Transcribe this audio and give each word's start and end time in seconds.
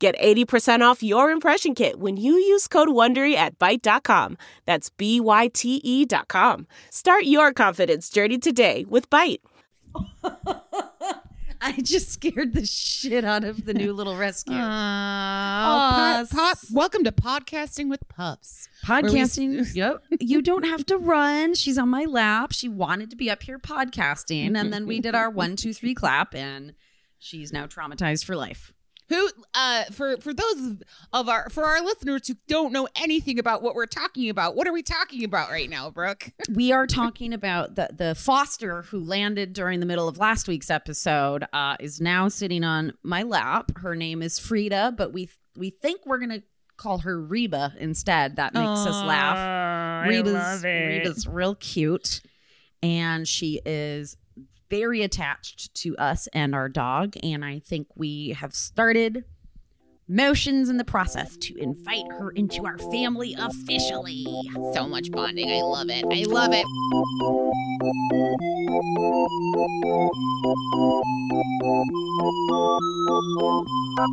Get 0.00 0.18
80% 0.18 0.80
off 0.80 1.02
your 1.02 1.30
impression 1.30 1.74
kit 1.74 1.98
when 1.98 2.16
you 2.16 2.32
use 2.32 2.66
code 2.66 2.88
WONDERY 2.88 3.34
at 3.34 3.58
Byte.com. 3.58 4.38
That's 4.64 4.88
B-Y-T-E 4.88 6.06
dot 6.06 6.26
com. 6.26 6.66
Start 6.88 7.24
your 7.24 7.52
confidence 7.52 8.08
journey 8.08 8.38
today 8.38 8.86
with 8.88 9.10
Byte. 9.10 9.40
I 11.62 11.72
just 11.82 12.08
scared 12.12 12.54
the 12.54 12.64
shit 12.64 13.26
out 13.26 13.44
of 13.44 13.66
the 13.66 13.74
new 13.74 13.92
little 13.92 14.16
rescue. 14.16 14.56
Oh, 15.60 15.76
Aw, 15.76 16.24
pop, 16.30 16.30
pop, 16.30 16.58
welcome 16.72 17.04
to 17.04 17.12
podcasting 17.12 17.90
with 17.90 18.08
pups. 18.08 18.70
podcasting. 18.86 19.66
yep. 19.74 20.02
You 20.18 20.40
don't 20.40 20.64
have 20.64 20.86
to 20.86 20.96
run. 20.96 21.54
She's 21.54 21.76
on 21.76 21.90
my 21.90 22.06
lap. 22.06 22.52
She 22.52 22.70
wanted 22.70 23.10
to 23.10 23.16
be 23.16 23.28
up 23.30 23.42
here 23.42 23.58
podcasting. 23.58 24.56
And 24.56 24.72
then 24.72 24.86
we 24.86 25.00
did 25.00 25.14
our 25.14 25.28
one, 25.28 25.56
two, 25.56 25.74
three 25.74 25.94
clap, 25.94 26.34
and 26.34 26.72
she's 27.18 27.52
now 27.52 27.66
traumatized 27.66 28.24
for 28.24 28.34
life. 28.34 28.72
Who, 29.10 29.28
uh, 29.54 29.84
for 29.86 30.16
for 30.18 30.32
those 30.32 30.76
of 31.12 31.28
our 31.28 31.50
for 31.50 31.64
our 31.64 31.82
listeners 31.82 32.28
who 32.28 32.34
don't 32.46 32.72
know 32.72 32.86
anything 32.94 33.40
about 33.40 33.60
what 33.60 33.74
we're 33.74 33.86
talking 33.86 34.30
about, 34.30 34.54
what 34.54 34.68
are 34.68 34.72
we 34.72 34.82
talking 34.84 35.24
about 35.24 35.50
right 35.50 35.68
now, 35.68 35.90
Brooke? 35.90 36.30
We 36.50 36.72
are 36.72 36.86
talking 36.86 37.32
about 37.34 37.74
the 37.74 37.90
the 37.92 38.14
foster 38.14 38.82
who 38.82 39.00
landed 39.00 39.52
during 39.52 39.80
the 39.80 39.86
middle 39.86 40.06
of 40.08 40.18
last 40.18 40.46
week's 40.46 40.70
episode 40.70 41.44
uh, 41.52 41.76
is 41.80 42.00
now 42.00 42.28
sitting 42.28 42.62
on 42.64 42.92
my 43.02 43.24
lap. 43.24 43.72
Her 43.78 43.94
name 43.96 44.22
is 44.22 44.38
Frida, 44.38 44.94
but 44.96 45.12
we 45.12 45.28
we 45.56 45.70
think 45.70 46.06
we're 46.06 46.18
gonna 46.18 46.42
call 46.76 46.98
her 46.98 47.20
Reba 47.20 47.74
instead. 47.78 48.36
That 48.36 48.54
makes 48.54 48.86
us 48.86 49.04
laugh. 49.04 50.06
Rita's 50.08 50.62
Rita's 50.64 51.26
real 51.26 51.54
cute, 51.56 52.20
and 52.82 53.26
she 53.26 53.60
is 53.66 54.16
very 54.70 55.02
attached 55.02 55.74
to 55.74 55.96
us 55.98 56.28
and 56.32 56.54
our 56.54 56.68
dog. 56.68 57.16
And 57.22 57.44
I 57.44 57.58
think 57.58 57.88
we 57.96 58.30
have 58.30 58.54
started 58.54 59.24
motions 60.08 60.68
in 60.68 60.76
the 60.76 60.84
process 60.84 61.36
to 61.36 61.56
invite 61.56 62.10
her 62.12 62.30
into 62.30 62.66
our 62.66 62.78
family 62.78 63.36
officially. 63.38 64.26
So 64.74 64.88
much 64.88 65.10
bonding. 65.10 65.50
I 65.50 65.60
love 65.62 65.88
it. 65.90 66.04
I 66.10 66.24
love 66.24 66.52
it. 66.52 66.64
Well, 73.96 74.06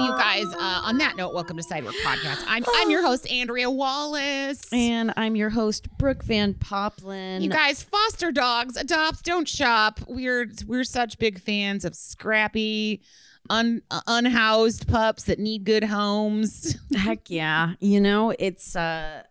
you 0.00 0.12
guys, 0.16 0.46
uh, 0.54 0.80
on 0.84 0.96
that 0.98 1.14
note, 1.16 1.34
welcome 1.34 1.58
to 1.58 1.62
Sidework 1.62 1.92
Podcast. 2.02 2.42
I'm 2.46 2.64
I'm 2.74 2.90
your 2.90 3.02
host, 3.02 3.30
Andrea 3.30 3.70
Wallace. 3.70 4.62
And 4.72 5.12
I'm 5.18 5.36
your 5.36 5.50
host, 5.50 5.88
Brooke 5.98 6.22
Van 6.22 6.54
Poplin. 6.54 7.42
You 7.42 7.50
guys, 7.50 7.82
foster 7.82 8.32
dogs, 8.32 8.76
adopt, 8.78 9.24
don't 9.24 9.46
shop. 9.46 10.00
We're 10.08 10.50
we're 10.66 10.84
such 10.84 11.18
big 11.18 11.38
fans 11.38 11.84
of 11.84 11.94
scrappy, 11.94 13.02
un, 13.50 13.82
uh, 13.90 14.00
unhoused 14.06 14.88
pups 14.88 15.24
that 15.24 15.38
need 15.38 15.64
good 15.64 15.84
homes. 15.84 16.78
Heck 16.96 17.28
yeah. 17.28 17.74
You 17.80 18.00
know, 18.00 18.32
it's 18.38 18.74
uh 18.74 19.24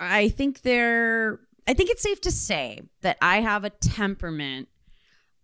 I 0.00 0.28
think 0.30 0.62
they're 0.62 1.40
I 1.68 1.74
think 1.74 1.90
it's 1.90 2.02
safe 2.02 2.20
to 2.22 2.30
say 2.32 2.80
that 3.02 3.18
I 3.20 3.40
have 3.40 3.62
a 3.64 3.70
temperament 3.70 4.68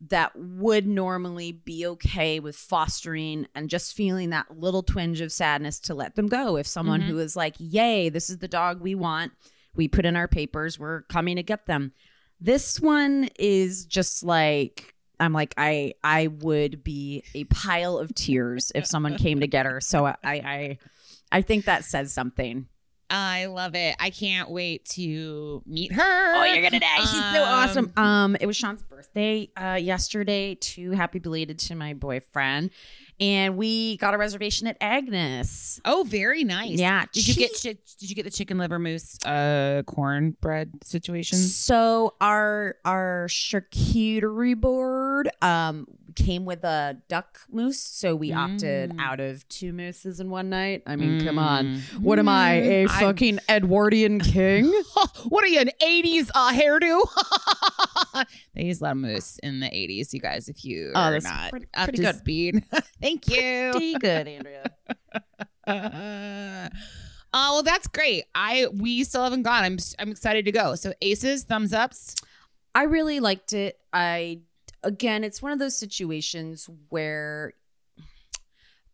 that 0.09 0.33
would 0.37 0.87
normally 0.87 1.53
be 1.53 1.87
okay 1.87 2.41
with 2.41 2.57
fostering 2.57 3.47
and 3.55 3.71
just 3.71 3.95
feeling 3.95 4.31
that 4.31 4.59
little 4.59 4.83
twinge 4.83 5.21
of 5.21 5.31
sadness 5.33 5.79
to 5.81 5.95
let 5.95 6.15
them 6.17 6.27
go. 6.27 6.57
If 6.57 6.67
someone 6.67 7.03
Mhm. 7.03 7.07
who 7.07 7.19
is 7.19 7.37
like, 7.37 7.55
"Yay, 7.59 8.09
this 8.09 8.29
is 8.29 8.39
the 8.39 8.49
dog 8.49 8.81
we 8.81 8.95
want. 8.95 9.33
We 9.75 9.87
put 9.89 10.05
in 10.05 10.17
our 10.17 10.29
papers. 10.29 10.79
We're 10.79 11.03
coming 11.03 11.37
to 11.37 11.43
get 11.43 11.67
them." 11.67 11.93
This 12.41 12.81
one 12.81 13.29
is 13.39 13.87
just 13.87 14.23
like 14.23 14.95
I'm 15.21 15.33
like 15.33 15.55
I 15.57 15.95
I 16.03 16.27
would 16.27 16.83
be 16.83 17.23
a 17.35 17.45
pile 17.45 17.99
of 17.99 18.15
tears 18.15 18.73
if 18.75 18.85
someone 18.85 19.17
came 19.17 19.41
to 19.41 19.47
get 19.47 19.65
her. 19.65 19.81
So 19.81 20.07
I 20.07 20.17
I 20.25 20.79
I 21.31 21.43
think 21.43 21.65
that 21.67 21.85
says 21.85 22.13
something. 22.13 22.67
I 23.11 23.47
love 23.47 23.75
it. 23.75 23.95
I 24.01 24.11
can't 24.11 24.51
wait 24.51 24.85
to 24.91 25.63
meet 25.67 25.93
her. 25.93 26.35
Oh, 26.37 26.45
you're 26.45 26.63
gonna 26.63 26.81
die. 26.81 26.97
She's 26.99 27.11
so 27.11 27.17
Um, 27.45 27.49
awesome. 27.49 27.93
Um, 27.97 28.37
it 28.41 28.47
was 28.47 28.57
Sean's 28.57 28.83
birthday 28.83 29.49
uh 29.57 29.79
yesterday. 29.81 30.55
Too 30.55 30.91
happy 30.93 31.19
belated 31.19 31.59
to 31.61 31.75
my 31.75 31.93
boyfriend, 31.95 32.71
and 33.21 33.57
we 33.57 33.99
got 33.99 34.15
a 34.15 34.19
reservation 34.19 34.67
at 34.67 34.77
Agnes. 34.81 35.81
Oh, 35.85 36.05
very 36.09 36.45
nice. 36.45 36.79
Yeah, 36.79 37.05
Did 37.13 37.29
you 37.29 37.35
get 37.35 37.53
did 37.63 38.09
you 38.11 38.15
get 38.17 38.25
the 38.25 38.31
chicken 38.31 38.59
liver 38.59 38.79
mousse 38.79 39.19
uh 39.25 39.83
cornbread 39.87 40.73
situation? 40.83 41.39
So 41.39 42.15
our 42.21 42.77
our 42.85 43.27
charcuterie 43.29 44.59
board 44.61 45.29
um 45.43 45.87
came 46.15 46.45
with 46.45 46.65
a 46.65 46.97
duck 47.09 47.41
mousse, 47.51 47.79
so 47.81 48.15
we 48.17 48.33
opted 48.33 48.91
Mm. 48.91 49.01
out 49.01 49.21
of 49.21 49.47
two 49.49 49.73
mousses 49.73 50.21
in 50.21 50.31
one 50.31 50.49
night. 50.51 50.83
I 50.87 50.97
mean, 50.97 51.25
come 51.25 51.39
on. 51.39 51.67
Mm. 51.77 51.99
What 52.01 52.19
am 52.19 52.29
I, 52.29 52.53
a 52.55 52.85
Mm, 52.87 52.91
I'm- 52.91 53.01
fucking 53.01 53.39
Edwardian 53.49 54.21
king? 54.21 54.67
what 55.29 55.45
are 55.45 55.49
you, 55.49 55.61
an 55.61 55.71
80s 55.83 56.31
uh, 56.35 56.53
hairdo? 56.53 57.01
they 58.55 58.65
used 58.65 58.81
a 58.81 58.85
lot 58.85 58.93
of 58.93 58.99
mousse 58.99 59.39
in 59.43 59.61
the 59.61 59.67
80s, 59.67 60.13
you 60.13 60.21
guys, 60.21 60.49
if 60.49 60.65
you 60.65 60.93
Oh, 60.95 61.01
are 61.01 61.21
not 61.21 61.51
pretty- 61.51 61.67
up 61.75 61.85
pretty 61.89 61.97
to 61.99 62.03
good. 62.13 62.17
speed. 62.17 62.65
Thank 63.01 63.29
you. 63.29 63.71
Pretty 63.73 63.95
good, 63.99 64.29
Andrea. 64.29 64.71
Uh, 65.67 66.69
oh, 67.33 67.55
well, 67.55 67.63
that's 67.63 67.87
great. 67.89 68.25
I 68.35 68.67
we 68.73 69.05
still 69.05 69.23
haven't 69.25 69.43
gone. 69.43 69.65
I'm 69.65 69.79
I'm 69.99 70.11
excited 70.11 70.45
to 70.45 70.53
go. 70.53 70.75
So 70.75 70.93
aces, 71.01 71.45
thumbs 71.45 71.73
ups. 71.73 72.17
I 72.75 72.85
really 72.85 73.21
liked 73.21 73.53
it. 73.53 73.79
I 73.93 74.41
again, 74.85 75.25
it's 75.25 75.43
one 75.43 75.53
of 75.53 75.59
those 75.59 75.77
situations 75.77 76.69
where 76.91 77.55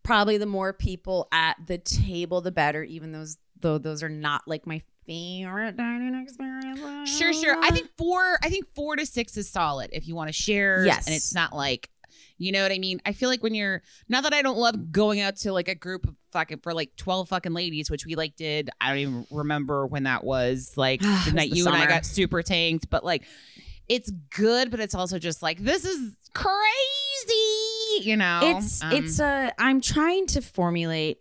probably 0.03 0.39
the 0.39 0.47
more 0.47 0.73
people 0.73 1.29
at 1.33 1.57
the 1.67 1.79
table, 1.79 2.41
the 2.41 2.53
better. 2.53 2.83
Even 2.83 3.13
those 3.13 3.37
though 3.61 3.79
those 3.79 4.03
are 4.03 4.09
not 4.09 4.43
like 4.47 4.67
my 4.67 4.83
favorite 5.07 5.77
dining 5.77 6.15
experience. 6.15 7.11
Sure, 7.11 7.33
sure. 7.33 7.57
I 7.63 7.71
think 7.71 7.91
four. 7.99 8.39
I 8.43 8.49
think 8.49 8.67
four 8.75 8.97
to 8.97 9.05
six 9.05 9.37
is 9.37 9.49
solid 9.49 9.91
if 9.93 10.09
you 10.09 10.15
want 10.15 10.29
to 10.29 10.33
share. 10.33 10.85
Yes. 10.87 11.07
and 11.07 11.15
it's 11.15 11.35
not 11.35 11.55
like. 11.55 11.91
You 12.39 12.53
know 12.53 12.63
what 12.63 12.73
I 12.73 12.79
mean? 12.79 13.03
I 13.05 13.13
feel 13.13 13.29
like 13.29 13.43
when 13.43 13.55
you're 13.55 13.83
not 14.09 14.23
that 14.23 14.33
I 14.33 14.41
don't 14.41 14.57
love 14.57 14.91
going 14.91 15.21
out 15.21 15.37
to 15.37 15.53
like 15.53 15.69
a 15.69 15.75
group 15.75 16.09
of 16.09 16.17
fucking 16.33 16.61
for 16.61 16.73
like 16.73 16.97
12 16.97 17.29
fucking 17.29 17.53
ladies, 17.53 17.91
which 17.91 18.07
we 18.07 18.15
like 18.15 18.35
did. 18.35 18.71
I 18.81 18.89
don't 18.89 18.99
even 18.99 19.27
remember 19.31 19.87
when 19.87 20.05
that 20.05 20.25
was 20.25 20.73
like 20.75 21.01
the 21.27 21.33
night 21.35 21.51
the 21.51 21.57
you 21.59 21.67
and 21.67 21.77
I 21.77 21.87
got 21.87 22.07
super 22.07 22.43
tanked, 22.43 22.89
but 22.89 23.05
like 23.05 23.25
it's 23.91 24.11
good, 24.37 24.71
but 24.71 24.79
it's 24.79 24.95
also 24.95 25.19
just 25.19 25.43
like 25.43 25.59
this 25.59 25.85
is 25.85 26.17
crazy, 26.33 28.09
you 28.09 28.17
know. 28.17 28.41
it's 28.43 28.83
Um, 28.83 28.93
it's 28.93 29.19
a 29.21 29.53
i'm 29.59 29.81
trying 29.81 30.27
to 30.29 30.41
formulate 30.41 31.19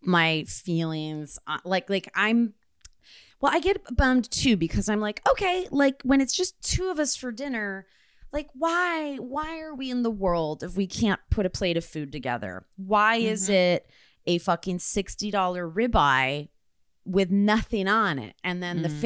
my 0.00 0.44
feelings 0.48 1.38
uh, 1.46 1.58
like 1.64 1.90
like 1.90 2.10
i'm 2.14 2.54
well 3.40 3.52
i 3.54 3.60
get 3.60 3.78
bummed 3.96 4.30
too 4.30 4.56
because 4.56 4.88
i'm 4.88 5.00
like 5.00 5.20
okay 5.28 5.66
like 5.70 6.00
when 6.04 6.20
it's 6.20 6.34
just 6.34 6.60
two 6.62 6.88
of 6.88 6.98
us 6.98 7.16
for 7.16 7.30
dinner 7.32 7.86
like 8.32 8.48
why 8.54 9.16
why 9.16 9.60
are 9.60 9.74
we 9.74 9.90
in 9.90 10.02
the 10.02 10.10
world 10.10 10.62
if 10.62 10.76
we 10.76 10.86
can't 10.86 11.20
put 11.30 11.44
a 11.46 11.50
plate 11.50 11.76
of 11.76 11.84
food 11.84 12.10
together 12.12 12.64
why 12.76 13.16
is 13.16 13.48
Mhm. 13.48 13.52
it 13.54 13.90
a 14.26 14.38
fucking 14.38 14.78
$60 14.78 15.32
ribeye 15.72 16.48
with 17.04 17.30
nothing 17.30 17.88
on 17.88 18.18
it 18.18 18.34
and 18.44 18.62
then 18.62 18.82
the 18.82 18.88
Mm. 18.88 19.00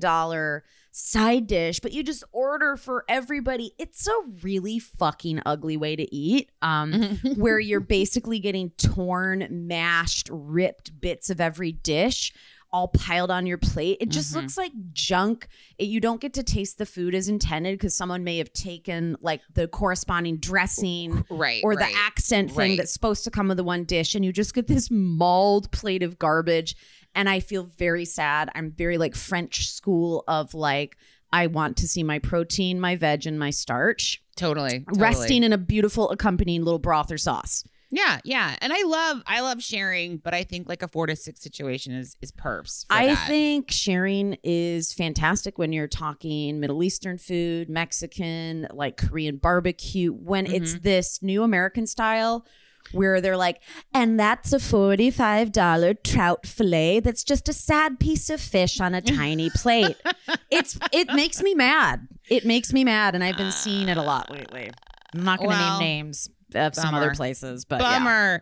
$15 0.00 0.62
side 0.94 1.46
dish 1.46 1.80
but 1.80 1.92
you 1.92 2.02
just 2.02 2.22
order 2.32 2.76
for 2.76 3.02
everybody 3.08 3.72
it's 3.78 4.06
a 4.06 4.12
really 4.42 4.78
fucking 4.78 5.40
ugly 5.46 5.76
way 5.76 5.96
to 5.96 6.14
eat 6.14 6.50
um 6.60 6.92
where 7.36 7.58
you're 7.58 7.80
basically 7.80 8.38
getting 8.38 8.68
torn 8.72 9.48
mashed 9.50 10.28
ripped 10.30 11.00
bits 11.00 11.30
of 11.30 11.40
every 11.40 11.72
dish 11.72 12.30
all 12.74 12.88
piled 12.88 13.30
on 13.30 13.46
your 13.46 13.56
plate 13.58 13.96
it 14.02 14.10
just 14.10 14.32
Mhm. 14.32 14.36
looks 14.42 14.58
like 14.58 14.72
junk 14.92 15.48
It- 15.78 15.88
you 15.88 15.98
don't 15.98 16.20
get 16.20 16.34
to 16.34 16.42
taste 16.42 16.76
the 16.76 16.86
food 16.86 17.14
as 17.14 17.26
intended 17.28 17.78
because 17.78 17.94
someone 17.94 18.22
may 18.22 18.36
have 18.36 18.52
taken 18.52 19.16
like 19.22 19.40
the 19.54 19.68
corresponding 19.68 20.36
dressing 20.38 21.24
right 21.30 21.62
or 21.64 21.72
right. 21.72 21.90
the 21.90 21.98
accent 21.98 22.50
thing 22.50 22.58
right. 22.72 22.78
that's 22.78 22.92
supposed 22.92 23.24
to 23.24 23.30
come 23.30 23.48
with 23.48 23.56
the 23.56 23.64
one 23.64 23.84
dish 23.84 24.14
and 24.14 24.24
you 24.26 24.32
just 24.32 24.54
get 24.54 24.66
this 24.66 24.90
mauled 24.90 25.70
plate 25.72 26.02
of 26.02 26.18
garbage 26.18 26.76
and 27.14 27.28
i 27.28 27.40
feel 27.40 27.64
very 27.78 28.04
sad 28.04 28.50
i'm 28.54 28.70
very 28.70 28.98
like 28.98 29.14
french 29.14 29.68
school 29.70 30.24
of 30.28 30.54
like 30.54 30.96
I 31.34 31.46
want 31.46 31.78
to 31.78 31.88
see 31.88 32.02
my 32.02 32.18
protein, 32.18 32.78
my 32.78 32.94
veg, 32.94 33.26
and 33.26 33.38
my 33.38 33.48
starch 33.48 34.22
Totally, 34.36 34.80
totally. 34.80 35.00
resting 35.00 35.42
in 35.44 35.54
a 35.54 35.56
beautiful 35.56 36.10
accompanying 36.10 36.62
little 36.62 36.78
broth 36.78 37.10
or 37.10 37.16
sauce. 37.16 37.64
Yeah, 37.90 38.20
yeah. 38.22 38.54
And 38.60 38.70
I 38.70 38.82
love 38.82 39.22
I 39.26 39.40
love 39.40 39.62
sharing, 39.62 40.18
but 40.18 40.34
I 40.34 40.44
think 40.44 40.68
like 40.68 40.82
a 40.82 40.88
four 40.88 41.06
to 41.06 41.16
six 41.16 41.40
situation 41.40 41.94
is 41.94 42.18
is 42.20 42.32
perps. 42.32 42.84
I 42.90 43.06
that. 43.06 43.28
think 43.28 43.70
sharing 43.70 44.36
is 44.44 44.92
fantastic 44.92 45.56
when 45.58 45.72
you're 45.72 45.88
talking 45.88 46.60
Middle 46.60 46.82
Eastern 46.82 47.16
food, 47.16 47.70
Mexican, 47.70 48.68
like 48.74 48.98
Korean 48.98 49.36
barbecue, 49.36 50.12
when 50.12 50.44
it's 50.44 50.72
Mm-hmm. 50.72 50.82
this 50.82 51.22
new 51.22 51.42
American 51.44 51.86
style 51.86 52.44
where 52.92 53.20
they're 53.20 53.36
like, 53.36 53.60
and 53.94 54.18
that's 54.18 54.52
a 54.52 54.58
$45 54.58 56.02
trout 56.04 56.46
fillet 56.46 57.00
that's 57.00 57.24
just 57.24 57.48
a 57.48 57.52
sad 57.52 57.98
piece 57.98 58.30
of 58.30 58.40
fish 58.40 58.80
on 58.80 58.94
a 58.94 59.00
tiny 59.02 59.50
plate. 59.50 59.96
It's 60.50 60.78
it 60.92 61.12
makes 61.14 61.42
me 61.42 61.54
mad. 61.54 62.06
It 62.28 62.44
makes 62.44 62.72
me 62.72 62.84
mad 62.84 63.14
and 63.14 63.22
I've 63.24 63.36
been 63.36 63.52
seeing 63.52 63.88
it 63.88 63.96
a 63.96 64.02
lot 64.02 64.30
lately. 64.30 64.70
I'm 65.14 65.24
not 65.24 65.38
going 65.38 65.50
to 65.50 65.56
Well, 65.56 65.78
name 65.78 66.06
names 66.06 66.30
of 66.54 66.74
some 66.74 66.94
other 66.94 67.14
places, 67.14 67.64
but 67.64 67.80
yeah. 67.80 68.38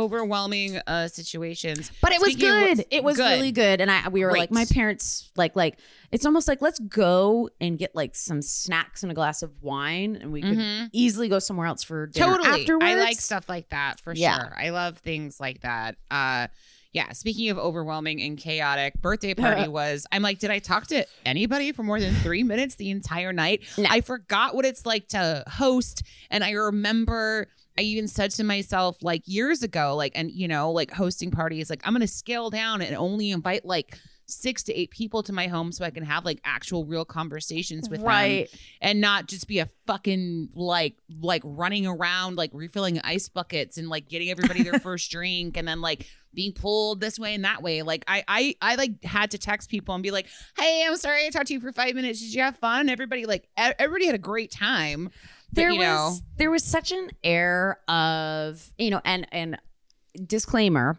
Overwhelming 0.00 0.78
uh 0.86 1.08
situations. 1.08 1.90
But 2.00 2.12
it 2.12 2.20
was 2.20 2.32
Speaking 2.32 2.48
good. 2.76 2.84
it 2.90 3.04
was 3.04 3.16
good. 3.18 3.30
really 3.38 3.52
good. 3.52 3.80
And 3.80 3.90
I 3.90 4.08
we 4.08 4.24
were 4.24 4.32
like 4.32 4.50
my 4.50 4.64
parents 4.64 5.30
like 5.36 5.54
like 5.54 5.78
it's 6.10 6.24
almost 6.26 6.48
like 6.48 6.62
let's 6.62 6.78
go 6.78 7.50
and 7.60 7.78
get 7.78 7.94
like 7.94 8.16
some 8.16 8.42
snacks 8.42 9.02
and 9.02 9.12
a 9.12 9.14
glass 9.14 9.42
of 9.42 9.50
wine 9.62 10.16
and 10.20 10.32
we 10.32 10.40
could 10.42 10.58
Mhm. 10.58 10.88
easily 10.92 11.28
go 11.28 11.38
somewhere 11.38 11.66
else 11.66 11.82
for 11.82 12.06
dinner 12.06 12.38
Totally. 12.38 12.60
afterwards. 12.62 12.84
I 12.84 12.94
like 12.94 13.20
stuff 13.20 13.48
like 13.48 13.68
that 13.68 14.00
for 14.00 14.14
Yeah. 14.14 14.36
sure. 14.38 14.54
I 14.58 14.70
love 14.70 14.98
things 14.98 15.38
like 15.38 15.60
that. 15.60 15.96
Uh 16.10 16.48
yeah, 16.92 17.12
speaking 17.12 17.50
of 17.50 17.58
overwhelming 17.58 18.20
and 18.20 18.36
chaotic, 18.36 18.94
birthday 19.00 19.34
party 19.44 19.68
was 19.68 20.06
I'm 20.10 20.22
like, 20.22 20.40
did 20.40 20.50
I 20.50 20.58
talk 20.58 20.88
to 20.88 21.06
anybody 21.24 21.70
for 21.70 21.84
more 21.84 22.00
than 22.00 22.12
3 22.16 22.42
minutes 22.42 22.74
the 22.74 22.90
entire 22.90 23.32
night? 23.32 23.62
No. 23.78 23.84
I 23.88 24.00
forgot 24.00 24.56
what 24.56 24.64
it's 24.64 24.84
like 24.84 25.06
to 25.08 25.44
host 25.46 26.02
and 26.30 26.42
I 26.42 26.50
remember 26.52 27.46
I 27.80 27.84
even 27.84 28.08
said 28.08 28.30
to 28.32 28.44
myself 28.44 28.98
like 29.00 29.22
years 29.24 29.62
ago 29.62 29.96
like 29.96 30.12
and 30.14 30.30
you 30.30 30.46
know, 30.46 30.70
like 30.70 30.90
hosting 30.90 31.30
parties 31.30 31.70
like 31.70 31.80
I'm 31.84 31.94
going 31.94 32.02
to 32.02 32.06
scale 32.06 32.50
down 32.50 32.82
and 32.82 32.94
only 32.94 33.30
invite 33.30 33.64
like 33.64 33.98
6 34.26 34.62
to 34.64 34.74
8 34.74 34.90
people 34.90 35.22
to 35.22 35.32
my 35.32 35.46
home 35.46 35.72
so 35.72 35.82
I 35.86 35.90
can 35.90 36.04
have 36.04 36.26
like 36.26 36.42
actual 36.44 36.84
real 36.84 37.06
conversations 37.06 37.88
with 37.88 38.00
them 38.00 38.08
right. 38.08 38.50
and 38.82 39.00
not 39.00 39.28
just 39.28 39.48
be 39.48 39.60
a 39.60 39.68
fucking 39.86 40.50
like 40.54 40.96
like 41.22 41.40
running 41.42 41.86
around 41.86 42.36
like 42.36 42.50
refilling 42.52 43.00
ice 43.00 43.30
buckets 43.30 43.78
and 43.78 43.88
like 43.88 44.10
getting 44.10 44.28
everybody 44.30 44.62
their 44.62 44.78
first 44.80 45.10
drink 45.10 45.56
and 45.56 45.66
then 45.66 45.80
like 45.80 46.06
being 46.34 46.52
pulled 46.52 47.00
this 47.00 47.18
way 47.18 47.34
and 47.34 47.44
that 47.44 47.62
way. 47.62 47.80
Like 47.80 48.04
I 48.06 48.22
I 48.28 48.54
I 48.60 48.74
like 48.74 49.02
had 49.02 49.30
to 49.30 49.38
text 49.38 49.70
people 49.70 49.94
and 49.94 50.02
be 50.02 50.10
like 50.10 50.26
hey 50.58 50.84
I'm 50.86 50.98
sorry 50.98 51.24
I 51.24 51.30
talked 51.30 51.46
to 51.46 51.54
you 51.54 51.60
for 51.60 51.72
five 51.72 51.94
minutes. 51.94 52.20
Did 52.20 52.34
you 52.34 52.42
have 52.42 52.58
fun? 52.58 52.90
Everybody 52.90 53.24
like 53.24 53.48
everybody 53.56 54.04
had 54.04 54.14
a 54.14 54.18
great 54.18 54.50
time 54.50 55.10
There 55.52 55.70
you 55.70 55.78
was 55.78 55.86
know 55.86 56.16
there 56.36 56.50
was 56.50 56.64
such 56.64 56.92
an 56.92 57.10
air 57.24 57.80
of, 57.88 58.72
you 58.78 58.90
know, 58.90 59.00
and 59.04 59.26
and 59.32 59.58
disclaimer 60.26 60.98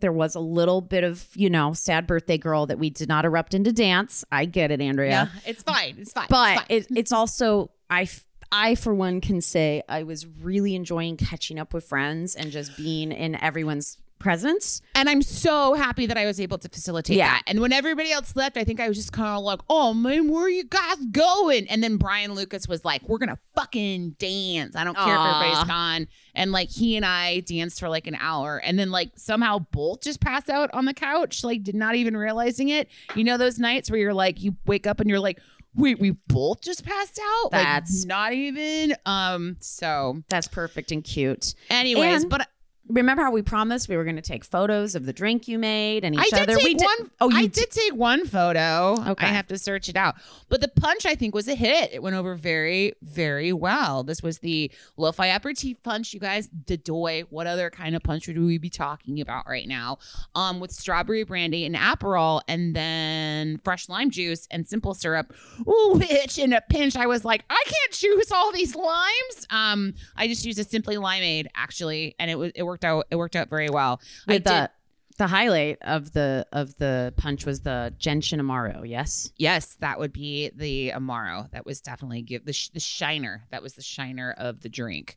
there 0.00 0.12
was 0.12 0.34
a 0.34 0.40
little 0.40 0.82
bit 0.82 1.02
of, 1.02 1.26
you 1.34 1.48
know, 1.48 1.72
sad 1.72 2.06
birthday 2.06 2.36
girl 2.36 2.66
that 2.66 2.78
we 2.78 2.90
did 2.90 3.08
not 3.08 3.24
erupt 3.24 3.54
into 3.54 3.72
dance. 3.72 4.22
I 4.30 4.44
get 4.44 4.70
it, 4.70 4.80
Andrea. 4.80 5.10
yeah 5.10 5.40
it's 5.46 5.62
fine 5.62 5.96
it's 5.98 6.12
fine 6.12 6.26
but 6.28 6.66
it's 6.68 6.86
fine. 6.86 6.96
it, 6.96 6.98
it's 6.98 7.12
also 7.12 7.70
I 7.88 8.02
f- 8.02 8.26
I 8.52 8.74
for 8.74 8.94
one 8.94 9.20
can 9.20 9.40
say 9.40 9.82
I 9.88 10.02
was 10.04 10.26
really 10.26 10.74
enjoying 10.74 11.16
catching 11.16 11.58
up 11.58 11.74
with 11.74 11.84
friends 11.84 12.34
and 12.34 12.50
just 12.50 12.76
being 12.76 13.12
in 13.12 13.34
everyone's 13.34 13.98
presence. 14.18 14.80
And 14.94 15.08
I'm 15.08 15.22
so 15.22 15.74
happy 15.74 16.06
that 16.06 16.18
I 16.18 16.26
was 16.26 16.40
able 16.40 16.58
to 16.58 16.68
facilitate 16.68 17.16
Yeah. 17.16 17.30
that. 17.30 17.42
And 17.46 17.60
when 17.60 17.72
everybody 17.72 18.10
else 18.12 18.34
left, 18.36 18.56
I 18.56 18.64
think 18.64 18.80
I 18.80 18.88
was 18.88 18.96
just 18.96 19.12
kind 19.12 19.36
of 19.38 19.44
like, 19.44 19.60
oh 19.70 19.94
man, 19.94 20.30
where 20.30 20.44
are 20.44 20.50
you 20.50 20.64
guys 20.64 20.96
going? 21.10 21.66
And 21.68 21.82
then 21.82 21.96
Brian 21.96 22.34
Lucas 22.34 22.66
was 22.68 22.84
like, 22.84 23.08
we're 23.08 23.18
going 23.18 23.28
to 23.30 23.38
fucking 23.54 24.10
dance. 24.18 24.76
I 24.76 24.84
don't 24.84 24.96
care 24.96 25.14
if 25.14 25.20
everybody's 25.20 25.64
gone. 25.68 26.08
And 26.34 26.52
like 26.52 26.68
he 26.70 26.96
and 26.96 27.04
I 27.06 27.40
danced 27.40 27.80
for 27.80 27.88
like 27.88 28.06
an 28.06 28.16
hour. 28.20 28.58
And 28.58 28.78
then 28.78 28.90
like 28.90 29.10
somehow 29.16 29.58
both 29.72 30.02
just 30.02 30.20
passed 30.20 30.50
out 30.50 30.70
on 30.72 30.84
the 30.84 30.94
couch, 30.94 31.42
like 31.44 31.62
did 31.62 31.74
not 31.74 31.94
even 31.94 32.16
realizing 32.16 32.68
it. 32.68 32.88
You 33.14 33.24
know, 33.24 33.36
those 33.36 33.58
nights 33.58 33.90
where 33.90 33.98
you're 34.00 34.14
like, 34.14 34.42
you 34.42 34.56
wake 34.66 34.86
up 34.86 35.00
and 35.00 35.08
you're 35.08 35.20
like, 35.20 35.38
wait, 35.74 36.00
we 36.00 36.10
both 36.28 36.60
just 36.60 36.84
passed 36.84 37.20
out? 37.22 37.50
That's- 37.52 38.00
like, 38.00 38.08
not 38.08 38.32
even. 38.32 38.96
Um, 39.06 39.56
so 39.60 40.22
That's 40.28 40.48
perfect 40.48 40.90
and 40.90 41.04
cute. 41.04 41.54
anyways, 41.70 42.22
And- 42.22 42.30
but 42.30 42.48
Remember 42.88 43.22
how 43.22 43.30
we 43.30 43.42
promised 43.42 43.88
we 43.88 43.96
were 43.96 44.04
going 44.04 44.16
to 44.16 44.22
take 44.22 44.44
photos 44.44 44.94
of 44.94 45.04
the 45.06 45.12
drink 45.12 45.46
you 45.46 45.58
made 45.58 46.04
and 46.04 46.14
each 46.14 46.20
I 46.20 46.38
did 46.38 46.48
other. 46.50 46.56
take 46.56 46.64
we 46.64 46.74
one. 46.84 47.10
Oh, 47.20 47.28
you 47.30 47.36
I 47.36 47.42
did. 47.42 47.52
did 47.52 47.70
take 47.70 47.94
one 47.94 48.26
photo. 48.26 48.96
Okay. 49.08 49.26
I 49.26 49.30
have 49.30 49.46
to 49.48 49.58
search 49.58 49.88
it 49.88 49.96
out. 49.96 50.14
But 50.48 50.60
the 50.60 50.68
punch, 50.68 51.04
I 51.04 51.14
think, 51.14 51.34
was 51.34 51.48
a 51.48 51.54
hit. 51.54 51.92
It 51.92 52.02
went 52.02 52.16
over 52.16 52.34
very, 52.34 52.94
very 53.02 53.52
well. 53.52 54.02
This 54.04 54.22
was 54.22 54.38
the 54.38 54.70
lo-fi 54.96 55.26
aperitif 55.26 55.82
punch, 55.82 56.14
you 56.14 56.20
guys. 56.20 56.48
Dodoy. 56.48 57.26
What 57.30 57.46
other 57.46 57.68
kind 57.70 57.94
of 57.94 58.02
punch 58.02 58.26
would 58.26 58.38
we 58.38 58.58
be 58.58 58.70
talking 58.70 59.20
about 59.20 59.46
right 59.46 59.68
now? 59.68 59.98
Um, 60.34 60.60
with 60.60 60.72
strawberry 60.72 61.24
brandy 61.24 61.66
and 61.66 61.74
Aperol, 61.74 62.40
and 62.48 62.74
then 62.74 63.58
fresh 63.64 63.88
lime 63.88 64.10
juice 64.10 64.46
and 64.50 64.66
simple 64.66 64.94
syrup. 64.94 65.34
Ooh, 65.68 65.94
which 65.94 66.38
in 66.38 66.52
a 66.52 66.60
pinch, 66.60 66.96
I 66.96 67.06
was 67.06 67.24
like, 67.24 67.44
I 67.50 67.62
can't 67.66 67.92
choose 67.92 68.32
all 68.32 68.50
these 68.52 68.74
limes. 68.74 69.46
Um, 69.50 69.94
I 70.16 70.26
just 70.26 70.44
used 70.44 70.58
a 70.58 70.64
simply 70.64 70.96
limeade 70.96 71.46
actually, 71.54 72.14
and 72.18 72.30
it 72.30 72.36
was 72.38 72.52
it 72.54 72.62
worked 72.62 72.77
out. 72.84 73.06
It 73.10 73.16
worked 73.16 73.36
out 73.36 73.48
very 73.48 73.68
well. 73.70 74.00
I 74.26 74.34
With 74.34 74.44
did. 74.44 74.52
the 74.52 74.70
the 75.18 75.26
highlight 75.26 75.78
of 75.82 76.12
the 76.12 76.46
of 76.52 76.78
the 76.78 77.12
punch 77.16 77.44
was 77.44 77.62
the 77.62 77.92
gentian 77.98 78.40
amaro. 78.40 78.88
Yes. 78.88 79.32
Yes, 79.36 79.76
that 79.80 79.98
would 79.98 80.12
be 80.12 80.52
the 80.54 80.92
Amaro. 80.94 81.50
That 81.50 81.66
was 81.66 81.80
definitely 81.80 82.22
give 82.22 82.44
the 82.44 82.52
sh- 82.52 82.68
the 82.68 82.78
shiner. 82.78 83.44
That 83.50 83.60
was 83.60 83.72
the 83.74 83.82
shiner 83.82 84.32
of 84.38 84.60
the 84.60 84.68
drink. 84.68 85.16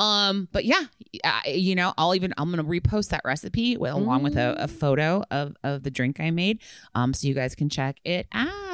Um, 0.00 0.48
but 0.50 0.64
yeah, 0.64 0.82
I, 1.24 1.50
you 1.50 1.76
know, 1.76 1.94
I'll 1.96 2.16
even 2.16 2.34
I'm 2.36 2.50
gonna 2.50 2.64
repost 2.64 3.10
that 3.10 3.22
recipe 3.24 3.76
with 3.76 3.92
along 3.92 4.24
with 4.24 4.36
a, 4.36 4.56
a 4.58 4.66
photo 4.66 5.22
of 5.30 5.54
of 5.62 5.84
the 5.84 5.92
drink 5.92 6.18
I 6.18 6.32
made. 6.32 6.58
Um, 6.96 7.14
so 7.14 7.28
you 7.28 7.34
guys 7.34 7.54
can 7.54 7.68
check 7.68 7.98
it 8.04 8.26
out. 8.32 8.65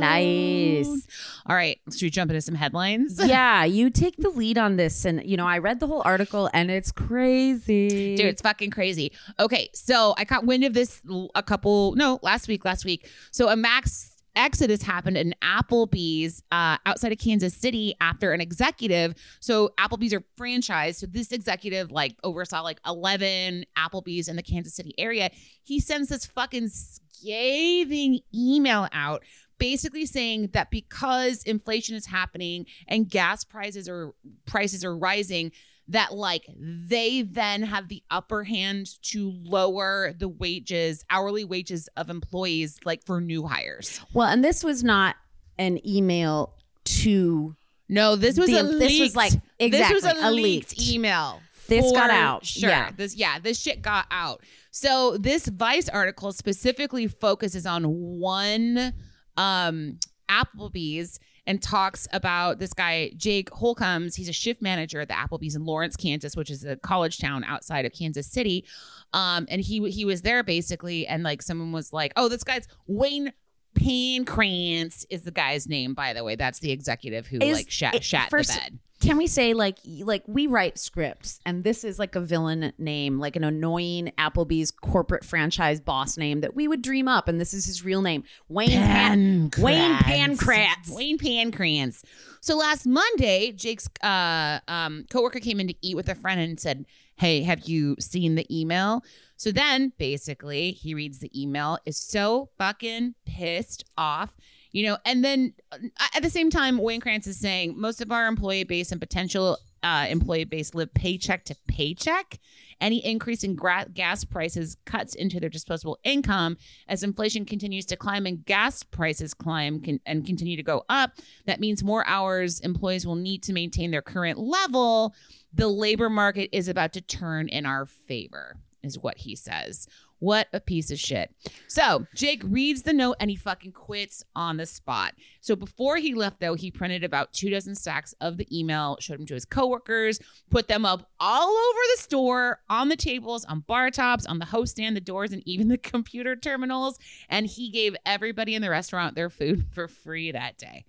Nice. 0.00 1.06
All 1.46 1.56
right, 1.56 1.78
should 1.90 2.02
we 2.02 2.10
jump 2.10 2.30
into 2.30 2.40
some 2.40 2.54
headlines? 2.54 3.20
yeah, 3.24 3.64
you 3.64 3.90
take 3.90 4.16
the 4.16 4.30
lead 4.30 4.58
on 4.58 4.76
this, 4.76 5.04
and 5.04 5.24
you 5.24 5.36
know 5.36 5.46
I 5.46 5.58
read 5.58 5.80
the 5.80 5.86
whole 5.86 6.02
article, 6.04 6.50
and 6.52 6.70
it's 6.70 6.92
crazy, 6.92 8.16
Dude, 8.16 8.26
it's 8.26 8.42
fucking 8.42 8.70
crazy. 8.70 9.12
Okay, 9.38 9.70
so 9.74 10.14
I 10.18 10.24
caught 10.24 10.44
wind 10.44 10.64
of 10.64 10.74
this 10.74 11.00
a 11.34 11.42
couple, 11.42 11.94
no, 11.94 12.18
last 12.22 12.48
week, 12.48 12.64
last 12.64 12.84
week. 12.84 13.08
So 13.30 13.48
a 13.48 13.56
max 13.56 14.18
exodus 14.38 14.82
happened 14.82 15.18
in 15.18 15.34
Applebee's 15.42 16.42
uh, 16.52 16.78
outside 16.86 17.12
of 17.12 17.18
Kansas 17.18 17.54
City 17.54 17.94
after 18.00 18.32
an 18.32 18.40
executive. 18.40 19.14
So 19.40 19.70
Applebee's 19.78 20.14
are 20.14 20.22
franchised. 20.38 20.96
So 20.96 21.06
this 21.06 21.32
executive 21.32 21.90
like 21.90 22.14
oversaw 22.22 22.62
like 22.62 22.80
11 22.86 23.64
Applebee's 23.76 24.28
in 24.28 24.36
the 24.36 24.42
Kansas 24.42 24.74
City 24.74 24.94
area. 24.96 25.30
He 25.64 25.80
sends 25.80 26.08
this 26.08 26.24
fucking 26.24 26.68
scathing 26.68 28.20
email 28.34 28.88
out 28.92 29.24
basically 29.58 30.06
saying 30.06 30.50
that 30.52 30.70
because 30.70 31.42
inflation 31.44 31.94
is 31.96 32.06
happening 32.06 32.66
and 32.86 33.08
gas 33.08 33.44
prices 33.44 33.88
are 33.88 34.12
prices 34.46 34.84
are 34.84 34.96
rising 34.96 35.52
that 35.90 36.12
like 36.12 36.44
they 36.56 37.22
then 37.22 37.62
have 37.62 37.88
the 37.88 38.02
upper 38.10 38.44
hand 38.44 38.86
to 39.02 39.32
lower 39.44 40.12
the 40.18 40.28
wages 40.28 41.04
hourly 41.10 41.44
wages 41.44 41.88
of 41.96 42.10
employees 42.10 42.78
like 42.84 43.04
for 43.06 43.20
new 43.20 43.46
hires 43.46 44.00
well, 44.12 44.28
and 44.28 44.44
this 44.44 44.62
was 44.62 44.84
not 44.84 45.16
an 45.58 45.80
email 45.86 46.54
to 46.84 47.56
no 47.88 48.16
this 48.16 48.38
was 48.38 48.48
The- 48.50 48.60
a 48.60 48.62
this 48.64 49.00
was 49.00 49.00
leaked- 49.00 49.16
like- 49.16 49.32
this 49.58 49.90
was 49.90 50.04
exactly, 50.04 50.22
a 50.22 50.28
a 50.28 50.30
leaked, 50.30 50.78
leaked. 50.78 50.90
email 50.90 51.40
This 51.68 51.90
got 51.92 52.10
out, 52.10 52.46
sure 52.46 52.68
yeah. 52.70 52.90
this 52.96 53.14
yeah 53.16 53.38
this 53.38 53.58
shit 53.60 53.82
got 53.82 54.06
out 54.10 54.42
so 54.70 55.16
this 55.18 55.46
vice 55.48 55.88
article 55.88 56.32
specifically 56.32 57.06
focuses 57.08 57.66
on 57.66 57.84
one 58.18 58.92
um 59.38 59.98
applebee's 60.28 61.18
and 61.46 61.62
talks 61.62 62.06
about 62.12 62.58
this 62.58 62.74
guy 62.74 63.10
Jake 63.16 63.48
Holcombs. 63.48 64.14
He's 64.14 64.28
a 64.28 64.34
shift 64.34 64.60
manager 64.60 65.00
at 65.00 65.08
the 65.08 65.14
Applebee's 65.14 65.56
in 65.56 65.64
Lawrence, 65.64 65.96
Kansas, 65.96 66.36
which 66.36 66.50
is 66.50 66.62
a 66.62 66.76
college 66.76 67.16
town 67.16 67.42
outside 67.44 67.86
of 67.86 67.92
Kansas 67.92 68.26
City. 68.26 68.66
Um, 69.14 69.46
and 69.48 69.62
he 69.62 69.90
he 69.90 70.04
was 70.04 70.20
there 70.20 70.42
basically, 70.42 71.06
and 71.06 71.22
like 71.22 71.40
someone 71.40 71.72
was 71.72 71.90
like, 71.90 72.12
"Oh, 72.16 72.28
this 72.28 72.44
guy's 72.44 72.66
Wayne." 72.86 73.32
Pancrance 73.74 75.04
is 75.10 75.22
the 75.22 75.30
guy's 75.30 75.68
name, 75.68 75.94
by 75.94 76.12
the 76.12 76.24
way. 76.24 76.36
That's 76.36 76.58
the 76.58 76.70
executive 76.72 77.26
who 77.26 77.38
Is- 77.40 77.56
like 77.56 77.70
shat, 77.70 77.94
it- 77.96 78.04
shat 78.04 78.28
first- 78.30 78.52
the 78.52 78.58
bed. 78.58 78.78
Can 79.00 79.16
we 79.16 79.26
say 79.28 79.54
like 79.54 79.78
like 80.00 80.24
we 80.26 80.46
write 80.46 80.76
scripts 80.76 81.38
and 81.46 81.62
this 81.62 81.84
is 81.84 81.98
like 81.98 82.16
a 82.16 82.20
villain 82.20 82.72
name, 82.78 83.20
like 83.20 83.36
an 83.36 83.44
annoying 83.44 84.12
Applebee's 84.18 84.72
corporate 84.72 85.24
franchise 85.24 85.80
boss 85.80 86.16
name 86.16 86.40
that 86.40 86.56
we 86.56 86.66
would 86.66 86.82
dream 86.82 87.06
up, 87.06 87.28
and 87.28 87.40
this 87.40 87.54
is 87.54 87.64
his 87.66 87.84
real 87.84 88.02
name, 88.02 88.24
Wayne 88.48 88.70
Pan- 88.70 89.50
Wayne 89.58 89.94
Pankratz. 89.98 90.90
Wayne 90.90 91.18
Pancrance. 91.18 92.02
So 92.40 92.56
last 92.56 92.86
Monday, 92.86 93.52
Jake's 93.52 93.88
uh, 94.02 94.58
um, 94.66 95.06
coworker 95.10 95.40
came 95.40 95.60
in 95.60 95.68
to 95.68 95.74
eat 95.80 95.96
with 95.96 96.08
a 96.08 96.14
friend 96.14 96.40
and 96.40 96.58
said, 96.58 96.84
"Hey, 97.16 97.42
have 97.42 97.68
you 97.68 97.96
seen 98.00 98.34
the 98.34 98.46
email?" 98.54 99.02
So 99.36 99.52
then, 99.52 99.92
basically, 99.98 100.72
he 100.72 100.94
reads 100.94 101.20
the 101.20 101.30
email, 101.40 101.78
is 101.86 101.96
so 101.96 102.48
fucking 102.58 103.14
pissed 103.24 103.84
off. 103.96 104.36
You 104.72 104.86
know, 104.86 104.98
and 105.04 105.24
then 105.24 105.54
uh, 105.72 105.78
at 106.14 106.22
the 106.22 106.30
same 106.30 106.50
time, 106.50 106.78
Wayne 106.78 107.00
Krantz 107.00 107.26
is 107.26 107.38
saying 107.38 107.74
most 107.80 108.00
of 108.00 108.12
our 108.12 108.26
employee 108.26 108.64
base 108.64 108.92
and 108.92 109.00
potential 109.00 109.58
uh, 109.82 110.06
employee 110.08 110.44
base 110.44 110.74
live 110.74 110.92
paycheck 110.94 111.44
to 111.44 111.56
paycheck. 111.66 112.38
Any 112.80 113.04
increase 113.04 113.42
in 113.42 113.54
gra- 113.54 113.86
gas 113.92 114.24
prices 114.24 114.76
cuts 114.84 115.14
into 115.14 115.40
their 115.40 115.48
disposable 115.50 115.98
income 116.04 116.56
as 116.86 117.02
inflation 117.02 117.44
continues 117.44 117.86
to 117.86 117.96
climb 117.96 118.26
and 118.26 118.44
gas 118.44 118.82
prices 118.82 119.34
climb 119.34 119.80
con- 119.80 120.00
and 120.06 120.24
continue 120.24 120.56
to 120.56 120.62
go 120.62 120.84
up. 120.88 121.12
That 121.46 121.60
means 121.60 121.82
more 121.82 122.06
hours 122.06 122.60
employees 122.60 123.06
will 123.06 123.16
need 123.16 123.42
to 123.44 123.52
maintain 123.52 123.90
their 123.90 124.02
current 124.02 124.38
level. 124.38 125.14
The 125.52 125.68
labor 125.68 126.10
market 126.10 126.50
is 126.52 126.68
about 126.68 126.92
to 126.92 127.00
turn 127.00 127.48
in 127.48 127.66
our 127.66 127.86
favor, 127.86 128.56
is 128.82 128.98
what 128.98 129.18
he 129.18 129.34
says. 129.34 129.88
What 130.20 130.48
a 130.52 130.60
piece 130.60 130.90
of 130.90 130.98
shit. 130.98 131.32
So 131.68 132.06
Jake 132.14 132.42
reads 132.44 132.82
the 132.82 132.92
note 132.92 133.16
and 133.20 133.30
he 133.30 133.36
fucking 133.36 133.72
quits 133.72 134.24
on 134.34 134.56
the 134.56 134.66
spot. 134.66 135.14
So 135.40 135.54
before 135.54 135.96
he 135.96 136.14
left, 136.14 136.40
though, 136.40 136.54
he 136.54 136.70
printed 136.70 137.04
about 137.04 137.32
two 137.32 137.50
dozen 137.50 137.74
stacks 137.76 138.14
of 138.20 138.36
the 138.36 138.48
email, 138.56 138.96
showed 139.00 139.18
them 139.18 139.26
to 139.26 139.34
his 139.34 139.44
coworkers, 139.44 140.18
put 140.50 140.66
them 140.66 140.84
up 140.84 141.08
all 141.20 141.48
over 141.48 141.78
the 141.94 142.02
store, 142.02 142.60
on 142.68 142.88
the 142.88 142.96
tables, 142.96 143.44
on 143.44 143.60
bar 143.60 143.90
tops, 143.90 144.26
on 144.26 144.40
the 144.40 144.44
host 144.44 144.72
stand, 144.72 144.96
the 144.96 145.00
doors, 145.00 145.32
and 145.32 145.42
even 145.46 145.68
the 145.68 145.78
computer 145.78 146.34
terminals. 146.34 146.98
And 147.28 147.46
he 147.46 147.70
gave 147.70 147.94
everybody 148.04 148.54
in 148.56 148.62
the 148.62 148.70
restaurant 148.70 149.14
their 149.14 149.30
food 149.30 149.66
for 149.72 149.86
free 149.86 150.32
that 150.32 150.58
day. 150.58 150.84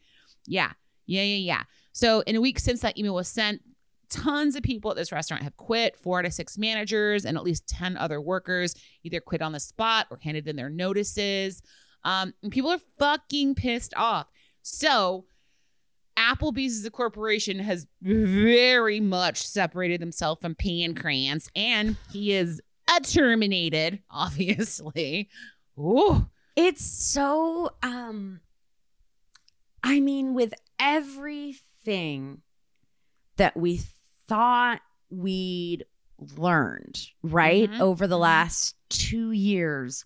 Yeah. 0.48 0.72
Yeah, 1.06 1.24
yeah, 1.24 1.38
yeah. 1.38 1.64
So 1.92 2.22
in 2.22 2.36
a 2.36 2.42
week 2.42 2.60
since 2.60 2.82
that 2.82 2.98
email 2.98 3.16
was 3.16 3.28
sent, 3.28 3.62
tons 4.10 4.56
of 4.56 4.64
people 4.64 4.92
at 4.92 4.98
this 4.98 5.12
restaurant 5.12 5.44
have 5.44 5.56
quit 5.58 5.96
four 5.98 6.22
to 6.22 6.32
six 6.32 6.58
managers 6.58 7.26
and 7.26 7.38
at 7.38 7.44
least 7.44 7.68
10 7.68 7.98
other 7.98 8.20
workers 8.20 8.76
either 9.04 9.20
quit 9.20 9.42
on 9.42 9.52
the 9.52 9.60
spot 9.60 10.08
or 10.10 10.20
handed 10.22 10.48
in 10.48 10.56
their 10.56 10.70
notices. 10.70 11.62
Um, 12.04 12.34
and 12.44 12.52
people 12.52 12.72
are 12.72 12.80
fucking 12.98 13.56
pissed 13.56 13.94
off. 13.96 14.28
So 14.62 15.26
applebee's 16.18 16.80
as 16.80 16.86
a 16.86 16.92
corporation 16.92 17.60
has 17.60 17.88
very 18.02 19.00
much 19.00 19.46
separated 19.46 20.02
themselves 20.02 20.42
from 20.42 20.54
pan 20.54 20.94
krantz 20.94 21.50
and 21.56 21.96
he 22.12 22.34
is 22.34 22.62
a 22.94 23.00
terminated 23.02 24.00
obviously. 24.12 25.30
Ooh. 25.78 26.28
It's 26.56 26.84
so 26.84 27.72
um 27.82 28.42
I 29.84 30.00
mean 30.02 30.34
with 30.34 30.54
everything 30.78 32.42
that 33.38 33.56
we 33.56 33.82
thought 34.30 34.82
we'd 35.10 35.86
learned, 36.38 37.00
right? 37.24 37.70
Mhm, 37.70 37.80
Over 37.80 38.08
the 38.08 38.16
mhm. 38.16 38.22
last 38.22 38.76
2 38.90 39.32
years 39.32 40.06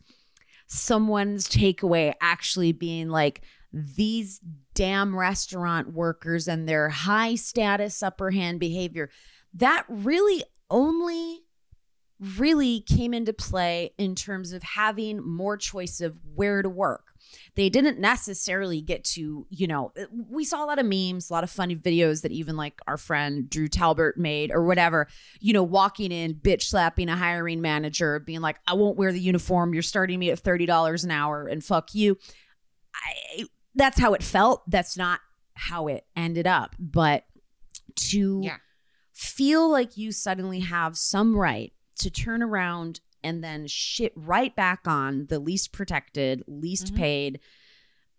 someone's 0.68 1.48
takeaway 1.48 2.14
actually 2.20 2.72
being 2.72 3.10
like 3.10 3.42
these 3.72 4.40
damn 4.74 5.16
restaurant 5.16 5.94
workers 5.94 6.48
and 6.48 6.68
their 6.68 6.90
high 6.90 7.36
status 7.36 8.02
upper 8.02 8.32
hand 8.32 8.60
behavior 8.60 9.10
that 9.54 9.86
really 9.88 10.44
only 10.70 11.42
really 12.38 12.82
came 12.82 13.14
into 13.14 13.34
play 13.34 13.92
in 13.98 14.16
terms 14.16 14.54
of 14.54 14.64
having 14.64 15.20
more 15.24 15.58
choice 15.58 16.00
of 16.02 16.18
where 16.36 16.62
to 16.62 16.70
work. 16.70 17.13
They 17.56 17.70
didn't 17.70 18.00
necessarily 18.00 18.82
get 18.82 19.04
to, 19.06 19.46
you 19.50 19.68
know, 19.68 19.92
eh, 19.96 20.06
we 20.30 20.44
saw 20.46 20.64
a 20.64 20.68
lot 20.68 20.80
of 20.80 20.86
memes, 20.86 21.30
a 21.30 21.34
lot 21.34 21.44
of 21.44 21.50
funny 21.50 21.76
videos 21.76 22.22
that 22.24 22.32
even 22.32 22.56
like 22.58 22.80
our 22.88 22.98
friend 22.98 23.50
Drew 23.50 23.68
Talbert 23.68 24.18
made 24.18 24.52
or 24.52 24.64
whatever, 24.64 25.08
you 25.40 25.54
know, 25.54 25.64
walking 25.64 26.12
in, 26.12 26.34
bitch 26.36 26.64
slapping 26.64 27.10
a 27.10 27.16
hiring 27.16 27.62
manager, 27.62 28.20
being 28.20 28.42
like, 28.42 28.58
I 28.68 28.74
won't 28.74 28.98
wear 28.98 29.12
the 29.12 29.20
uniform. 29.20 29.74
You're 29.74 29.84
starting 29.84 30.20
me 30.20 30.30
at 30.32 30.42
$30 30.42 31.04
an 31.04 31.12
hour 31.12 31.48
and 31.48 31.64
fuck 31.64 31.94
you. 31.94 32.18
I, 32.96 33.46
that's 33.76 34.00
how 34.00 34.14
it 34.14 34.24
felt. 34.24 34.70
That's 34.70 34.98
not 34.98 35.20
how 35.56 35.88
it 35.88 36.06
ended 36.16 36.48
up. 36.48 36.76
But 36.80 37.26
to 37.96 38.42
Yeah. 38.44 38.58
feel 39.14 39.70
like 39.70 39.98
you 39.98 40.12
suddenly 40.12 40.60
have 40.62 40.98
some 40.98 41.36
right 41.36 41.74
to 42.00 42.10
turn 42.10 42.42
around 42.42 43.00
and 43.24 43.44
then 43.44 43.68
shit 43.68 44.12
right 44.16 44.56
back 44.56 44.82
on 44.88 45.28
the 45.28 45.40
least 45.40 45.72
protected, 45.72 46.44
least 46.48 46.94
Mhm. 46.94 46.98
paid 46.98 47.40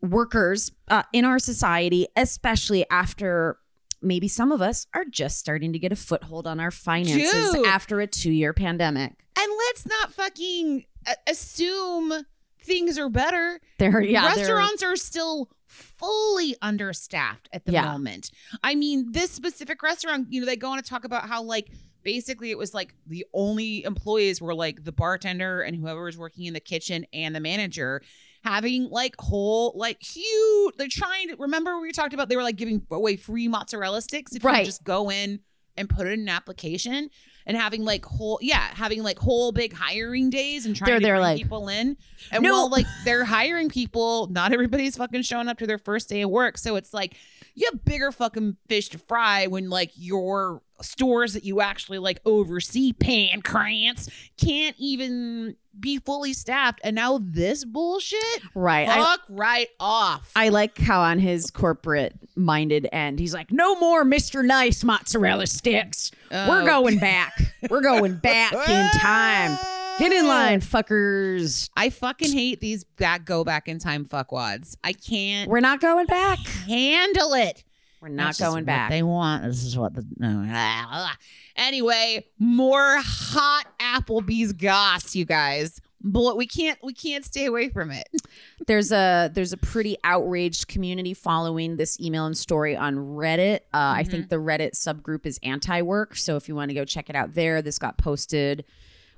workers 0.00 0.70
uh, 0.88 1.02
in 1.12 1.24
our 1.24 1.38
society, 1.38 2.06
especially 2.16 2.84
after 2.90 3.58
maybe 4.02 4.28
some 4.28 4.52
of 4.52 4.60
us 4.60 4.86
are 4.92 5.04
just 5.06 5.38
starting 5.38 5.72
to 5.72 5.78
get 5.78 5.90
a 5.92 5.96
foothold 5.96 6.46
on 6.46 6.60
our 6.60 6.70
finances 6.70 7.52
Dude. 7.52 7.66
after 7.66 8.00
a 8.00 8.06
two 8.06 8.32
year 8.32 8.52
pandemic. 8.52 9.12
and 9.38 9.52
let's 9.66 9.86
not 9.86 10.12
fucking 10.12 10.84
assume 11.26 12.12
things 12.60 12.98
are 12.98 13.08
better 13.08 13.60
There, 13.78 14.00
yeah, 14.02 14.26
restaurants 14.26 14.82
are 14.82 14.96
still 14.96 15.50
fully 15.66 16.54
understaffed 16.62 17.48
at 17.52 17.64
the 17.64 17.72
Yeah. 17.72 17.82
moment. 17.92 18.30
I 18.62 18.74
mean, 18.74 19.10
this 19.12 19.30
specific 19.32 19.82
restaurant, 19.82 20.28
you 20.32 20.40
know, 20.40 20.46
they 20.46 20.56
go 20.56 20.68
on 20.70 20.76
to 20.76 20.82
talk 20.88 21.04
about 21.04 21.28
how 21.28 21.42
like 21.42 21.68
basically 22.04 22.50
it 22.50 22.58
was 22.58 22.74
like 22.74 22.94
the 23.06 23.24
only 23.34 23.82
employees 23.84 24.40
were 24.40 24.54
like 24.54 24.84
the 24.84 24.92
bartender 24.92 25.62
and 25.62 25.74
whoever 25.76 26.04
was 26.04 26.16
working 26.18 26.44
in 26.44 26.54
the 26.54 26.60
kitchen 26.60 27.04
and 27.12 27.34
the 27.34 27.40
manager 27.40 28.02
having 28.44 28.88
like 28.90 29.14
whole 29.18 29.72
like 29.76 30.02
huge 30.02 30.74
they're 30.76 30.86
trying 30.90 31.28
to 31.28 31.36
remember 31.36 31.80
we 31.80 31.90
talked 31.92 32.12
about 32.14 32.28
they 32.28 32.36
were 32.36 32.42
like 32.42 32.56
giving 32.56 32.82
away 32.90 33.16
free 33.16 33.48
mozzarella 33.48 34.00
sticks 34.02 34.34
if 34.34 34.44
Right. 34.44 34.60
you 34.60 34.64
just 34.66 34.84
go 34.84 35.10
in 35.10 35.40
and 35.76 35.88
put 35.88 36.06
in 36.06 36.20
an 36.20 36.28
application 36.28 37.10
and 37.46 37.56
having 37.56 37.84
like 37.84 38.04
whole 38.04 38.38
yeah 38.42 38.68
having 38.74 39.02
like 39.02 39.18
whole 39.18 39.50
big 39.50 39.72
hiring 39.72 40.30
days 40.30 40.66
and 40.66 40.76
trying 40.76 40.88
They're- 40.90 41.00
to 41.00 41.04
they're 41.06 41.14
bring 41.16 41.22
like, 41.22 41.38
people 41.38 41.68
in 41.68 41.96
and 42.30 42.42
"No." 42.42 42.52
while 42.52 42.70
like 42.70 42.86
they're 43.04 43.24
hiring 43.24 43.70
people 43.70 44.28
not 44.28 44.52
everybody's 44.52 44.96
fucking 44.96 45.22
showing 45.22 45.48
up 45.48 45.58
to 45.58 45.66
their 45.66 45.78
first 45.78 46.08
day 46.08 46.20
of 46.20 46.30
work 46.30 46.58
so 46.58 46.76
it's 46.76 46.92
like 46.94 47.16
you 47.54 47.68
have 47.72 47.84
bigger 47.84 48.12
fucking 48.12 48.56
fish 48.68 48.88
to 48.90 48.98
fry 48.98 49.46
when 49.46 49.68
like 49.70 49.90
your 49.96 50.62
stores 50.82 51.32
that 51.34 51.44
you 51.44 51.60
actually 51.60 51.98
like 51.98 52.20
oversee 52.24 52.92
pan 52.92 53.40
krantz 53.42 54.08
can't 54.36 54.74
even 54.78 55.56
be 55.78 55.98
fully 55.98 56.32
staffed 56.32 56.80
and 56.84 56.94
now 56.96 57.18
this 57.22 57.64
bullshit 57.64 58.18
right. 58.54 58.88
I, 58.88 58.94
fuck 58.94 59.20
right 59.28 59.68
off 59.80 60.30
I 60.36 60.48
like 60.50 60.76
how 60.78 61.00
on 61.00 61.18
his 61.18 61.50
corporate 61.50 62.14
minded 62.36 62.88
end, 62.92 63.18
he's 63.20 63.32
like, 63.34 63.50
no 63.52 63.74
more 63.78 64.04
Mr. 64.04 64.44
Nice 64.44 64.82
mozzarella 64.84 65.46
sticks. 65.46 66.10
We're 66.30 66.62
Oh. 66.62 66.66
going 66.66 66.98
back. 66.98 67.32
We're 67.70 67.80
going 67.80 68.16
back 68.16 68.52
in 68.52 68.90
time. 69.00 69.56
Get 70.00 70.12
in 70.12 70.26
line, 70.26 70.60
fuckers. 70.60 71.70
I 71.76 71.90
fucking 71.90 72.32
hate 72.32 72.60
these 72.60 72.82
back 72.84 73.24
go 73.24 73.44
back 73.44 73.68
in 73.68 73.78
time 73.78 74.04
fuckwads. 74.04 74.76
I 74.82 74.92
can't 74.92 75.48
We're 75.48 75.60
not 75.60 75.80
going 75.80 76.06
back. 76.06 76.38
handle 76.66 77.34
it. 77.34 77.62
We're 78.04 78.10
not 78.10 78.36
going 78.36 78.64
back. 78.64 78.90
They 78.90 79.02
want. 79.02 79.44
This 79.44 79.64
is 79.64 79.78
what 79.78 79.94
the. 79.94 80.06
no. 80.18 81.06
Anyway, 81.56 82.26
more 82.40 82.96
hot 82.98 83.64
Applebee's 83.78 84.52
goss, 84.52 85.14
you 85.14 85.24
guys. 85.24 85.80
But 86.02 86.36
we 86.36 86.46
can't. 86.48 86.78
We 86.82 86.92
can't 86.92 87.24
stay 87.24 87.46
away 87.46 87.70
from 87.70 87.92
it. 87.92 88.08
there's 88.66 88.92
a 88.92 89.30
there's 89.32 89.52
a 89.54 89.56
pretty 89.56 89.96
outraged 90.04 90.68
community 90.68 91.14
following 91.14 91.76
this 91.76 91.98
email 91.98 92.26
and 92.26 92.36
story 92.36 92.76
on 92.76 92.96
Reddit. 92.96 93.60
Uh, 93.72 93.94
I 93.96 94.02
think 94.02 94.28
the 94.28 94.36
Reddit 94.36 94.72
subgroup 94.72 95.24
is 95.24 95.38
anti-work, 95.42 96.16
so 96.16 96.36
if 96.36 96.46
you 96.48 96.54
want 96.54 96.70
to 96.70 96.74
go 96.74 96.84
check 96.84 97.08
it 97.08 97.16
out 97.16 97.32
there, 97.32 97.62
this 97.62 97.78
got 97.78 97.96
posted 97.96 98.64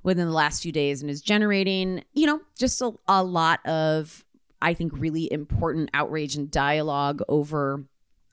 within 0.04 0.28
the 0.28 0.34
last 0.34 0.62
few 0.62 0.70
days 0.70 1.00
and 1.00 1.10
is 1.10 1.22
generating, 1.22 2.04
you 2.12 2.26
know, 2.26 2.40
just 2.56 2.80
a, 2.82 2.92
a 3.08 3.24
lot 3.24 3.66
of 3.66 4.24
I 4.62 4.74
think 4.74 4.92
really 4.94 5.32
important 5.32 5.90
outrage 5.94 6.36
and 6.36 6.50
dialogue 6.50 7.22
over 7.28 7.84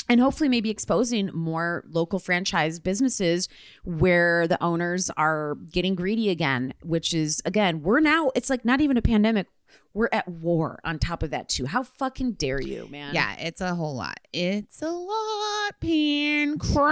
and 0.10 0.20
hopefully 0.20 0.50
maybe 0.50 0.70
exposing 0.70 1.30
more 1.34 1.84
local 1.90 2.20
franchise 2.20 2.80
businesses 2.80 3.48
where 3.84 4.48
the 4.48 4.62
owners 4.64 5.10
are 5.18 5.56
getting 5.72 5.96
greedy 5.96 6.30
again 6.30 6.74
which 6.84 7.14
is 7.14 7.42
again 7.46 7.82
we're 7.82 8.00
now 8.00 8.32
it's 8.36 8.50
like 8.50 8.64
not 8.66 8.82
even 8.82 8.98
a 8.98 9.02
pandemic 9.02 9.48
we're 9.96 10.10
at 10.12 10.28
war 10.28 10.80
on 10.84 10.98
top 11.00 11.24
of 11.24 11.30
that 11.32 11.48
too 11.50 11.66
how 11.66 11.84
fucking 11.84 12.34
dare 12.34 12.62
you 12.62 12.88
man 12.92 13.14
Yeah, 13.14 13.36
it's 13.40 13.62
a 13.62 13.76
whole 13.76 13.96
lot. 13.96 14.20
It's 14.34 14.82
a 14.82 14.90
lot, 14.90 15.80
Pan 15.80 16.58
Krantz. 16.58 16.88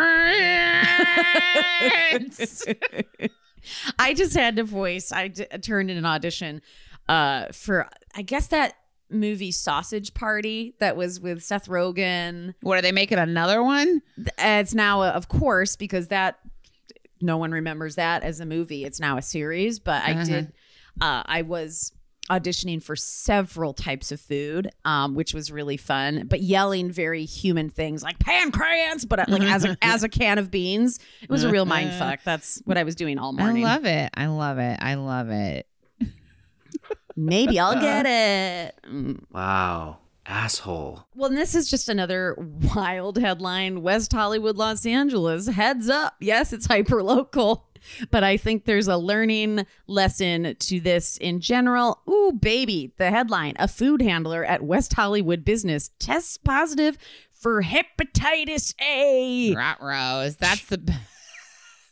i 4.00 4.14
just 4.14 4.34
had 4.36 4.56
to 4.56 4.64
voice 4.64 5.12
i 5.12 5.28
d- 5.28 5.46
turned 5.62 5.92
in 5.92 5.98
an 5.98 6.06
audition 6.06 6.62
uh 7.08 7.46
for 7.52 7.88
i 8.16 8.22
guess 8.24 8.48
that 8.48 8.74
movie 9.12 9.52
sausage 9.52 10.14
party 10.14 10.74
that 10.80 10.96
was 10.96 11.20
with 11.20 11.44
seth 11.44 11.68
rogen 11.68 12.54
what 12.62 12.78
are 12.78 12.82
they 12.82 12.92
making 12.92 13.18
another 13.20 13.62
one? 13.62 14.02
it's 14.38 14.74
now 14.74 15.02
uh, 15.02 15.10
of 15.12 15.28
course 15.28 15.76
because 15.76 16.08
that 16.08 16.40
no 17.22 17.38
one 17.38 17.52
remembers 17.52 17.96
that 17.96 18.24
as 18.24 18.40
a 18.40 18.46
movie 18.46 18.84
it's 18.86 19.00
now 19.00 19.18
a 19.18 19.22
series 19.22 19.80
but 19.80 20.02
i 20.04 20.12
Uh-huh. 20.14 20.24
did 20.26 20.54
uh, 21.02 21.24
i 21.26 21.42
was 21.42 21.92
auditioning 22.30 22.82
for 22.82 22.96
several 22.96 23.74
types 23.74 24.12
of 24.12 24.22
food 24.22 24.70
um, 24.86 25.16
which 25.16 25.34
was 25.34 25.52
really 25.52 25.76
fun 25.76 26.28
but 26.30 26.40
yelling 26.40 26.90
very 26.90 27.26
human 27.26 27.70
things 27.70 28.04
like 28.04 28.18
pancreas 28.20 29.04
but 29.06 29.20
uh, 29.20 29.26
like 29.28 29.42
as 29.44 29.66
a, 29.66 29.76
as 29.82 30.04
a 30.04 30.10
can 30.10 30.38
of 30.38 30.50
beans 30.50 31.00
it 31.22 31.30
was 31.30 31.44
a 31.44 31.50
real 31.52 31.66
mind 31.66 31.92
fuck 31.94 32.20
that's 32.24 32.62
what 32.66 32.78
i 32.78 32.84
was 32.84 32.96
doing 32.96 33.18
all 33.18 33.34
morning 33.34 33.66
I 33.66 33.74
love 33.76 33.86
it. 33.86 34.10
I 34.16 34.28
love 34.28 34.58
it. 34.60 34.78
I 34.82 34.94
love 34.96 35.30
it. 35.30 35.68
Maybe 37.26 37.60
i'll 37.60 37.80
get 37.82 38.06
it 38.06 38.76
Mm. 38.90 39.24
Wow. 39.32 40.00
asshole. 40.26 41.06
Well, 41.16 41.30
and 41.30 41.38
this 41.38 41.56
is 41.56 41.70
just 41.70 41.88
another 41.90 42.36
wild 42.76 43.18
headline. 43.18 43.82
West 43.82 44.12
Hollywood, 44.14 44.56
Los 44.58 44.86
Angeles. 44.86 45.48
Heads 45.48 45.90
up. 45.90 46.16
Yes, 46.20 46.52
it's 46.54 46.66
hyper 46.68 47.02
local. 47.04 47.68
But 48.12 48.24
I 48.24 48.38
think 48.38 48.66
there's 48.66 48.88
a 48.88 48.98
learning 48.98 49.66
lesson 49.88 50.56
to 50.60 50.80
this 50.80 51.18
in 51.18 51.40
general. 51.40 52.00
Ooh, 52.10 52.32
baby. 52.40 52.94
The 52.98 53.10
headline 53.10 53.54
A 53.58 53.68
food 53.68 54.02
handler 54.02 54.46
at 54.46 54.62
West 54.64 54.94
Hollywood 54.94 55.44
business 55.44 55.90
tests 56.00 56.38
positive 56.38 56.98
for 57.32 57.64
hepatitis 57.64 58.76
A. 58.82 59.56
Rat 59.56 59.80
rose. 59.82 60.36
That's 60.38 60.64
the. 60.66 60.94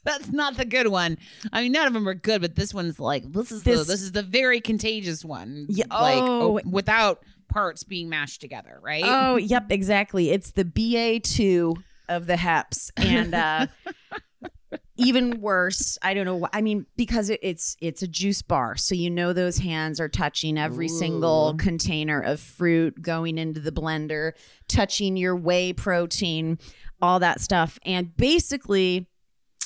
That's 0.10 0.30
not 0.30 0.58
the 0.58 0.66
good 0.66 0.88
one. 0.88 1.18
I 1.54 1.62
mean, 1.62 1.72
none 1.72 1.88
of 1.88 1.94
them 1.94 2.08
are 2.08 2.13
good, 2.16 2.42
but 2.42 2.56
this 2.56 2.74
one's 2.74 3.00
like 3.00 3.32
this 3.32 3.51
is 3.51 3.63
This- 3.63 3.80
the 3.80 3.86
this 3.86 4.01
is 4.01 4.12
the 4.12 4.24
very 4.24 4.60
contagious 4.60 5.24
one. 5.24 5.68
Yeah, 5.70 5.86
like 5.89 6.22
oh. 6.22 6.60
oh, 6.60 6.70
without 6.70 7.24
parts 7.48 7.84
being 7.84 8.10
mashed 8.10 8.42
together, 8.42 8.80
right? 8.82 9.04
Oh, 9.06 9.36
yep, 9.38 9.72
exactly. 9.72 10.32
It's 10.32 10.51
the 10.51 10.66
BA2 10.66 11.75
of 12.08 12.25
the 12.25 12.36
heps. 12.36 12.89
And 12.98 13.36
uh 13.36 13.68
even 14.98 15.42
worse, 15.42 15.98
I 16.01 16.13
don't 16.13 16.25
know. 16.25 16.48
I 16.51 16.62
mean, 16.62 16.86
because 16.98 17.30
it, 17.30 17.39
it's 17.42 17.78
it's 17.80 18.01
a 18.01 18.08
juice 18.08 18.42
bar, 18.42 18.75
so 18.75 18.96
you 18.96 19.10
know 19.10 19.34
those 19.34 19.58
hands 19.58 20.00
are 20.00 20.10
touching 20.10 20.58
every 20.58 20.88
single 20.88 21.56
container 21.58 22.20
of 22.20 22.39
fruit 22.39 23.01
going 23.01 23.38
into 23.38 23.60
the 23.60 23.72
blender, 23.72 24.34
touching 24.68 25.16
your 25.18 25.36
whey 25.36 25.74
protein, 25.74 26.60
all 27.01 27.20
that 27.20 27.42
stuff. 27.42 27.80
And 27.86 28.16
basically, 28.18 29.08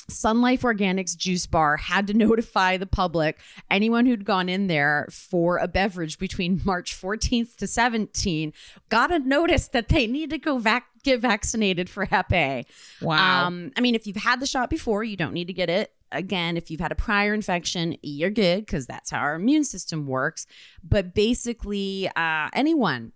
Sun 0.08 0.40
Life 0.40 0.62
Organics 0.62 1.16
juice 1.16 1.46
bar 1.46 1.76
had 1.76 2.06
to 2.08 2.14
notify 2.14 2.76
the 2.76 2.86
public, 2.86 3.38
anyone 3.70 4.06
who'd 4.06 4.24
gone 4.24 4.48
in 4.48 4.66
there 4.66 5.08
for 5.10 5.58
a 5.58 5.68
beverage 5.68 6.18
between 6.18 6.60
March 6.64 7.00
14th 7.00 7.56
to 7.56 7.66
17th, 7.66 8.52
got 8.88 9.12
a 9.12 9.18
notice 9.18 9.68
that 9.68 9.88
they 9.88 10.06
need 10.06 10.30
to 10.30 10.38
go 10.38 10.58
vac- 10.58 10.86
get 11.02 11.20
vaccinated 11.20 11.88
for 11.88 12.04
Hep 12.04 12.32
A. 12.32 12.64
wow. 13.00 13.46
Um, 13.46 13.72
I 13.76 13.80
mean, 13.80 13.94
if 13.94 14.06
you've 14.06 14.16
had 14.16 14.40
the 14.40 14.46
shot 14.46 14.70
before, 14.70 15.04
you 15.04 15.16
don't 15.16 15.32
need 15.32 15.46
to 15.46 15.52
get 15.52 15.70
it 15.70 15.92
again. 16.12 16.56
If 16.56 16.70
you've 16.70 16.80
had 16.80 16.92
a 16.92 16.96
prior 16.96 17.34
infection, 17.34 17.96
you're 18.02 18.30
good 18.30 18.64
because 18.64 18.86
that's 18.86 19.10
how 19.10 19.18
our 19.18 19.34
immune 19.34 19.64
system 19.64 20.06
works. 20.06 20.46
But 20.82 21.14
basically, 21.14 22.08
uh, 22.16 22.48
anyone. 22.52 23.12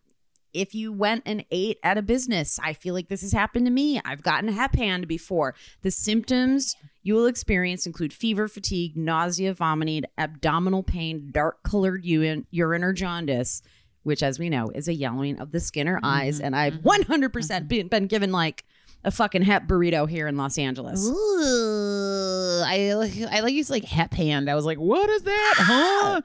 If 0.54 0.74
you 0.74 0.92
went 0.92 1.22
and 1.26 1.44
ate 1.50 1.78
at 1.82 1.98
a 1.98 2.02
business, 2.02 2.58
I 2.62 2.72
feel 2.72 2.94
like 2.94 3.08
this 3.08 3.20
has 3.22 3.32
happened 3.32 3.66
to 3.66 3.70
me. 3.72 4.00
I've 4.04 4.22
gotten 4.22 4.48
a 4.48 4.52
hep 4.52 4.74
hand 4.76 5.06
before. 5.06 5.54
The 5.82 5.90
symptoms 5.90 6.74
you 7.02 7.14
will 7.14 7.26
experience 7.26 7.86
include 7.86 8.12
fever, 8.12 8.48
fatigue, 8.48 8.96
nausea, 8.96 9.54
vomiting, 9.54 10.04
abdominal 10.18 10.82
pain, 10.82 11.30
dark 11.32 11.62
colored 11.62 12.04
urine, 12.04 12.46
urine 12.50 12.82
or 12.84 12.92
jaundice, 12.92 13.62
which, 14.02 14.22
as 14.22 14.38
we 14.38 14.48
know, 14.48 14.70
is 14.74 14.88
a 14.88 14.94
yellowing 14.94 15.38
of 15.38 15.52
the 15.52 15.60
skin 15.60 15.88
or 15.88 16.00
eyes. 16.02 16.40
Mhm, 16.40 16.44
And 16.44 16.56
I've 16.56 16.74
mhm, 16.74 17.04
100% 17.06 17.68
been, 17.68 17.88
been 17.88 18.06
given 18.06 18.32
like 18.32 18.64
a 19.04 19.10
fucking 19.10 19.42
hep 19.42 19.66
burrito 19.68 20.08
here 20.08 20.26
in 20.26 20.36
Los 20.36 20.58
Angeles. 20.58 21.06
Ooh, 21.06 22.62
I 22.64 22.94
like 22.94 23.12
I 23.30 23.40
like 23.40 23.54
use 23.54 23.70
like 23.70 23.84
hep 23.84 24.12
hand. 24.12 24.50
I 24.50 24.54
was 24.54 24.64
like, 24.64 24.78
what 24.78 25.08
is 25.08 25.22
that? 25.22 25.54
Huh? 25.58 26.20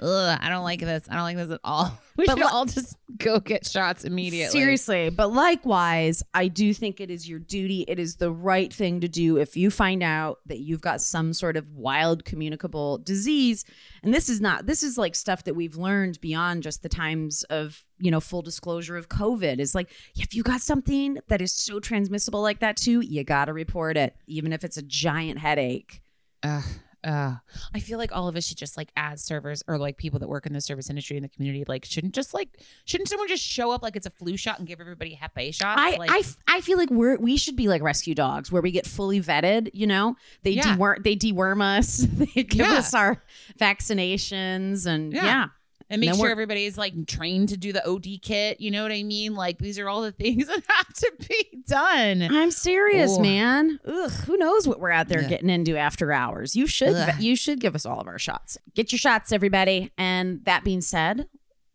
Ugh, 0.00 0.38
I 0.40 0.48
don't 0.48 0.64
like 0.64 0.80
this. 0.80 1.06
I 1.10 1.14
don't 1.14 1.24
like 1.24 1.36
this 1.36 1.50
at 1.50 1.60
all. 1.64 1.98
We 2.16 2.26
But 2.26 2.36
should 2.36 2.44
li- 2.44 2.50
all 2.52 2.66
just 2.66 2.96
go 3.16 3.40
get 3.40 3.66
shots 3.66 4.04
immediately. 4.04 4.52
Seriously, 4.52 5.08
but 5.08 5.32
likewise, 5.32 6.22
I 6.34 6.48
do 6.48 6.74
think 6.74 7.00
it 7.00 7.10
is 7.10 7.26
your 7.26 7.38
duty. 7.38 7.86
It 7.88 7.98
is 7.98 8.16
the 8.16 8.30
right 8.30 8.70
thing 8.70 9.00
to 9.00 9.08
do 9.08 9.38
if 9.38 9.56
you 9.56 9.70
find 9.70 10.02
out 10.02 10.40
that 10.44 10.58
you've 10.58 10.82
got 10.82 11.00
some 11.00 11.32
sort 11.32 11.56
of 11.56 11.66
wild 11.72 12.26
communicable 12.26 12.98
disease. 12.98 13.64
And 14.02 14.12
this 14.12 14.28
is 14.28 14.38
not, 14.38 14.66
this 14.66 14.82
is 14.82 14.98
like 14.98 15.14
stuff 15.14 15.44
that 15.44 15.54
we've 15.54 15.76
learned 15.76 16.20
beyond 16.20 16.62
just 16.62 16.82
the 16.82 16.90
times 16.90 17.42
of, 17.44 17.82
you 17.98 18.10
know, 18.10 18.20
full 18.20 18.42
disclosure 18.42 18.98
of 18.98 19.08
COVID. 19.08 19.58
Is 19.58 19.74
like, 19.74 19.90
if 20.16 20.34
you 20.34 20.42
got 20.42 20.60
something 20.60 21.16
that 21.28 21.40
is 21.40 21.54
so 21.54 21.80
transmissible 21.80 22.42
like 22.42 22.58
that 22.60 22.76
too, 22.76 23.00
you 23.00 23.24
got 23.24 23.46
to 23.46 23.54
report 23.54 23.96
it, 23.96 24.14
even 24.26 24.52
if 24.52 24.62
it's 24.62 24.76
a 24.76 24.82
giant 24.82 25.38
headache. 25.38 26.02
Ugh, 26.42 26.64
ugh. 27.04 27.34
I 27.74 27.80
feel 27.80 27.98
like 27.98 28.12
all 28.14 28.28
of 28.28 28.36
us 28.36 28.46
should 28.46 28.58
just 28.58 28.76
like 28.76 28.90
add 28.96 29.18
servers 29.20 29.62
or 29.66 29.78
like 29.78 29.96
people 29.96 30.18
that 30.20 30.28
work 30.28 30.46
in 30.46 30.52
the 30.52 30.60
service 30.60 30.90
industry 30.90 31.16
in 31.16 31.22
the 31.22 31.28
community, 31.28 31.64
like 31.66 31.84
shouldn't 31.84 32.14
just 32.14 32.34
like 32.34 32.48
shouldn't 32.84 33.08
someone 33.08 33.28
just 33.28 33.42
show 33.44 33.70
up 33.70 33.82
like 33.82 33.96
it's 33.96 34.06
a 34.06 34.10
flu 34.10 34.36
shot 34.36 34.58
and 34.58 34.68
give 34.68 34.80
everybody 34.80 35.14
Hep 35.14 35.32
A 35.38 35.50
shots? 35.50 35.80
I, 35.80 35.96
like, 35.96 36.10
I 36.48 36.60
feel 36.60 36.78
like 36.78 36.90
we're 36.90 37.16
we 37.18 37.36
should 37.36 37.56
be 37.56 37.68
like 37.68 37.82
rescue 37.82 38.14
dogs 38.14 38.50
where 38.52 38.62
we 38.62 38.70
get 38.70 38.86
fully 38.86 39.20
vetted. 39.20 39.70
You 39.72 39.86
know, 39.86 40.16
they 40.42 40.52
Yeah. 40.52 40.76
deworm 40.76 41.02
they 41.04 41.16
deworm 41.16 41.62
us. 41.62 41.98
they 42.12 42.42
give 42.44 42.66
Yeah. 42.66 42.74
us 42.74 42.94
our 42.94 43.22
vaccinations 43.58 44.86
and 44.86 45.12
Yeah. 45.12 45.24
yeah. 45.24 45.46
And 45.90 46.00
make 46.00 46.10
then 46.10 46.18
sure 46.18 46.30
everybody's 46.30 46.78
like 46.78 46.94
mm. 46.94 47.06
trained 47.06 47.50
to 47.50 47.56
do 47.56 47.72
the 47.72 47.86
OD 47.86 48.06
kit. 48.22 48.60
You 48.60 48.70
know 48.70 48.82
what 48.82 48.92
I 48.92 49.02
mean? 49.02 49.34
Like 49.34 49.58
these 49.58 49.78
are 49.78 49.88
all 49.88 50.02
the 50.02 50.12
things 50.20 50.46
that 50.46 50.62
have 50.68 50.94
to 50.94 51.12
be 51.28 51.62
done. 51.66 52.22
I'm 52.22 52.50
serious, 52.50 53.18
Ooh. 53.18 53.22
man. 53.22 53.78
Ugh, 53.86 54.10
who 54.26 54.36
knows 54.36 54.66
what 54.68 54.80
we're 54.80 54.90
out 54.90 55.08
there 55.08 55.20
Yeah. 55.22 55.28
getting 55.28 55.50
into 55.50 55.76
after 55.76 56.12
hours? 56.12 56.54
You 56.56 56.66
should 56.66 56.94
Ugh. 56.94 57.14
you 57.20 57.36
should 57.36 57.60
give 57.60 57.74
us 57.74 57.84
all 57.84 58.00
of 58.00 58.06
our 58.06 58.18
shots. 58.18 58.56
Get 58.74 58.92
your 58.92 58.98
shots, 58.98 59.32
everybody. 59.32 59.90
And 59.98 60.44
that 60.44 60.64
being 60.64 60.80
said, 60.80 61.26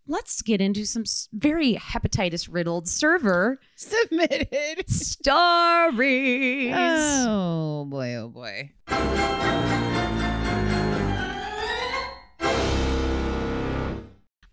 let's 0.07 0.41
get 0.41 0.61
into 0.61 0.85
some 0.85 1.03
very 1.33 1.75
hepatitis 1.75 2.47
riddled 2.49 2.87
server 2.87 3.59
Submitted. 3.75 4.89
stories. 4.89 6.73
Oh 6.77 7.85
boy, 7.85 8.15
oh 8.15 8.29
boy. 8.29 8.71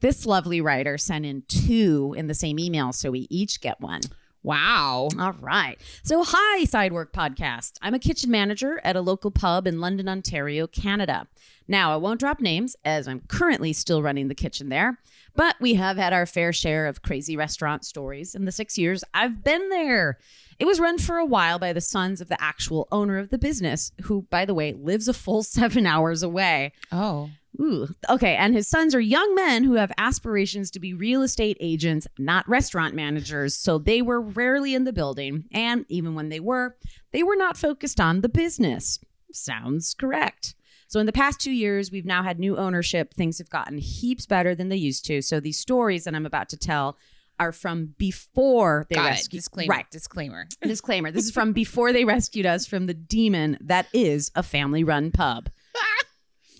This 0.02 0.26
lovely 0.26 0.60
writer 0.60 0.98
sent 0.98 1.24
in 1.24 1.44
two 1.46 2.12
in 2.18 2.26
the 2.26 2.34
same 2.34 2.58
email, 2.58 2.92
so 2.92 3.12
we 3.12 3.28
each 3.30 3.60
get 3.60 3.80
one. 3.80 4.00
Wow. 4.42 5.10
All 5.16 5.34
right. 5.34 5.76
So, 6.02 6.24
hi, 6.26 6.64
Sidework 6.64 7.12
Podcast. 7.12 7.74
I'm 7.80 7.94
a 7.94 8.00
kitchen 8.00 8.28
manager 8.28 8.80
at 8.82 8.96
a 8.96 9.00
local 9.00 9.30
pub 9.30 9.68
in 9.68 9.80
London, 9.80 10.08
Ontario, 10.08 10.66
Canada. 10.66 11.28
Now, 11.68 11.92
I 11.92 11.98
won't 11.98 12.18
drop 12.18 12.40
names 12.40 12.74
as 12.84 13.06
I'm 13.06 13.20
currently 13.28 13.72
still 13.72 14.02
running 14.02 14.26
the 14.26 14.34
kitchen 14.34 14.70
there, 14.70 14.98
but 15.36 15.54
we 15.60 15.74
have 15.74 15.98
had 15.98 16.12
our 16.12 16.26
fair 16.26 16.52
share 16.52 16.88
of 16.88 17.02
crazy 17.02 17.36
restaurant 17.36 17.84
stories 17.84 18.34
in 18.34 18.44
the 18.44 18.50
six 18.50 18.76
years 18.76 19.04
I've 19.14 19.44
been 19.44 19.68
there. 19.68 20.18
It 20.58 20.64
was 20.64 20.80
run 20.80 20.98
for 20.98 21.18
a 21.18 21.24
while 21.24 21.60
by 21.60 21.72
the 21.72 21.80
sons 21.80 22.20
of 22.20 22.28
the 22.28 22.42
actual 22.42 22.88
owner 22.90 23.18
of 23.18 23.30
the 23.30 23.38
business, 23.38 23.92
who, 24.02 24.22
by 24.22 24.46
the 24.46 24.54
way, 24.54 24.72
lives 24.72 25.06
a 25.06 25.14
full 25.14 25.42
seven 25.44 25.86
hours 25.86 26.24
away. 26.24 26.72
Oh. 26.90 27.30
Ooh, 27.60 27.88
okay. 28.08 28.34
And 28.36 28.54
his 28.54 28.66
sons 28.66 28.94
are 28.94 29.00
young 29.00 29.34
men 29.34 29.64
who 29.64 29.74
have 29.74 29.92
aspirations 29.98 30.70
to 30.70 30.80
be 30.80 30.94
real 30.94 31.22
estate 31.22 31.56
agents, 31.60 32.06
not 32.18 32.48
restaurant 32.48 32.94
managers. 32.94 33.54
So 33.54 33.78
they 33.78 34.00
were 34.02 34.20
rarely 34.20 34.74
in 34.74 34.84
the 34.84 34.92
building. 34.92 35.44
And 35.52 35.84
even 35.88 36.14
when 36.14 36.28
they 36.30 36.40
were, 36.40 36.76
they 37.12 37.22
were 37.22 37.36
not 37.36 37.56
focused 37.56 38.00
on 38.00 38.22
the 38.22 38.28
business. 38.28 38.98
Sounds 39.32 39.94
correct. 39.94 40.54
So 40.88 41.00
in 41.00 41.06
the 41.06 41.12
past 41.12 41.40
two 41.40 41.52
years, 41.52 41.90
we've 41.90 42.04
now 42.04 42.22
had 42.22 42.38
new 42.38 42.56
ownership. 42.56 43.14
Things 43.14 43.38
have 43.38 43.48
gotten 43.50 43.78
heaps 43.78 44.26
better 44.26 44.54
than 44.54 44.68
they 44.68 44.76
used 44.76 45.04
to. 45.06 45.22
So 45.22 45.40
these 45.40 45.58
stories 45.58 46.04
that 46.04 46.14
I'm 46.14 46.26
about 46.26 46.48
to 46.50 46.56
tell 46.56 46.98
are 47.38 47.52
from 47.52 47.94
before 47.98 48.86
they 48.88 48.96
Got 48.96 49.06
it. 49.06 49.10
rescued. 49.10 49.38
Disclaimer. 49.40 49.70
Right. 49.70 49.90
Disclaimer. 49.90 50.46
Disclaimer. 50.62 51.10
This 51.10 51.24
is 51.24 51.30
from 51.30 51.52
before 51.52 51.92
they 51.92 52.04
rescued 52.04 52.46
us 52.46 52.66
from 52.66 52.86
the 52.86 52.94
demon 52.94 53.56
that 53.62 53.86
is 53.92 54.30
a 54.34 54.42
family 54.42 54.84
run 54.84 55.10
pub 55.10 55.48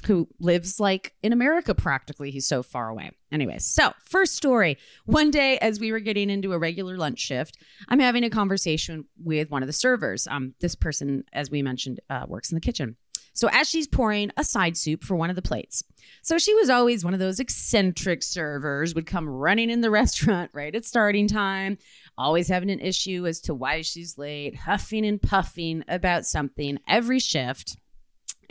who 0.07 0.29
lives 0.41 0.81
like 0.81 1.15
in 1.23 1.33
America 1.33 1.75
practically. 1.75 2.31
He's 2.31 2.47
so 2.47 2.63
far 2.63 2.89
away. 2.89 3.11
Anyway, 3.31 3.59
so 3.59 3.93
first 4.05 4.37
story. 4.37 4.77
One 5.07 5.31
day, 5.31 5.59
as 5.59 5.81
we 5.81 5.93
were 5.93 6.01
getting 6.01 6.31
into 6.31 6.53
a 6.53 6.59
regular 6.59 6.97
lunch 6.97 7.19
shift, 7.19 7.59
I'm 7.89 8.01
having 8.01 8.25
a 8.25 8.31
conversation 8.31 9.07
with 9.23 9.51
one 9.51 9.63
of 9.63 9.67
the 9.67 9.73
servers. 9.73 10.27
Um, 10.27 10.55
this 10.61 10.75
person, 10.75 11.25
as 11.33 11.51
we 11.51 11.63
mentioned, 11.63 12.01
uh, 12.11 12.27
works 12.29 12.51
in 12.51 12.57
the 12.57 12.61
kitchen. 12.61 12.97
So 13.35 13.49
as 13.51 13.69
she's 13.69 13.87
pouring 13.87 14.31
a 14.37 14.45
side 14.45 14.77
soup 14.77 15.03
for 15.03 15.17
one 15.17 15.31
of 15.31 15.37
the 15.37 15.43
plates. 15.43 15.83
So 16.23 16.39
she 16.39 16.55
was 16.55 16.69
always 16.69 17.05
one 17.05 17.15
of 17.15 17.21
those 17.21 17.41
eccentric 17.41 18.23
servers, 18.23 18.95
would 18.95 19.07
come 19.07 19.29
running 19.29 19.71
in 19.71 19.81
the 19.81 19.91
restaurant 20.03 20.51
right 20.53 20.75
at 20.75 20.85
starting 20.85 21.27
time, 21.27 21.79
always 22.19 22.49
having 22.49 22.71
an 22.71 22.81
issue 22.81 23.27
as 23.27 23.41
to 23.43 23.55
why 23.55 23.83
she's 23.83 24.19
late, 24.19 24.55
huffing 24.55 25.07
and 25.07 25.21
puffing 25.21 25.85
about 25.89 26.27
something 26.27 26.79
every 26.87 27.19
shift. 27.19 27.77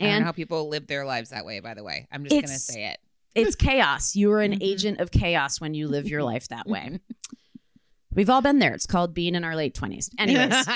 I 0.02 0.06
don't 0.06 0.14
And 0.14 0.20
know 0.22 0.26
how 0.26 0.32
people 0.32 0.68
live 0.68 0.86
their 0.86 1.04
lives 1.04 1.30
that 1.30 1.44
way, 1.44 1.60
by 1.60 1.74
the 1.74 1.84
way. 1.84 2.06
I'm 2.10 2.24
just 2.24 2.34
gonna 2.34 2.58
say 2.58 2.86
it. 2.86 2.98
it's 3.34 3.54
chaos. 3.56 4.14
You 4.16 4.30
are 4.32 4.42
an 4.42 4.52
Mhm. 4.52 4.58
agent 4.60 5.00
of 5.00 5.10
chaos 5.10 5.60
when 5.60 5.74
you 5.74 5.88
live 5.88 6.06
your 6.08 6.22
life 6.32 6.48
that 6.48 6.66
way. 6.66 7.00
We've 8.14 8.30
all 8.30 8.42
been 8.42 8.58
there. 8.58 8.74
It's 8.74 8.86
called 8.86 9.14
being 9.14 9.34
in 9.34 9.44
our 9.44 9.56
late 9.56 9.74
20s. 9.74 10.10
Anyways, 10.18 10.66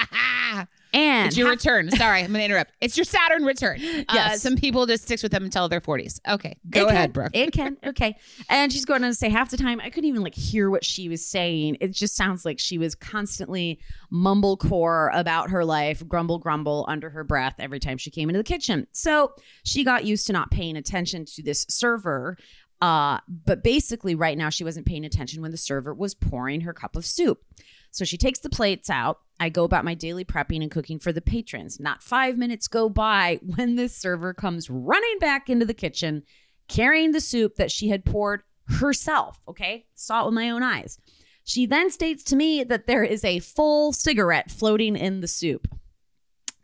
and 0.95 1.27
it's 1.29 1.37
your 1.37 1.51
return. 1.51 1.91
Sorry, 1.91 2.21
I'm 2.23 2.33
gonna 2.33 2.45
interrupt. 2.45 2.73
It's 2.81 2.97
your 2.97 3.05
Saturn 3.05 3.45
return. 3.45 3.81
Uh, 4.09 4.13
Yes. 4.15 4.43
some 4.43 4.57
people 4.57 4.87
just 4.87 5.05
sticks 5.05 5.23
with 5.23 5.33
them 5.33 5.45
until 5.45 5.69
their 5.69 5.81
40s. 5.81 6.21
Okay, 6.29 6.57
go 6.71 6.87
It 6.87 6.91
ahead, 6.91 7.09
can, 7.09 7.13
Brooke. 7.13 7.31
It 7.35 7.53
can. 7.53 7.77
Okay. 7.85 8.17
And 8.49 8.73
she's 8.73 8.85
going 8.85 9.03
on 9.05 9.11
to 9.11 9.15
say 9.15 9.29
half 9.29 9.51
the 9.51 9.57
time 9.57 9.81
I 9.81 9.91
couldn't 9.91 10.09
even 10.09 10.23
like 10.23 10.35
hear 10.35 10.71
what 10.71 10.85
she 10.85 11.09
was 11.09 11.25
saying. 11.27 11.79
It 11.81 11.93
just 11.93 12.15
sounds 12.15 12.45
like 12.45 12.59
she 12.59 12.79
was 12.79 12.95
constantly 12.95 13.81
mumblecore 14.13 15.11
about 15.13 15.51
her 15.51 15.65
life, 15.65 16.07
grumble 16.07 16.39
grumble 16.39 16.85
under 16.89 17.11
her 17.11 17.25
breath 17.25 17.55
every 17.59 17.81
time 17.81 17.99
she 17.99 18.11
came 18.11 18.29
into 18.29 18.39
the 18.39 18.45
kitchen. 18.45 18.87
So 18.93 19.33
she 19.65 19.83
got 19.85 20.05
used 20.05 20.27
to 20.29 20.33
not 20.33 20.51
paying 20.51 20.77
attention 20.77 21.25
to 21.27 21.43
this 21.43 21.67
server 21.69 22.37
Uh, 22.81 23.19
but 23.29 23.65
basically, 23.65 24.15
right 24.15 24.37
now, 24.37 24.51
she 24.51 24.65
wasn't 24.65 24.87
paying 24.87 25.05
attention 25.05 25.43
when 25.43 25.51
the 25.51 25.57
server 25.57 25.95
was 25.95 26.15
pouring 26.15 26.63
her 26.63 26.75
cup 26.75 26.97
of 26.97 27.07
soup. 27.07 27.43
So 27.91 28.05
she 28.05 28.19
takes 28.19 28.41
the 28.41 28.51
plates 28.51 28.91
out. 28.91 29.21
I 29.41 29.49
go 29.49 29.65
about 29.65 29.85
my 29.85 29.95
daily 29.95 30.25
prepping 30.25 30.61
and 30.61 30.71
cooking 30.71 30.99
for 30.99 31.13
the 31.13 31.23
patrons. 31.23 31.81
Not 31.81 32.03
five 32.03 32.37
minutes 32.37 32.69
go 32.69 32.89
by 32.89 33.41
when 33.57 33.77
this 33.77 33.97
server 33.97 34.35
comes 34.35 34.69
running 34.69 35.19
back 35.19 35.49
into 35.49 35.65
the 35.65 35.75
kitchen 35.75 36.23
carrying 36.69 37.13
the 37.13 37.21
soup 37.21 37.57
that 37.57 37.71
she 37.71 37.89
had 37.89 38.05
poured 38.05 38.43
herself. 38.67 39.41
Okay. 39.49 39.87
Saw 39.95 40.23
it 40.23 40.27
with 40.27 40.35
my 40.35 40.51
own 40.51 40.63
eyes. 40.63 40.99
She 41.45 41.65
then 41.65 41.91
states 41.91 42.25
to 42.25 42.37
me 42.37 42.65
that 42.65 42.87
there 42.87 43.05
is 43.05 43.25
a 43.25 43.39
full 43.39 43.93
cigarette 43.93 44.51
floating 44.51 44.97
in 44.97 45.21
the 45.21 45.29
soup. 45.29 45.69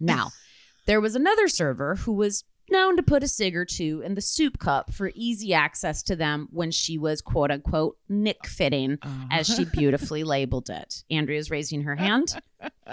Now, 0.01 0.33
there 0.87 1.01
was 1.01 1.15
another 1.15 1.49
server 1.49 1.95
who 1.95 2.13
was 2.13 2.45
known 2.71 2.97
to 2.97 3.03
put 3.03 3.23
a 3.23 3.29
cig 3.29 3.57
or 3.57 3.65
two 3.65 4.03
in 4.05 4.15
the 4.15 4.21
soup 4.21 4.59
cup 4.59 4.93
for 4.93 5.11
easy 5.15 5.53
access 5.53 6.03
to 6.05 6.17
them 6.17 6.49
when 6.51 6.71
she 6.71 6.99
was 6.99 7.21
quote 7.21 7.51
unquote 7.51 7.97
nick 8.09 8.47
fitting, 8.47 8.99
oh. 9.03 9.25
as 9.31 9.47
she 9.47 9.65
beautifully 9.73 10.25
labeled 10.25 10.71
it. 10.71 11.05
Andrea's 11.11 11.51
raising 11.51 11.83
her 11.83 11.97
hand. 11.97 12.41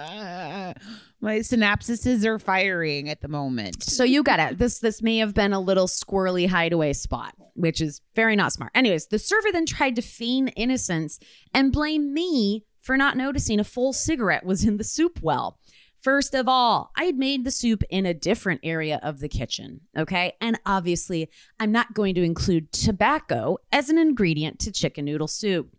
My 1.21 1.39
synapses 1.39 2.25
are 2.25 2.39
firing 2.39 3.09
at 3.09 3.21
the 3.21 3.27
moment. 3.27 3.83
So 3.83 4.03
you 4.03 4.23
got 4.23 4.39
it. 4.39 4.57
This 4.57 4.79
this 4.79 5.01
may 5.01 5.17
have 5.17 5.33
been 5.33 5.53
a 5.53 5.59
little 5.59 5.87
squirrely 5.87 6.47
hideaway 6.47 6.93
spot, 6.93 7.35
which 7.53 7.81
is 7.81 8.01
very 8.15 8.35
not 8.35 8.53
smart. 8.53 8.71
Anyways, 8.75 9.07
the 9.07 9.19
server 9.19 9.51
then 9.51 9.65
tried 9.65 9.95
to 9.95 10.01
feign 10.01 10.49
innocence 10.49 11.19
and 11.53 11.71
blame 11.71 12.13
me 12.13 12.65
for 12.81 12.97
not 12.97 13.17
noticing 13.17 13.59
a 13.59 13.63
full 13.63 13.93
cigarette 13.93 14.45
was 14.45 14.63
in 14.63 14.77
the 14.77 14.83
soup 14.83 15.19
well. 15.21 15.59
First 16.01 16.33
of 16.33 16.47
all, 16.47 16.91
I 16.95 17.03
had 17.03 17.17
made 17.17 17.43
the 17.43 17.51
soup 17.51 17.83
in 17.89 18.05
a 18.05 18.13
different 18.13 18.61
area 18.63 18.99
of 19.03 19.19
the 19.19 19.27
kitchen, 19.27 19.81
okay? 19.97 20.33
And 20.39 20.59
obviously, 20.65 21.29
I'm 21.59 21.71
not 21.71 21.93
going 21.93 22.15
to 22.15 22.23
include 22.23 22.71
tobacco 22.71 23.57
as 23.71 23.89
an 23.89 23.97
ingredient 23.97 24.59
to 24.59 24.71
chicken 24.71 25.05
noodle 25.05 25.27
soup. 25.27 25.75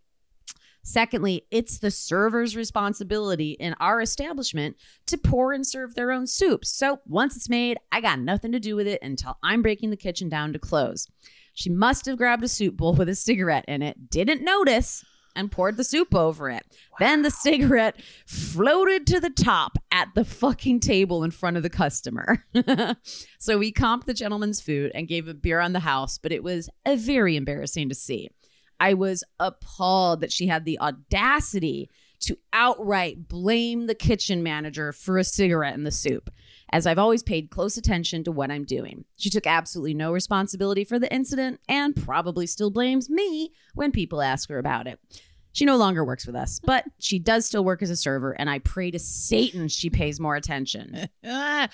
Secondly, 0.83 1.45
it's 1.51 1.77
the 1.77 1.91
server's 1.91 2.55
responsibility 2.55 3.51
in 3.51 3.75
our 3.79 4.01
establishment 4.01 4.75
to 5.05 5.17
pour 5.17 5.53
and 5.53 5.65
serve 5.65 5.93
their 5.93 6.11
own 6.11 6.25
soups. 6.25 6.69
So 6.69 6.99
once 7.05 7.35
it's 7.35 7.49
made, 7.49 7.77
I 7.91 8.01
got 8.01 8.19
nothing 8.19 8.51
to 8.51 8.59
do 8.59 8.75
with 8.75 8.87
it 8.87 9.01
until 9.03 9.37
I'm 9.43 9.61
breaking 9.61 9.91
the 9.91 9.97
kitchen 9.97 10.27
down 10.27 10.53
to 10.53 10.59
close. 10.59 11.07
She 11.53 11.69
must 11.69 12.05
have 12.05 12.17
grabbed 12.17 12.43
a 12.43 12.47
soup 12.47 12.77
bowl 12.77 12.93
with 12.93 13.09
a 13.09 13.15
cigarette 13.15 13.65
in 13.67 13.81
it, 13.81 14.09
didn't 14.09 14.43
notice, 14.43 15.03
and 15.35 15.51
poured 15.51 15.77
the 15.77 15.83
soup 15.83 16.13
over 16.13 16.49
it. 16.49 16.65
Then 16.99 17.21
the 17.21 17.31
cigarette 17.31 18.01
floated 18.25 19.07
to 19.07 19.19
the 19.19 19.29
top 19.29 19.77
at 19.91 20.09
the 20.15 20.25
fucking 20.25 20.79
table 20.79 21.23
in 21.23 21.31
front 21.31 21.57
of 21.57 21.63
the 21.63 21.69
customer. 21.69 22.45
so 23.39 23.57
we 23.57 23.71
comped 23.71 24.05
the 24.05 24.13
gentleman's 24.13 24.61
food 24.61 24.91
and 24.93 25.07
gave 25.07 25.27
a 25.27 25.33
beer 25.33 25.59
on 25.59 25.73
the 25.73 25.79
house, 25.79 26.17
but 26.17 26.31
it 26.31 26.43
was 26.43 26.69
a 26.85 26.95
very 26.95 27.35
embarrassing 27.35 27.89
to 27.89 27.95
see. 27.95 28.29
I 28.79 28.95
was 28.95 29.23
appalled 29.39 30.21
that 30.21 30.31
she 30.31 30.47
had 30.47 30.65
the 30.65 30.79
audacity 30.79 31.89
to 32.21 32.37
outright 32.53 33.27
blame 33.27 33.87
the 33.87 33.95
kitchen 33.95 34.43
manager 34.43 34.93
for 34.93 35.17
a 35.17 35.23
cigarette 35.23 35.75
in 35.75 35.83
the 35.83 35.91
soup, 35.91 36.29
as 36.71 36.87
I've 36.87 36.99
always 36.99 37.23
paid 37.23 37.49
close 37.49 37.77
attention 37.77 38.23
to 38.23 38.31
what 38.31 38.51
I'm 38.51 38.63
doing. 38.63 39.05
She 39.17 39.29
took 39.29 39.45
absolutely 39.45 39.93
no 39.93 40.11
responsibility 40.11 40.83
for 40.83 40.99
the 40.99 41.13
incident 41.13 41.59
and 41.67 41.95
probably 41.95 42.47
still 42.47 42.71
blames 42.71 43.09
me 43.09 43.51
when 43.73 43.91
people 43.91 44.21
ask 44.21 44.49
her 44.49 44.57
about 44.57 44.87
it. 44.87 44.99
She 45.53 45.65
no 45.65 45.75
longer 45.75 46.05
works 46.05 46.25
with 46.25 46.35
us, 46.35 46.61
but 46.63 46.85
she 46.99 47.19
does 47.19 47.45
still 47.45 47.65
work 47.65 47.81
as 47.81 47.89
a 47.89 47.95
server, 47.95 48.31
and 48.31 48.49
I 48.49 48.59
pray 48.59 48.89
to 48.91 48.99
Satan 48.99 49.67
she 49.67 49.89
pays 49.89 50.19
more 50.19 50.35
attention. 50.35 51.09
uh, 51.25 51.67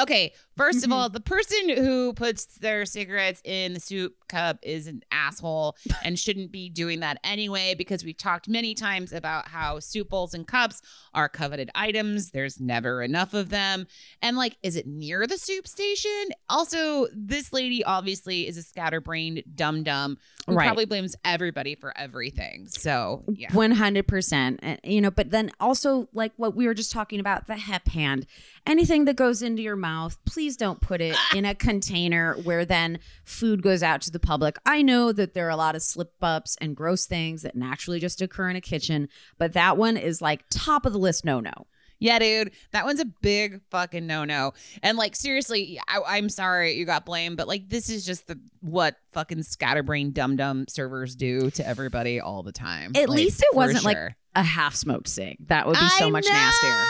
okay. 0.00 0.32
First 0.56 0.84
of 0.84 0.92
all, 0.92 1.08
the 1.08 1.20
person 1.20 1.70
who 1.70 2.12
puts 2.12 2.46
their 2.58 2.86
cigarettes 2.86 3.42
in 3.44 3.74
the 3.74 3.80
soup 3.80 4.14
cup 4.28 4.58
is 4.62 4.86
an 4.86 5.02
asshole 5.10 5.76
and 6.02 6.18
shouldn't 6.18 6.50
be 6.52 6.68
doing 6.68 7.00
that 7.00 7.18
anyway 7.24 7.74
because 7.76 8.04
we've 8.04 8.16
talked 8.16 8.48
many 8.48 8.74
times 8.74 9.12
about 9.12 9.48
how 9.48 9.78
soup 9.80 10.10
bowls 10.10 10.34
and 10.34 10.46
cups 10.46 10.80
are 11.14 11.28
coveted 11.28 11.70
items. 11.74 12.30
There's 12.30 12.60
never 12.60 13.02
enough 13.02 13.34
of 13.34 13.50
them. 13.50 13.86
And 14.22 14.36
like, 14.36 14.56
is 14.62 14.76
it 14.76 14.86
near 14.86 15.26
the 15.26 15.38
soup 15.38 15.66
station? 15.68 16.28
Also, 16.48 17.06
this 17.14 17.52
lady 17.52 17.84
obviously 17.84 18.46
is 18.48 18.56
a 18.56 18.62
scatterbrained 18.62 19.42
dum 19.54 19.82
dum 19.82 20.18
who 20.46 20.54
Right. 20.54 20.66
probably 20.66 20.84
blames 20.84 21.16
everybody 21.24 21.74
for 21.74 21.96
everything. 21.96 22.66
So, 22.68 23.24
yeah. 23.32 23.48
100%. 23.50 24.78
You 24.84 25.00
know, 25.00 25.10
but 25.10 25.30
then 25.30 25.50
also, 25.60 26.08
like 26.12 26.32
what 26.36 26.54
we 26.54 26.66
were 26.66 26.74
just 26.74 26.92
talking 26.92 27.20
about, 27.20 27.46
the 27.46 27.56
hep 27.56 27.88
hand. 27.88 28.26
Anything 28.66 29.04
that 29.04 29.16
goes 29.16 29.42
into 29.42 29.60
your 29.60 29.76
mouth, 29.76 30.16
please 30.24 30.56
don't 30.56 30.80
put 30.80 31.02
it 31.02 31.14
ah. 31.16 31.36
in 31.36 31.44
a 31.44 31.54
container 31.54 32.34
where 32.44 32.64
then 32.64 32.98
food 33.24 33.62
goes 33.62 33.82
out 33.82 34.00
to 34.02 34.10
the 34.10 34.18
public. 34.18 34.56
I 34.64 34.80
know 34.80 35.12
that 35.12 35.34
there 35.34 35.46
are 35.46 35.50
a 35.50 35.56
lot 35.56 35.76
of 35.76 35.82
slip 35.82 36.14
ups 36.22 36.56
and 36.62 36.74
gross 36.74 37.04
things 37.04 37.42
that 37.42 37.54
naturally 37.54 38.00
just 38.00 38.22
occur 38.22 38.48
in 38.48 38.56
a 38.56 38.62
kitchen, 38.62 39.08
but 39.36 39.52
that 39.52 39.76
one 39.76 39.98
is 39.98 40.22
like 40.22 40.44
top 40.50 40.86
of 40.86 40.92
the 40.94 40.98
list 40.98 41.24
no 41.24 41.40
no. 41.40 41.52
Yeah, 42.00 42.18
dude, 42.18 42.52
that 42.72 42.84
one's 42.84 43.00
a 43.00 43.04
big 43.04 43.60
fucking 43.70 44.06
no 44.06 44.24
no. 44.24 44.52
And 44.82 44.98
like, 44.98 45.14
seriously, 45.14 45.78
I, 45.86 46.00
I'm 46.06 46.28
sorry 46.28 46.72
you 46.72 46.84
got 46.86 47.06
blamed, 47.06 47.36
but 47.36 47.46
like, 47.48 47.68
this 47.68 47.88
is 47.88 48.04
just 48.04 48.26
the 48.26 48.38
what 48.60 48.96
fucking 49.12 49.42
scatterbrain 49.42 50.12
dum 50.12 50.36
dum 50.36 50.64
servers 50.68 51.14
do 51.16 51.50
to 51.52 51.66
everybody 51.66 52.20
all 52.20 52.42
the 52.42 52.52
time. 52.52 52.92
At 52.94 53.08
Like, 53.08 53.16
least 53.16 53.42
it 53.42 53.54
wasn't 53.54 53.84
like 53.84 53.98
a 54.34 54.42
half 54.42 54.74
smoked 54.74 55.08
cig. 55.08 55.36
That 55.48 55.66
would 55.66 55.78
be 55.78 55.88
so 55.90 56.06
I 56.06 56.10
much 56.10 56.26
know! 56.26 56.32
nastier. 56.32 56.84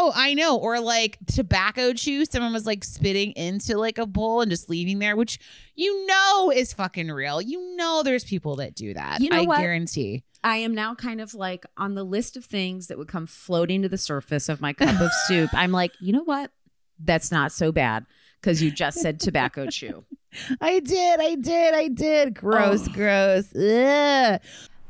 Oh, 0.00 0.12
I 0.14 0.34
know. 0.34 0.56
Or 0.56 0.78
like 0.80 1.18
tobacco 1.26 1.92
chew. 1.92 2.24
Someone 2.24 2.52
was 2.52 2.66
like 2.66 2.84
spitting 2.84 3.32
into 3.32 3.76
like 3.76 3.98
a 3.98 4.06
bowl 4.06 4.40
and 4.42 4.50
just 4.50 4.70
leaving 4.70 5.00
there, 5.00 5.16
which 5.16 5.38
you 5.74 6.06
know 6.06 6.52
is 6.54 6.72
fucking 6.72 7.08
real. 7.10 7.42
You 7.42 7.74
know 7.76 8.02
there's 8.04 8.22
people 8.24 8.56
that 8.56 8.74
do 8.76 8.94
that. 8.94 9.20
You 9.20 9.30
know 9.30 9.38
I 9.38 9.42
what? 9.44 9.58
guarantee. 9.58 10.22
I 10.44 10.58
am 10.58 10.72
now 10.72 10.94
kind 10.94 11.20
of 11.20 11.34
like 11.34 11.66
on 11.76 11.94
the 11.96 12.04
list 12.04 12.36
of 12.36 12.44
things 12.44 12.86
that 12.86 12.96
would 12.98 13.08
come 13.08 13.26
floating 13.26 13.82
to 13.82 13.88
the 13.88 13.98
surface 13.98 14.48
of 14.48 14.60
my 14.60 14.72
cup 14.72 15.00
of 15.00 15.10
soup. 15.26 15.50
I'm 15.52 15.72
like, 15.72 15.90
you 16.00 16.12
know 16.12 16.22
what? 16.24 16.52
That's 17.00 17.32
not 17.32 17.50
so 17.50 17.72
bad 17.72 18.06
because 18.40 18.62
you 18.62 18.70
just 18.70 18.98
said 19.00 19.18
tobacco 19.18 19.66
chew. 19.66 20.04
I 20.60 20.78
did. 20.78 21.20
I 21.20 21.34
did. 21.34 21.74
I 21.74 21.88
did. 21.88 22.34
Gross, 22.34 22.86
Oh. 22.88 22.92
gross. 22.92 23.54
Ugh. 23.56 24.40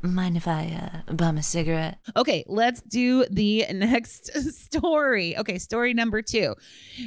Mind 0.01 0.37
if 0.37 0.47
I 0.47 1.03
uh, 1.09 1.13
bum 1.13 1.37
a 1.37 1.43
cigarette? 1.43 1.99
Okay, 2.15 2.45
let's 2.47 2.81
do 2.81 3.25
the 3.29 3.65
next 3.73 4.31
story. 4.53 5.37
Okay, 5.37 5.57
story 5.57 5.93
number 5.93 6.21
two. 6.21 6.55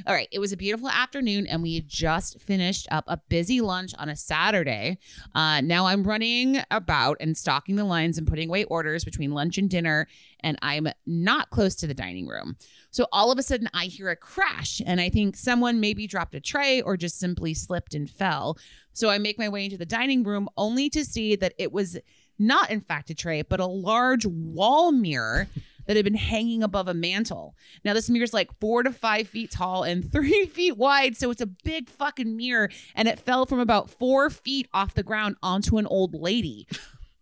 All 0.07 0.13
right, 0.13 0.29
it 0.31 0.39
was 0.39 0.53
a 0.53 0.59
beautiful 0.59 0.91
afternoon, 0.91 1.47
and 1.47 1.63
we 1.63 1.75
had 1.77 1.89
just 1.89 2.39
finished 2.43 2.87
up 2.91 3.05
a 3.07 3.17
busy 3.17 3.63
lunch 3.63 3.95
on 3.99 4.11
a 4.11 4.17
Saturday. 4.17 4.99
Uh, 5.35 5.63
now 5.63 5.87
I'm 5.87 6.05
running 6.05 6.59
about 6.71 7.17
and 7.21 7.35
stocking 7.35 7.77
the 7.77 7.85
lines 7.85 8.19
and 8.19 8.27
putting 8.27 8.51
away 8.51 8.65
orders 8.65 9.05
between 9.05 9.31
lunch 9.31 9.57
and 9.57 9.71
dinner, 9.71 10.07
and 10.41 10.59
I'm 10.61 10.87
not 11.07 11.49
close 11.49 11.75
to 11.77 11.87
the 11.87 11.95
dining 11.95 12.27
room. 12.27 12.59
So 12.91 13.07
all 13.11 13.33
of 13.33 13.39
a 13.39 13.43
sudden, 13.43 13.71
I 13.73 13.87
hear 13.87 14.11
a 14.11 14.17
crash, 14.17 14.83
and 14.85 15.01
I 15.01 15.09
think 15.09 15.37
someone 15.37 15.81
maybe 15.81 16.07
dropped 16.07 16.35
a 16.35 16.41
tray 16.41 16.83
or 16.83 16.99
just 16.99 17.19
simply 17.19 17.55
slipped 17.55 17.95
and 17.95 18.11
fell. 18.11 18.59
So 18.93 19.09
I 19.09 19.17
make 19.17 19.39
my 19.39 19.49
way 19.49 19.65
into 19.65 19.79
the 19.79 19.87
dining 19.87 20.25
room 20.25 20.51
only 20.59 20.91
to 20.91 21.07
see 21.07 21.37
that 21.37 21.55
it 21.57 21.73
was 21.73 21.97
not 22.39 22.71
in 22.71 22.81
fact 22.81 23.11
a 23.11 23.15
tray, 23.15 23.43
but 23.43 23.61
a 23.61 23.67
large 23.67 24.27
wall 24.27 24.93
mirror 24.93 25.49
that 25.87 25.97
had 25.97 26.05
been 26.05 26.15
hanging 26.15 26.63
above 26.63 26.89
a 26.89 26.95
mantle. 26.95 27.57
Now, 27.85 27.95
this 27.95 28.09
mirror's 28.09 28.35
like 28.35 28.51
four 28.61 28.83
to 28.83 28.93
five 28.93 29.29
feet 29.29 29.51
tall 29.51 29.83
and 29.83 30.11
three 30.13 30.47
feet 30.47 30.77
wide. 30.77 31.17
So 31.17 31.31
it's 31.31 31.41
a 31.41 31.47
big 31.47 31.89
fucking 31.89 32.37
mirror. 32.37 32.71
And 32.95 33.09
it 33.09 33.19
fell 33.19 33.47
from 33.47 33.61
about 33.61 33.91
four 33.91 34.31
feet 34.31 34.69
off 34.73 34.95
the 34.95 35.03
ground 35.03 35.37
onto 35.43 35.79
an 35.79 35.87
old 35.87 36.15
lady. 36.15 36.67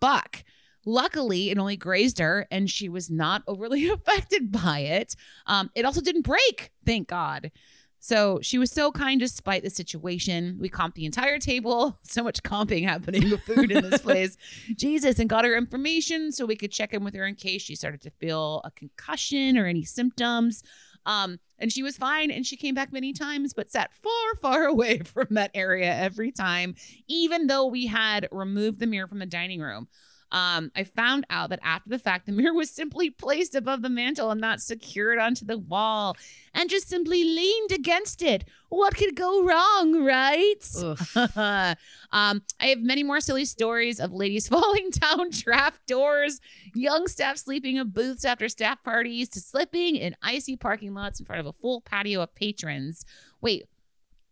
Buck. 0.01 0.44
Luckily, 0.87 1.51
it 1.51 1.59
only 1.59 1.77
grazed 1.77 2.18
her 2.18 2.46
and 2.51 2.70
she 2.70 2.88
was 2.88 3.11
not 3.11 3.42
overly 3.46 3.88
affected 3.90 4.51
by 4.51 4.81
it. 4.81 5.14
Um, 5.46 5.70
it 5.75 5.85
also 5.85 6.01
didn't 6.01 6.23
break, 6.23 6.73
thank 6.87 7.09
God. 7.09 7.51
So 8.00 8.40
she 8.42 8.58
was 8.58 8.72
so 8.72 8.90
kind 8.90 9.20
despite 9.20 9.62
the 9.62 9.70
situation. 9.70 10.56
We 10.58 10.70
comped 10.70 10.94
the 10.94 11.04
entire 11.04 11.38
table. 11.38 11.98
So 12.10 12.24
much 12.24 12.42
comping 12.42 12.84
happening 12.84 13.30
with 13.30 13.42
food 13.42 13.70
in 13.70 13.88
this 13.88 14.00
place. 14.02 14.36
Jesus, 14.74 15.20
and 15.20 15.30
got 15.30 15.44
her 15.44 15.54
information 15.54 16.32
so 16.32 16.44
we 16.44 16.56
could 16.56 16.72
check 16.72 16.92
in 16.92 17.04
with 17.04 17.14
her 17.14 17.24
in 17.24 17.36
case 17.36 17.62
she 17.62 17.76
started 17.76 18.00
to 18.02 18.10
feel 18.10 18.62
a 18.64 18.70
concussion 18.72 19.56
or 19.56 19.66
any 19.66 19.84
symptoms. 19.84 20.64
Um, 21.06 21.38
and 21.58 21.70
she 21.72 21.84
was 21.84 21.96
fine 21.96 22.30
and 22.30 22.44
she 22.44 22.56
came 22.56 22.74
back 22.74 22.92
many 22.92 23.12
times, 23.12 23.52
but 23.52 23.70
sat 23.70 23.90
far, 23.94 24.34
far 24.40 24.64
away 24.66 24.98
from 24.98 25.28
that 25.30 25.52
area 25.54 25.94
every 25.94 26.32
time, 26.32 26.74
even 27.06 27.46
though 27.46 27.66
we 27.66 27.86
had 27.86 28.28
removed 28.32 28.80
the 28.80 28.86
mirror 28.86 29.06
from 29.06 29.20
the 29.20 29.26
dining 29.26 29.60
room. 29.60 29.86
Um, 30.32 30.70
I 30.76 30.84
found 30.84 31.26
out 31.28 31.50
that 31.50 31.60
after 31.62 31.90
the 31.90 31.98
fact, 31.98 32.26
the 32.26 32.32
mirror 32.40 32.54
was 32.54 32.70
simply 32.70 33.10
placed 33.10 33.54
above 33.54 33.82
the 33.82 33.88
mantle 33.88 34.30
and 34.30 34.40
not 34.40 34.60
secured 34.60 35.18
onto 35.18 35.44
the 35.44 35.58
wall 35.58 36.16
and 36.54 36.70
just 36.70 36.88
simply 36.88 37.24
leaned 37.24 37.72
against 37.72 38.22
it. 38.22 38.44
What 38.68 38.96
could 38.96 39.16
go 39.16 39.44
wrong, 39.44 40.04
right? 40.04 40.54
um, 42.12 42.42
I 42.60 42.66
have 42.66 42.80
many 42.80 43.02
more 43.02 43.20
silly 43.20 43.44
stories 43.44 43.98
of 43.98 44.12
ladies 44.12 44.48
falling 44.48 44.90
down 44.90 45.30
draft 45.30 45.86
doors, 45.86 46.40
young 46.74 47.08
staff 47.08 47.36
sleeping 47.36 47.76
in 47.76 47.88
booths 47.88 48.24
after 48.24 48.48
staff 48.48 48.82
parties, 48.84 49.28
to 49.30 49.40
slipping 49.40 49.96
in 49.96 50.16
icy 50.22 50.56
parking 50.56 50.94
lots 50.94 51.18
in 51.18 51.26
front 51.26 51.40
of 51.40 51.46
a 51.46 51.52
full 51.52 51.80
patio 51.80 52.22
of 52.22 52.34
patrons. 52.34 53.04
Wait, 53.40 53.64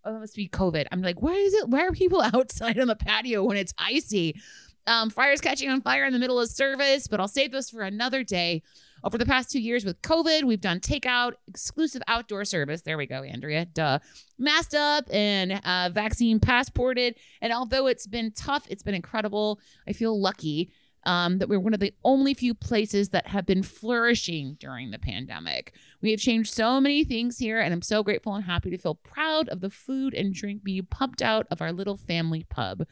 oh, 0.04 0.16
it 0.16 0.20
must 0.20 0.37
be 0.37 0.48
COVID. 0.48 0.87
I'm 0.92 1.02
like, 1.02 1.20
why 1.20 1.34
is 1.34 1.54
it? 1.54 1.68
Why 1.68 1.80
are 1.87 1.92
people 1.92 2.22
outside 2.22 2.78
on 2.78 2.87
the 2.87 2.96
patio 2.96 3.42
when 3.44 3.56
it's 3.56 3.74
icy? 3.78 4.40
Um, 4.88 5.11
fires 5.11 5.40
catching 5.40 5.68
on 5.68 5.83
fire 5.83 6.05
in 6.05 6.12
the 6.12 6.18
middle 6.18 6.40
of 6.40 6.48
service, 6.48 7.07
but 7.07 7.20
I'll 7.20 7.29
save 7.29 7.53
those 7.53 7.68
for 7.70 7.83
another 7.83 8.24
day. 8.24 8.62
Over 9.05 9.16
the 9.16 9.27
past 9.27 9.51
two 9.51 9.61
years 9.61 9.85
with 9.85 10.03
COVID, 10.03 10.44
we've 10.44 10.61
done 10.61 10.81
takeout, 10.81 11.35
exclusive 11.46 12.03
outdoor 12.09 12.44
service. 12.44 12.83
There 12.83 12.98
we 12.98 13.07
go, 13.07 13.22
Andrea. 13.22 13.64
Duh. 13.66 14.01
Masked 14.38 14.74
up 14.74 15.05
and 15.12 15.61
uh, 15.64 15.90
vaccine 15.92 16.40
passported. 16.40 17.14
And 17.40 17.53
although 17.53 17.87
it's 17.87 18.07
been 18.07 18.33
tough, 18.33 18.66
it's 18.68 18.83
been 18.83 18.94
incredible. 18.94 19.61
I 19.87 19.92
feel 19.92 20.20
lucky 20.20 20.72
um, 21.04 21.38
that 21.38 21.48
we're 21.48 21.61
one 21.61 21.74
of 21.74 21.80
the 21.80 21.94
only 22.04 22.34
few 22.34 22.54
places 22.54 23.11
that 23.11 23.28
have 23.28 23.46
been 23.46 23.62
flourishing 23.62 24.56
during 24.61 24.90
the 24.90 24.98
pandemic. 24.98 25.74
We 26.02 26.11
have 26.11 26.20
changed 26.20 26.52
so 26.52 26.80
many 26.80 27.04
things 27.04 27.38
here, 27.38 27.61
and 27.61 27.72
I'm 27.72 27.82
so 27.82 28.02
grateful 28.02 28.34
and 28.34 28.44
happy 28.44 28.70
to 28.70 28.78
feel 28.78 28.94
proud 28.94 29.48
of 29.48 29.61
the 29.61 29.70
food 29.70 30.14
and 30.14 30.34
drink 30.34 30.62
being 30.64 30.87
pumped 30.87 31.22
out 31.22 31.46
of 31.50 31.62
our 31.62 31.72
little 31.72 31.96
family 31.96 32.44
pub. 32.48 32.84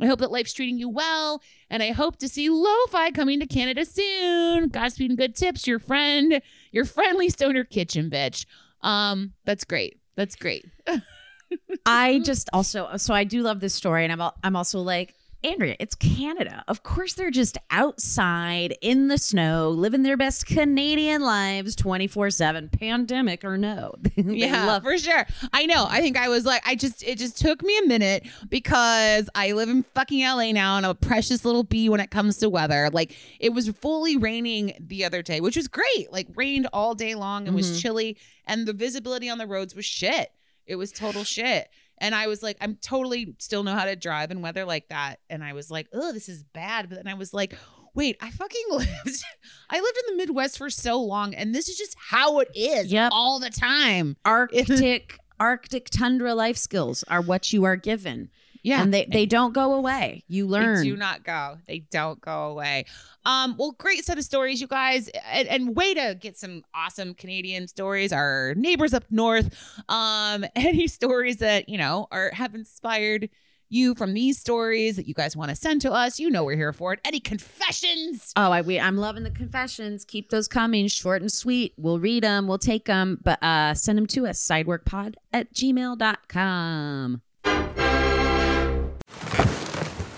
I 0.00 0.06
hope 0.06 0.18
that 0.20 0.32
life's 0.32 0.52
treating 0.52 0.78
you 0.78 0.88
well, 0.88 1.42
and 1.70 1.82
I 1.82 1.92
hope 1.92 2.18
to 2.18 2.28
see 2.28 2.50
Lo-Fi 2.50 3.10
coming 3.12 3.40
to 3.40 3.46
Canada 3.46 3.84
soon. 3.84 4.68
Godspeed 4.68 5.10
and 5.10 5.18
good 5.18 5.34
tips, 5.34 5.66
your 5.66 5.78
friend, 5.78 6.42
your 6.72 6.84
friendly 6.84 7.28
stoner 7.30 7.64
kitchen 7.64 8.10
bitch. 8.10 8.46
Um, 8.82 9.32
that's 9.44 9.64
great. 9.64 9.98
That's 10.16 10.36
great. 10.36 10.66
I 11.86 12.20
just 12.24 12.48
also 12.52 12.96
so 12.96 13.14
I 13.14 13.24
do 13.24 13.42
love 13.42 13.60
this 13.60 13.74
story, 13.74 14.04
and 14.04 14.12
I'm 14.12 14.30
I'm 14.42 14.56
also 14.56 14.80
like 14.80 15.14
Andrea, 15.44 15.74
it's 15.80 15.94
Canada. 15.96 16.62
Of 16.68 16.82
course, 16.84 17.14
they're 17.14 17.30
just 17.30 17.58
outside 17.70 18.76
in 18.80 19.08
the 19.08 19.18
snow, 19.18 19.70
living 19.70 20.02
their 20.04 20.16
best 20.16 20.46
Canadian 20.46 21.20
lives 21.22 21.74
24 21.76 22.30
7, 22.30 22.68
pandemic 22.68 23.44
or 23.44 23.58
no. 23.58 23.94
Yeah, 24.16 24.66
love- 24.66 24.82
for 24.84 24.96
sure. 24.98 25.26
I 25.52 25.66
know. 25.66 25.86
I 25.88 26.00
think 26.00 26.16
I 26.16 26.28
was 26.28 26.44
like, 26.44 26.62
I 26.66 26.74
just, 26.76 27.02
it 27.02 27.18
just 27.18 27.38
took 27.40 27.62
me 27.62 27.76
a 27.78 27.86
minute 27.86 28.26
because 28.48 29.28
I 29.34 29.52
live 29.52 29.68
in 29.68 29.82
fucking 29.82 30.22
LA 30.24 30.52
now 30.52 30.76
and 30.76 30.86
I'm 30.86 30.90
a 30.92 30.94
precious 30.94 31.44
little 31.44 31.64
bee 31.64 31.88
when 31.88 32.00
it 32.00 32.10
comes 32.10 32.36
to 32.38 32.48
weather. 32.48 32.88
Like, 32.92 33.16
it 33.40 33.52
was 33.52 33.68
fully 33.70 34.16
raining 34.16 34.74
the 34.80 35.04
other 35.04 35.22
day, 35.22 35.40
which 35.40 35.56
was 35.56 35.66
great. 35.68 36.12
Like, 36.12 36.28
rained 36.36 36.68
all 36.72 36.94
day 36.94 37.14
long 37.14 37.46
and 37.46 37.56
was 37.56 37.72
Mhm. 37.72 37.82
chilly, 37.82 38.16
and 38.46 38.66
the 38.66 38.72
visibility 38.72 39.28
on 39.28 39.38
the 39.38 39.46
roads 39.46 39.74
was 39.74 39.84
shit. 39.84 40.30
It 40.66 40.76
was 40.76 40.92
total 40.92 41.24
shit. 41.24 41.68
And 41.98 42.14
I 42.14 42.26
was 42.26 42.42
like, 42.42 42.56
I'm 42.60 42.76
totally 42.76 43.34
still 43.38 43.62
know 43.62 43.74
how 43.74 43.84
to 43.84 43.94
drive 43.96 44.30
in 44.30 44.42
weather 44.42 44.64
like 44.64 44.88
that. 44.88 45.16
And 45.30 45.44
I 45.44 45.52
was 45.52 45.70
like, 45.70 45.88
oh, 45.92 46.12
this 46.12 46.28
is 46.28 46.42
bad. 46.42 46.88
But 46.88 46.96
then 46.96 47.06
I 47.06 47.14
was 47.14 47.32
like, 47.32 47.54
wait, 47.94 48.16
I 48.20 48.30
fucking 48.30 48.64
lived. 48.70 49.24
I 49.70 49.80
lived 49.80 49.98
in 50.08 50.16
the 50.16 50.22
Midwest 50.22 50.58
for 50.58 50.70
so 50.70 51.00
long, 51.00 51.34
and 51.34 51.54
this 51.54 51.68
is 51.68 51.76
just 51.76 51.96
how 51.98 52.40
it 52.40 52.48
is 52.54 52.90
Yep. 52.92 53.10
all 53.14 53.38
the 53.38 53.50
time. 53.50 54.16
Arctic 54.24 55.18
Arctic 55.38 55.90
tundra 55.90 56.34
life 56.34 56.56
skills 56.56 57.02
are 57.08 57.20
what 57.20 57.52
you 57.52 57.64
are 57.64 57.76
given. 57.76 58.30
Yeah. 58.62 58.82
And 58.82 58.94
they, 58.94 59.06
they 59.06 59.26
don't 59.26 59.52
go 59.52 59.74
away. 59.74 60.24
You 60.28 60.46
learn. 60.46 60.76
They 60.76 60.84
do 60.84 60.96
not 60.96 61.24
go. 61.24 61.58
They 61.66 61.80
don't 61.90 62.20
go 62.20 62.50
away. 62.50 62.86
Um, 63.24 63.56
well, 63.58 63.72
great 63.72 64.04
set 64.04 64.18
of 64.18 64.24
stories, 64.24 64.60
you 64.60 64.66
guys, 64.66 65.08
and, 65.30 65.48
and 65.48 65.76
way 65.76 65.94
to 65.94 66.16
get 66.18 66.36
some 66.36 66.62
awesome 66.74 67.14
Canadian 67.14 67.66
stories. 67.68 68.12
Our 68.12 68.54
neighbors 68.56 68.94
up 68.94 69.04
north. 69.10 69.56
Um, 69.88 70.44
any 70.56 70.86
stories 70.86 71.38
that 71.38 71.68
you 71.68 71.78
know 71.78 72.06
are 72.10 72.30
have 72.32 72.54
inspired 72.54 73.28
you 73.68 73.94
from 73.94 74.12
these 74.12 74.38
stories 74.38 74.96
that 74.96 75.08
you 75.08 75.14
guys 75.14 75.34
want 75.36 75.48
to 75.48 75.56
send 75.56 75.80
to 75.80 75.90
us? 75.90 76.20
You 76.20 76.30
know 76.30 76.44
we're 76.44 76.56
here 76.56 76.72
for 76.72 76.92
it. 76.92 77.00
Any 77.04 77.20
confessions? 77.20 78.32
Oh, 78.36 78.52
I 78.52 78.60
we, 78.60 78.78
I'm 78.78 78.96
loving 78.96 79.22
the 79.22 79.30
confessions. 79.30 80.04
Keep 80.04 80.30
those 80.30 80.46
coming, 80.46 80.86
short 80.88 81.22
and 81.22 81.32
sweet. 81.32 81.74
We'll 81.76 81.98
read 81.98 82.22
them, 82.22 82.46
we'll 82.46 82.58
take 82.58 82.84
them, 82.84 83.18
but 83.22 83.42
uh, 83.42 83.74
send 83.74 83.98
them 83.98 84.06
to 84.08 84.26
us, 84.26 84.46
sideworkpod 84.46 85.14
at 85.32 85.52
gmail.com. 85.54 87.22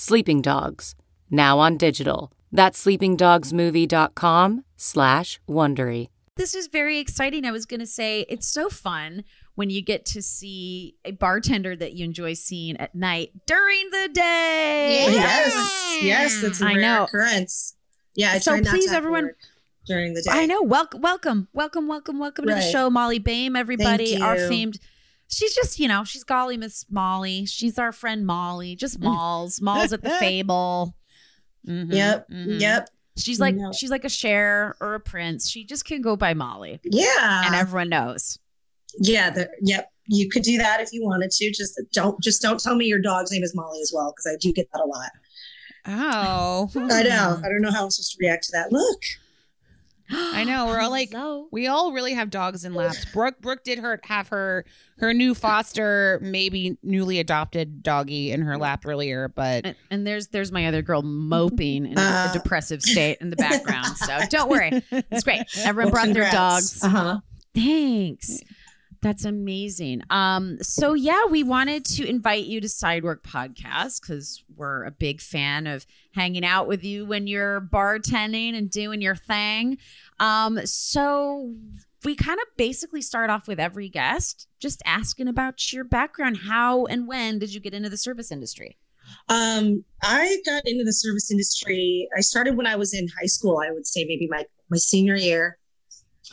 Sleeping 0.00 0.42
Dogs, 0.42 0.94
now 1.30 1.58
on 1.58 1.78
digital. 1.78 2.30
That's 2.52 2.84
sleepingdogsmovie.com 2.84 4.64
slash 4.76 5.40
Wondery. 5.48 6.10
This 6.36 6.54
is 6.54 6.66
very 6.66 6.98
exciting. 6.98 7.46
I 7.46 7.50
was 7.50 7.64
going 7.64 7.80
to 7.80 7.86
say 7.86 8.26
it's 8.28 8.46
so 8.46 8.68
fun 8.68 9.24
when 9.54 9.70
you 9.70 9.80
get 9.80 10.04
to 10.04 10.20
see 10.20 10.96
a 11.06 11.12
bartender 11.12 11.74
that 11.76 11.94
you 11.94 12.04
enjoy 12.04 12.34
seeing 12.34 12.76
at 12.76 12.94
night 12.94 13.30
during 13.46 13.88
the 13.90 14.10
day. 14.12 15.06
Yes, 15.12 15.98
yes, 16.02 16.42
that's 16.42 16.60
a 16.60 16.66
I 16.66 16.72
rare 16.74 16.80
know. 16.82 17.04
occurrence. 17.04 17.74
Yeah, 18.14 18.32
I 18.32 18.38
So 18.38 18.50
try 18.50 18.60
not 18.60 18.74
please, 18.74 18.90
to 18.90 18.96
everyone- 18.96 19.30
during 19.86 20.12
the 20.12 20.20
day. 20.20 20.30
I 20.30 20.44
know. 20.44 20.60
Welcome, 20.60 21.00
welcome, 21.00 21.48
welcome, 21.54 21.88
welcome, 21.88 22.18
welcome 22.18 22.44
to 22.48 22.54
the 22.54 22.60
show, 22.60 22.90
Molly 22.90 23.18
Bame, 23.18 23.56
everybody. 23.56 24.10
Thank 24.12 24.24
Our 24.24 24.36
you. 24.36 24.48
famed. 24.48 24.78
She's 25.28 25.54
just, 25.54 25.78
you 25.80 25.88
know, 25.88 26.04
she's 26.04 26.22
golly 26.24 26.56
Miss 26.56 26.84
Molly. 26.90 27.46
She's 27.46 27.78
our 27.78 27.92
friend 27.92 28.24
Molly, 28.26 28.76
just 28.76 29.00
Malls. 29.00 29.60
Malls 29.60 29.92
at 29.92 30.02
the 30.02 30.10
Fable. 30.20 30.94
Mhm, 31.66 31.92
Yep, 31.92 32.30
mhm. 32.30 32.60
yep, 32.60 32.88
She's 33.16 33.40
like 33.40 33.56
No. 33.56 33.72
she's 33.72 33.90
like 33.90 34.04
a 34.04 34.08
Cher 34.08 34.76
or 34.80 34.94
a 34.94 35.00
Prince. 35.00 35.48
She 35.48 35.64
just 35.64 35.84
can 35.84 36.00
go 36.00 36.14
by 36.16 36.32
Molly, 36.34 36.78
yeah, 36.84 37.42
and 37.46 37.54
everyone 37.56 37.88
knows. 37.88 38.38
yeah, 39.00 39.30
the, 39.30 39.50
yep. 39.60 39.90
You 40.08 40.28
could 40.28 40.44
do 40.44 40.56
that 40.58 40.80
if 40.80 40.92
you 40.92 41.02
wanted 41.04 41.32
to. 41.32 41.50
Just 41.50 41.80
don't, 41.92 42.20
just 42.22 42.40
don't 42.40 42.60
tell 42.60 42.76
me 42.76 42.84
your 42.86 43.00
dog's 43.00 43.32
name 43.32 43.42
is 43.42 43.52
Molly 43.56 43.80
as 43.82 43.90
well, 43.92 44.12
because 44.14 44.32
I 44.32 44.36
do 44.40 44.52
get 44.52 44.68
that 44.72 44.80
a 44.80 44.86
lot. 44.86 45.10
Oh, 45.86 46.70
I 46.76 47.02
know. 47.02 47.40
I 47.44 47.48
don't 47.48 47.62
know 47.62 47.72
how 47.72 47.82
I'm 47.84 47.90
supposed 47.90 48.12
to 48.12 48.18
react 48.20 48.44
to 48.44 48.52
that. 48.52 48.70
Look, 48.70 49.02
I 50.10 50.44
know. 50.44 50.66
We're 50.66 50.80
all 50.80 50.90
like, 50.90 51.10
Hello. 51.10 51.48
we 51.50 51.66
all 51.66 51.92
really 51.92 52.14
have 52.14 52.30
dogs 52.30 52.64
in 52.64 52.74
laps. 52.74 53.04
Brooke, 53.06 53.40
Brooke 53.40 53.64
did 53.64 53.78
her 53.80 54.00
have 54.04 54.28
her 54.28 54.64
her 54.98 55.12
new 55.12 55.34
foster, 55.34 56.18
maybe 56.22 56.76
newly 56.82 57.18
adopted 57.18 57.82
doggy 57.82 58.30
in 58.32 58.42
her 58.42 58.56
lap 58.56 58.84
earlier, 58.86 59.28
but 59.28 59.64
And, 59.66 59.76
and 59.90 60.06
there's 60.06 60.28
there's 60.28 60.52
my 60.52 60.66
other 60.66 60.82
girl 60.82 61.02
moping 61.02 61.86
in 61.86 61.98
Uh. 61.98 62.28
a 62.30 62.32
depressive 62.32 62.82
state 62.82 63.18
in 63.20 63.30
the 63.30 63.36
background. 63.36 63.96
So 63.96 64.18
don't 64.30 64.48
worry, 64.50 64.82
it's 64.90 65.24
great. 65.24 65.42
Everyone 65.58 65.92
brought 65.92 66.12
their 66.12 66.30
dogs. 66.30 66.82
Uh 66.84 66.88
huh. 66.88 67.20
Thanks. 67.54 68.38
That's 69.06 69.24
amazing. 69.24 70.02
Um, 70.10 70.58
so 70.62 70.94
yeah, 70.94 71.26
we 71.30 71.44
wanted 71.44 71.84
to 71.84 72.04
invite 72.04 72.46
you 72.46 72.60
to 72.60 72.66
Sidework 72.66 73.22
Podcast 73.22 74.00
because 74.00 74.42
we're 74.56 74.82
a 74.82 74.90
big 74.90 75.20
fan 75.20 75.68
of 75.68 75.86
hanging 76.12 76.44
out 76.44 76.66
with 76.66 76.82
you 76.82 77.06
when 77.06 77.28
you're 77.28 77.60
bartending 77.60 78.58
and 78.58 78.68
doing 78.68 79.00
your 79.00 79.14
thing. 79.14 79.78
Um, 80.18 80.58
so 80.66 81.54
we 82.04 82.16
kind 82.16 82.40
of 82.40 82.46
basically 82.56 83.00
start 83.00 83.30
off 83.30 83.46
with 83.46 83.60
every 83.60 83.88
guest 83.88 84.48
just 84.58 84.82
asking 84.84 85.28
about 85.28 85.72
your 85.72 85.84
background. 85.84 86.38
How 86.38 86.86
and 86.86 87.06
when 87.06 87.38
did 87.38 87.54
you 87.54 87.60
get 87.60 87.74
into 87.74 87.88
the 87.88 87.96
service 87.96 88.32
industry? 88.32 88.76
Um, 89.28 89.84
I 90.02 90.38
got 90.44 90.66
into 90.66 90.82
the 90.82 90.92
service 90.92 91.30
industry. 91.30 92.08
I 92.18 92.22
started 92.22 92.56
when 92.56 92.66
I 92.66 92.74
was 92.74 92.92
in 92.92 93.06
high 93.20 93.26
school. 93.26 93.62
I 93.64 93.70
would 93.70 93.86
say 93.86 94.04
maybe 94.04 94.26
my 94.28 94.44
my 94.68 94.78
senior 94.78 95.14
year. 95.14 95.58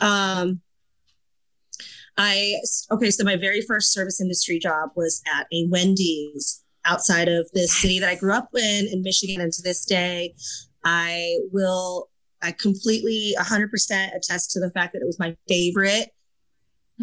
Um, 0.00 0.60
I 2.16 2.54
okay. 2.90 3.10
So 3.10 3.24
my 3.24 3.36
very 3.36 3.60
first 3.62 3.92
service 3.92 4.20
industry 4.20 4.58
job 4.58 4.90
was 4.96 5.22
at 5.34 5.46
a 5.52 5.66
Wendy's 5.68 6.62
outside 6.84 7.28
of 7.28 7.48
the 7.54 7.66
city 7.66 7.98
that 7.98 8.08
I 8.08 8.14
grew 8.14 8.32
up 8.32 8.48
in 8.54 8.88
in 8.92 9.02
Michigan, 9.02 9.40
and 9.40 9.52
to 9.52 9.62
this 9.62 9.84
day, 9.84 10.34
I 10.84 11.38
will. 11.52 12.08
I 12.42 12.52
completely 12.52 13.34
100% 13.40 14.14
attest 14.14 14.50
to 14.50 14.60
the 14.60 14.70
fact 14.72 14.92
that 14.92 15.00
it 15.00 15.06
was 15.06 15.18
my 15.18 15.34
favorite 15.48 16.10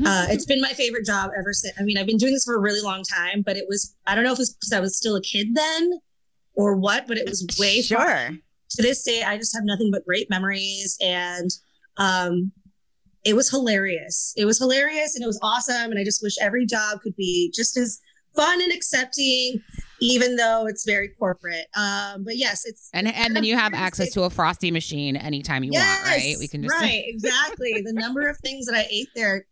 Uh, 0.06 0.26
it's 0.30 0.46
been 0.46 0.62
my 0.62 0.72
favorite 0.74 1.06
job 1.06 1.32
ever 1.38 1.52
since. 1.52 1.74
I 1.80 1.84
mean, 1.84 1.98
I've 1.98 2.06
been 2.06 2.18
doing 2.18 2.34
this 2.34 2.46
for 2.46 2.56
a 2.56 2.60
really 2.60 2.82
long 2.82 3.04
time, 3.04 3.42
but 3.46 3.58
it 3.58 3.66
was, 3.68 3.94
I 4.08 4.16
don't 4.16 4.24
know 4.24 4.32
if 4.32 4.38
it 4.38 4.42
was 4.42 4.54
because 4.54 4.72
I 4.72 4.80
was 4.80 4.96
still 4.96 5.16
a 5.18 5.22
kid 5.22 5.54
then 5.54 6.00
or 6.54 6.78
what, 6.78 7.08
but 7.08 7.18
it 7.18 7.28
was 7.28 7.46
way 7.60 7.82
sure. 7.82 7.98
fun. 8.00 8.42
To 8.72 8.82
this 8.82 9.04
day, 9.04 9.24
I 9.24 9.38
just 9.38 9.54
have 9.54 9.66
nothing 9.66 9.92
but 9.92 10.06
great 10.06 10.30
memories. 10.30 10.98
And 11.02 11.50
um, 11.98 12.54
it 13.24 13.36
was 13.36 13.50
hilarious. 13.50 14.34
It 14.36 14.46
was 14.46 14.58
hilarious 14.58 15.16
and 15.16 15.24
it 15.24 15.28
was 15.28 15.40
awesome. 15.44 15.92
And 15.92 16.00
I 16.00 16.04
just 16.04 16.24
wish 16.24 16.36
every 16.42 16.66
job 16.66 17.02
could 17.02 17.16
be 17.16 17.52
just 17.54 17.78
as 17.78 18.00
fun 18.36 18.62
and 18.62 18.72
accepting, 18.72 19.62
even 20.00 20.36
though 20.36 20.66
it's 20.66 20.86
very 20.86 21.10
corporate. 21.10 21.68
Um, 21.76 22.24
but 22.24 22.38
yes, 22.38 22.66
it's 22.66 22.90
And 22.94 23.08
and 23.08 23.36
then 23.36 23.44
you 23.44 23.56
have 23.56 23.74
access 23.74 24.12
to 24.14 24.24
a 24.24 24.30
frosty 24.30 24.72
machine 24.72 25.16
anytime 25.16 25.64
you 25.64 25.72
want, 25.74 26.04
right? 26.06 26.36
We 26.40 26.48
can 26.48 26.64
just 26.64 26.74
right, 26.74 27.04
exactly. 27.06 27.82
the 27.86 27.94
number 27.94 28.28
of 28.28 28.38
things 28.38 28.66
that 28.68 28.76
I 28.76 28.88
ate 28.90 29.10
there, 29.16 29.46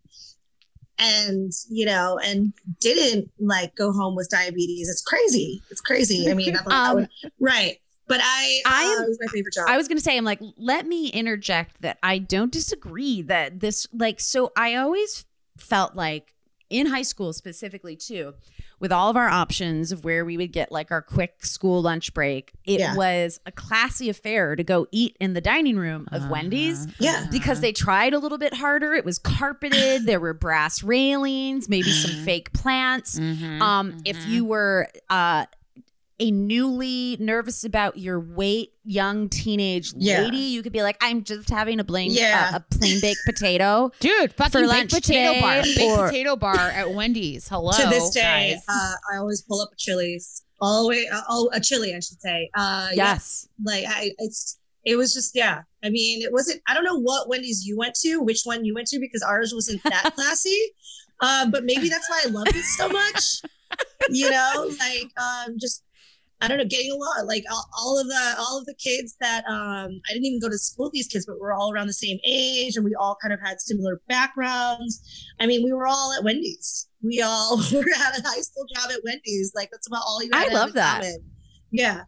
and 0.97 1.51
you 1.69 1.86
know, 1.86 2.19
and 2.23 2.53
didn't 2.79 3.29
like 3.39 3.75
go 3.75 3.91
home 3.91 4.15
with 4.15 4.29
diabetes. 4.29 4.89
It's 4.89 5.01
crazy. 5.01 5.62
It's 5.69 5.82
crazy. 5.82 6.29
I 6.29 6.34
mean, 6.34 6.55
I 6.67 6.89
Um, 6.89 6.95
would- 6.95 7.10
right. 7.39 7.77
But 8.10 8.19
I, 8.22 8.60
I 8.65 8.84
uh, 8.84 8.98
am- 8.98 9.04
it 9.06 9.08
was 9.10 9.19
my 9.22 9.28
favorite 9.32 9.54
job. 9.54 9.65
I 9.69 9.78
was 9.78 9.88
going 9.88 9.98
to 9.98 10.04
say, 10.04 10.17
I'm 10.17 10.26
like, 10.26 10.41
let 10.58 10.86
me 10.86 11.08
interject 11.08 11.82
that 11.84 11.98
I 12.04 12.17
don't 12.17 12.52
disagree 12.52 13.22
that 13.24 13.62
this, 13.62 13.88
like, 13.93 14.19
so 14.19 14.52
I 14.58 14.76
always 14.76 15.26
felt 15.58 15.95
like 15.95 16.34
in 16.69 16.88
high 16.88 17.02
school 17.04 17.32
specifically, 17.34 17.95
too, 17.95 18.34
with 18.80 18.91
all 18.91 19.10
of 19.10 19.15
our 19.17 19.28
options 19.28 19.91
of 19.91 20.04
where 20.06 20.24
we 20.24 20.38
would 20.38 20.52
get 20.54 20.72
like 20.72 20.91
our 20.91 21.02
quick 21.02 21.43
school 21.43 21.82
lunch 21.82 22.13
break, 22.13 22.52
it 22.63 22.80
Yeah. 22.80 22.95
was 22.95 23.39
a 23.45 23.52
classy 23.52 24.08
affair 24.10 24.56
to 24.56 24.63
go 24.63 24.88
eat 24.91 25.17
in 25.19 25.34
the 25.34 25.41
dining 25.41 25.78
room 25.78 26.08
of 26.12 26.22
Uh-huh. 26.22 26.32
Wendy's. 26.32 26.88
Yeah. 27.00 27.26
Because 27.32 27.60
they 27.62 27.72
tried 27.74 28.13
a 28.13 28.19
little 28.19 28.38
bit 28.38 28.54
harder. 28.54 28.93
It 28.93 29.04
was 29.06 29.17
carpeted. 29.19 30.06
there 30.06 30.19
were 30.19 30.34
brass 30.34 30.82
railings, 30.84 31.67
maybe 31.69 31.91
some 31.91 32.24
fake 32.24 32.54
plants. 32.54 33.19
Mhm, 33.19 33.60
Um, 33.62 33.98
if 34.06 34.17
mhm. 34.17 34.30
you 34.30 34.45
were 34.45 34.88
uh, 35.10 35.45
a 36.19 36.32
newly 36.32 37.15
nervous 37.19 37.63
about 37.63 37.97
your 37.97 38.19
weight, 38.19 38.73
young 38.84 39.29
teenage 39.29 39.93
Yeah. 39.95 40.21
lady, 40.21 40.38
you 40.38 40.62
could 40.62 40.73
be 40.73 40.82
like, 40.84 40.97
"I'm 41.01 41.23
just 41.23 41.49
having 41.49 41.79
a 41.79 41.84
plain, 41.84 42.12
Yeah. 42.12 42.51
uh, 42.53 42.58
a 42.58 42.60
plain 42.77 42.99
baked 42.99 43.21
potato." 43.25 43.91
Dude, 43.99 44.34
fucking 44.34 44.51
For 44.51 44.60
baked 44.62 44.71
lunch 44.73 44.91
potato 44.91 45.34
today, 45.34 45.41
bar. 45.41 45.62
Baked 45.63 45.82
or- 45.82 46.05
potato 46.08 46.36
bar 46.36 46.55
at 46.58 46.93
Wendy's. 46.93 47.47
Hello. 47.49 47.71
to 47.71 47.88
this 47.89 48.10
day, 48.12 48.55
guys. 48.55 48.63
uh, 48.67 48.93
I 49.13 49.17
always 49.17 49.41
pull 49.41 49.62
up 49.62 49.69
a 49.71 49.75
Chili's 49.77 50.43
all 50.62 50.84
the 50.84 50.89
way. 50.89 51.08
Uh, 51.12 51.21
oh, 51.29 51.49
a 51.53 51.60
chili, 51.62 51.91
I 51.95 51.99
should 52.01 52.19
say. 52.19 52.49
Uh, 52.55 52.89
yeah, 52.93 53.13
Yes, 53.13 53.47
like 53.63 53.86
I, 53.88 54.12
it's. 54.17 54.58
It 54.86 54.95
was 54.95 55.13
just 55.13 55.36
yeah. 55.36 55.62
I 55.84 55.89
mean, 55.89 56.21
it 56.21 56.32
wasn't. 56.34 56.62
I 56.67 56.73
don't 56.73 56.84
know 56.86 56.99
what 56.99 57.29
Wendy's 57.29 57.65
you 57.65 57.77
went 57.77 57.95
to, 58.01 58.17
which 58.21 58.41
one 58.43 58.65
you 58.65 58.73
went 58.73 58.88
to, 58.88 58.99
because 58.99 59.21
ours 59.21 59.53
wasn't 59.53 59.82
that 59.84 60.12
classy. 60.15 60.58
Um, 61.21 61.51
but 61.51 61.65
maybe 61.65 61.89
that's 61.89 62.10
why 62.10 62.21
I 62.25 62.29
loved 62.29 62.55
it 62.55 62.63
so 62.63 62.88
much. 62.89 63.41
You 64.10 64.32
know, 64.32 64.71
like 64.79 65.12
um, 65.21 65.58
just 65.60 65.84
I 66.41 66.47
don't 66.47 66.58
know, 66.58 66.65
getting 66.65 66.91
along. 66.91 67.25
Like 67.25 67.43
all, 67.52 67.65
all 67.78 67.99
of 67.99 68.08
the 68.08 68.36
all 68.39 68.60
of 68.60 68.65
the 68.65 68.75
kids 68.75 69.15
that 69.19 69.43
um, 69.45 69.99
I 70.10 70.13
didn't 70.13 70.25
even 70.25 70.39
go 70.39 70.49
to 70.49 70.58
school 70.58 70.86
with 70.86 70.93
these 70.93 71.08
kids, 71.08 71.25
but 71.25 71.39
we're 71.39 71.54
all 71.54 71.73
around 71.73 71.88
the 71.88 71.93
same 71.93 72.17
age, 72.23 72.75
and 72.75 72.86
we 72.86 72.95
all 72.95 73.17
kind 73.21 73.34
of 73.34 73.39
had 73.41 73.60
similar 73.60 74.02
backgrounds. 74.08 75.25
I 75.39 75.47
mean, 75.47 75.63
we 75.63 75.73
were 75.73 75.88
all 75.88 76.13
at 76.17 76.23
Wendy's. 76.23 76.88
We 77.04 77.21
all 77.21 77.58
were 77.73 77.80
at 77.80 78.19
a 78.19 78.21
high 78.21 78.41
school 78.41 78.65
job 78.73 78.91
at 78.91 78.99
Wendy's. 79.04 79.52
Like 79.54 79.69
that's 79.71 79.88
about 79.88 80.04
all 80.06 80.23
you. 80.23 80.30
I 80.34 80.47
love 80.49 80.73
that. 80.73 81.02
common. 81.02 81.23
Yeah. 81.71 82.04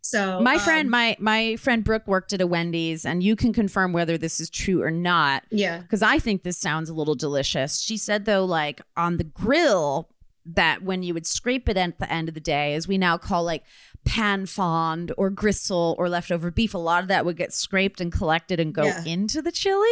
So 0.00 0.40
my 0.40 0.54
um, 0.54 0.60
friend, 0.60 0.90
my 0.90 1.16
my 1.18 1.56
friend 1.56 1.82
Brooke 1.82 2.06
worked 2.06 2.32
at 2.32 2.40
a 2.40 2.46
Wendy's, 2.46 3.04
and 3.04 3.22
you 3.22 3.34
can 3.36 3.52
confirm 3.52 3.92
whether 3.92 4.16
this 4.16 4.40
is 4.40 4.48
true 4.50 4.82
or 4.82 4.90
not. 4.90 5.44
yeah. 5.50 5.78
because 5.78 6.02
I 6.02 6.18
think 6.18 6.42
this 6.42 6.58
sounds 6.58 6.88
a 6.88 6.94
little 6.94 7.16
delicious. 7.16 7.80
She 7.80 7.96
said 7.96 8.24
though, 8.24 8.44
like 8.44 8.80
on 8.96 9.16
the 9.16 9.24
grill, 9.24 10.08
that 10.54 10.82
when 10.82 11.02
you 11.02 11.12
would 11.14 11.26
scrape 11.26 11.68
it 11.68 11.76
at 11.76 11.98
the 11.98 12.10
end 12.12 12.28
of 12.28 12.34
the 12.34 12.40
day, 12.40 12.74
as 12.74 12.86
we 12.86 12.98
now 12.98 13.18
call 13.18 13.42
like 13.44 13.64
pan 14.04 14.46
fond 14.46 15.12
or 15.18 15.30
gristle 15.30 15.94
or 15.98 16.08
leftover 16.08 16.50
beef, 16.50 16.74
a 16.74 16.78
lot 16.78 17.02
of 17.02 17.08
that 17.08 17.24
would 17.24 17.36
get 17.36 17.52
scraped 17.52 18.00
and 18.00 18.12
collected 18.12 18.60
and 18.60 18.72
go 18.74 18.84
Yeah. 18.84 19.02
into 19.04 19.42
the 19.42 19.50
chili. 19.52 19.88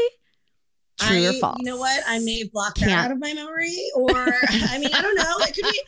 True 1.00 1.24
I, 1.24 1.26
or 1.26 1.32
false? 1.40 1.56
You 1.58 1.64
know 1.72 1.76
what? 1.76 2.00
I 2.06 2.20
may 2.20 2.38
have 2.38 2.52
blocked 2.52 2.78
Can't. 2.78 2.90
that 2.90 3.06
out 3.06 3.10
of 3.10 3.18
my 3.18 3.34
memory, 3.34 3.76
or 3.96 4.10
I 4.16 4.78
mean, 4.78 4.90
I 4.94 5.02
don't 5.02 5.16
know. 5.16 5.36
It 5.40 5.54
could 5.56 5.64
be 5.72 5.82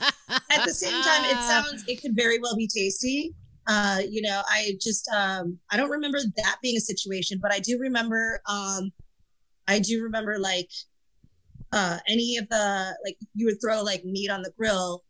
at 0.51 0.65
the 0.67 0.73
same 0.75 1.01
time. 1.03 1.25
It 1.27 1.37
sounds. 1.49 1.85
It 1.87 2.03
could 2.03 2.17
very 2.17 2.41
well 2.41 2.57
be 2.57 2.67
tasty. 2.67 3.33
Uh, 3.69 4.01
you 4.09 4.21
know, 4.23 4.43
I 4.49 4.73
just 4.81 5.09
um, 5.15 5.59
I 5.71 5.77
don't 5.77 5.91
remember 5.91 6.19
that 6.37 6.57
being 6.61 6.77
a 6.77 6.81
situation, 6.81 7.39
but 7.41 7.53
I 7.53 7.61
do 7.61 7.79
remember. 7.79 8.41
Um, 8.49 8.91
I 9.69 9.79
do 9.79 10.03
remember 10.03 10.39
like 10.41 10.71
uh, 11.73 11.99
any 12.09 12.37
of 12.37 12.49
the 12.49 12.97
like 13.05 13.17
you 13.35 13.47
would 13.47 13.61
throw 13.61 13.83
like 13.83 14.05
meat 14.05 14.31
on 14.31 14.43
the 14.43 14.53
grill 14.57 15.03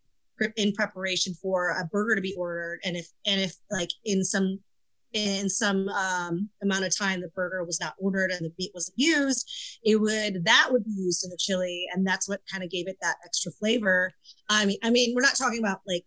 in 0.56 0.72
preparation 0.72 1.34
for 1.34 1.70
a 1.70 1.84
burger 1.86 2.14
to 2.14 2.20
be 2.20 2.34
ordered, 2.36 2.80
and 2.84 2.96
if 2.96 3.08
and 3.26 3.40
if 3.40 3.54
like 3.70 3.90
in 4.04 4.24
some 4.24 4.58
in 5.12 5.48
some 5.48 5.88
um, 5.88 6.48
amount 6.62 6.84
of 6.84 6.96
time 6.96 7.20
the 7.20 7.28
burger 7.28 7.64
was 7.64 7.80
not 7.80 7.94
ordered 7.98 8.30
and 8.30 8.44
the 8.44 8.52
meat 8.58 8.70
wasn't 8.74 8.98
used 8.98 9.78
it 9.82 9.96
would 9.96 10.44
that 10.44 10.68
would 10.70 10.84
be 10.84 10.90
used 10.90 11.24
in 11.24 11.30
the 11.30 11.36
chili. 11.38 11.86
And 11.92 12.06
that's 12.06 12.28
what 12.28 12.40
kind 12.50 12.62
of 12.62 12.70
gave 12.70 12.86
it 12.86 12.98
that 13.00 13.16
extra 13.24 13.50
flavor. 13.52 14.10
I 14.48 14.66
mean 14.66 14.78
i 14.82 14.90
mean 14.90 15.14
we're 15.14 15.22
not 15.22 15.36
talking 15.36 15.58
about 15.58 15.80
like 15.86 16.04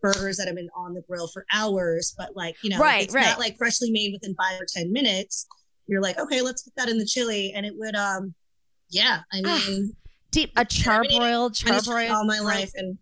burgers 0.00 0.36
that 0.36 0.46
have 0.46 0.54
been 0.54 0.68
on 0.76 0.94
the 0.94 1.02
grill 1.08 1.26
for 1.26 1.44
hours 1.52 2.14
but 2.16 2.36
like 2.36 2.54
you 2.62 2.70
know 2.70 2.78
Right, 2.78 3.02
it's 3.04 3.14
right. 3.14 3.26
not 3.26 3.40
like 3.40 3.56
freshly 3.58 3.90
made 3.90 4.12
within 4.12 4.36
five 4.36 4.60
or 4.60 4.66
ten 4.72 4.92
minutes. 4.92 5.46
You're 5.88 6.02
like 6.02 6.18
okay 6.20 6.40
let's 6.40 6.62
put 6.62 6.76
that 6.76 6.88
in 6.88 6.98
the 6.98 7.06
chili. 7.06 7.52
And 7.56 7.66
it 7.66 7.72
would 7.76 7.96
um 7.96 8.34
yeah 8.90 9.20
i 9.32 9.42
Ah, 9.44 9.62
mean 9.68 9.94
Deep 10.30 10.52
a 10.56 10.64
charbroiled, 10.64 11.52
charbroiled 11.62 12.10
all 12.10 12.24
my 12.24 12.38
life 12.40 12.72
and 12.74 12.98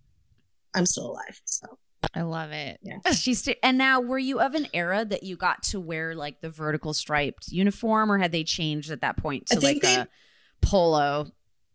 i'm 0.75 0.87
still 0.87 1.11
alive 1.11 1.41
so 1.45 1.67
I 2.15 2.23
love 2.23 2.51
it. 2.53 2.79
Yeah, 2.83 2.99
She's 3.13 3.43
st- 3.43 3.59
and 3.63 3.77
now 3.77 4.01
were 4.01 4.19
you 4.19 4.41
of 4.41 4.55
an 4.55 4.69
era 4.73 5.05
that 5.05 5.23
you 5.23 5.37
got 5.37 5.63
to 5.65 5.81
wear 5.81 6.15
like 6.15 6.41
the 6.41 6.49
vertical 6.49 6.95
striped 6.95 7.49
uniform, 7.49 8.11
or 8.13 8.17
had 8.17 8.33
they 8.33 8.45
changed 8.45 8.91
at 8.91 9.01
that 9.03 9.17
point 9.19 9.47
to 9.49 9.61
like 9.61 9.83
they- 9.83 9.97
a 9.97 10.09
polo? 10.63 11.27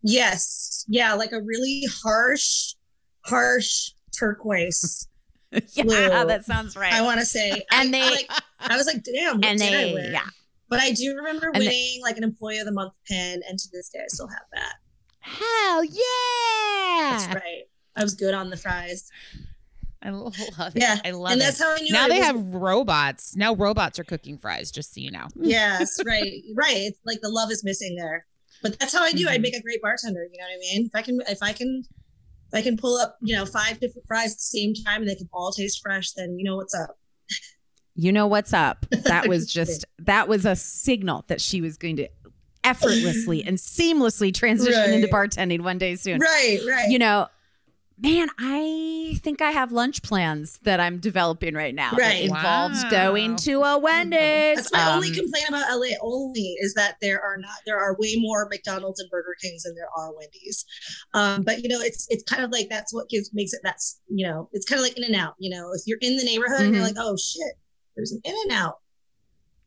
yes 0.02 0.84
yeah 0.88 1.14
like 1.14 1.30
a 1.32 1.40
really 1.42 1.84
harsh 2.02 2.74
harsh 3.24 3.90
turquoise 4.18 5.06
yeah, 5.74 5.82
Blue. 5.84 6.08
that 6.08 6.44
sounds 6.44 6.76
right. 6.76 6.92
I 6.92 7.02
want 7.02 7.20
to 7.20 7.26
say, 7.26 7.50
And 7.70 7.88
I, 7.94 8.00
they- 8.00 8.06
I, 8.06 8.10
like, 8.10 8.30
I 8.60 8.76
was 8.76 8.86
like, 8.86 9.04
damn, 9.04 9.44
and 9.44 9.58
they, 9.58 10.10
yeah. 10.12 10.22
But 10.72 10.80
I 10.80 10.90
do 10.92 11.14
remember 11.16 11.48
And 11.48 11.58
winning 11.58 12.00
like 12.02 12.16
an 12.16 12.24
Employee 12.24 12.58
of 12.58 12.66
the 12.66 12.72
Month 12.72 12.94
pin, 13.06 13.42
and 13.48 13.58
to 13.58 13.68
this 13.72 13.88
day, 13.90 14.00
I 14.00 14.06
still 14.08 14.28
have 14.28 14.46
that. 14.54 14.74
Hell 15.20 15.84
yeah. 15.84 17.16
That's 17.16 17.34
right. 17.34 17.62
I 17.96 18.02
was 18.02 18.14
good 18.14 18.34
on 18.34 18.50
the 18.50 18.56
fries. 18.56 19.08
I 20.02 20.10
love 20.10 20.34
it. 20.36 20.50
Yeah, 20.74 20.98
I 21.04 21.10
love 21.12 21.30
it. 21.30 21.32
and 21.34 21.40
it. 21.40 21.44
that's 21.44 21.60
how 21.62 21.72
I 21.74 21.78
knew. 21.78 21.92
now 21.92 22.06
I 22.06 22.08
they 22.08 22.18
was- 22.18 22.26
have 22.26 22.54
robots. 22.54 23.36
Now 23.36 23.54
robots 23.54 23.98
are 23.98 24.04
cooking 24.04 24.38
fries, 24.38 24.70
just 24.70 24.94
so 24.94 25.00
you 25.00 25.10
know. 25.10 25.28
Yes, 25.36 26.00
right, 26.06 26.42
right. 26.54 26.76
It's 26.76 26.98
like 27.06 27.20
the 27.20 27.28
love 27.28 27.50
is 27.52 27.62
missing 27.64 27.94
there. 27.96 28.26
But 28.62 28.78
that's 28.78 28.92
how 28.92 29.04
I 29.04 29.10
knew 29.12 29.28
I'd 29.28 29.40
Mhm. 29.40 29.42
make 29.42 29.54
a 29.56 29.62
great 29.62 29.80
bartender. 29.82 30.24
You 30.32 30.38
know 30.38 30.44
what 30.46 30.54
I 30.54 30.58
mean? 30.58 30.86
If 30.86 30.94
I 30.94 31.02
can, 31.02 31.20
if 31.28 31.38
I 31.42 31.52
can, 31.52 31.82
if 32.48 32.54
I 32.58 32.62
can 32.62 32.76
pull 32.76 32.96
up, 32.96 33.16
you 33.20 33.34
know, 33.36 33.44
five 33.46 33.78
different 33.80 34.06
fries 34.08 34.32
at 34.32 34.38
the 34.38 34.42
same 34.42 34.74
time 34.74 35.02
and 35.02 35.10
they 35.10 35.14
can 35.16 35.28
all 35.32 35.52
taste 35.52 35.80
fresh, 35.82 36.12
then 36.12 36.38
you 36.38 36.44
know 36.44 36.56
what's 36.56 36.74
up. 36.74 36.98
You 37.94 38.12
know 38.12 38.26
what's 38.26 38.52
up? 38.52 38.86
That 39.04 39.28
was 39.28 39.52
just 39.52 39.84
that 39.98 40.28
was 40.28 40.44
a 40.46 40.56
signal 40.56 41.24
that 41.28 41.40
she 41.40 41.60
was 41.60 41.76
going 41.76 41.96
to 41.96 42.08
effortlessly 42.64 43.42
and 43.44 43.58
seamlessly 43.58 44.32
transition 44.32 44.92
into 44.92 45.08
bartending 45.08 45.62
one 45.62 45.78
day 45.78 45.96
soon. 45.96 46.20
Right, 46.20 46.58
right. 46.66 46.88
You 46.88 46.98
know, 46.98 47.26
man, 48.00 48.28
I 48.38 49.18
think 49.22 49.42
I 49.42 49.50
have 49.50 49.72
lunch 49.72 50.02
plans 50.02 50.58
that 50.62 50.78
I'm 50.80 50.98
developing 50.98 51.54
right 51.54 51.74
now. 51.74 51.90
that 51.98 52.20
involves 52.20 52.82
Wow. 52.84 52.90
going 52.90 53.36
to 53.36 53.62
a 53.62 53.78
Wendy's. 53.78 54.56
That's 54.56 54.72
my 54.72 54.94
only 54.94 55.08
Um, 55.08 55.14
complaint 55.14 55.48
about 55.48 55.68
LA. 55.70 55.96
Only 56.00 56.54
is 56.60 56.74
that 56.74 56.96
there 57.02 57.20
are 57.20 57.36
not 57.36 57.56
there 57.66 57.78
are 57.78 57.96
way 57.98 58.14
more 58.18 58.48
McDonald's 58.50 59.00
and 59.00 59.10
Burger 59.10 59.34
Kings 59.42 59.64
than 59.64 59.74
there 59.74 59.88
are 59.96 60.14
Wendy's. 60.14 60.64
Um, 61.14 61.42
but 61.42 61.62
you 61.62 61.68
know, 61.68 61.80
it's 61.80 62.06
it's 62.10 62.22
kind 62.22 62.42
of 62.44 62.50
like 62.50 62.68
that's 62.70 62.94
what 62.94 63.08
gives 63.08 63.30
makes 63.34 63.52
it 63.52 63.60
that's 63.64 64.00
you 64.08 64.26
know 64.26 64.48
it's 64.52 64.64
kind 64.66 64.78
of 64.78 64.84
like 64.84 64.96
In 64.96 65.04
and 65.04 65.16
Out. 65.16 65.34
You 65.38 65.50
know, 65.50 65.70
if 65.74 65.82
you're 65.86 65.98
in 66.00 66.16
the 66.16 66.24
neighborhood 66.24 66.60
and 66.62 66.74
you're 66.74 66.84
like, 66.84 66.96
oh 66.98 67.16
shit, 67.16 67.54
there's 67.96 68.12
an 68.12 68.20
In 68.24 68.34
and 68.44 68.52
Out. 68.52 68.78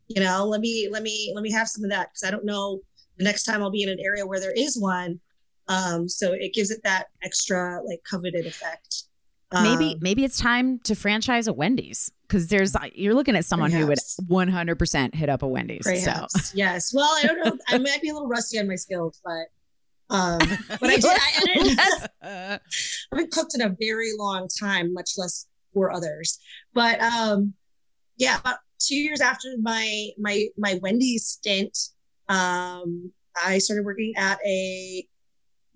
You 0.08 0.22
know, 0.24 0.46
let 0.46 0.62
me 0.62 0.88
let 0.92 1.04
me 1.04 1.32
let 1.34 1.42
me 1.42 1.52
have 1.52 1.68
some 1.68 1.84
of 1.84 1.90
that 1.90 2.10
because 2.10 2.28
I 2.28 2.32
don't 2.32 2.46
know 2.46 2.80
the 3.18 3.24
next 3.24 3.44
time 3.44 3.62
I'll 3.62 3.72
be 3.72 3.84
in 3.84 3.90
an 3.90 4.00
area 4.00 4.26
where 4.26 4.40
there 4.40 4.54
is 4.56 4.80
one. 4.80 5.20
Um, 5.68 6.08
so 6.08 6.34
it 6.34 6.54
gives 6.54 6.70
it 6.70 6.82
that 6.84 7.08
extra 7.24 7.82
like 7.84 8.00
coveted 8.10 8.46
effect. 8.46 9.06
maybe 9.52 9.94
Um, 9.94 10.00
maybe 10.02 10.24
it's 10.24 10.38
time 10.38 10.80
to 10.80 10.94
franchise 10.96 11.48
a 11.48 11.54
Wendy's 11.54 12.12
because 12.28 12.48
there's 12.48 12.76
you're 12.94 13.16
looking 13.16 13.36
at 13.36 13.46
someone 13.46 13.72
who 13.72 13.88
would 13.88 13.98
100% 13.98 15.16
hit 15.16 15.30
up 15.30 15.42
a 15.42 15.48
Wendy's. 15.48 15.86
So 15.86 15.92
Perhaps. 15.92 16.54
yes. 16.54 16.94
Well, 16.94 17.10
I 17.16 17.24
don't 17.24 17.44
know. 17.44 17.58
I 17.68 17.80
might 17.80 18.02
be 18.02 18.10
a 18.10 18.14
little 18.14 18.28
rusty 18.28 18.60
on 18.60 18.68
my 18.68 18.76
skills, 18.76 19.20
but 19.24 19.48
um, 20.10 20.38
but 20.80 20.90
I 20.90 20.96
did. 20.98 21.06
I, 21.06 21.42
didn't, 21.46 21.80
I 22.22 22.60
haven't 23.12 23.32
cooked 23.32 23.56
in 23.56 23.62
a 23.62 23.76
very 23.80 24.12
long 24.18 24.48
time, 24.48 24.94
much 24.94 25.12
less 25.18 25.48
for 25.74 25.92
others. 25.92 26.40
But 26.74 27.02
um, 27.02 27.54
yeah, 28.18 28.40
about 28.40 28.58
two 28.80 28.96
years 28.96 29.22
after 29.22 29.50
my 29.62 30.10
my 30.20 30.46
my 30.58 30.80
Wendy's 30.82 31.26
stint, 31.28 31.78
um, 32.30 33.12
I 33.44 33.58
started 33.58 33.86
working 33.86 34.14
at 34.18 34.40
a 34.46 35.06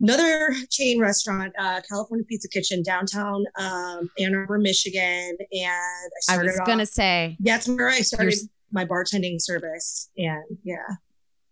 another 0.01 0.53
chain 0.69 0.99
restaurant, 0.99 1.53
uh, 1.59 1.81
California 1.89 2.25
Pizza 2.25 2.47
Kitchen, 2.47 2.81
downtown 2.83 3.43
um, 3.57 4.09
Ann 4.19 4.33
Arbor, 4.35 4.57
Michigan, 4.57 5.37
and 5.51 6.11
I 6.29 6.35
I 6.35 6.37
was 6.43 6.59
gonna 6.65 6.83
off- 6.83 6.89
say 6.89 7.37
that's 7.41 7.67
where 7.67 7.89
I 7.89 8.01
started 8.01 8.35
my 8.71 8.85
bartending 8.85 9.41
service, 9.41 10.09
and 10.17 10.43
yeah, 10.63 10.77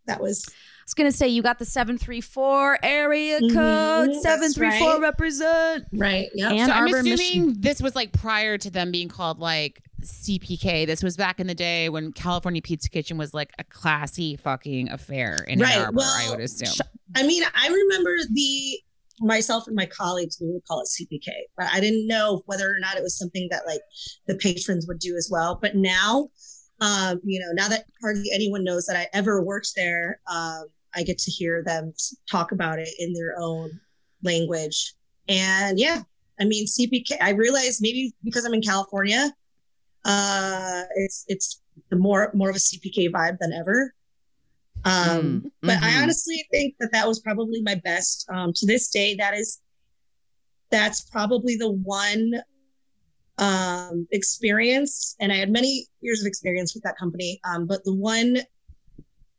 that 0.06 0.20
was 0.20 0.44
I 0.48 0.52
was 0.88 0.94
gonna 0.94 1.12
say 1.12 1.28
you 1.28 1.42
got 1.42 1.58
the 1.58 1.66
seven 1.66 1.98
three 1.98 2.22
four 2.22 2.78
area 2.82 3.40
Mhm, 3.40 3.52
code 3.52 4.08
that's 4.08 4.22
seven 4.22 4.52
three 4.52 4.78
four 4.78 4.92
right. 4.94 5.00
represent. 5.00 5.84
right. 5.92 6.28
Yeah, 6.34 6.50
Ann 6.50 6.68
so 6.68 6.72
I'm 6.72 6.86
assuming 6.86 7.10
Michigan. 7.10 7.54
this 7.58 7.82
was 7.82 7.94
like 7.94 8.12
prior 8.12 8.56
to 8.56 8.70
them 8.70 8.90
being 8.90 9.08
called 9.08 9.38
like 9.38 9.82
CPK. 10.02 10.86
This 10.86 11.02
was 11.02 11.16
back 11.16 11.40
in 11.40 11.46
the 11.46 11.54
day 11.54 11.88
when 11.88 12.12
California 12.12 12.62
Pizza 12.62 12.88
Kitchen 12.88 13.18
was 13.18 13.34
like 13.34 13.52
a 13.58 13.64
classy 13.64 14.36
fucking 14.36 14.90
affair 14.90 15.44
in 15.48 15.58
Right, 15.58 15.76
Ann 15.76 15.86
Arbor. 15.86 16.00
I 16.02 16.30
would 16.30 16.40
assume. 16.40 16.86
I 17.16 17.26
mean, 17.26 17.42
I 17.54 17.68
remember 17.68 18.14
the 18.32 18.80
myself 19.20 19.66
and 19.66 19.74
my 19.74 19.86
colleagues 19.86 20.38
we 20.40 20.50
would 20.52 20.64
call 20.66 20.80
it 20.80 20.88
CPK, 20.88 21.28
but 21.56 21.66
I 21.72 21.80
didn't 21.80 22.06
know 22.06 22.42
whether 22.46 22.70
or 22.70 22.78
not 22.78 22.96
it 22.96 23.02
was 23.02 23.18
something 23.18 23.48
that 23.50 23.66
like 23.66 23.80
the 24.26 24.36
patrons 24.36 24.86
would 24.86 24.98
do 24.98 25.16
as 25.16 25.28
well. 25.30 25.58
But 25.60 25.74
now, 25.74 26.28
um, 26.80 27.20
you 27.24 27.40
know, 27.40 27.52
now 27.52 27.68
that 27.68 27.86
hardly 28.00 28.30
anyone 28.32 28.64
knows 28.64 28.86
that 28.86 28.96
I 28.96 29.08
ever 29.12 29.42
worked 29.42 29.72
there, 29.74 30.20
um, 30.30 30.66
I 30.94 31.02
get 31.02 31.18
to 31.18 31.30
hear 31.30 31.62
them 31.64 31.92
talk 32.30 32.52
about 32.52 32.78
it 32.78 32.88
in 32.98 33.12
their 33.12 33.34
own 33.38 33.70
language. 34.22 34.94
And 35.28 35.78
yeah, 35.78 36.02
I 36.40 36.44
mean, 36.44 36.66
CPK. 36.66 37.16
I 37.20 37.30
realize 37.30 37.80
maybe 37.80 38.12
because 38.24 38.44
I'm 38.44 38.54
in 38.54 38.62
California, 38.62 39.32
uh, 40.08 40.84
it's 40.96 41.26
it's 41.28 41.62
the 41.90 41.96
more 41.96 42.32
more 42.34 42.50
of 42.50 42.56
a 42.56 42.60
CPK 42.60 43.10
vibe 43.10 43.38
than 43.40 43.52
ever. 43.52 43.94
Um, 44.84 45.44
Mm, 45.44 45.52
but 45.62 45.78
I 45.82 45.92
mhm. 45.92 46.02
honestly 46.02 46.46
think 46.52 46.76
that 46.80 46.92
that 46.92 47.08
was 47.08 47.20
probably 47.20 47.62
my 47.62 47.76
best. 47.76 48.26
Um, 48.30 48.52
to 48.54 48.66
this 48.66 48.88
day, 48.90 49.14
that 49.16 49.34
is 49.34 49.60
that's 50.70 51.02
probably 51.02 51.56
the 51.56 51.70
one 51.72 52.34
um, 53.38 54.06
experience, 54.12 55.16
and 55.20 55.32
I 55.32 55.36
had 55.36 55.50
many 55.50 55.86
years 56.00 56.20
of 56.22 56.26
experience 56.26 56.74
with 56.74 56.84
that 56.84 56.96
company. 56.98 57.40
Um, 57.44 57.66
but 57.66 57.84
the 57.84 57.94
one, 57.94 58.38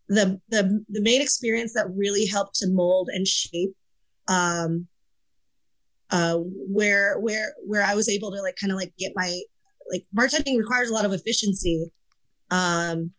the 0.10 0.40
the 0.50 0.86
the 0.90 1.02
main 1.02 1.22
experience 1.22 1.74
that 1.74 1.88
really 1.96 2.26
helped 2.28 2.56
to 2.58 2.70
mold 2.70 3.10
and 3.14 3.28
shape, 3.28 3.76
um, 4.28 4.88
uh, 6.12 6.38
where 6.38 7.20
where 7.20 7.54
where 7.66 7.84
I 7.84 7.96
was 7.96 8.10
able 8.10 8.32
to 8.32 8.42
like 8.42 8.56
kind 8.58 8.72
of 8.72 8.78
like 8.78 8.94
get 8.98 9.14
my 9.16 9.42
like 9.92 10.06
bartending 10.16 10.58
requires 10.58 10.90
a 10.90 10.94
lot 10.94 11.06
of 11.06 11.14
efficiency. 11.14 11.92
Um, 12.52 13.12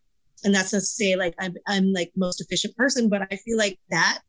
and 0.43 0.53
that's 0.55 0.73
not 0.73 0.79
to 0.79 0.85
say 0.85 1.15
like 1.15 1.35
I'm 1.39 1.55
I'm 1.67 1.93
like 1.93 2.11
most 2.15 2.41
efficient 2.41 2.75
person, 2.75 3.09
but 3.09 3.21
I 3.31 3.35
feel 3.37 3.57
like 3.57 3.79
that 3.89 4.19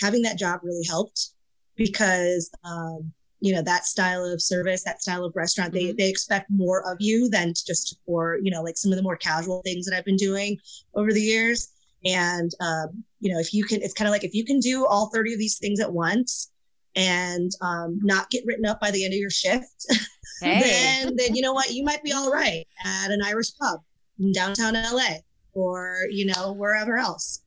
having 0.00 0.22
that 0.22 0.38
job 0.38 0.60
really 0.62 0.84
helped 0.86 1.30
because 1.76 2.50
um, 2.64 3.12
you 3.40 3.54
know 3.54 3.62
that 3.62 3.86
style 3.86 4.24
of 4.24 4.40
service, 4.40 4.84
that 4.84 5.02
style 5.02 5.24
of 5.24 5.34
restaurant, 5.34 5.72
they 5.72 5.92
they 5.92 6.08
expect 6.08 6.50
more 6.50 6.88
of 6.90 6.98
you 7.00 7.28
than 7.28 7.54
just 7.66 7.98
for 8.06 8.38
you 8.42 8.50
know 8.50 8.62
like 8.62 8.76
some 8.76 8.92
of 8.92 8.96
the 8.96 9.02
more 9.02 9.16
casual 9.16 9.62
things 9.62 9.86
that 9.86 9.96
I've 9.96 10.04
been 10.04 10.16
doing 10.16 10.58
over 10.94 11.12
the 11.12 11.20
years. 11.20 11.68
And 12.04 12.50
um, 12.60 13.04
you 13.20 13.32
know, 13.32 13.40
if 13.40 13.54
you 13.54 13.64
can, 13.64 13.80
it's 13.82 13.94
kind 13.94 14.08
of 14.08 14.12
like 14.12 14.24
if 14.24 14.34
you 14.34 14.44
can 14.44 14.60
do 14.60 14.86
all 14.86 15.10
thirty 15.10 15.32
of 15.32 15.38
these 15.38 15.58
things 15.58 15.80
at 15.80 15.92
once 15.92 16.50
and 16.94 17.50
um, 17.62 17.98
not 18.02 18.30
get 18.30 18.44
written 18.46 18.66
up 18.66 18.80
by 18.80 18.90
the 18.90 19.04
end 19.04 19.14
of 19.14 19.18
your 19.18 19.30
shift, 19.30 19.86
Hey. 20.42 20.60
then 20.60 21.16
then 21.16 21.34
you 21.34 21.42
know 21.42 21.52
what, 21.52 21.70
you 21.70 21.84
might 21.84 22.02
be 22.02 22.12
all 22.12 22.30
right 22.30 22.66
at 22.84 23.10
an 23.10 23.20
Irish 23.24 23.56
pub 23.60 23.80
in 24.18 24.32
downtown 24.32 24.74
LA 24.74 25.18
or 25.54 26.06
you 26.10 26.26
know 26.26 26.52
wherever 26.52 26.96
else. 26.96 27.42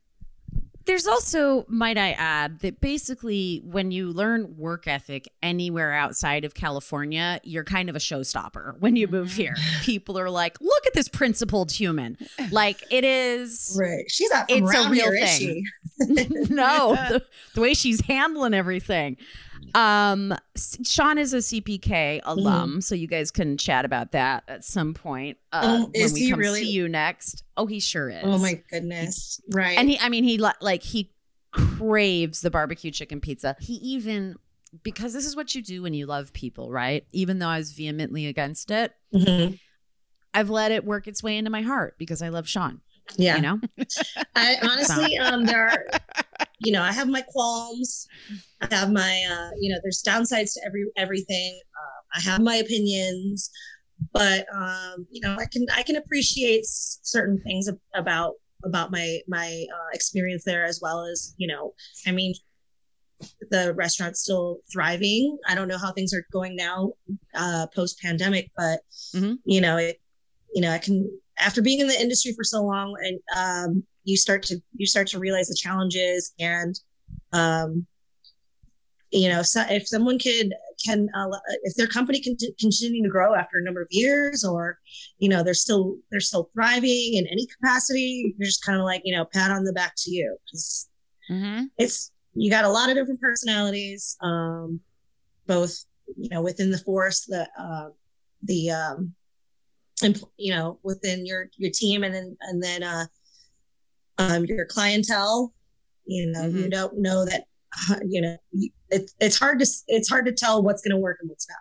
There's 0.85 1.07
also, 1.07 1.65
might 1.67 1.97
I 1.97 2.11
add, 2.11 2.59
that 2.59 2.79
basically 2.79 3.63
when 3.65 3.89
you 3.89 4.11
learn 4.11 4.55
work 4.55 4.87
ethic 4.87 5.27
anywhere 5.41 5.91
outside 5.93 6.45
of 6.45 6.53
California, 6.53 7.39
you're 7.43 7.63
kind 7.63 7.89
of 7.89 7.95
a 7.95 7.99
showstopper 7.99 8.79
when 8.79 8.95
you 8.95 9.07
move 9.07 9.29
mm-hmm. 9.29 9.41
here. 9.41 9.55
People 9.81 10.17
are 10.19 10.29
like, 10.29 10.61
look 10.61 10.85
at 10.85 10.93
this 10.93 11.07
principled 11.07 11.71
human. 11.71 12.17
Like 12.51 12.83
it 12.91 13.03
is 13.03 13.75
Right. 13.79 14.03
She's 14.07 14.29
not 14.29 14.47
from 14.47 14.63
It's 14.63 14.75
a 14.75 14.89
real 14.89 15.11
here, 15.11 15.15
is 15.15 15.37
thing. 15.37 15.63
she? 15.63 16.27
no, 16.53 16.95
the, 17.09 17.25
the 17.55 17.61
way 17.61 17.73
she's 17.73 18.01
handling 18.01 18.53
everything. 18.53 19.17
Um, 19.73 20.33
Sean 20.83 21.17
is 21.17 21.33
a 21.33 21.37
CPK 21.37 22.21
alum, 22.23 22.81
so 22.81 22.95
you 22.95 23.07
guys 23.07 23.31
can 23.31 23.57
chat 23.57 23.83
about 23.85 24.11
that 24.13 24.43
at 24.47 24.63
some 24.63 24.93
point. 24.93 25.37
Uh, 25.51 25.61
Mm-hmm. 25.63 25.83
Oh, 25.83 25.85
when 25.87 25.91
is 25.95 26.13
we 26.13 26.19
he 26.21 26.29
come 26.29 26.39
really? 26.39 26.59
see 26.61 26.71
you 26.71 26.87
next. 26.87 27.43
Oh, 27.57 27.65
he 27.65 27.79
sure 27.79 28.09
is. 28.09 28.23
Oh 28.23 28.37
my 28.37 28.61
goodness. 28.69 29.41
Right. 29.51 29.77
And 29.77 29.89
he, 29.89 29.99
I 29.99 30.09
mean, 30.09 30.23
he 30.23 30.37
like 30.37 30.83
he 30.83 31.11
craves 31.51 32.41
the 32.41 32.51
barbecue 32.51 32.91
chicken 32.91 33.19
pizza. 33.21 33.55
He 33.59 33.73
even 33.75 34.35
because 34.83 35.13
this 35.13 35.25
is 35.25 35.35
what 35.35 35.55
you 35.55 35.61
do 35.61 35.81
when 35.81 35.93
you 35.93 36.05
love 36.05 36.33
people, 36.33 36.69
right? 36.71 37.05
Even 37.11 37.39
though 37.39 37.47
I 37.47 37.57
was 37.57 37.71
vehemently 37.71 38.27
against 38.27 38.71
it, 38.71 38.93
Mhm. 39.13 39.57
I've 40.33 40.49
let 40.49 40.71
it 40.73 40.83
work 40.83 41.07
its 41.07 41.23
way 41.23 41.37
into 41.37 41.49
my 41.49 41.61
heart 41.61 41.95
because 41.97 42.21
I 42.21 42.27
love 42.29 42.47
Sean. 42.47 42.81
Yeah. 43.17 43.35
You 43.37 43.41
know, 43.41 43.59
I 44.35 44.57
honestly, 44.61 45.17
um, 45.17 45.45
there 45.45 45.67
are, 45.67 45.85
you 46.59 46.71
know, 46.71 46.81
I 46.81 46.91
have 46.91 47.07
my 47.07 47.21
qualms. 47.21 48.07
I 48.61 48.73
have 48.73 48.91
my, 48.91 49.23
uh, 49.29 49.49
you 49.59 49.71
know, 49.71 49.79
there's 49.83 50.01
downsides 50.03 50.53
to 50.53 50.61
every 50.65 50.85
everything. 50.97 51.59
Uh, 51.77 52.17
I 52.17 52.21
have 52.21 52.41
my 52.41 52.55
opinions, 52.55 53.49
but 54.13 54.45
um, 54.53 55.05
you 55.09 55.21
know, 55.21 55.35
I 55.39 55.45
can 55.45 55.65
I 55.73 55.83
can 55.83 55.97
appreciate 55.97 56.63
certain 56.65 57.41
things 57.43 57.69
about 57.93 58.33
about 58.63 58.91
my 58.91 59.19
my 59.27 59.65
uh, 59.73 59.89
experience 59.93 60.43
there 60.45 60.65
as 60.65 60.79
well 60.81 61.05
as 61.05 61.35
you 61.37 61.47
know, 61.47 61.73
I 62.07 62.11
mean, 62.11 62.33
the 63.51 63.73
restaurant's 63.75 64.21
still 64.21 64.59
thriving. 64.71 65.37
I 65.47 65.55
don't 65.55 65.67
know 65.67 65.77
how 65.77 65.91
things 65.91 66.13
are 66.13 66.25
going 66.31 66.55
now, 66.55 66.93
uh, 67.35 67.67
post 67.75 67.99
pandemic, 68.01 68.51
but 68.57 68.81
Mhm. 69.13 69.37
you 69.45 69.61
know, 69.61 69.77
it, 69.77 70.01
you 70.53 70.61
know, 70.61 70.71
I 70.71 70.77
can 70.79 71.09
after 71.39 71.61
being 71.61 71.79
in 71.79 71.87
the 71.87 71.99
industry 71.99 72.33
for 72.33 72.43
so 72.43 72.63
long 72.63 72.95
and 73.03 73.19
um, 73.35 73.83
you 74.03 74.17
start 74.17 74.43
to 74.43 74.61
you 74.75 74.85
start 74.85 75.07
to 75.07 75.19
realize 75.19 75.47
the 75.47 75.57
challenges 75.59 76.33
and 76.39 76.79
um, 77.33 77.85
you 79.11 79.29
know 79.29 79.41
so 79.41 79.63
if 79.69 79.87
someone 79.87 80.17
could 80.19 80.53
can 80.83 81.07
uh, 81.15 81.27
if 81.63 81.75
their 81.75 81.87
company 81.87 82.19
can 82.21 82.35
t- 82.37 82.53
continue 82.59 83.03
to 83.03 83.09
grow 83.09 83.33
after 83.35 83.57
a 83.57 83.63
number 83.63 83.81
of 83.81 83.87
years 83.91 84.43
or 84.43 84.77
you 85.19 85.29
know 85.29 85.43
they're 85.43 85.53
still 85.53 85.95
they're 86.11 86.19
still 86.19 86.49
thriving 86.53 87.13
in 87.15 87.25
any 87.27 87.45
capacity 87.47 88.35
you're 88.37 88.45
just 88.45 88.63
kind 88.63 88.77
of 88.79 88.85
like 88.85 89.01
you 89.05 89.15
know 89.15 89.25
pat 89.25 89.51
on 89.51 89.63
the 89.63 89.73
back 89.73 89.93
to 89.97 90.11
you 90.11 90.37
because 90.45 90.87
Mm-hmm. 91.29 91.65
it's 91.77 92.11
you 92.33 92.49
got 92.49 92.65
a 92.65 92.69
lot 92.69 92.89
of 92.89 92.95
different 92.95 93.21
personalities 93.21 94.17
um 94.21 94.79
both 95.47 95.85
you 96.17 96.29
know 96.29 96.41
within 96.41 96.71
the 96.71 96.77
force 96.77 97.25
the 97.25 97.47
uh 97.59 97.89
the 98.43 98.71
um 98.71 99.13
and 100.03 100.21
you 100.37 100.53
know 100.53 100.79
within 100.83 101.25
your 101.25 101.49
your 101.57 101.71
team 101.73 102.03
and 102.03 102.13
then 102.13 102.37
and 102.41 102.61
then 102.61 102.83
uh 102.83 103.05
um 104.17 104.45
your 104.45 104.65
clientele 104.65 105.53
you 106.05 106.27
know 106.27 106.45
you 106.45 106.69
don't 106.69 106.97
know 106.97 107.25
that 107.25 107.45
uh, 107.89 107.95
you 108.07 108.21
know 108.21 108.37
it's 108.89 109.15
it's 109.19 109.39
hard 109.39 109.59
to 109.59 109.67
it's 109.87 110.09
hard 110.09 110.25
to 110.25 110.31
tell 110.31 110.61
what's 110.61 110.81
going 110.81 110.95
to 110.95 111.01
work 111.01 111.17
and 111.21 111.29
what's 111.29 111.47
not 111.49 111.57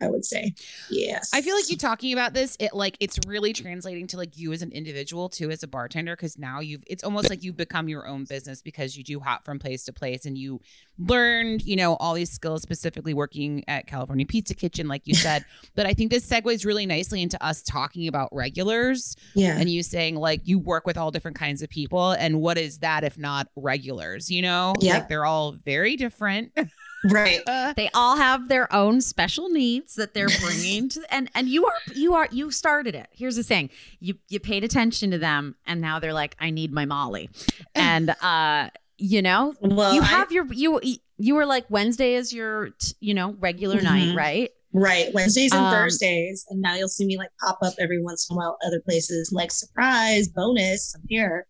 i 0.00 0.08
would 0.08 0.24
say 0.24 0.52
yes 0.90 1.30
I 1.38 1.42
feel 1.42 1.54
like 1.54 1.70
you 1.70 1.76
talking 1.76 2.12
about 2.12 2.34
this, 2.34 2.56
it 2.58 2.74
like 2.74 2.96
it's 2.98 3.16
really 3.26 3.52
translating 3.52 4.08
to 4.08 4.16
like 4.16 4.36
you 4.36 4.52
as 4.52 4.62
an 4.62 4.72
individual 4.72 5.28
too, 5.28 5.50
as 5.50 5.62
a 5.62 5.68
bartender, 5.68 6.16
because 6.16 6.36
now 6.36 6.58
you've 6.58 6.82
it's 6.88 7.04
almost 7.04 7.30
like 7.30 7.44
you've 7.44 7.56
become 7.56 7.88
your 7.88 8.08
own 8.08 8.24
business 8.24 8.60
because 8.60 8.96
you 8.96 9.04
do 9.04 9.20
hop 9.20 9.44
from 9.44 9.60
place 9.60 9.84
to 9.84 9.92
place 9.92 10.26
and 10.26 10.36
you 10.36 10.60
learned, 10.98 11.62
you 11.62 11.76
know, 11.76 11.94
all 11.96 12.14
these 12.14 12.32
skills 12.32 12.62
specifically 12.62 13.14
working 13.14 13.62
at 13.68 13.86
California 13.86 14.26
Pizza 14.26 14.54
Kitchen, 14.54 14.88
like 14.88 15.02
you 15.06 15.14
said. 15.14 15.44
but 15.76 15.86
I 15.86 15.94
think 15.94 16.10
this 16.10 16.28
segues 16.28 16.64
really 16.64 16.86
nicely 16.86 17.22
into 17.22 17.40
us 17.44 17.62
talking 17.62 18.08
about 18.08 18.28
regulars 18.32 19.16
yeah 19.34 19.58
and 19.58 19.70
you 19.70 19.82
saying 19.82 20.16
like 20.16 20.40
you 20.44 20.58
work 20.58 20.86
with 20.86 20.96
all 20.96 21.10
different 21.12 21.36
kinds 21.36 21.62
of 21.62 21.68
people 21.68 22.12
and 22.12 22.40
what 22.40 22.58
is 22.58 22.78
that 22.78 23.04
if 23.04 23.16
not 23.16 23.48
regulars, 23.54 24.30
you 24.30 24.42
know? 24.42 24.74
Yeah. 24.80 24.94
Like 24.94 25.08
they're 25.08 25.24
all 25.24 25.52
very 25.52 25.94
different. 25.94 26.52
right 27.10 27.40
they 27.76 27.88
all 27.94 28.16
have 28.16 28.48
their 28.48 28.72
own 28.74 29.00
special 29.00 29.48
needs 29.48 29.94
that 29.94 30.14
they're 30.14 30.28
bringing 30.40 30.88
to, 30.88 31.02
and 31.14 31.30
and 31.34 31.48
you 31.48 31.64
are 31.66 31.78
you 31.94 32.14
are 32.14 32.28
you 32.30 32.50
started 32.50 32.94
it. 32.94 33.08
Here's 33.12 33.36
the 33.36 33.42
thing: 33.44 33.70
you 34.00 34.14
you 34.28 34.40
paid 34.40 34.64
attention 34.64 35.10
to 35.12 35.18
them, 35.18 35.54
and 35.66 35.80
now 35.80 35.98
they're 36.00 36.12
like, 36.12 36.34
I 36.40 36.50
need 36.50 36.72
my 36.72 36.84
Molly, 36.86 37.30
and 37.74 38.10
uh, 38.22 38.70
you 38.96 39.22
know, 39.22 39.54
well 39.60 39.94
you 39.94 40.00
I- 40.00 40.04
have 40.06 40.32
your 40.32 40.46
you 40.52 40.80
you 41.18 41.34
were 41.34 41.46
like 41.46 41.66
Wednesday 41.70 42.14
is 42.14 42.32
your 42.32 42.70
t- 42.70 42.94
you 43.00 43.14
know 43.14 43.34
regular 43.38 43.80
night, 43.80 44.08
Mhm. 44.08 44.16
right? 44.16 44.50
Right. 44.74 45.12
Wednesdays 45.14 45.52
and 45.52 45.64
Um, 45.64 45.72
Thursdays. 45.72 46.44
And 46.50 46.60
now 46.60 46.74
you'll 46.74 46.88
see 46.88 47.06
me 47.06 47.16
like 47.16 47.30
pop 47.40 47.58
up 47.62 47.72
every 47.78 48.02
once 48.02 48.28
in 48.28 48.34
a 48.34 48.36
while 48.36 48.58
other 48.66 48.80
places 48.80 49.32
like 49.32 49.50
surprise, 49.50 50.28
bonus. 50.28 50.94
I'm 50.94 51.02
here. 51.08 51.46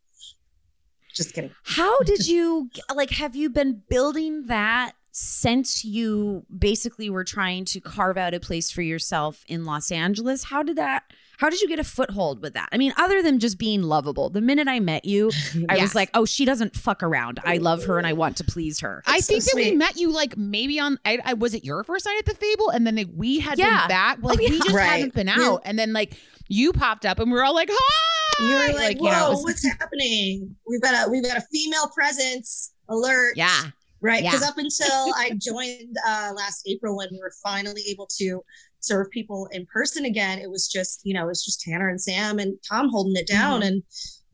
Just 1.15 1.35
kidding. 1.35 1.51
How 1.65 1.99
did 2.03 2.27
you 2.29 2.71
like? 2.95 3.11
Have 3.11 3.35
you 3.35 3.51
been 3.51 3.83
building 3.89 4.47
that 4.47 4.93
since 5.19 5.85
you 5.85 6.45
basically 6.57 7.11
were 7.11 7.25
trying 7.25 7.65
to 7.67 7.81
carve 7.81 8.17
out 8.17 8.35
a 8.35 8.41
place 8.41 8.71
for 8.71 8.83
yourself 8.83 9.43
in 9.49 9.65
Los 9.65 9.91
Angeles, 9.91 10.45
how 10.45 10.63
did 10.63 10.77
that 10.77 11.05
how 11.39 11.49
did 11.49 11.61
you 11.61 11.69
get 11.69 11.79
a 11.79 11.85
foothold 11.85 12.43
with 12.43 12.55
that? 12.55 12.69
I 12.73 12.79
mean, 12.79 12.93
other 12.97 13.23
than 13.23 13.39
just 13.39 13.59
being 13.59 13.85
lovable. 13.85 14.29
The 14.29 14.41
minute 14.41 14.67
I 14.67 14.81
met 14.81 15.05
you, 15.05 15.31
I 15.69 15.77
Yeah. 15.77 15.83
was 15.83 15.95
like, 15.95 16.11
"Oh, 16.15 16.25
she 16.25 16.45
doesn't 16.45 16.75
fuck 16.75 17.01
around. 17.01 17.39
I 17.45 17.59
love 17.59 17.85
her 17.85 17.97
and 17.97 18.07
I 18.09 18.13
want 18.13 18.37
to 18.39 18.45
please 18.45 18.81
her." 18.81 19.05
I 19.07 19.21
so 19.21 19.33
think 19.35 19.45
that 19.45 19.55
we 19.55 19.71
met 19.77 19.97
you 19.97 20.11
like 20.13 20.37
maybe 20.37 20.81
on 20.81 20.99
I, 21.05 21.19
I 21.25 21.35
was 21.35 21.55
it 21.55 21.65
your 21.65 21.85
first 21.85 22.07
night 22.07 22.17
at 22.19 22.27
the 22.27 22.35
Fable, 22.35 22.71
and 22.71 22.85
then 22.87 22.97
like, 22.97 23.09
we 23.15 23.39
had 23.39 23.57
Yeah. 23.59 23.67
Oh, 23.67 23.79
been 23.83 23.89
back, 23.89 24.19
like 24.23 24.39
Oh, 24.39 24.43
yeah. 24.43 24.51
we 24.51 24.59
just 24.59 24.73
Right. 24.75 24.85
hadn't 24.87 25.15
been 25.15 25.27
We- 25.29 25.45
out, 25.45 25.63
and 25.65 25.79
then 25.79 25.93
like 25.93 26.17
you 26.49 26.73
popped 26.73 27.07
up, 27.07 27.21
and 27.21 27.31
we 27.31 27.37
were 27.39 27.45
all 27.45 27.55
like, 27.55 27.71
"Hi!" 27.73 28.45
You 28.45 28.55
were 28.73 28.79
like, 28.79 28.97
you 28.99 29.05
know, 29.05 29.11
whoa, 29.11 29.31
was- 29.31 29.45
what's 29.45 29.65
happening? 29.67 30.57
We've 30.67 30.81
got 30.83 31.07
a 31.07 31.11
we've 31.11 31.23
got 31.25 31.37
a 31.37 31.45
female 31.53 31.89
presence 31.95 32.73
alert. 32.89 33.35
yeah, 33.37 33.63
Right. 34.01 34.23
Yeah. 34.23 34.31
Because 34.31 34.49
up 34.49 34.59
until 34.59 35.13
I 35.17 35.33
joined 35.37 35.97
uh, 36.07 36.33
last 36.37 36.69
April, 36.69 36.97
when 36.97 37.09
we 37.11 37.19
were 37.19 37.33
finally 37.43 37.83
able 37.89 38.09
to 38.19 38.43
serve 38.81 39.11
people 39.11 39.49
in 39.51 39.67
person 39.67 40.05
again, 40.05 40.39
it 40.39 40.49
was 40.49 40.69
just, 40.69 41.01
you 41.05 41.15
know, 41.15 41.25
it 41.25 41.29
was 41.29 41.45
just 41.45 41.61
Tanner 41.63 41.89
and 41.89 42.01
Sam 42.01 42.39
and 42.39 42.57
Tom 42.69 42.91
holding 42.91 43.17
it 43.17 43.27
down. 43.27 43.63
And, 43.65 43.83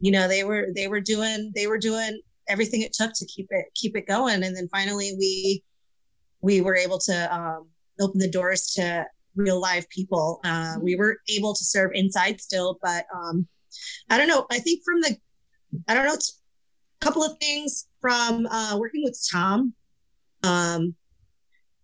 you 0.01 0.13
know, 0.13 0.29
they 0.29 0.45
were, 0.45 0.69
they 0.75 0.87
were 0.87 1.01
doing, 1.01 1.51
they 1.55 1.67
were 1.67 1.79
doing 1.79 2.21
everything 2.47 2.83
it 2.83 2.93
took 2.93 3.13
to 3.15 3.27
keep 3.27 3.47
it, 3.51 3.67
keep 3.75 3.97
it 3.97 4.07
going. 4.07 4.43
And 4.43 4.55
then 4.55 4.69
finally 4.71 5.15
we, 5.19 5.65
we 6.43 6.61
were 6.61 6.77
able 6.77 6.99
to 6.99 7.35
um, 7.35 7.69
open 7.99 8.19
the 8.19 8.31
doors 8.31 8.67
to 8.75 9.07
real 9.35 9.59
live 9.59 9.89
people. 9.89 10.41
Uh, 10.45 10.75
we 10.81 10.95
were 10.95 11.17
able 11.35 11.55
to 11.55 11.65
serve 11.65 11.93
inside 11.95 12.39
still, 12.39 12.79
but 12.83 13.07
um, 13.15 13.47
I 14.11 14.19
don't 14.19 14.29
know. 14.29 14.47
I 14.51 14.59
think 14.59 14.83
from 14.85 15.01
the, 15.01 15.17
I 15.89 15.95
don't 15.95 16.05
know, 16.05 16.13
it's 16.13 16.39
a 17.01 17.05
couple 17.05 17.25
of 17.25 17.39
things 17.39 17.87
from 18.05 18.47
uh, 18.51 18.77
working 18.79 19.03
with 19.03 19.19
Tom. 19.33 19.73
Um, 20.43 20.95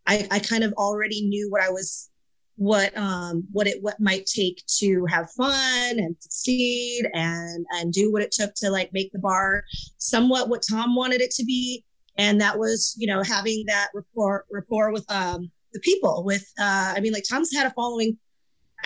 I, 0.06 0.28
I 0.30 0.38
kind 0.38 0.62
of 0.62 0.74
already 0.74 1.26
knew 1.26 1.50
what 1.50 1.62
I 1.62 1.70
was, 1.70 2.10
what 2.56 2.94
um, 2.94 3.46
what 3.52 3.66
it 3.66 3.82
what 3.82 3.98
might 3.98 4.26
take 4.26 4.62
to 4.80 5.06
have 5.06 5.30
fun 5.30 5.98
and 5.98 6.14
succeed 6.20 7.08
and 7.14 7.64
and 7.70 7.90
do 7.90 8.12
what 8.12 8.20
it 8.20 8.32
took 8.32 8.52
to 8.56 8.68
like 8.68 8.92
make 8.92 9.10
the 9.12 9.18
bar 9.18 9.64
somewhat 9.96 10.50
what 10.50 10.62
Tom 10.68 10.94
wanted 10.94 11.22
it 11.22 11.30
to 11.30 11.44
be, 11.44 11.82
and 12.18 12.38
that 12.38 12.58
was 12.58 12.94
you 12.98 13.06
know 13.06 13.22
having 13.22 13.64
that 13.68 13.88
rapport 13.94 14.44
rapport 14.52 14.92
with 14.92 15.10
um, 15.10 15.50
the 15.72 15.80
people. 15.80 16.22
With 16.22 16.46
uh, 16.60 16.92
I 16.94 17.00
mean, 17.00 17.14
like 17.14 17.24
Tom's 17.26 17.50
had 17.50 17.66
a 17.66 17.70
following. 17.70 18.18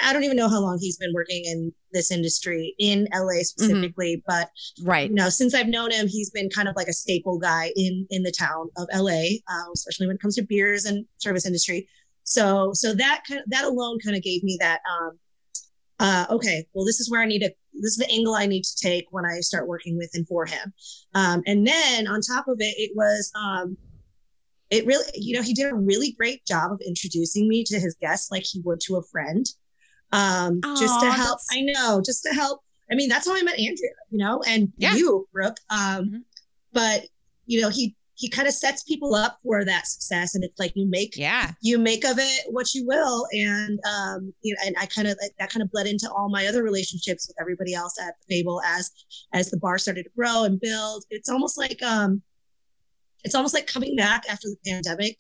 I 0.03 0.13
don't 0.13 0.25
even 0.25 0.37
know 0.37 0.49
how 0.49 0.61
long 0.61 0.79
he's 0.81 0.97
been 0.97 1.13
working 1.15 1.45
in 1.45 1.73
this 1.93 2.11
industry 2.11 2.75
in 2.79 3.07
LA 3.15 3.43
specifically, 3.43 4.23
but 4.27 4.51
right. 4.83 5.09
you 5.09 5.15
know, 5.15 5.29
since 5.29 5.55
I've 5.55 5.69
known 5.69 5.91
him, 5.91 6.07
he's 6.09 6.31
been 6.31 6.49
kind 6.51 6.69
of 6.69 6.77
like 6.77 6.89
a 6.89 6.93
staple 6.93 7.39
guy 7.39 7.71
in 7.77 8.07
in 8.11 8.23
the 8.23 8.33
town 8.33 8.69
of 8.77 8.89
LA, 8.95 9.39
uh, 9.49 9.71
especially 9.75 10.07
when 10.07 10.17
it 10.17 10.23
comes 10.23 10.37
to 10.37 10.43
beers 10.43 10.85
and 10.85 11.05
service 11.19 11.47
industry. 11.47 11.89
So 12.25 12.73
so 12.73 12.95
that 12.95 13.23
kind 13.29 13.41
of 13.41 13.51
that 13.51 13.65
alone 13.65 13.99
kind 14.01 14.17
of 14.17 14.23
gave 14.23 14.43
me 14.43 14.57
that 14.61 14.81
um 14.91 15.19
uh 16.01 16.27
okay, 16.31 16.67
well 16.73 16.85
this 16.85 17.01
is 17.01 17.11
where 17.11 17.21
I 17.21 17.27
need 17.27 17.41
to 17.41 17.55
this 17.75 17.93
is 17.93 17.97
the 17.97 18.11
angle 18.11 18.35
I 18.35 18.47
need 18.47 18.65
to 18.65 18.77
take 18.77 19.07
when 19.11 19.25
I 19.25 19.41
start 19.41 19.69
working 19.69 19.97
with 19.97 20.11
and 20.15 20.27
for 20.27 20.47
him. 20.47 20.73
Um 21.15 21.43
and 21.47 21.67
then 21.67 22.07
on 22.07 22.21
top 22.21 22.49
of 22.49 22.57
it, 22.61 22.75
it 22.79 22.93
was 22.95 23.31
um 23.37 23.77
it 24.71 24.87
really 24.87 25.05
you 25.15 25.37
know, 25.37 25.43
he 25.43 25.55
did 25.55 25.71
a 25.71 25.75
really 25.75 26.13
great 26.13 26.45
job 26.47 26.73
of 26.73 26.81
introducing 26.87 27.49
me 27.49 27.63
to 27.65 27.79
his 27.79 27.95
guests 28.01 28.31
like 28.31 28.45
he 28.45 28.61
would 28.65 28.81
to 28.81 28.97
a 28.97 29.03
friend. 29.13 29.47
Um 30.15 30.61
just 30.79 31.01
to 31.01 31.11
help 31.11 31.39
I 31.51 31.61
know, 31.61 32.01
just 32.05 32.23
to 32.25 32.31
help 32.35 32.61
I 32.91 32.95
mean, 32.95 33.09
that's 33.09 33.27
how 33.27 33.35
I 33.35 33.43
met 33.43 33.55
Andrea, 33.59 33.91
you 34.11 34.19
know, 34.19 34.43
and 34.47 34.73
Yeah. 34.77 34.95
you, 34.95 35.27
Brooke. 35.33 35.59
Um, 35.71 36.05
Mhm. 36.11 36.23
but 36.73 37.07
you 37.47 37.61
know, 37.61 37.69
he 37.71 37.97
he 38.17 38.29
kind 38.29 38.47
of 38.47 38.55
sets 38.55 38.85
people 38.85 39.15
up 39.17 39.39
for 39.43 39.65
that 39.65 39.89
success, 39.89 40.37
and 40.37 40.45
it's 40.45 40.59
like 40.59 40.73
you 40.77 40.87
make 40.87 41.17
yeah, 41.17 41.51
you 41.63 41.79
make 41.79 42.05
of 42.05 42.17
it 42.19 42.43
what 42.49 42.73
you 42.73 42.87
will, 42.87 43.27
and 43.33 43.81
um, 43.85 44.33
you 44.43 44.55
know, 44.55 44.67
and 44.67 44.77
I 44.79 44.87
kind 44.87 45.09
of 45.09 45.19
like, 45.21 45.33
that 45.41 45.51
kind 45.51 45.63
of 45.65 45.71
bled 45.73 45.89
into 45.89 46.09
all 46.13 46.29
my 46.29 46.47
other 46.47 46.63
relationships 46.63 47.27
with 47.27 47.37
everybody 47.41 47.75
else 47.75 47.99
at 48.01 48.15
the 48.21 48.35
Fable 48.37 48.63
as 48.65 48.91
as 49.33 49.51
the 49.51 49.57
bar 49.57 49.79
started 49.79 50.05
to 50.05 50.11
grow 50.17 50.45
and 50.45 50.61
build. 50.61 51.05
It's 51.11 51.29
almost 51.29 51.59
like 51.59 51.83
um, 51.83 52.23
it's 53.25 53.35
almost 53.35 53.55
like 53.55 53.67
coming 53.67 53.97
back 53.97 54.25
after 54.29 54.49
the 54.49 54.59
pandemic. 54.65 55.19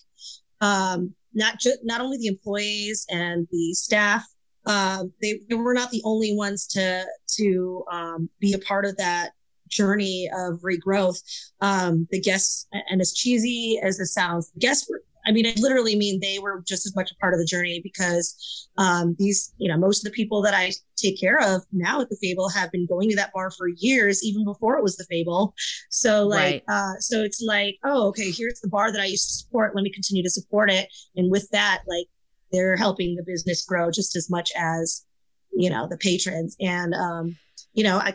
Um, 0.60 1.14
not 1.32 1.58
just 1.58 1.78
not 1.82 2.00
only 2.00 2.18
the 2.18 2.28
employees 2.28 3.06
and 3.10 3.48
the 3.50 3.74
staff 3.74 4.24
um, 4.66 5.12
they, 5.20 5.40
they 5.48 5.54
were 5.54 5.74
not 5.74 5.90
the 5.90 6.02
only 6.04 6.36
ones 6.36 6.66
to 6.68 7.04
to 7.36 7.84
um, 7.90 8.28
be 8.40 8.52
a 8.52 8.58
part 8.58 8.84
of 8.84 8.96
that 8.96 9.30
journey 9.68 10.28
of 10.34 10.60
regrowth. 10.60 11.20
Um, 11.60 12.06
the 12.10 12.20
guests, 12.20 12.66
and 12.90 13.00
as 13.00 13.12
cheesy 13.12 13.80
as 13.82 13.98
this 13.98 14.14
sounds, 14.14 14.50
the 14.52 14.60
guests 14.60 14.88
were. 14.88 15.02
I 15.26 15.32
mean, 15.32 15.46
I 15.46 15.54
literally 15.56 15.96
mean 15.96 16.20
they 16.20 16.38
were 16.38 16.62
just 16.66 16.84
as 16.84 16.94
much 16.94 17.10
a 17.10 17.14
part 17.14 17.32
of 17.32 17.40
the 17.40 17.46
journey 17.46 17.80
because 17.82 18.68
um, 18.76 19.16
these, 19.18 19.54
you 19.56 19.70
know, 19.70 19.78
most 19.78 20.04
of 20.04 20.12
the 20.12 20.14
people 20.14 20.42
that 20.42 20.52
I 20.52 20.72
take 20.96 21.18
care 21.18 21.40
of 21.40 21.62
now 21.72 22.02
at 22.02 22.10
the 22.10 22.18
Fable 22.20 22.50
have 22.50 22.70
been 22.70 22.84
going 22.84 23.08
to 23.08 23.16
that 23.16 23.32
bar 23.32 23.50
for 23.50 23.68
years, 23.68 24.22
even 24.22 24.44
before 24.44 24.76
it 24.76 24.82
was 24.82 24.96
the 24.96 25.04
Fable. 25.04 25.54
So, 25.88 26.26
like, 26.26 26.62
uh, 26.68 26.92
so 26.98 27.22
it's 27.22 27.40
like, 27.40 27.78
oh, 27.84 28.08
okay, 28.08 28.30
here's 28.30 28.60
the 28.60 28.68
bar 28.68 28.92
that 28.92 29.00
I 29.00 29.06
used 29.06 29.28
to 29.28 29.34
support. 29.34 29.74
Let 29.74 29.84
me 29.84 29.90
continue 29.90 30.22
to 30.22 30.28
support 30.28 30.70
it, 30.70 30.92
and 31.16 31.30
with 31.30 31.48
that, 31.52 31.84
like, 31.86 32.06
they're 32.54 32.76
helping 32.76 33.16
the 33.16 33.22
business 33.22 33.64
grow 33.64 33.90
just 33.90 34.14
as 34.16 34.30
much 34.30 34.52
as 34.56 35.04
you 35.52 35.68
know 35.68 35.86
the 35.88 35.96
patrons 35.98 36.56
and 36.60 36.94
um 36.94 37.36
you 37.74 37.84
know 37.84 37.98
i 37.98 38.14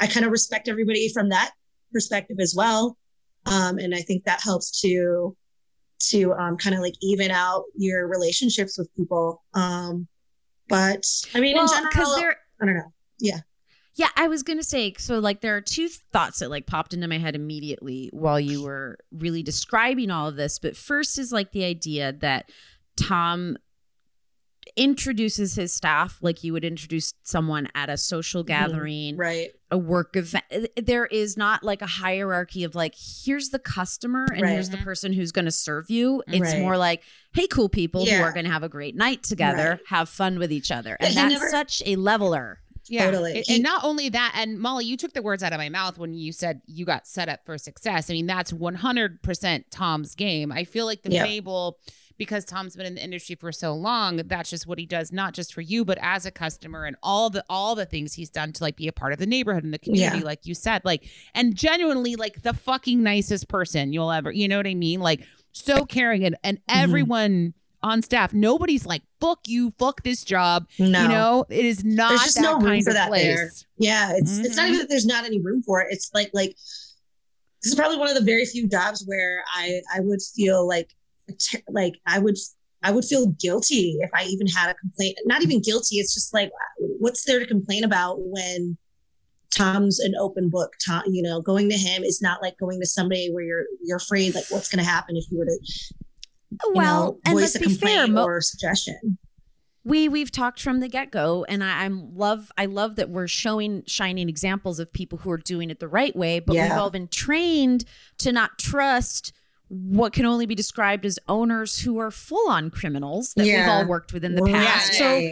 i 0.00 0.06
kind 0.06 0.24
of 0.26 0.32
respect 0.32 0.68
everybody 0.68 1.08
from 1.12 1.28
that 1.30 1.52
perspective 1.92 2.36
as 2.40 2.54
well 2.56 2.96
um 3.46 3.78
and 3.78 3.94
i 3.94 4.00
think 4.00 4.24
that 4.24 4.40
helps 4.42 4.80
to 4.80 5.36
to 5.98 6.32
um 6.34 6.56
kind 6.56 6.74
of 6.74 6.82
like 6.82 6.94
even 7.02 7.30
out 7.30 7.64
your 7.76 8.08
relationships 8.08 8.78
with 8.78 8.94
people 8.96 9.42
um 9.54 10.06
but 10.68 11.04
i 11.34 11.40
mean 11.40 11.54
Well, 11.56 11.64
in 11.64 11.82
because 11.84 12.06
general 12.08 12.16
there 12.16 12.36
i 12.60 12.66
don't 12.66 12.76
know 12.76 12.92
Yeah. 13.18 13.38
Yeah, 13.94 14.08
I 14.16 14.26
was 14.26 14.42
gonna 14.42 14.62
say 14.62 14.94
so. 14.96 15.18
Like, 15.18 15.42
there 15.42 15.54
are 15.54 15.60
two 15.60 15.88
thoughts 16.14 16.38
that 16.38 16.48
like 16.48 16.66
popped 16.66 16.94
into 16.94 17.06
my 17.08 17.18
head 17.18 17.34
immediately 17.36 18.08
while 18.14 18.40
you 18.40 18.62
were 18.62 18.96
really 19.12 19.42
describing 19.42 20.10
all 20.10 20.28
of 20.28 20.36
this. 20.36 20.58
But 20.58 20.78
first 20.78 21.18
is 21.18 21.30
like 21.30 21.52
the 21.52 21.64
idea 21.64 22.14
that 22.14 22.48
Tom 22.96 23.56
introduces 24.76 25.54
his 25.56 25.72
staff 25.72 26.18
like 26.22 26.44
you 26.44 26.52
would 26.52 26.64
introduce 26.64 27.14
someone 27.24 27.66
at 27.74 27.90
a 27.90 27.96
social 27.96 28.42
mm-hmm. 28.42 28.48
gathering, 28.48 29.16
right 29.16 29.50
a 29.70 29.78
work 29.78 30.16
event. 30.16 30.44
There 30.80 31.06
is 31.06 31.36
not 31.36 31.64
like 31.64 31.82
a 31.82 31.86
hierarchy 31.86 32.62
of 32.62 32.74
like 32.74 32.94
here's 32.96 33.48
the 33.48 33.58
customer 33.58 34.26
and 34.30 34.42
Right. 34.42 34.52
here's 34.52 34.68
the 34.70 34.76
person 34.78 35.12
who's 35.12 35.32
going 35.32 35.46
to 35.46 35.50
serve 35.50 35.90
you. 35.90 36.22
It's 36.28 36.52
Right. 36.52 36.60
more 36.60 36.76
like 36.76 37.02
hey, 37.34 37.46
cool 37.48 37.68
people 37.68 38.04
who 38.06 38.22
are 38.22 38.32
going 38.32 38.44
to 38.44 38.50
have 38.50 38.62
a 38.62 38.68
great 38.68 38.94
night 38.94 39.22
together, 39.22 39.70
Right. 39.70 39.80
have 39.88 40.08
fun 40.08 40.38
with 40.38 40.52
each 40.52 40.70
other, 40.70 40.96
and 41.00 41.14
that's 41.16 41.32
never- 41.32 41.48
such 41.48 41.82
a 41.84 41.96
leveler. 41.96 42.60
yeah. 42.86 43.06
Totally. 43.06 43.38
And, 43.38 43.44
and 43.48 43.62
not 43.62 43.84
only 43.84 44.08
that, 44.10 44.32
and 44.36 44.58
Molly, 44.58 44.84
you 44.84 44.96
took 44.96 45.12
the 45.14 45.22
words 45.22 45.42
out 45.42 45.52
of 45.52 45.58
my 45.58 45.68
mouth 45.70 45.98
when 45.98 46.14
you 46.14 46.32
said 46.32 46.60
you 46.66 46.84
got 46.84 47.06
set 47.06 47.28
up 47.28 47.40
for 47.46 47.56
success. 47.58 48.10
I 48.10 48.12
mean, 48.12 48.26
that's 48.26 48.52
one 48.52 48.74
hundred 48.74 49.22
percent 49.22 49.70
Tom's 49.70 50.14
game. 50.14 50.52
I 50.52 50.64
feel 50.64 50.84
like 50.86 51.02
the 51.02 51.10
Yeah. 51.12 51.24
Fable. 51.24 51.78
Because 52.22 52.44
Tom's 52.44 52.76
been 52.76 52.86
in 52.86 52.94
the 52.94 53.02
industry 53.02 53.34
for 53.34 53.50
so 53.50 53.74
long, 53.74 54.16
that's 54.26 54.48
just 54.48 54.64
what 54.66 54.78
he 54.78 54.86
does, 54.86 55.10
not 55.10 55.34
just 55.34 55.52
for 55.52 55.60
you, 55.60 55.84
but 55.84 55.98
as 56.00 56.24
a 56.24 56.30
customer 56.30 56.84
and 56.84 56.94
all 57.02 57.30
the 57.30 57.44
all 57.50 57.74
the 57.74 57.84
things 57.84 58.14
he's 58.14 58.30
done 58.30 58.52
to 58.52 58.62
like 58.62 58.76
be 58.76 58.86
a 58.86 58.92
part 58.92 59.12
of 59.12 59.18
the 59.18 59.26
neighborhood 59.26 59.64
and 59.64 59.74
the 59.74 59.78
community, 59.78 60.18
Yeah. 60.18 60.24
like 60.24 60.46
you 60.46 60.54
said, 60.54 60.82
like 60.84 61.04
and 61.34 61.56
genuinely 61.56 62.14
like 62.14 62.42
the 62.42 62.52
fucking 62.54 63.02
nicest 63.02 63.48
person 63.48 63.92
you'll 63.92 64.12
ever, 64.12 64.30
you 64.30 64.46
know 64.46 64.56
what 64.56 64.68
I 64.68 64.74
mean? 64.74 65.00
Like 65.00 65.22
so 65.50 65.84
caring 65.84 66.24
and, 66.24 66.36
and 66.44 66.58
Mm-hmm. 66.58 66.80
everyone 66.80 67.54
on 67.82 68.00
staff, 68.00 68.32
nobody's 68.32 68.86
like, 68.86 69.02
fuck 69.20 69.40
you, 69.48 69.72
fuck 69.76 70.04
this 70.04 70.22
job. 70.22 70.68
no 70.78 71.02
You 71.02 71.08
know, 71.08 71.44
it 71.48 71.64
is 71.64 71.84
not 71.84 72.10
There's 72.10 72.22
just 72.22 72.36
that 72.36 72.42
no 72.42 72.58
room 72.60 72.82
for 72.82 72.92
that 72.92 73.08
place. 73.08 73.24
there. 73.24 73.50
Yeah, 73.78 74.12
it's 74.16 74.38
it's 74.38 74.56
not 74.56 74.66
Mhm. 74.66 74.68
even 74.68 74.78
that 74.78 74.88
there's 74.88 75.06
not 75.06 75.24
any 75.24 75.40
room 75.40 75.64
for 75.64 75.80
it. 75.80 75.88
It's 75.90 76.08
like 76.14 76.30
like 76.32 76.54
this 77.62 77.72
is 77.72 77.74
probably 77.74 77.98
one 77.98 78.08
of 78.08 78.14
the 78.14 78.22
very 78.24 78.44
few 78.44 78.68
jobs 78.68 79.02
where 79.06 79.42
I 79.52 79.80
I 79.92 79.98
would 80.00 80.20
feel 80.22 80.66
like 80.68 80.94
like 81.68 81.94
I 82.06 82.18
would 82.18 82.36
I 82.82 82.90
would 82.90 83.04
feel 83.04 83.28
guilty 83.28 83.96
if 84.00 84.10
I 84.14 84.24
even 84.24 84.46
had 84.46 84.70
a 84.70 84.74
complaint. 84.74 85.16
Not 85.24 85.42
even 85.42 85.60
guilty. 85.62 85.96
It's 85.96 86.14
just 86.14 86.34
like 86.34 86.50
what's 86.78 87.24
there 87.24 87.38
to 87.38 87.46
complain 87.46 87.84
about 87.84 88.16
when 88.18 88.76
Tom's 89.54 90.00
an 90.00 90.14
open 90.18 90.48
book. 90.48 90.72
Tom, 90.84 91.02
you 91.06 91.22
know, 91.22 91.40
going 91.40 91.68
to 91.68 91.76
him 91.76 92.02
is 92.02 92.20
not 92.22 92.42
like 92.42 92.58
going 92.58 92.80
to 92.80 92.86
somebody 92.86 93.30
where 93.32 93.44
you're 93.44 93.66
you're 93.82 93.98
afraid 93.98 94.34
like 94.34 94.44
what's 94.48 94.68
going 94.68 94.84
to 94.84 94.90
happen 94.90 95.16
if 95.16 95.24
you 95.30 95.38
were 95.38 95.44
to 95.44 95.58
you 96.52 96.72
well, 96.74 97.04
know, 97.04 97.20
and 97.24 97.36
let's 97.36 97.54
a 97.54 97.60
be 97.60 97.74
fair, 97.74 98.06
mo- 98.06 98.24
or 98.24 98.40
suggestion. 98.40 99.18
we 99.84 100.08
we've 100.08 100.30
talked 100.30 100.60
from 100.60 100.80
the 100.80 100.88
get 100.88 101.10
go, 101.10 101.44
and 101.48 101.62
I, 101.62 101.84
I'm 101.84 102.14
love 102.16 102.50
I 102.56 102.66
love 102.66 102.96
that 102.96 103.10
we're 103.10 103.28
showing 103.28 103.84
shining 103.86 104.28
examples 104.28 104.78
of 104.78 104.92
people 104.92 105.18
who 105.18 105.30
are 105.30 105.38
doing 105.38 105.70
it 105.70 105.80
the 105.80 105.88
right 105.88 106.14
way. 106.14 106.40
But 106.40 106.54
we've 106.54 106.72
all 106.72 106.90
been 106.90 107.08
trained 107.08 107.84
to 108.18 108.32
not 108.32 108.58
trust 108.58 109.32
what 109.74 110.12
can 110.12 110.26
only 110.26 110.44
be 110.44 110.54
described 110.54 111.06
as 111.06 111.18
owners 111.28 111.80
who 111.80 111.98
are 111.98 112.10
full 112.10 112.50
on 112.50 112.68
criminals 112.68 113.32
that 113.34 113.46
we've 113.46 113.66
all 113.68 113.86
worked 113.86 114.12
with 114.12 114.22
in 114.22 114.34
the 114.34 114.42
Right. 114.42 114.52
past. 114.54 114.92
So 114.92 115.22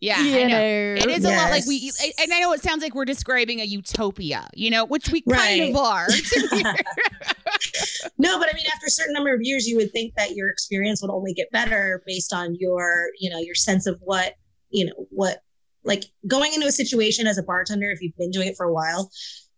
Yeah, 0.00 0.22
you 0.22 0.36
I 0.36 0.48
know. 0.48 0.58
know, 0.58 0.94
It 1.02 1.08
is 1.08 1.24
a 1.24 1.30
lot 1.30 1.50
like 1.50 1.64
we, 1.66 1.90
and 2.18 2.30
I 2.30 2.40
know 2.40 2.52
it 2.52 2.62
sounds 2.62 2.82
like 2.82 2.94
we're 2.94 3.06
describing 3.06 3.60
a 3.60 3.64
utopia, 3.64 4.46
you 4.54 4.70
know, 4.70 4.84
which 4.84 5.08
we 5.08 5.22
Right. 5.24 5.60
kind 5.60 5.70
of 5.70 5.76
are. 5.76 6.08
no, 8.18 8.38
but 8.38 8.50
I 8.50 8.52
mean, 8.54 8.66
after 8.70 8.86
a 8.86 8.90
certain 8.90 9.14
number 9.14 9.32
of 9.34 9.40
years, 9.42 9.66
you 9.66 9.76
would 9.76 9.92
think 9.92 10.14
that 10.16 10.32
your 10.34 10.50
experience 10.50 11.00
would 11.00 11.10
only 11.10 11.32
get 11.32 11.50
better 11.50 12.02
based 12.06 12.34
on 12.34 12.54
your, 12.56 13.10
you 13.18 13.30
know, 13.30 13.38
your 13.38 13.54
sense 13.54 13.86
of 13.86 13.98
what, 14.02 14.34
you 14.68 14.84
know, 14.84 15.06
what, 15.10 15.38
like 15.84 16.04
going 16.26 16.52
into 16.52 16.66
a 16.66 16.72
situation 16.72 17.26
as 17.26 17.38
a 17.38 17.42
bartender, 17.42 17.90
if 17.90 18.02
you've 18.02 18.16
been 18.18 18.30
doing 18.30 18.48
it 18.48 18.56
for 18.58 18.66
a 18.66 18.72
while, 18.74 19.10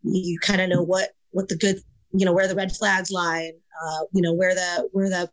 you 0.05 0.39
kind 0.39 0.61
of 0.61 0.69
know 0.69 0.83
what, 0.83 1.11
what 1.31 1.49
the 1.49 1.57
good, 1.57 1.79
you 2.13 2.25
know, 2.25 2.33
where 2.33 2.49
the 2.49 2.55
red 2.55 2.75
flags 2.75 3.11
lie, 3.11 3.41
and, 3.41 3.59
uh, 3.87 4.05
you 4.13 4.23
know, 4.23 4.33
where 4.33 4.55
the, 4.55 4.89
where 4.93 5.09
the 5.09 5.31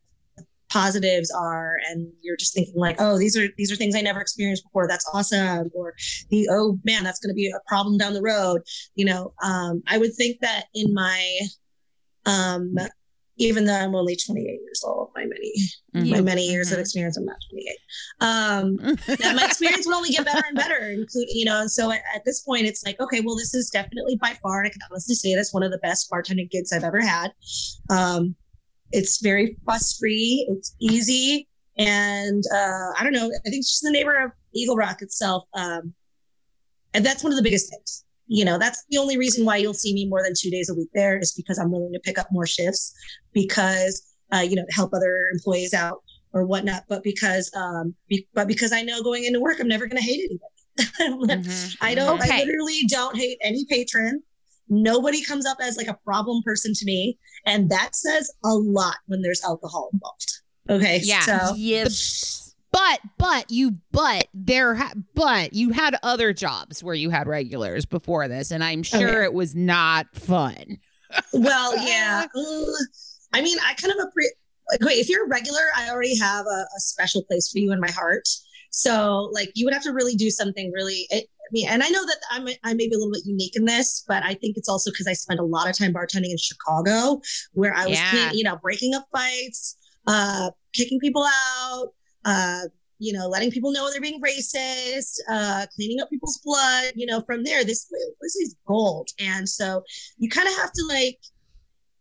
positives 0.69 1.31
are. 1.31 1.77
And 1.89 2.11
you're 2.21 2.37
just 2.37 2.53
thinking 2.53 2.75
like 2.75 2.95
oh 2.99 3.17
these 3.17 3.35
are 3.37 3.47
these 3.57 3.71
are 3.71 3.75
things 3.75 3.95
i 3.95 4.01
never 4.01 4.21
experienced 4.21 4.63
before. 4.63 4.87
That's 4.87 5.09
awesome. 5.13 5.69
Or 5.73 5.95
the 6.29 6.47
oh 6.51 6.79
man 6.83 7.03
that's 7.03 7.19
going 7.19 7.31
to 7.31 7.35
be 7.35 7.49
a 7.49 7.59
problem 7.67 7.97
down 7.97 8.13
the 8.13 8.21
road. 8.21 8.61
You 8.95 9.05
know 9.05 9.33
um 9.43 9.81
i 9.87 9.97
would 9.97 10.13
think 10.15 10.39
that 10.41 10.65
in 10.73 10.93
my 10.93 11.39
um 12.25 12.75
even 13.39 13.65
though 13.65 13.73
i'm 13.75 13.95
only 13.95 14.15
28 14.15 14.43
years 14.43 14.83
old 14.85 15.09
my 15.15 15.25
many 15.25 15.53
Mm-hmm. 15.95 16.11
my 16.11 16.21
many 16.21 16.45
years 16.45 16.71
of 16.71 16.77
experience 16.77 17.17
i'm 17.17 17.25
not 17.25 17.37
28 17.49 17.77
um 18.21 18.77
that 19.17 19.35
my 19.35 19.43
experience 19.43 19.87
will 19.87 19.95
only 19.95 20.09
get 20.09 20.23
better 20.23 20.43
and 20.47 20.55
better 20.55 20.91
including 20.91 21.33
you 21.33 21.45
know 21.45 21.61
and 21.61 21.71
so 21.71 21.91
at, 21.91 22.01
at 22.13 22.23
this 22.25 22.41
point 22.43 22.67
it's 22.67 22.85
like 22.85 22.99
okay 22.99 23.21
well 23.21 23.35
this 23.35 23.55
is 23.55 23.71
definitely 23.71 24.15
by 24.17 24.37
far 24.43 24.59
and 24.59 24.67
i 24.67 24.69
can 24.69 24.81
honestly 24.91 25.15
say 25.15 25.33
this 25.33 25.51
one 25.51 25.63
of 25.63 25.71
the 25.71 25.79
best 25.79 26.07
bartending 26.11 26.47
gigs 26.51 26.71
i've 26.71 26.83
ever 26.83 27.01
had. 27.01 27.31
Um 27.89 28.35
it's 28.91 29.19
very 29.19 29.57
fuss 29.65 29.97
free 29.99 30.47
it's 30.51 30.75
easy 30.79 31.47
and 31.79 32.43
uh 32.53 32.91
i 32.97 33.03
don't 33.03 33.13
know 33.13 33.25
i 33.25 33.49
think 33.49 33.61
it's 33.61 33.69
just 33.69 33.83
the 33.83 33.91
neighbor 33.91 34.15
of 34.23 34.31
eagle 34.53 34.75
rock 34.75 35.01
itself 35.01 35.45
um 35.55 35.91
and 36.93 37.03
that's 37.03 37.23
one 37.23 37.31
of 37.33 37.37
the 37.37 37.43
biggest 37.43 37.69
things 37.71 38.03
you 38.31 38.45
know 38.45 38.57
that's 38.57 38.85
the 38.89 38.97
only 38.97 39.17
reason 39.17 39.43
why 39.43 39.57
you'll 39.57 39.73
see 39.73 39.93
me 39.93 40.07
more 40.07 40.21
than 40.23 40.33
two 40.39 40.49
days 40.51 40.69
a 40.69 40.73
week 40.75 40.87
there 40.93 41.17
is 41.19 41.33
because 41.33 41.57
i'm 41.59 41.71
willing 41.71 41.91
to 41.91 41.99
pick 41.99 42.17
up 42.17 42.27
more 42.31 42.45
shifts 42.47 42.93
because 43.33 44.15
uh, 44.33 44.37
you 44.37 44.55
know 44.55 44.63
to 44.65 44.73
help 44.73 44.93
other 44.93 45.29
employees 45.33 45.73
out 45.73 46.01
or 46.33 46.45
whatnot 46.45 46.83
but 46.87 47.03
because 47.03 47.51
um 47.55 47.93
be, 48.07 48.25
but 48.35 48.47
because 48.47 48.71
i 48.71 48.81
know 48.83 49.01
going 49.01 49.25
into 49.25 49.39
work 49.39 49.59
i'm 49.59 49.67
never 49.67 49.87
going 49.87 50.01
to 50.01 50.03
hate 50.03 50.29
anybody 50.29 51.43
i 51.81 51.93
don't 51.95 52.21
Okay. 52.21 52.31
i 52.31 52.37
literally 52.39 52.81
don't 52.87 53.17
hate 53.17 53.37
any 53.43 53.65
patron 53.65 54.21
nobody 54.69 55.23
comes 55.23 55.47
up 55.47 55.57
as 55.61 55.75
like 55.75 55.87
a 55.87 55.97
problem 56.05 56.43
person 56.43 56.71
to 56.75 56.85
me 56.85 57.17
and 57.47 57.69
that 57.71 57.95
says 57.95 58.31
a 58.45 58.49
lot 58.53 58.97
when 59.07 59.21
there's 59.23 59.43
alcohol 59.43 59.89
involved 59.91 60.41
okay 60.69 60.99
Yeah. 61.03 61.21
so 61.21 61.55
Yes. 61.57 62.48
But 62.71 62.99
but 63.17 63.49
you 63.49 63.77
but 63.91 64.27
there 64.33 64.75
ha- 64.75 64.93
but 65.15 65.53
you 65.53 65.71
had 65.71 65.95
other 66.03 66.33
jobs 66.33 66.83
where 66.83 66.93
you 66.95 67.09
had 67.09 67.27
regulars 67.27 67.85
before 67.85 68.27
this, 68.27 68.51
and 68.51 68.63
I'm 68.63 68.83
sure 68.83 69.09
Okay. 69.09 69.23
it 69.25 69.33
was 69.33 69.55
not 69.55 70.07
fun. 70.15 70.77
Well, 71.33 71.75
yeah. 71.87 72.25
Uh, 72.35 72.63
I 73.33 73.41
mean, 73.41 73.57
I 73.65 73.73
kind 73.73 73.93
of 73.93 74.07
appreciate. 74.07 74.33
Like, 74.71 74.81
wait, 74.81 74.97
if 74.99 75.09
you're 75.09 75.25
a 75.25 75.27
regular, 75.29 75.61
I 75.75 75.89
already 75.89 76.15
have 76.19 76.45
a, 76.45 76.65
a 76.77 76.79
special 76.79 77.23
place 77.23 77.49
for 77.51 77.57
you 77.57 77.71
in 77.71 77.79
my 77.79 77.89
heart. 77.89 78.27
So, 78.69 79.31
like, 79.33 79.51
you 79.55 79.65
would 79.65 79.73
have 79.73 79.81
to 79.83 79.91
really 79.93 80.13
do 80.13 80.29
something 80.29 80.71
really. 80.71 81.07
It, 81.09 81.25
I 81.27 81.49
mean, 81.51 81.67
and 81.67 81.81
I 81.81 81.87
know 81.89 82.05
that 82.05 82.17
I'm 82.29 82.47
I 82.63 82.75
may 82.75 82.87
be 82.87 82.93
a 82.93 82.97
little 82.99 83.11
bit 83.11 83.23
unique 83.25 83.55
in 83.55 83.65
this, 83.65 84.03
but 84.07 84.21
I 84.21 84.35
think 84.35 84.57
it's 84.57 84.69
also 84.69 84.91
because 84.91 85.07
I 85.07 85.13
spent 85.13 85.39
a 85.39 85.43
lot 85.43 85.67
of 85.67 85.75
time 85.75 85.91
bartending 85.91 86.29
in 86.29 86.37
Chicago, 86.37 87.19
where 87.53 87.73
I 87.75 87.87
was, 87.87 87.97
Yeah. 87.97 88.31
you 88.31 88.43
know, 88.43 88.57
breaking 88.61 88.93
up 88.93 89.07
fights, 89.11 89.75
uh, 90.05 90.51
kicking 90.73 90.99
people 90.99 91.25
out, 91.25 91.87
uh, 92.25 92.61
you 92.99 93.13
know, 93.13 93.27
letting 93.27 93.49
people 93.51 93.71
know 93.71 93.89
they're 93.89 94.01
being 94.01 94.21
racist, 94.21 95.19
uh, 95.29 95.65
cleaning 95.73 96.01
up 96.01 96.09
people's 96.09 96.39
blood. 96.43 96.91
You 96.95 97.05
know, 97.05 97.21
from 97.21 97.43
there, 97.43 97.63
this 97.63 97.87
this 98.21 98.35
is 98.35 98.55
gold, 98.67 99.09
and 99.19 99.47
so 99.47 99.83
you 100.17 100.29
kind 100.29 100.47
of 100.47 100.55
have 100.55 100.71
to 100.73 100.85
like 100.89 101.17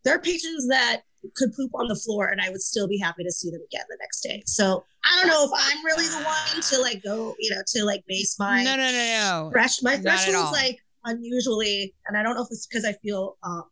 there 0.04 0.14
are 0.14 0.20
patrons 0.20 0.66
that 0.68 1.02
could 1.36 1.52
poop 1.54 1.70
on 1.74 1.88
the 1.88 1.96
floor 1.96 2.28
and 2.28 2.40
I 2.40 2.48
would 2.48 2.62
still 2.62 2.86
be 2.86 2.96
happy 2.96 3.24
to 3.24 3.32
see 3.32 3.50
them 3.50 3.60
again 3.70 3.84
the 3.88 3.96
next 4.00 4.20
day. 4.20 4.42
So 4.46 4.84
I 5.04 5.18
don't 5.20 5.28
know 5.28 5.44
if 5.44 5.50
I'm 5.52 5.84
really 5.84 6.06
the 6.06 6.22
one 6.24 6.62
to 6.62 6.78
like 6.80 7.02
go, 7.02 7.34
you 7.40 7.50
know, 7.50 7.60
to 7.74 7.84
like 7.84 8.04
base 8.06 8.38
my 8.38 8.62
no, 8.62 8.76
no, 8.76 8.90
no, 8.92 8.92
no. 8.92 9.50
thresh 9.52 9.82
my 9.82 9.96
threshold's 9.96 10.52
like 10.52 10.78
unusually, 11.04 11.94
and 12.06 12.16
I 12.16 12.22
don't 12.22 12.36
know 12.36 12.42
if 12.42 12.48
it's 12.50 12.66
because 12.66 12.84
I 12.84 12.92
feel 13.02 13.36
um 13.42 13.64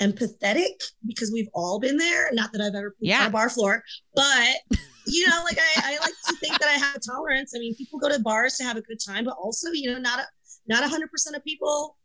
empathetic 0.00 0.82
because 1.06 1.30
we've 1.32 1.48
all 1.54 1.78
been 1.78 1.96
there. 1.96 2.28
Not 2.32 2.52
that 2.52 2.60
I've 2.60 2.74
ever 2.74 2.90
pooped 2.90 3.02
Yeah. 3.02 3.22
on 3.22 3.26
a 3.26 3.30
bar 3.30 3.50
floor, 3.50 3.82
but 4.14 4.56
you 5.12 5.28
know, 5.28 5.42
like 5.44 5.58
I, 5.58 5.94
I 5.94 5.98
like 6.00 6.14
to 6.26 6.36
think 6.36 6.58
that 6.58 6.68
I 6.68 6.72
have 6.72 7.00
tolerance. 7.00 7.52
I 7.54 7.58
mean, 7.58 7.74
people 7.76 7.98
go 7.98 8.08
to 8.08 8.18
bars 8.18 8.56
to 8.56 8.64
have 8.64 8.76
a 8.76 8.82
good 8.82 8.98
time, 9.04 9.24
but 9.24 9.36
also, 9.40 9.70
you 9.72 9.92
know, 9.92 9.98
not 9.98 10.20
a 10.20 10.24
not 10.66 10.84
a 10.84 10.88
hundred 10.88 11.10
percent 11.10 11.36
of 11.36 11.44
people 11.44 11.96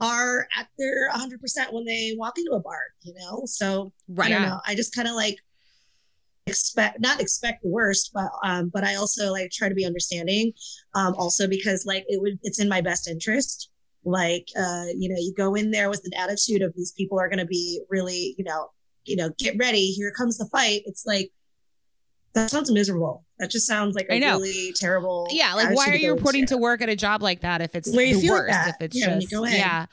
are 0.00 0.46
at 0.56 0.68
their 0.78 1.10
hundred 1.10 1.40
percent 1.40 1.72
when 1.72 1.84
they 1.84 2.14
walk 2.18 2.38
into 2.38 2.52
a 2.52 2.60
bar, 2.60 2.80
you 3.02 3.14
know? 3.14 3.42
So 3.46 3.92
I 4.18 4.28
don't 4.28 4.42
know. 4.42 4.60
I 4.66 4.74
just 4.74 4.94
kind 4.94 5.08
of 5.08 5.14
like 5.14 5.38
expect 6.46 7.00
not 7.00 7.20
expect 7.20 7.62
the 7.62 7.68
worst, 7.68 8.10
but 8.12 8.30
um, 8.44 8.70
but 8.72 8.84
I 8.84 8.96
also 8.96 9.32
like 9.32 9.50
try 9.50 9.68
to 9.68 9.74
be 9.74 9.84
understanding. 9.84 10.52
Um, 10.94 11.14
also 11.14 11.48
because 11.48 11.86
like 11.86 12.04
it 12.08 12.20
would 12.20 12.38
it's 12.42 12.60
in 12.60 12.68
my 12.68 12.80
best 12.80 13.08
interest. 13.08 13.70
Like 14.04 14.48
uh, 14.56 14.86
you 14.96 15.08
know, 15.08 15.16
you 15.18 15.34
go 15.36 15.54
in 15.54 15.70
there 15.70 15.90
with 15.90 16.02
an 16.04 16.18
attitude 16.18 16.62
of 16.62 16.74
these 16.74 16.92
people 16.92 17.18
are 17.18 17.28
gonna 17.28 17.46
be 17.46 17.80
really, 17.90 18.34
you 18.38 18.44
know, 18.44 18.68
you 19.04 19.16
know, 19.16 19.30
get 19.38 19.56
ready, 19.58 19.90
here 19.92 20.12
comes 20.12 20.38
the 20.38 20.46
fight. 20.46 20.82
It's 20.84 21.06
like 21.06 21.30
that 22.36 22.50
sounds 22.50 22.70
miserable. 22.70 23.24
That 23.38 23.50
just 23.50 23.66
sounds 23.66 23.94
like 23.96 24.06
I 24.10 24.18
know. 24.18 24.38
really 24.38 24.72
terrible. 24.76 25.26
Yeah, 25.30 25.54
like 25.54 25.74
why 25.76 25.88
are 25.88 25.96
you 25.96 26.14
reporting 26.14 26.42
into. 26.42 26.54
to 26.54 26.58
work 26.60 26.80
at 26.82 26.88
a 26.88 26.96
job 26.96 27.22
like 27.22 27.40
that 27.40 27.60
if 27.60 27.74
it's 27.74 27.90
Where 27.94 28.06
the 28.14 28.20
like 28.20 28.30
worst? 28.30 28.68
If 28.68 28.76
it's 28.80 28.96
Yeah, 28.96 29.18
just 29.18 29.32
yeah. 29.52 29.86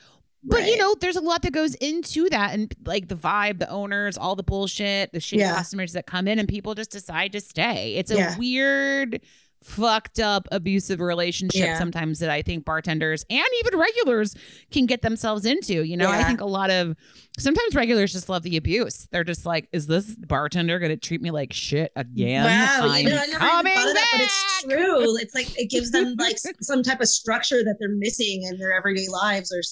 But 0.46 0.66
you 0.66 0.76
know, 0.76 0.94
there's 1.00 1.16
a 1.16 1.22
lot 1.22 1.40
that 1.42 1.52
goes 1.54 1.74
into 1.76 2.28
that, 2.28 2.52
and 2.54 2.72
like 2.84 3.08
the 3.08 3.14
vibe, 3.16 3.58
the 3.60 3.70
owners, 3.70 4.18
all 4.18 4.36
the 4.36 4.42
bullshit, 4.42 5.10
the 5.12 5.18
shitty 5.18 5.38
Yeah. 5.38 5.54
customers 5.54 5.94
that 5.94 6.06
come 6.06 6.28
in, 6.28 6.38
and 6.38 6.46
people 6.46 6.74
just 6.74 6.90
decide 6.90 7.32
to 7.32 7.40
stay. 7.40 7.94
It's 7.94 8.10
a 8.10 8.16
Yeah. 8.16 8.36
weird, 8.38 9.20
fucked 9.64 10.20
up, 10.20 10.46
abusive 10.52 11.00
relationship 11.00 11.58
Yeah. 11.60 11.78
sometimes 11.78 12.18
that 12.18 12.28
I 12.28 12.42
think 12.42 12.64
bartenders 12.66 13.24
and 13.30 13.46
even 13.60 13.78
regulars 13.78 14.36
can 14.70 14.84
get 14.84 15.00
themselves 15.00 15.46
into. 15.46 15.82
You 15.82 15.96
know, 15.96 16.10
I 16.10 16.22
think 16.24 16.42
a 16.42 16.46
lot 16.46 16.70
of 16.70 16.94
sometimes 17.38 17.74
regulars 17.74 18.12
just 18.12 18.28
love 18.28 18.42
the 18.42 18.58
abuse. 18.58 19.08
They're 19.10 19.24
just 19.24 19.46
like, 19.46 19.68
"Is 19.72 19.86
this 19.86 20.14
bartender 20.16 20.78
going 20.78 20.90
to 20.90 20.96
treat 20.98 21.22
me 21.22 21.30
like 21.30 21.52
shit 21.52 21.92
again? 21.96 22.44
Wow, 22.44 22.88
I'm 22.90 23.04
you 23.04 23.10
know, 23.10 23.16
I 23.16 23.26
never 23.26 23.38
coming 23.38 23.72
even 23.72 23.82
thought 23.82 23.88
of 23.88 23.94
that, 23.94 24.08
but 24.12 24.20
it's 24.20 24.62
true. 24.62 25.16
It's 25.24 25.34
like 25.34 25.58
it 25.58 25.70
gives 25.70 25.90
them 25.90 26.14
like 26.18 26.36
some 26.60 26.82
type 26.82 27.00
of 27.00 27.08
structure 27.08 27.64
that 27.64 27.76
they're 27.80 27.88
missing 27.88 28.42
in 28.42 28.58
their 28.58 28.76
everyday 28.76 29.08
lives, 29.08 29.50
or 29.50 29.62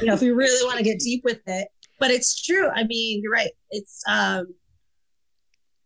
you 0.00 0.06
know, 0.06 0.14
if 0.14 0.20
we 0.20 0.30
really 0.30 0.64
want 0.64 0.78
to 0.78 0.84
get 0.84 1.00
deep 1.00 1.24
with 1.24 1.40
it. 1.46 1.68
But 1.98 2.10
it's 2.12 2.40
true. 2.40 2.68
I 2.68 2.84
mean, 2.84 3.20
you're 3.22 3.32
right. 3.32 3.50
It's 3.70 4.00
um 4.08 4.46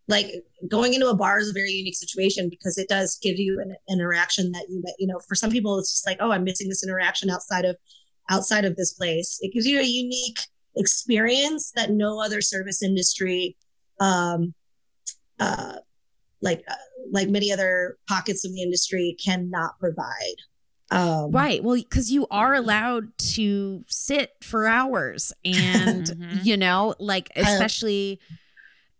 like 0.09 0.27
going 0.69 0.93
into 0.95 1.09
a 1.09 1.15
bar 1.17 1.39
is 1.39 1.49
a 1.49 1.53
very 1.53 1.71
unique 1.71 1.97
situation 1.97 2.49
because 2.51 2.77
it 2.79 2.89
does 2.89 3.19
give 3.23 3.39
you 3.39 3.59
an 3.61 3.75
interaction 3.89 4.53
that 4.53 4.67
you 4.69 4.83
you 4.99 5.07
know 5.07 5.19
for 5.27 5.35
some 5.35 5.51
people 5.51 5.79
it's 5.79 5.93
just 5.93 6.07
like 6.07 6.19
oh 6.21 6.31
i'm 6.31 6.45
missing 6.45 6.69
this 6.69 6.85
interaction 6.85 7.31
outside 7.31 7.65
of 7.65 7.77
outside 8.31 8.65
of 8.65 8.77
this 8.77 8.93
place 8.95 9.39
it 9.41 9.53
gives 9.53 9.67
you 9.67 9.79
a 9.81 9.83
unique 9.83 10.39
experience 10.77 11.73
that 11.75 11.91
no 11.91 12.21
other 12.23 12.41
service 12.41 12.83
industry 12.83 13.57
um 14.01 14.53
uh 15.41 15.77
like 16.43 16.63
uh, 16.69 16.75
like 17.11 17.29
many 17.29 17.51
other 17.53 17.97
pockets 18.09 18.45
of 18.45 18.53
the 18.53 18.63
industry 18.63 19.17
cannot 19.25 19.73
provide 19.81 20.37
um 20.91 21.31
Right. 21.33 21.65
Well, 21.65 21.77
because 21.77 22.13
you 22.13 22.27
are 22.31 22.53
allowed 22.55 23.17
to 23.37 23.85
sit 23.89 24.33
for 24.43 24.67
hours. 24.67 25.33
And, 25.45 26.05
Mhm. 26.21 26.45
you 26.45 26.57
know, 26.59 26.95
like, 26.99 27.31
I- 27.35 27.41
especially 27.41 28.21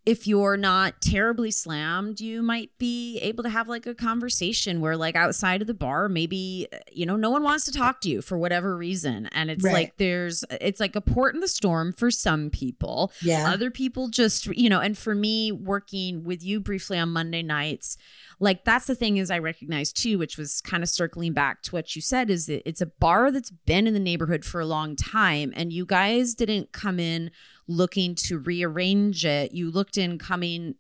if 0.07 0.27
you're 0.27 0.59
not 0.59 1.01
terribly 1.01 1.51
slammed, 1.51 2.21
you 2.21 2.43
might 2.43 2.71
be 2.79 3.19
able 3.21 3.43
to 3.43 3.49
have 3.49 3.69
like 3.69 3.87
a 3.87 3.95
conversation 3.95 4.83
where, 4.83 4.97
like, 4.99 5.17
outside 5.17 5.63
of 5.63 5.67
the 5.67 5.73
bar, 5.73 6.11
maybe, 6.11 6.67
uh, 6.73 6.77
you 6.93 7.07
know, 7.07 7.17
no 7.17 7.31
one 7.31 7.43
wants 7.43 7.65
to 7.65 7.73
talk 7.73 8.03
to 8.03 8.11
you 8.11 8.21
for 8.21 8.37
whatever 8.37 8.77
reason. 8.77 9.27
And 9.33 9.51
it's 9.51 9.65
Right. 9.65 9.73
like 9.73 9.97
there's, 9.97 10.45
it's 10.51 10.79
like 10.79 10.95
a 10.95 11.01
port 11.01 11.35
in 11.35 11.41
the 11.41 11.49
storm 11.49 11.93
for 11.93 12.11
some 12.11 12.51
people. 12.51 13.13
yeah 13.23 13.51
Other 13.51 13.71
people 13.71 14.09
just, 14.09 14.47
you 14.47 14.69
know, 14.69 14.81
and 14.81 14.97
for 14.99 15.15
me, 15.15 15.53
working 15.53 16.23
with 16.25 16.45
you 16.45 16.61
briefly 16.61 16.99
on 16.99 17.09
Monday 17.11 17.43
nights, 17.43 17.97
like 18.41 18.65
that's 18.65 18.87
the 18.87 18.95
thing 18.95 19.17
is 19.17 19.31
I 19.31 19.39
recognize 19.39 19.91
too, 19.93 20.19
which 20.19 20.37
was 20.37 20.61
kind 20.61 20.83
of 20.83 20.89
circling 20.91 21.33
back 21.33 21.63
to 21.63 21.71
what 21.71 21.97
you 21.97 22.03
said, 22.03 22.29
is 22.29 22.47
that 22.47 22.69
it's 22.69 22.81
a 22.83 22.87
bar 22.87 23.31
that's 23.31 23.51
been 23.51 23.87
in 23.87 23.95
the 23.95 24.01
neighborhood 24.01 24.45
for 24.45 24.61
a 24.61 24.67
long 24.67 24.97
time. 24.97 25.53
And 25.57 25.73
you 25.73 25.87
guys 25.87 26.35
didn't 26.35 26.73
come 26.73 27.01
in 27.01 27.31
looking 27.67 28.15
to 28.15 28.39
rearrange 28.39 29.25
it. 29.25 29.53
You 29.53 29.71
looked 29.71 29.97
in 29.97 30.19
coming 30.19 30.75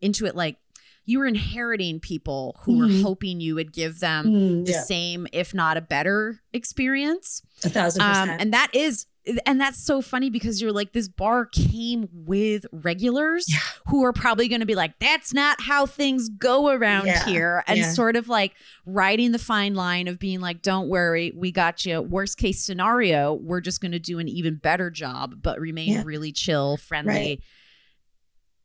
into 0.00 0.26
it 0.26 0.34
like 0.36 0.56
you 1.04 1.18
were 1.18 1.26
inheriting 1.26 1.98
people 1.98 2.56
who 2.60 2.76
were 2.78 2.86
Mhm. 2.86 3.02
hoping 3.02 3.40
you 3.40 3.54
would 3.56 3.72
give 3.72 3.98
them 4.00 4.26
Mm, 4.26 4.64
the 4.66 4.72
yeah, 4.72 4.82
same, 4.82 5.26
if 5.32 5.52
not 5.52 5.76
a 5.76 5.80
better 5.80 6.40
experience 6.52 7.42
a 7.64 7.68
thousand 7.70 8.02
um, 8.02 8.08
percent 8.28 8.40
and 8.42 8.52
that 8.52 8.70
is 8.74 9.06
and 9.46 9.60
that's 9.60 9.78
so 9.78 10.00
funny 10.02 10.30
because 10.30 10.60
you're 10.60 10.72
like 10.72 10.92
this 10.92 11.08
bar 11.08 11.46
came 11.46 12.08
with 12.12 12.66
regulars 12.72 13.46
who 13.88 14.04
are 14.04 14.12
probably 14.12 14.48
going 14.48 14.60
to 14.60 14.66
be 14.66 14.74
like 14.74 14.98
that's 14.98 15.32
not 15.34 15.60
how 15.60 15.86
things 15.86 16.28
go 16.28 16.68
around 16.70 17.06
Yeah. 17.06 17.24
here 17.26 17.64
and 17.66 17.78
Yeah. 17.78 17.92
sort 17.92 18.16
of 18.16 18.28
like 18.28 18.54
riding 18.86 19.32
the 19.32 19.38
fine 19.38 19.74
line 19.74 20.08
of 20.08 20.18
being 20.18 20.40
like 20.40 20.62
don't 20.62 20.88
worry 20.88 21.32
we 21.34 21.52
got 21.52 21.84
you 21.84 22.00
worst 22.00 22.38
case 22.38 22.60
scenario 22.62 23.34
we're 23.34 23.60
just 23.60 23.80
going 23.80 23.92
to 23.92 23.98
do 23.98 24.18
an 24.18 24.28
even 24.28 24.56
better 24.56 24.90
job 24.90 25.34
but 25.42 25.58
remain 25.60 25.92
Yeah. 25.92 26.02
really 26.04 26.32
chill 26.32 26.76
friendly 26.76 27.12
Right. 27.12 27.42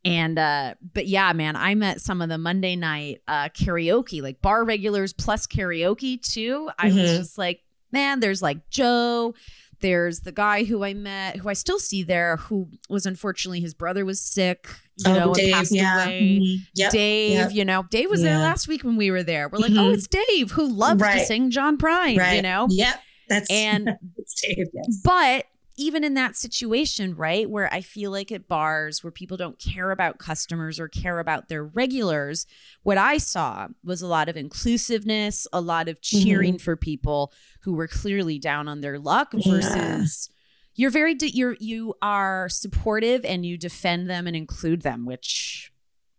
and 0.03 0.37
uh 0.37 0.75
but 0.93 1.07
yeah 1.07 1.33
man 1.33 1.55
i 1.55 1.73
met 1.75 1.99
some 2.01 2.21
of 2.21 2.29
the 2.29 2.37
monday 2.37 2.75
night 2.75 3.21
uh 3.27 3.49
karaoke 3.49 4.21
like 4.21 4.41
bar 4.41 4.63
regulars 4.63 5.13
plus 5.13 5.47
karaoke 5.47 6.21
too 6.21 6.69
i 6.77 6.87
was 6.87 6.95
Mhm. 6.95 7.17
just 7.17 7.37
like 7.37 7.61
man 7.91 8.19
there's 8.19 8.41
like 8.41 8.69
joe 8.69 9.33
there's 9.81 10.21
the 10.21 10.31
guy 10.31 10.63
who 10.63 10.83
i 10.83 10.93
met 10.93 11.37
who 11.37 11.49
i 11.49 11.53
still 11.53 11.79
see 11.79 12.03
there 12.03 12.37
who 12.37 12.67
was 12.89 13.05
unfortunately 13.05 13.59
his 13.61 13.73
brother 13.73 14.05
was 14.05 14.21
sick 14.21 14.67
you 15.05 15.11
know 15.13 15.33
and 15.33 15.51
passed 15.53 15.71
away 15.73 16.39
Mhm. 16.41 16.57
Yep. 16.75 16.91
Dave, 16.91 17.31
yep. 17.33 17.51
you 17.53 17.65
know, 17.65 17.83
Dave 17.89 18.09
was 18.09 18.21
there 18.21 18.37
last 18.37 18.67
week 18.69 18.83
when 18.85 18.95
we 18.95 19.11
were 19.11 19.23
there. 19.23 19.49
We're 19.49 19.59
like, 19.59 19.71
oh, 19.71 19.75
Mhm. 19.91 19.93
it's 19.93 20.07
Dave 20.07 20.51
who 20.51 20.67
loves 20.69 21.01
to 21.03 21.19
sing 21.25 21.51
John 21.51 21.77
Prine, 21.77 22.17
right. 22.17 22.35
you 22.37 22.41
know? 22.41 22.67
Yep. 22.69 23.01
That's 23.27 23.49
And- 23.51 23.85
Dave. 24.41 24.67
Yes. 24.73 25.01
But 25.03 25.45
even 25.77 26.03
in 26.03 26.13
that 26.13 26.35
situation, 26.35 27.15
right, 27.15 27.49
where 27.49 27.71
I 27.73 27.81
feel 27.81 28.11
like 28.11 28.31
at 28.31 28.47
bars 28.47 29.03
where 29.03 29.11
people 29.11 29.37
don't 29.37 29.59
care 29.59 29.91
about 29.91 30.19
customers 30.19 30.79
or 30.79 30.87
care 30.87 31.19
about 31.19 31.49
their 31.49 31.63
regulars, 31.63 32.45
what 32.83 32.97
I 32.97 33.17
saw 33.17 33.67
was 33.83 34.01
a 34.01 34.07
lot 34.07 34.29
of 34.29 34.37
inclusiveness, 34.37 35.47
a 35.51 35.61
lot 35.61 35.89
of 35.89 36.01
cheering 36.01 36.53
mm-hmm. 36.55 36.63
for 36.63 36.75
people 36.75 37.33
who 37.61 37.73
were 37.73 37.87
clearly 37.87 38.39
down 38.39 38.67
on 38.67 38.81
their 38.81 38.99
luck 38.99 39.33
Yeah. 39.33 39.51
versus 39.51 40.29
you're 40.75 40.91
very 40.91 41.15
de- 41.15 41.31
you're 41.31 41.55
you 41.59 41.95
are 42.01 42.49
supportive 42.49 43.23
and 43.23 43.45
you 43.45 43.57
defend 43.57 44.09
them 44.09 44.27
and 44.27 44.35
include 44.35 44.81
them, 44.81 45.05
which 45.05 45.71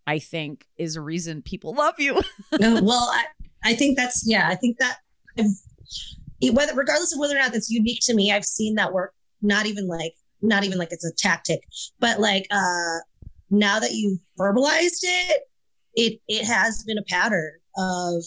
I 0.06 0.18
think 0.18 0.66
is 0.76 0.96
a 0.96 1.00
reason 1.00 1.42
people 1.42 1.74
love 1.74 1.94
you. 1.98 2.14
no, 2.58 2.76
oh, 2.78 2.82
well, 2.82 3.10
I, 3.12 3.24
I 3.64 3.74
think 3.74 3.96
that's 3.96 4.24
yeah. 4.26 4.48
I 4.48 4.54
think 4.54 4.78
that 4.78 4.98
I've, 5.38 5.46
whether 6.52 6.74
regardless 6.74 7.12
of 7.12 7.18
whether 7.18 7.36
or 7.36 7.40
not 7.40 7.52
that's 7.52 7.70
unique 7.70 8.00
to 8.02 8.14
me, 8.14 8.32
I've 8.32 8.44
seen 8.44 8.74
that 8.76 8.92
work. 8.92 9.12
Not 9.46 9.66
even 9.66 9.86
like 9.86 10.14
not 10.42 10.64
even 10.64 10.78
like 10.78 10.92
it's 10.92 11.04
a 11.04 11.14
tactic, 11.14 11.60
but 11.98 12.20
like 12.20 12.46
uh 12.50 12.98
now 13.50 13.78
that 13.78 13.92
you've 13.92 14.18
verbalized 14.38 15.02
it, 15.02 15.42
it 15.94 16.20
it 16.28 16.44
has 16.44 16.82
been 16.84 16.98
a 16.98 17.04
pattern 17.04 17.52
of 17.76 18.24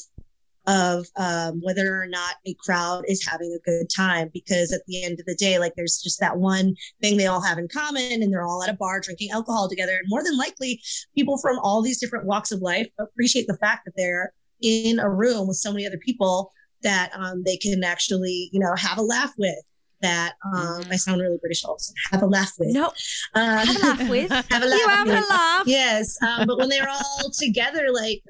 of 0.68 1.08
um, 1.16 1.62
whether 1.64 2.00
or 2.00 2.06
not 2.06 2.36
a 2.46 2.54
crowd 2.64 3.04
is 3.08 3.26
having 3.26 3.52
a 3.56 3.70
good 3.70 3.88
time 3.90 4.30
because 4.34 4.72
at 4.72 4.82
the 4.88 5.04
end 5.04 5.20
of 5.20 5.26
the 5.26 5.34
day 5.34 5.58
like 5.58 5.74
there's 5.76 6.00
just 6.04 6.20
that 6.20 6.38
one 6.38 6.76
thing 7.02 7.18
they 7.18 7.26
all 7.26 7.42
have 7.42 7.58
in 7.58 7.68
common 7.68 8.22
and 8.22 8.32
they're 8.32 8.46
all 8.46 8.62
at 8.62 8.70
a 8.70 8.74
bar 8.74 9.00
drinking 9.00 9.32
alcohol 9.32 9.68
together 9.68 9.94
and 9.94 10.06
more 10.10 10.24
than 10.24 10.38
likely 10.38 10.80
people 11.16 11.40
from 11.40 11.58
all 11.60 11.82
these 11.82 12.00
different 12.00 12.26
walks 12.26 12.52
of 12.52 12.62
life 12.62 12.88
appreciate 13.00 13.48
the 13.48 13.58
fact 13.58 13.84
that 13.86 13.94
they're 13.98 14.32
in 14.62 15.00
a 15.00 15.10
room 15.10 15.48
with 15.48 15.58
so 15.58 15.72
many 15.72 15.88
other 15.88 15.98
people 15.98 16.52
that 16.82 17.12
um, 17.14 17.44
they 17.44 17.58
can 17.58 17.84
actually, 17.84 18.50
you 18.52 18.60
know, 18.60 18.74
have 18.76 18.98
a 18.98 19.02
laugh 19.02 19.34
with. 19.38 19.58
That 20.02 20.34
um, 20.46 20.84
I 20.90 20.96
sound 20.96 21.20
really 21.22 21.38
British 21.40 21.66
also. 21.66 21.94
Have 22.12 22.22
a 22.22 22.26
laugh 22.26 22.54
with. 22.58 22.74
no, 22.74 22.94
uh, 23.36 23.66
have 23.66 23.76
a 23.76 23.80
laugh 23.80 24.10
with. 24.10 24.32
have 24.32 24.64
a 24.64 24.66
laugh 24.66 24.80
you 24.80 24.88
having 24.88 25.14
a 25.14 25.28
laugh? 25.30 25.64
Yes, 25.66 26.18
um, 26.22 26.48
but 26.48 26.58
when 26.58 26.70
they're 26.70 26.88
all 26.90 27.30
together, 27.38 27.88
like 27.94 28.24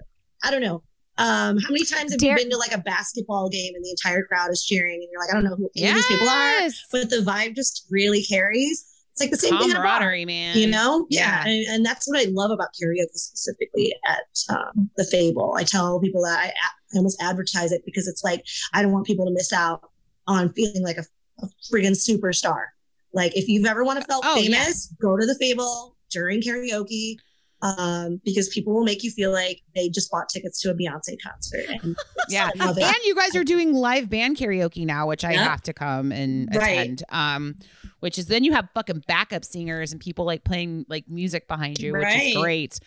I 0.44 0.52
don't 0.52 0.62
know. 0.62 0.84
Um, 1.20 1.58
how 1.60 1.70
many 1.70 1.84
times 1.84 2.14
have 2.14 2.20
Dare- 2.20 2.32
you 2.40 2.44
been 2.46 2.50
to 2.52 2.58
like 2.58 2.72
a 2.72 2.78
basketball 2.78 3.50
game 3.50 3.76
and 3.76 3.84
the 3.84 3.90
entire 3.90 4.24
crowd 4.24 4.52
is 4.52 4.64
cheering 4.64 4.96
and 5.02 5.08
you're 5.12 5.20
like, 5.22 5.30
I 5.30 5.34
don't 5.34 5.44
know 5.44 5.56
who 5.58 5.70
any 5.76 5.90
of 5.90 5.96
these 5.96 6.08
people 6.08 6.30
are, 6.30 6.62
but 6.94 7.10
the 7.10 7.18
vibe 7.18 7.56
just 7.56 7.86
really 7.92 8.24
carries. 8.24 8.86
It's 9.12 9.22
like 9.22 9.32
the 9.32 9.38
same 9.38 9.58
thing 9.60 9.72
at 9.72 9.76
a 9.78 9.80
bar 9.82 9.98
Camaraderie, 10.00 10.24
man. 10.24 10.58
you 10.58 10.68
know 10.68 11.06
yeah, 11.10 11.44
Yeah. 11.44 11.52
And, 11.52 11.66
and 11.68 11.86
that's 11.86 12.08
what 12.08 12.20
i 12.26 12.30
love 12.32 12.52
about 12.52 12.70
karaoke 12.82 13.08
specifically 13.16 13.94
at 14.08 14.56
um, 14.56 14.90
the 14.96 15.04
fable 15.04 15.56
i 15.58 15.64
tell 15.64 16.00
people 16.00 16.22
that 16.24 16.40
I, 16.40 16.46
I 16.48 16.98
almost 16.98 17.22
advertise 17.22 17.74
it 17.74 17.82
because 17.86 18.08
it's 18.08 18.24
like 18.24 18.46
i 18.74 18.82
don't 18.82 18.94
want 18.94 19.06
people 19.06 19.26
to 19.26 19.32
miss 19.34 19.52
out 19.52 19.90
on 20.26 20.54
feeling 20.54 20.84
like 20.84 20.96
a, 20.98 21.04
a 21.42 21.48
friggin' 21.72 21.92
superstar 21.94 22.66
like 23.14 23.36
if 23.36 23.48
you've 23.48 23.66
ever 23.66 23.84
want 23.84 24.00
to 24.00 24.06
feel 24.06 24.22
Oh, 24.24 24.38
yeah. 24.38 24.64
famous 24.64 24.94
go 25.02 25.18
to 25.18 25.26
the 25.26 25.36
fable 25.36 25.96
during 26.12 26.42
karaoke 26.42 27.16
um, 27.62 28.22
because 28.24 28.48
people 28.50 28.74
will 28.74 28.84
make 28.86 29.04
you 29.04 29.12
feel 29.12 29.32
like 29.32 29.62
they 29.76 29.90
just 29.90 30.10
bought 30.10 30.30
tickets 30.30 30.62
to 30.62 30.70
a 30.70 30.74
Beyonce 30.74 31.18
concert. 31.22 31.66
And 31.84 31.96
Yeah. 32.30 32.50
And 32.56 32.96
you 33.04 33.16
guys 33.16 33.36
are 33.36 33.44
doing 33.44 33.74
live 33.74 34.10
band 34.10 34.38
karaoke 34.38 34.86
now, 34.86 35.08
which 35.08 35.26
I 35.26 35.34
have 35.34 35.62
to 35.64 35.74
come 35.74 36.12
and 36.14 36.48
Right. 36.56 36.70
attend. 36.78 37.04
Um, 37.10 37.56
which 38.00 38.18
is 38.18 38.28
then 38.28 38.46
you 38.46 38.54
have 38.54 38.70
fucking 38.74 39.04
backup 39.08 39.44
singers 39.44 39.92
and 39.92 40.00
people 40.00 40.24
like 40.24 40.46
playing 40.46 40.86
like 40.88 41.10
music 41.10 41.50
behind 41.50 41.80
you, 41.80 41.92
which 41.94 42.08
is 42.16 42.38
great. 42.38 42.80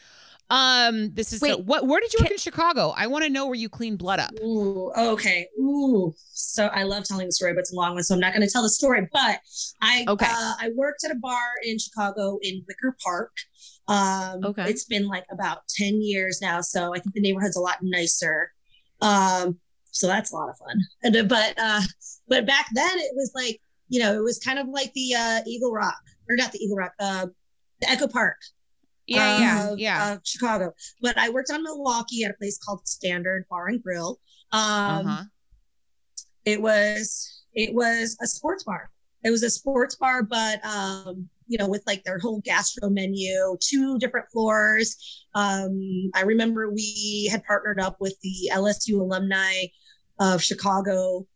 Um, 0.53 1.14
this 1.14 1.32
is 1.32 1.40
so, 1.40 1.48
Wait, 1.57 1.64
what? 1.64 1.86
Where 1.86 1.98
did 1.98 2.12
you 2.12 2.18
work 2.20 2.26
can- 2.28 2.34
in 2.34 2.38
Chicago? 2.38 2.92
I 2.94 3.07
want 3.07 3.24
to 3.24 3.30
know 3.30 3.46
where 3.46 3.55
you 3.55 3.70
clean 3.70 3.96
blood 3.96 4.20
up. 4.20 4.32
Ooh, 4.44 4.92
okay. 4.96 5.48
Ooh, 5.59 6.14
so 6.30 6.66
I 6.66 6.82
love 6.82 7.05
telling 7.05 7.24
the 7.26 7.32
story, 7.32 7.55
but 7.55 7.61
it's 7.61 7.72
a 7.72 7.76
long 7.76 7.94
one, 7.94 8.03
so 8.05 8.12
I'm 8.14 8.20
not 8.20 8.34
going 8.34 8.46
to 8.46 8.53
tell 8.53 8.62
the 8.62 8.68
story. 8.68 9.09
But 9.12 9.38
I, 9.80 10.05
Okay. 10.07 10.26
uh, 10.28 10.55
I 10.61 10.70
worked 10.76 11.05
at 11.05 11.11
a 11.11 11.14
bar 11.14 11.40
in 11.64 11.78
Chicago 11.78 12.38
in 12.42 12.62
Wicker 12.68 12.94
Park. 13.03 13.32
Um, 13.88 14.44
Okay. 14.44 14.68
It's 14.68 14.84
been 14.84 15.09
like 15.09 15.24
about 15.32 15.61
ten 15.68 16.03
years 16.03 16.42
now, 16.42 16.61
so 16.61 16.94
I 16.94 16.98
think 16.98 17.14
the 17.14 17.22
neighborhood's 17.22 17.57
a 17.57 17.61
lot 17.61 17.78
nicer. 17.80 18.53
Um, 19.00 19.59
so 19.90 20.07
that's 20.07 20.32
a 20.32 20.36
lot 20.36 20.50
of 20.50 20.59
fun. 20.59 20.76
And, 21.03 21.16
uh, 21.16 21.22
but 21.24 21.55
uh, 21.59 21.80
but 22.28 22.44
back 22.46 22.66
then 22.74 22.90
it 22.98 23.12
was 23.16 23.32
like 23.34 23.59
you 23.88 24.00
know 24.00 24.14
it 24.14 24.22
was 24.22 24.38
kind 24.38 24.59
of 24.59 24.68
like 24.68 24.92
the 24.92 25.14
uh, 25.14 25.40
Eagle 25.46 25.72
Rock 25.72 25.96
or 26.28 26.36
not 26.36 26.53
the 26.53 26.59
Eagle 26.59 26.76
Rock, 26.76 26.92
uh, 27.00 27.26
the 27.80 27.90
Echo 27.90 28.07
Park 28.07 28.36
Yeah, 29.07 29.38
yeah, 29.38 29.72
of- 29.72 29.78
yeah. 29.78 30.12
of 30.12 30.20
Chicago. 30.24 30.72
But 31.00 31.18
I 31.18 31.28
worked 31.30 31.50
on 31.50 31.62
Milwaukee 31.62 32.24
at 32.24 32.30
a 32.30 32.34
place 32.34 32.59
called 32.59 32.86
Standard 32.86 33.46
Bar 33.50 33.68
and 33.68 33.82
Grill. 33.82 34.20
Um, 34.53 35.07
uh-huh. 35.07 35.24
It 36.44 36.61
was 36.61 37.44
it 37.55 37.74
was 37.74 38.16
a 38.22 38.26
sports 38.26 38.64
bar. 38.64 38.90
It 39.24 39.30
was 39.30 39.42
a 39.42 39.50
sports 39.50 39.96
bar, 39.96 40.22
but 40.22 40.64
um, 40.64 41.28
you 41.46 41.59
know, 41.59 41.68
with 41.68 41.82
like 41.86 42.03
their 42.05 42.18
whole 42.18 42.40
gastro 42.40 42.88
menu, 42.88 43.57
two 43.61 43.98
different 43.98 44.26
floors. 44.32 45.26
Um, 45.34 46.11
I 46.14 46.22
remember 46.22 46.70
we 46.70 47.28
had 47.30 47.44
partnered 47.44 47.80
up 47.80 47.96
with 48.00 48.14
the 48.22 48.50
LSU 48.53 49.00
alumni 49.00 49.66
of 50.18 50.42
Chicago 50.42 51.26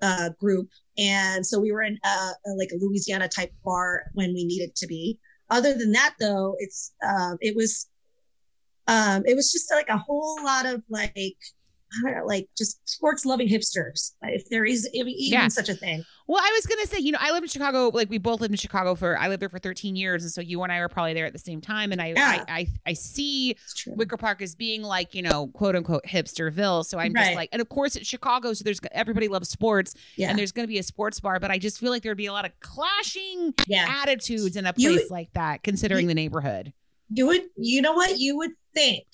uh, 0.00 0.30
group, 0.40 0.68
and 0.98 1.44
so 1.44 1.58
we 1.58 1.72
were 1.72 1.82
in 1.82 1.98
uh, 2.04 2.30
like 2.56 2.70
a 2.72 2.76
Louisiana 2.78 3.28
type 3.28 3.52
bar 3.64 4.04
when 4.14 4.34
we 4.34 4.44
needed 4.44 4.74
to 4.76 4.86
be. 4.86 5.18
Other 5.52 5.74
than 5.74 5.92
that, 5.92 6.14
though, 6.18 6.56
it's 6.58 6.94
um, 7.06 7.36
it 7.42 7.54
was 7.54 7.86
um, 8.88 9.22
it 9.26 9.36
was 9.36 9.52
just 9.52 9.70
like 9.70 9.90
a 9.90 9.98
whole 9.98 10.42
lot 10.42 10.64
of 10.64 10.82
like 10.88 11.36
know, 12.04 12.24
like 12.26 12.48
just 12.56 12.88
sports 12.88 13.24
loving 13.24 13.48
hipsters, 13.48 14.12
if 14.22 14.48
there 14.48 14.64
is 14.64 14.88
even 14.92 15.12
Yeah. 15.16 15.48
such 15.48 15.68
a 15.68 15.74
thing. 15.74 16.04
Well, 16.28 16.40
I 16.42 16.50
was 16.54 16.66
gonna 16.66 16.86
say, 16.86 16.98
you 16.98 17.12
know, 17.12 17.18
I 17.20 17.32
live 17.32 17.42
in 17.42 17.48
Chicago. 17.48 17.90
Like 17.92 18.08
we 18.08 18.18
both 18.18 18.40
lived 18.40 18.52
in 18.52 18.56
Chicago 18.58 18.94
for. 18.94 19.18
I 19.18 19.28
lived 19.28 19.42
there 19.42 19.48
for 19.48 19.58
13 19.58 19.96
years, 19.96 20.22
and 20.22 20.32
so 20.32 20.40
you 20.40 20.62
and 20.62 20.72
I 20.72 20.80
were 20.80 20.88
probably 20.88 21.14
there 21.14 21.26
at 21.26 21.32
the 21.32 21.38
same 21.38 21.60
time. 21.60 21.92
And 21.92 22.00
I, 22.00 22.08
Yeah. 22.08 22.44
I, 22.48 22.52
I, 22.60 22.66
I 22.86 22.92
see 22.94 23.56
Wicker 23.86 24.16
Park 24.16 24.40
as 24.40 24.54
being 24.54 24.82
like, 24.82 25.14
you 25.14 25.22
know, 25.22 25.48
quote 25.48 25.74
unquote 25.76 26.04
hipsterville. 26.06 26.84
So 26.86 26.98
I'm 26.98 27.12
just 27.14 27.34
like, 27.34 27.48
and 27.52 27.60
of 27.60 27.68
course 27.68 27.96
it's 27.96 28.06
Chicago, 28.08 28.52
so 28.52 28.62
there's 28.64 28.80
everybody 28.92 29.28
loves 29.28 29.48
sports, 29.48 29.94
yeah, 30.16 30.30
and 30.30 30.38
there's 30.38 30.52
going 30.52 30.64
to 30.64 30.72
be 30.72 30.78
a 30.78 30.82
sports 30.82 31.20
bar. 31.20 31.38
But 31.40 31.50
I 31.50 31.58
just 31.58 31.78
feel 31.78 31.90
like 31.90 32.02
there'd 32.02 32.16
be 32.16 32.26
a 32.26 32.32
lot 32.32 32.44
of 32.44 32.52
clashing 32.60 33.52
yeah. 33.66 33.86
attitudes 34.02 34.56
in 34.56 34.64
a 34.66 34.72
You- 34.76 34.90
place 34.96 35.10
like 35.10 35.32
that, 35.34 35.62
considering 35.62 36.02
you- 36.04 36.08
the 36.08 36.14
neighborhood. 36.14 36.72
You 37.14 37.26
would, 37.26 37.42
you 37.58 37.82
know 37.82 37.92
what, 37.92 38.18
you 38.18 38.38
would 38.38 38.52
think, 38.74 39.04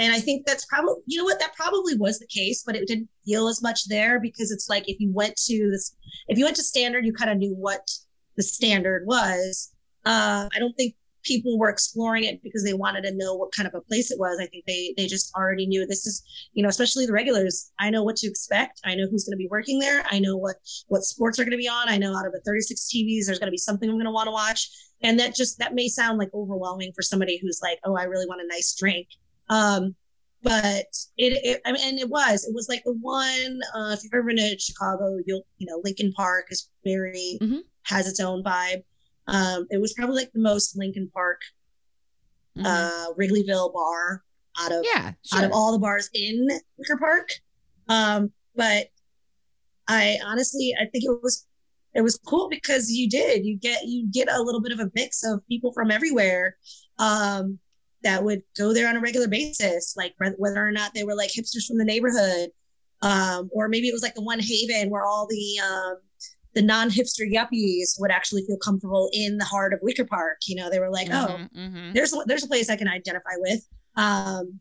and 0.00 0.14
I 0.14 0.18
think 0.18 0.46
that's 0.46 0.64
probably, 0.64 0.94
you 1.06 1.18
know 1.18 1.24
what, 1.24 1.38
that 1.40 1.54
probably 1.54 1.94
was 1.94 2.18
the 2.18 2.26
case, 2.26 2.62
but 2.64 2.74
it 2.74 2.88
didn't 2.88 3.10
feel 3.26 3.48
as 3.48 3.62
much 3.62 3.86
there 3.86 4.18
because 4.18 4.50
it's 4.50 4.68
like 4.70 4.88
if 4.88 4.98
you 4.98 5.12
went 5.12 5.36
to 5.46 5.70
this, 5.70 5.94
if 6.28 6.38
you 6.38 6.44
went 6.44 6.56
to 6.56 6.62
standard, 6.62 7.04
you 7.04 7.12
kind 7.12 7.30
of 7.30 7.36
knew 7.36 7.54
what 7.54 7.86
the 8.36 8.42
standard 8.42 9.06
was. 9.06 9.72
Uh, 10.06 10.48
I 10.54 10.58
don't 10.58 10.72
think 10.72 10.94
people 11.22 11.58
were 11.58 11.68
exploring 11.68 12.24
it 12.24 12.42
because 12.42 12.64
they 12.64 12.72
wanted 12.72 13.02
to 13.02 13.14
know 13.14 13.34
what 13.34 13.52
kind 13.52 13.68
of 13.68 13.74
a 13.74 13.80
place 13.82 14.10
it 14.10 14.18
was. 14.18 14.38
I 14.40 14.46
think 14.46 14.64
they 14.66 14.94
they 14.96 15.06
just 15.06 15.34
already 15.34 15.66
knew 15.66 15.86
this 15.86 16.06
is, 16.06 16.22
you 16.54 16.62
know, 16.62 16.70
especially 16.70 17.04
the 17.04 17.12
regulars. 17.12 17.70
I 17.78 17.90
know 17.90 18.02
what 18.02 18.16
to 18.16 18.26
expect. 18.26 18.80
I 18.86 18.94
know 18.94 19.06
who's 19.10 19.24
going 19.24 19.36
to 19.36 19.42
be 19.42 19.48
working 19.50 19.78
there. 19.78 20.02
I 20.10 20.18
know 20.18 20.34
what 20.38 20.56
what 20.88 21.04
sports 21.04 21.38
are 21.38 21.44
going 21.44 21.50
to 21.50 21.58
be 21.58 21.68
on. 21.68 21.90
I 21.90 21.98
know 21.98 22.16
out 22.16 22.26
of 22.26 22.32
the 22.32 22.40
36 22.40 22.88
TVs, 22.88 23.26
there's 23.26 23.38
going 23.38 23.48
to 23.48 23.52
be 23.52 23.58
something 23.58 23.88
I'm 23.88 23.96
going 23.96 24.06
to 24.06 24.12
want 24.12 24.28
to 24.28 24.32
watch. 24.32 24.70
And 25.02 25.20
that 25.20 25.34
just 25.34 25.58
that 25.58 25.74
may 25.74 25.88
sound 25.88 26.18
like 26.18 26.30
overwhelming 26.32 26.92
for 26.94 27.02
somebody 27.02 27.38
who's 27.38 27.60
like, 27.62 27.78
oh, 27.84 27.96
I 27.96 28.04
really 28.04 28.26
want 28.26 28.40
a 28.40 28.46
nice 28.46 28.74
drink. 28.74 29.08
Um, 29.50 29.94
but 30.42 30.86
it, 31.18 31.38
it 31.44 31.60
I 31.66 31.72
mean, 31.72 31.82
and 31.84 31.98
it 31.98 32.08
was, 32.08 32.44
it 32.44 32.54
was 32.54 32.68
like 32.70 32.82
the 32.84 32.94
one. 32.94 33.60
Uh, 33.74 33.92
if 33.92 34.02
you've 34.02 34.14
ever 34.14 34.22
been 34.22 34.36
to 34.38 34.58
Chicago, 34.58 35.18
you'll, 35.26 35.42
you 35.58 35.66
know, 35.66 35.80
Lincoln 35.84 36.12
Park 36.14 36.46
is 36.50 36.70
very 36.82 37.38
Mhm. 37.42 37.60
has 37.82 38.06
its 38.08 38.20
own 38.20 38.42
vibe. 38.42 38.82
Um, 39.26 39.66
it 39.70 39.78
was 39.78 39.92
probably 39.92 40.16
like 40.16 40.32
the 40.32 40.40
most 40.40 40.76
Lincoln 40.78 41.10
Park, 41.12 41.42
Mhm. 42.56 42.64
uh, 42.64 43.12
Wrigleyville 43.18 43.72
bar 43.74 44.24
out 44.58 44.72
of 44.72 44.84
yeah, 44.94 45.12
out 45.34 45.44
of 45.44 45.52
all 45.52 45.72
the 45.72 45.78
bars 45.78 46.08
in 46.14 46.48
Wicker 46.78 46.96
Park. 46.98 47.28
Um, 47.88 48.32
but 48.56 48.88
I 49.88 50.18
honestly, 50.24 50.74
I 50.80 50.86
think 50.86 51.04
it 51.04 51.22
was 51.22 51.46
it 51.94 52.02
was 52.02 52.16
cool 52.24 52.48
because 52.48 52.90
you 52.90 53.08
did 53.10 53.44
you 53.44 53.56
get 53.56 53.84
you 53.86 54.06
get 54.10 54.30
a 54.30 54.40
little 54.40 54.60
bit 54.60 54.72
of 54.72 54.78
a 54.80 54.90
mix 54.94 55.22
of 55.24 55.46
people 55.48 55.72
from 55.72 55.90
everywhere 55.90 56.56
um, 56.98 57.58
that 58.02 58.22
would 58.24 58.42
go 58.56 58.72
there 58.72 58.88
on 58.88 58.96
a 58.96 59.00
regular 59.00 59.28
basis, 59.28 59.94
like 59.96 60.14
whether 60.18 60.66
or 60.66 60.72
not 60.72 60.94
they 60.94 61.04
were 61.04 61.14
like 61.14 61.30
hipsters 61.30 61.66
from 61.66 61.78
the 61.78 61.84
neighborhood, 61.84 62.50
um, 63.02 63.50
or 63.52 63.68
maybe 63.68 63.88
it 63.88 63.92
was 63.92 64.02
like 64.02 64.14
the 64.14 64.22
one 64.22 64.40
haven 64.40 64.90
where 64.90 65.04
all 65.04 65.26
the 65.28 65.58
um, 65.64 65.96
the 66.54 66.62
non-hipster 66.62 67.30
yuppies 67.32 67.98
would 68.00 68.10
actually 68.10 68.44
feel 68.44 68.56
comfortable 68.56 69.08
in 69.12 69.38
the 69.38 69.44
heart 69.44 69.72
of 69.72 69.78
Wicker 69.82 70.04
Park. 70.04 70.38
You 70.46 70.56
know, 70.56 70.68
they 70.70 70.80
were 70.80 70.90
like, 70.90 71.08
oh, 71.10 71.38
Mhm, 71.38 71.50
mhm. 71.56 71.94
there's 71.94 72.14
there's 72.26 72.44
a 72.44 72.48
place 72.48 72.68
I 72.70 72.76
can 72.76 72.88
identify 72.88 73.36
with. 73.38 73.66
Um, 73.96 74.60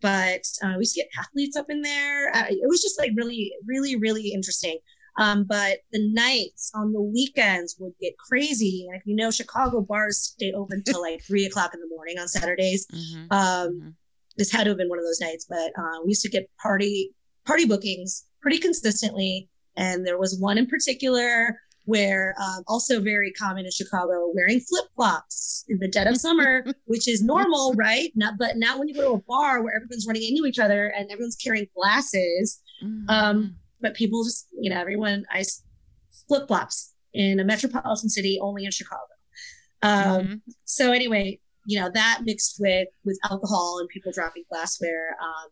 but 0.00 0.42
uh, 0.62 0.72
we 0.76 0.80
used 0.80 0.94
to 0.94 1.02
get 1.02 1.10
athletes 1.18 1.56
up 1.56 1.66
in 1.68 1.82
there. 1.82 2.34
Uh, 2.34 2.46
it 2.48 2.68
was 2.68 2.80
just 2.80 2.98
like 2.98 3.12
really, 3.14 3.52
really, 3.66 3.96
really 3.96 4.28
interesting. 4.32 4.78
Um, 5.20 5.44
but 5.44 5.80
the 5.92 6.00
nights 6.12 6.72
on 6.74 6.92
the 6.94 7.00
weekends 7.02 7.76
would 7.78 7.92
get 8.00 8.16
crazy. 8.18 8.86
And 8.88 8.98
if 8.98 9.06
you 9.06 9.14
know, 9.14 9.30
Chicago 9.30 9.82
bars 9.82 10.18
stay 10.18 10.50
open 10.52 10.82
till 10.82 11.02
like 11.02 11.22
three 11.26 11.44
o'clock 11.44 11.74
in 11.74 11.80
the 11.80 11.88
morning 11.94 12.18
on 12.18 12.26
Saturdays. 12.26 12.86
Mhm. 12.86 13.26
Um, 13.30 13.68
Mhm. 13.80 13.94
this 14.38 14.50
had 14.50 14.64
to 14.64 14.70
have 14.70 14.78
been 14.78 14.88
one 14.88 14.98
of 14.98 15.04
those 15.04 15.20
nights, 15.20 15.44
but 15.48 15.70
uh, 15.78 16.00
we 16.04 16.10
used 16.12 16.22
to 16.22 16.30
get 16.30 16.48
party 16.62 17.14
party 17.44 17.66
bookings 17.66 18.24
pretty 18.40 18.58
consistently. 18.58 19.48
And 19.76 20.06
there 20.06 20.18
was 20.18 20.38
one 20.38 20.56
in 20.58 20.66
particular 20.66 21.60
where 21.84 22.34
um, 22.40 22.62
also 22.68 23.00
very 23.00 23.32
common 23.32 23.64
in 23.64 23.70
Chicago, 23.72 24.30
wearing 24.34 24.60
flip 24.60 24.84
flops 24.94 25.64
in 25.68 25.78
the 25.80 25.88
dead 25.88 26.06
of 26.06 26.16
summer, 26.16 26.64
which 26.86 27.08
is 27.08 27.22
normal, 27.22 27.74
right? 27.74 28.10
Not, 28.14 28.34
but 28.38 28.56
not 28.56 28.78
when 28.78 28.88
you 28.88 28.94
go 28.94 29.02
to 29.02 29.14
a 29.14 29.22
bar 29.22 29.62
where 29.62 29.74
everyone's 29.74 30.06
running 30.06 30.22
into 30.22 30.46
each 30.46 30.58
other 30.58 30.88
and 30.96 31.10
everyone's 31.10 31.36
carrying 31.36 31.66
glasses. 31.74 32.60
Um, 33.08 33.56
but 33.80 33.94
people 33.94 34.24
just, 34.24 34.48
you 34.58 34.70
know, 34.70 34.80
everyone 34.80 35.24
I 35.30 35.44
flip 36.28 36.48
flops 36.48 36.92
in 37.12 37.40
a 37.40 37.44
metropolitan 37.44 38.08
city, 38.08 38.38
only 38.40 38.64
in 38.64 38.70
Chicago. 38.70 39.02
Um, 39.82 40.26
Mhm. 40.26 40.40
so 40.64 40.92
anyway, 40.92 41.40
you 41.66 41.80
know 41.80 41.90
that 41.92 42.20
mixed 42.24 42.56
with 42.58 42.88
with 43.04 43.18
alcohol 43.30 43.78
and 43.80 43.88
people 43.88 44.12
dropping 44.12 44.44
glassware, 44.50 45.16
um, 45.22 45.50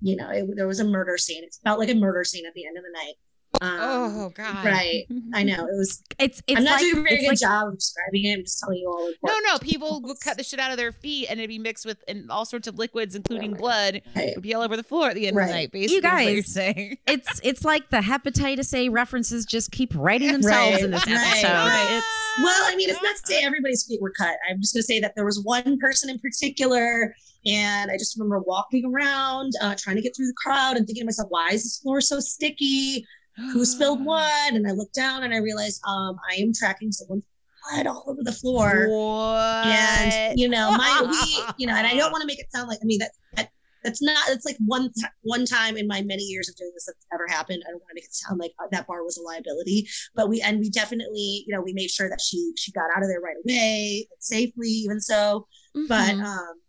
you 0.00 0.16
know, 0.16 0.28
it, 0.30 0.46
there 0.56 0.66
was 0.66 0.80
a 0.80 0.84
murder 0.84 1.16
scene. 1.18 1.44
It 1.44 1.54
felt 1.64 1.78
like 1.78 1.88
a 1.90 1.94
murder 1.94 2.24
scene 2.24 2.46
at 2.46 2.54
the 2.54 2.66
end 2.66 2.76
of 2.76 2.84
the 2.84 2.90
night. 2.92 3.14
Um, 3.60 3.70
oh 3.80 4.32
God. 4.34 4.64
right. 4.64 5.04
I 5.34 5.42
know 5.42 5.66
it 5.66 5.76
was. 5.76 6.02
It's 6.18 6.40
it's 6.46 6.58
I'm 6.58 6.64
not 6.64 6.72
like 6.80 6.80
doing 6.82 6.98
a 6.98 7.02
very 7.02 7.20
good 7.20 7.28
like 7.30 7.38
job 7.40 7.68
of 7.68 7.74
describing 7.78 8.24
it. 8.26 8.34
I'm 8.38 8.44
just 8.44 8.60
telling 8.60 8.78
you 8.78 8.88
all. 8.88 9.06
the 9.06 9.16
No, 9.26 9.34
no, 9.52 9.58
people 9.58 10.00
would 10.02 10.20
cut 10.20 10.36
the 10.38 10.44
shit 10.44 10.60
out 10.60 10.70
of 10.70 10.76
their 10.76 10.92
feet 10.92 11.26
and 11.28 11.40
it'd 11.40 11.48
be 11.48 11.58
mixed 11.58 11.84
with 11.84 11.98
and 12.06 12.30
all 12.30 12.44
sorts 12.44 12.68
of 12.68 12.78
liquids, 12.78 13.14
including 13.16 13.54
blood. 13.54 14.02
Right. 14.14 14.32
Would 14.36 14.42
be 14.42 14.54
all 14.54 14.62
over 14.62 14.76
the 14.76 14.84
floor 14.84 15.08
at 15.08 15.14
the 15.16 15.26
end 15.26 15.36
of 15.36 15.40
Right. 15.40 15.46
the 15.48 15.52
night, 15.52 15.72
basically. 15.72 15.94
You 15.94 15.98
is 15.98 16.04
what 16.04 16.24
you're 16.24 16.34
guys- 16.42 16.52
saying. 16.52 16.98
it's 17.08 17.40
it's 17.42 17.64
like 17.64 17.90
the 17.90 17.98
hepatitis 17.98 18.72
A 18.74 18.88
references 18.88 19.44
just 19.44 19.72
keep 19.72 19.92
writing 19.96 20.30
themselves 20.32 20.74
Right, 20.76 20.84
in 20.84 20.90
this 20.92 21.06
right, 21.06 21.16
episode. 21.16 21.48
right. 21.48 21.88
It's 21.98 22.06
Well, 22.44 22.62
I 22.72 22.76
mean, 22.76 22.88
it's 22.88 23.02
not 23.02 23.16
to 23.16 23.26
say 23.26 23.42
everybody's 23.44 23.84
feet 23.84 24.00
were 24.00 24.12
cut. 24.16 24.36
I'm 24.48 24.60
just 24.60 24.74
going 24.74 24.82
to 24.82 24.86
say 24.86 25.00
that 25.00 25.14
there 25.16 25.24
was 25.24 25.40
one 25.42 25.78
person 25.80 26.08
in 26.08 26.18
particular, 26.20 27.14
and 27.46 27.90
I 27.90 27.94
just 27.98 28.16
remember 28.16 28.38
walking 28.40 28.84
around, 28.86 29.52
uh, 29.60 29.74
trying 29.76 29.96
to 29.96 30.02
get 30.02 30.14
through 30.16 30.28
the 30.28 30.34
crowd, 30.36 30.76
and 30.76 30.86
thinking 30.86 31.02
to 31.02 31.06
myself, 31.06 31.28
"Why 31.30 31.48
is 31.52 31.64
this 31.64 31.78
floor 31.78 32.00
so 32.00 32.20
sticky? 32.20 33.04
Who 33.52 33.64
spilled 33.64 34.00
what?" 34.04 34.52
And 34.54 34.66
I 34.66 34.72
looked 34.72 34.94
down 34.94 35.22
and 35.22 35.32
I 35.34 35.38
realized, 35.38 35.80
um, 35.86 36.16
I 36.30 36.36
am 36.36 36.52
tracking 36.52 36.92
someone's 36.92 37.24
blood 37.70 37.86
all 37.86 38.04
over 38.06 38.22
the 38.22 38.32
floor. 38.32 38.88
What? 38.88 39.64
And 39.64 40.38
you 40.38 40.48
know, 40.48 40.72
my 40.72 41.02
we, 41.08 41.54
you 41.58 41.66
know, 41.66 41.74
and 41.74 41.86
I 41.86 41.96
don't 41.96 42.10
want 42.12 42.22
to 42.22 42.26
make 42.26 42.40
it 42.40 42.50
sound 42.52 42.68
like 42.68 42.78
I 42.82 42.84
mean 42.84 42.98
that 43.00 43.12
that 43.36 43.50
that's 43.84 44.02
not 44.02 44.16
it's 44.28 44.44
like 44.44 44.56
one 44.64 44.90
one 45.22 45.44
time 45.44 45.76
in 45.76 45.86
my 45.86 46.02
many 46.02 46.22
years 46.24 46.48
of 46.48 46.56
doing 46.56 46.72
this 46.74 46.86
that's 46.86 47.06
ever 47.12 47.26
happened. 47.28 47.62
I 47.66 47.70
don't 47.70 47.80
want 47.80 47.90
to 47.90 47.94
make 47.94 48.04
it 48.04 48.14
sound 48.14 48.40
like 48.40 48.52
uh, 48.62 48.66
that 48.72 48.86
bar 48.86 49.04
was 49.04 49.16
a 49.16 49.22
liability, 49.22 49.88
but 50.14 50.28
we 50.28 50.40
and 50.40 50.58
we 50.60 50.70
definitely 50.70 51.44
you 51.46 51.54
know 51.54 51.60
we 51.60 51.72
made 51.72 51.90
sure 51.90 52.08
that 52.08 52.20
she 52.20 52.52
she 52.56 52.72
got 52.72 52.90
out 52.96 53.02
of 53.02 53.08
there 53.08 53.20
right 53.20 53.36
away 53.44 54.08
safely, 54.18 54.68
even 54.68 55.00
so. 55.00 55.46
But 55.88 56.14
Mhm. 56.16 56.24
um, 56.24 56.60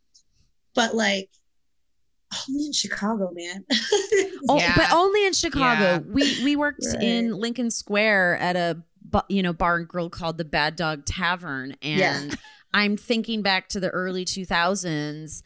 but 0.76 0.95
like 0.95 1.30
only 2.50 2.66
in 2.68 2.74
Chicago, 2.74 3.32
man. 3.34 3.66
Oh, 4.50 4.58
Yeah. 4.58 4.74
but 4.76 4.92
only 4.92 5.26
in 5.26 5.34
Chicago. 5.34 5.84
Yeah. 5.84 5.98
We 6.00 6.44
we 6.44 6.56
worked 6.56 6.86
Right. 6.86 7.02
in 7.04 7.34
Lincoln 7.34 7.72
Square 7.72 8.38
at 8.40 8.56
a 8.56 8.82
you 9.30 9.42
know 9.44 9.54
bar 9.54 9.78
and 9.78 9.88
grill 9.88 10.10
called 10.10 10.38
the 10.38 10.46
Bad 10.46 10.76
Dog 10.76 11.06
Tavern, 11.06 11.76
and 11.82 12.00
Yeah. 12.32 12.36
I'm 12.74 12.98
thinking 12.98 13.42
back 13.42 13.70
to 13.70 13.80
the 13.80 13.90
early 13.90 14.26
2000s. 14.26 15.44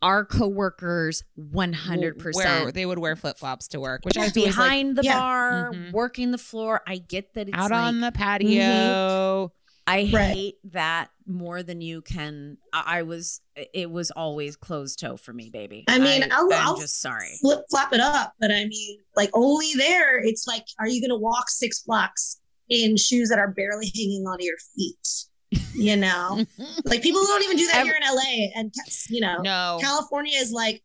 Our 0.00 0.24
coworkers, 0.24 1.22
100 1.34 2.18
percent, 2.18 2.72
they 2.72 2.86
would 2.86 2.98
wear 2.98 3.14
flip 3.14 3.36
flops 3.38 3.68
to 3.68 3.80
work, 3.80 4.00
which 4.04 4.16
I 4.16 4.24
was 4.24 4.34
like, 4.36 4.46
behind 4.46 4.96
the 4.96 5.02
Yeah. 5.04 5.18
bar, 5.18 5.70
Mhm. 5.74 5.92
working 5.92 6.30
the 6.30 6.38
floor. 6.38 6.80
I 6.86 6.96
get 6.96 7.34
that 7.34 7.48
it's 7.48 7.56
out 7.56 7.70
like, 7.70 7.80
on 7.82 8.00
the 8.00 8.10
patio. 8.10 9.52
I 9.88 10.10
Right. 10.12 10.34
hate 10.34 10.54
that 10.72 11.10
more 11.26 11.62
than 11.62 11.80
you 11.80 12.02
can. 12.02 12.58
I, 12.72 12.98
I 12.98 13.02
was. 13.02 13.40
It 13.72 13.90
was 13.90 14.10
always 14.10 14.56
closed 14.56 14.98
toe 14.98 15.16
for 15.16 15.32
me, 15.32 15.48
baby. 15.50 15.84
I 15.88 15.98
mean, 15.98 16.24
I, 16.24 16.28
I'll- 16.32 16.52
am 16.52 16.66
I'll 16.68 16.76
just 16.76 17.00
sorry. 17.00 17.38
flip 17.40 17.60
flop 17.70 17.92
it 17.92 18.00
up. 18.00 18.32
But 18.40 18.50
I 18.50 18.64
mean, 18.66 18.98
like 19.14 19.30
only 19.32 19.72
there, 19.76 20.18
it's 20.18 20.46
like, 20.46 20.64
are 20.80 20.88
you 20.88 21.00
going 21.00 21.10
to 21.16 21.22
walk 21.22 21.48
six 21.50 21.82
blocks 21.82 22.38
in 22.68 22.96
shoes 22.96 23.28
that 23.28 23.38
are 23.38 23.48
barely 23.52 23.92
hanging 23.94 24.24
onto 24.26 24.44
your 24.44 24.56
feet? 24.74 25.62
You 25.74 25.96
know, 25.96 26.44
like 26.84 27.02
people 27.02 27.22
don't 27.24 27.44
even 27.44 27.56
do 27.56 27.66
that 27.68 27.76
Ev- 27.76 27.86
here 27.86 27.94
in 28.00 28.02
LA, 28.14 28.48
and 28.56 28.74
you 29.08 29.20
know, 29.20 29.38
No. 29.42 29.78
California 29.80 30.36
is 30.36 30.50
like, 30.50 30.82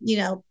you 0.00 0.16
know, 0.16 0.42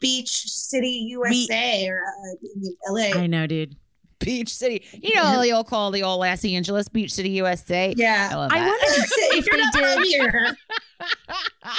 beach 0.00 0.30
city 0.30 1.06
USA 1.08 1.88
or 1.88 2.00
uh, 2.06 2.92
LA. 2.92 3.18
I 3.20 3.26
know, 3.26 3.46
dude. 3.48 3.74
Beach 4.20 4.54
City. 4.54 4.84
You 5.02 5.14
know, 5.14 5.42
you'll 5.42 5.64
call 5.64 5.90
the 5.90 6.02
old 6.02 6.20
Los 6.20 6.44
Angeles 6.44 6.88
Beach 6.88 7.12
City, 7.12 7.30
USA. 7.30 7.90
I 7.90 7.94
yeah. 7.96 8.30
love 8.34 8.50
I 8.52 8.60
wonder 8.66 8.84
if 8.84 9.10
if 9.34 9.46
you're 9.50 9.56
they 9.56 9.62
not 9.62 9.74
from 9.96 10.02
did. 10.02 10.06
here. 10.08 10.56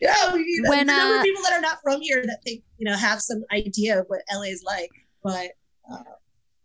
No, 0.00 0.36
you 0.36 0.62
know, 0.62 0.70
When, 0.70 0.86
the 0.86 0.92
number 0.92 1.14
uh, 1.16 1.18
of 1.18 1.24
people 1.24 1.42
that 1.42 1.52
are 1.54 1.60
not 1.60 1.78
from 1.82 2.00
here 2.00 2.22
that 2.24 2.38
think 2.44 2.62
you 2.76 2.84
know 2.88 2.96
have 2.96 3.20
some 3.20 3.42
idea 3.50 3.98
of 3.98 4.06
what 4.06 4.20
LA 4.32 4.42
is 4.42 4.62
like, 4.64 4.90
but 5.24 5.48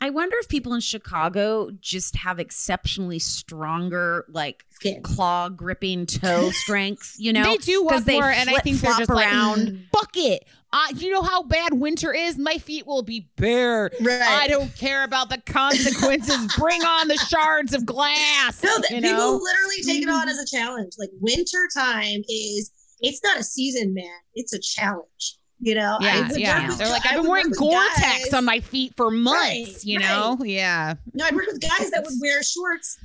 I 0.02 0.10
wonder 0.12 0.36
if 0.40 0.50
people 0.50 0.74
in 0.76 0.82
Chicago 0.82 1.72
just 1.82 2.16
have 2.18 2.38
exceptionally 2.40 3.18
stronger, 3.20 4.26
like 4.30 4.66
skin. 4.70 5.02
claw 5.02 5.50
gripping 5.50 6.06
toe 6.06 6.52
strength. 6.54 7.16
You 7.18 7.34
know, 7.34 7.44
they 7.44 7.58
do 7.58 7.82
'cause 7.86 7.92
walk 8.02 8.04
they 8.04 8.20
more, 8.20 8.30
and 8.30 8.50
I 8.52 8.58
think 8.60 8.82
they're 8.82 8.94
flip-flop 8.94 9.00
just 9.00 9.10
like, 9.10 9.28
around. 9.32 9.88
fuck 9.92 10.12
it. 10.16 10.46
Uh, 10.74 10.88
you 10.96 11.12
know 11.12 11.22
how 11.22 11.44
bad 11.44 11.74
winter 11.74 12.12
is? 12.14 12.38
My 12.40 12.58
feet 12.58 12.88
will 12.88 13.04
be 13.04 13.30
bare. 13.38 13.92
Right. 14.02 14.22
I 14.22 14.48
don't 14.48 14.76
care 14.76 15.04
about 15.04 15.30
the 15.30 15.38
consequences. 15.46 16.52
Bring 16.58 16.82
on 16.82 17.08
the 17.08 17.16
shards 17.18 17.74
of 17.76 17.86
glass. 17.86 18.62
No, 18.64 18.76
people 18.90 19.02
know? 19.02 19.40
literally 19.42 19.84
take 19.86 20.02
it 20.02 20.10
on 20.10 20.28
as 20.28 20.40
a 20.40 20.46
challenge. 20.48 20.94
Like 20.98 21.12
winter 21.22 21.70
time 21.76 22.24
is 22.28 22.72
it's 23.02 23.24
not 23.24 23.38
a 23.40 23.44
season, 23.44 23.94
man. 23.94 24.18
It's 24.34 24.54
a 24.54 24.60
challenge. 24.60 25.38
You 25.60 25.76
know, 25.76 25.98
I 26.02 26.06
Yeah, 26.06 26.28
would 26.30 26.40
yeah. 26.40 26.68
with- 26.68 26.78
They're 26.80 26.90
like, 26.90 27.06
I 27.06 27.12
I've 27.16 27.22
been 27.22 27.30
wearing 27.30 27.52
Gore-Tex 27.52 28.24
guys- 28.26 28.34
on 28.34 28.44
my 28.44 28.60
feet 28.60 28.94
for 28.98 29.12
months. 29.12 29.40
Right, 29.40 29.84
you 29.86 30.00
know? 30.00 30.38
Yeah. 30.44 30.96
No, 31.14 31.26
I 31.26 31.34
work 31.36 31.46
with 31.48 31.62
guys 31.62 31.92
that 31.92 32.04
would 32.04 32.16
wear 32.20 32.42
shorts 32.44 32.98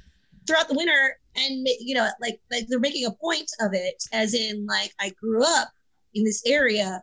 throughout 0.46 0.68
the 0.68 0.74
winter, 0.74 1.18
and 1.36 1.68
you 1.80 1.94
know, 1.94 2.08
like 2.20 2.40
like 2.50 2.66
they're 2.68 2.80
making 2.80 3.04
a 3.04 3.10
point 3.12 3.50
of 3.60 3.74
it, 3.74 4.02
as 4.12 4.32
in 4.34 4.64
like 4.66 4.92
I 4.98 5.10
grew 5.20 5.44
up 5.44 5.68
in 6.14 6.24
this 6.24 6.42
area. 6.46 7.02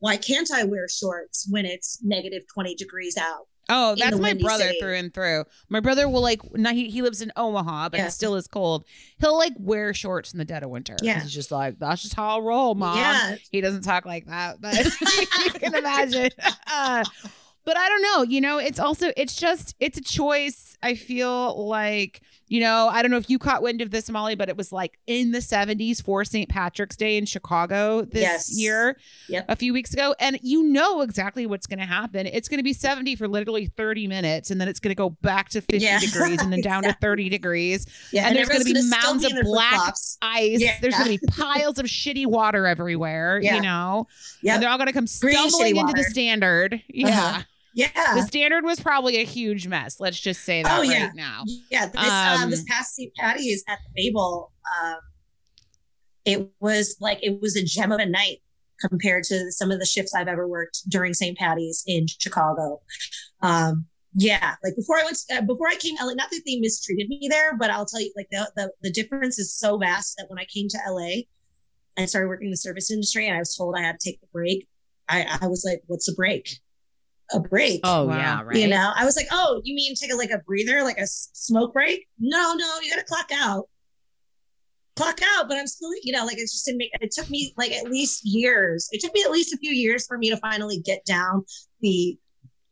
Why 0.00 0.16
can't 0.16 0.50
I 0.52 0.64
wear 0.64 0.88
shorts 0.88 1.46
when 1.50 1.64
it's 1.66 1.98
negative 2.02 2.42
twenty 2.52 2.74
degrees 2.74 3.16
out? 3.16 3.46
Oh, 3.70 3.94
that's 3.98 4.18
my 4.18 4.34
brother 4.34 4.64
city. 4.64 4.78
through 4.78 4.96
and 4.96 5.14
through. 5.14 5.44
My 5.70 5.80
brother 5.80 6.06
will 6.06 6.20
like 6.20 6.40
now 6.54 6.72
he, 6.72 6.90
he 6.90 7.00
lives 7.00 7.22
in 7.22 7.32
Omaha, 7.34 7.88
but 7.88 7.98
Yeah. 7.98 8.08
it 8.08 8.10
still 8.10 8.34
is 8.34 8.46
cold. 8.46 8.84
He'll 9.20 9.38
like 9.38 9.54
wear 9.58 9.94
shorts 9.94 10.32
in 10.32 10.38
the 10.38 10.44
dead 10.44 10.62
of 10.62 10.68
winter. 10.68 10.96
Yeah. 11.00 11.20
He's 11.20 11.32
just 11.32 11.50
like, 11.50 11.78
that's 11.78 12.02
just 12.02 12.12
how 12.14 12.38
I 12.38 12.42
roll, 12.42 12.74
mom. 12.74 12.98
Yeah, 12.98 13.36
He 13.50 13.62
doesn't 13.62 13.80
talk 13.80 14.04
like 14.04 14.26
that, 14.26 14.60
but 14.60 14.74
you 14.84 15.50
can 15.52 15.74
imagine. 15.74 16.28
Uh, 16.70 17.04
but 17.64 17.78
I 17.78 17.88
don't 17.88 18.02
know, 18.02 18.22
you 18.24 18.42
know, 18.42 18.58
it's 18.58 18.78
also 18.78 19.12
it's 19.16 19.34
just 19.34 19.74
it's 19.80 19.96
a 19.96 20.02
choice. 20.02 20.76
I 20.82 20.94
feel 20.94 21.66
like, 21.66 22.20
you 22.48 22.60
know, 22.60 22.88
I 22.92 23.00
don't 23.02 23.10
know 23.10 23.16
if 23.16 23.30
you 23.30 23.38
caught 23.38 23.62
wind 23.62 23.80
of 23.80 23.90
this, 23.90 24.10
Molly, 24.10 24.34
but 24.34 24.48
it 24.48 24.56
was 24.56 24.70
like 24.72 24.98
in 25.06 25.32
the 25.32 25.38
70s 25.38 26.02
for 26.02 26.24
St. 26.24 26.48
Patrick's 26.48 26.96
Day 26.96 27.16
in 27.16 27.24
Chicago 27.26 28.02
this 28.02 28.22
Yes. 28.22 28.58
year, 28.58 28.98
Yep. 29.28 29.46
a 29.48 29.56
few 29.56 29.72
weeks 29.72 29.92
ago. 29.94 30.14
And 30.20 30.38
you 30.42 30.62
know 30.64 31.00
exactly 31.00 31.46
what's 31.46 31.66
going 31.66 31.78
to 31.78 31.86
happen. 31.86 32.26
It's 32.26 32.48
going 32.48 32.58
to 32.58 32.62
be 32.64 32.72
70 32.74 33.16
for 33.16 33.26
literally 33.28 33.66
30 33.66 34.06
minutes, 34.08 34.50
and 34.50 34.60
then 34.60 34.68
it's 34.68 34.78
going 34.80 34.90
to 34.90 34.94
go 34.94 35.10
back 35.10 35.48
to 35.50 35.60
50 35.62 35.78
Yeah. 35.78 35.98
degrees 36.00 36.42
and 36.42 36.52
then 36.52 36.60
down 36.60 36.82
to 36.84 36.92
30 37.00 37.28
degrees 37.28 37.86
yeah. 38.12 38.26
and 38.28 38.36
there's 38.36 38.48
gonna 38.48 38.64
be 38.64 38.74
mounds 38.88 39.26
be 39.26 39.36
of 39.38 39.44
black 39.44 39.94
ice. 40.22 40.60
Yeah. 40.60 40.76
There's 40.80 40.94
going 40.96 41.16
to 41.16 41.18
be 41.18 41.26
piles 41.32 41.78
of 41.78 41.86
shitty 41.86 42.26
water 42.26 42.66
everywhere, 42.66 43.40
Yeah. 43.42 43.56
you 43.56 43.62
know? 43.62 44.06
Yep. 44.42 44.54
And 44.54 44.62
they're 44.62 44.70
all 44.70 44.76
going 44.78 44.86
to 44.88 44.92
come 44.92 45.06
stumbling 45.06 45.76
into 45.76 45.92
the 45.94 46.04
standard. 46.04 46.82
Yeah. 46.88 47.08
Uh-huh. 47.08 47.42
Yeah. 47.74 47.88
The 48.14 48.22
standard 48.22 48.64
was 48.64 48.78
probably 48.80 49.16
a 49.20 49.24
huge 49.24 49.66
mess. 49.66 49.98
Let's 49.98 50.18
just 50.18 50.42
say 50.44 50.62
that 50.62 50.72
Oh, 50.78 50.82
right 50.82 50.90
yeah. 50.90 51.10
now. 51.14 51.42
Yeah, 51.70 51.86
this 51.86 52.00
um, 52.00 52.42
Um, 52.44 52.50
this 52.50 52.64
past 52.68 52.94
St. 52.94 53.12
Patty's 53.16 53.64
at 53.68 53.78
the 53.84 54.02
Fable, 54.02 54.52
um, 54.80 54.96
it 56.24 56.48
was 56.60 56.96
like 57.00 57.18
it 57.22 57.40
was 57.40 57.56
a 57.56 57.64
gem 57.64 57.92
of 57.92 57.98
a 58.00 58.06
night 58.06 58.38
compared 58.80 59.24
to 59.24 59.50
some 59.52 59.70
of 59.70 59.78
the 59.80 59.86
shifts 59.86 60.14
I've 60.14 60.28
ever 60.28 60.46
worked 60.48 60.88
during 60.88 61.14
St. 61.14 61.36
Patty's 61.36 61.82
in 61.86 62.06
Chicago. 62.06 62.80
Um, 63.42 63.86
yeah, 64.16 64.54
like 64.62 64.76
before 64.76 64.98
I 64.98 65.04
went, 65.04 65.18
to, 65.28 65.36
uh, 65.38 65.40
before 65.42 65.66
I 65.68 65.74
came 65.74 65.96
to 65.96 66.04
LA, 66.06 66.14
not 66.14 66.30
that 66.30 66.42
they 66.46 66.56
mistreated 66.60 67.08
me 67.08 67.26
there, 67.28 67.56
but 67.56 67.70
I'll 67.70 67.86
tell 67.86 68.00
you, 68.00 68.12
like 68.16 68.28
the, 68.30 68.48
the 68.54 68.70
the 68.82 68.90
difference 68.92 69.38
is 69.40 69.52
so 69.52 69.76
vast 69.78 70.16
that 70.18 70.26
when 70.28 70.38
I 70.38 70.44
came 70.44 70.68
to 70.68 70.78
LA 70.88 71.22
and 71.96 72.08
started 72.08 72.28
working 72.28 72.46
in 72.46 72.52
the 72.52 72.56
service 72.56 72.90
industry, 72.92 73.26
and 73.26 73.34
I 73.34 73.40
was 73.40 73.56
told 73.56 73.74
I 73.76 73.82
had 73.82 73.98
to 73.98 74.10
take 74.10 74.20
a 74.22 74.26
break, 74.32 74.68
I 75.08 75.38
I 75.42 75.48
was 75.48 75.64
like, 75.68 75.82
what's 75.88 76.08
a 76.08 76.14
break? 76.14 76.48
A 77.34 77.40
break. 77.40 77.80
Oh 77.84 78.06
Wow. 78.06 78.16
yeah, 78.16 78.42
right. 78.42 78.56
You 78.56 78.68
know, 78.68 78.92
I 78.94 79.04
was 79.04 79.16
like, 79.16 79.26
oh, 79.30 79.60
you 79.64 79.74
mean 79.74 79.94
take 79.94 80.12
a 80.12 80.16
like 80.16 80.30
a 80.30 80.38
breather, 80.46 80.82
like 80.82 80.98
a 80.98 81.06
smoke 81.06 81.72
break? 81.74 82.06
No, 82.18 82.54
no, 82.54 82.80
you 82.80 82.90
gotta 82.90 83.04
clock 83.04 83.30
out. 83.32 83.68
Clock 84.96 85.18
out, 85.36 85.48
but 85.48 85.58
I'm 85.58 85.66
still, 85.66 85.90
you 86.04 86.12
know, 86.12 86.24
like 86.24 86.36
it 86.38 86.42
just 86.42 86.64
didn't 86.64 86.78
make 86.78 86.90
it 87.00 87.10
took 87.10 87.28
me 87.28 87.52
like 87.56 87.72
at 87.72 87.90
least 87.90 88.20
years. 88.24 88.88
It 88.92 89.00
took 89.00 89.12
me 89.12 89.22
at 89.24 89.32
least 89.32 89.52
a 89.52 89.56
few 89.56 89.72
years 89.72 90.06
for 90.06 90.16
me 90.16 90.30
to 90.30 90.36
finally 90.36 90.80
get 90.84 91.04
down 91.04 91.44
the 91.80 92.16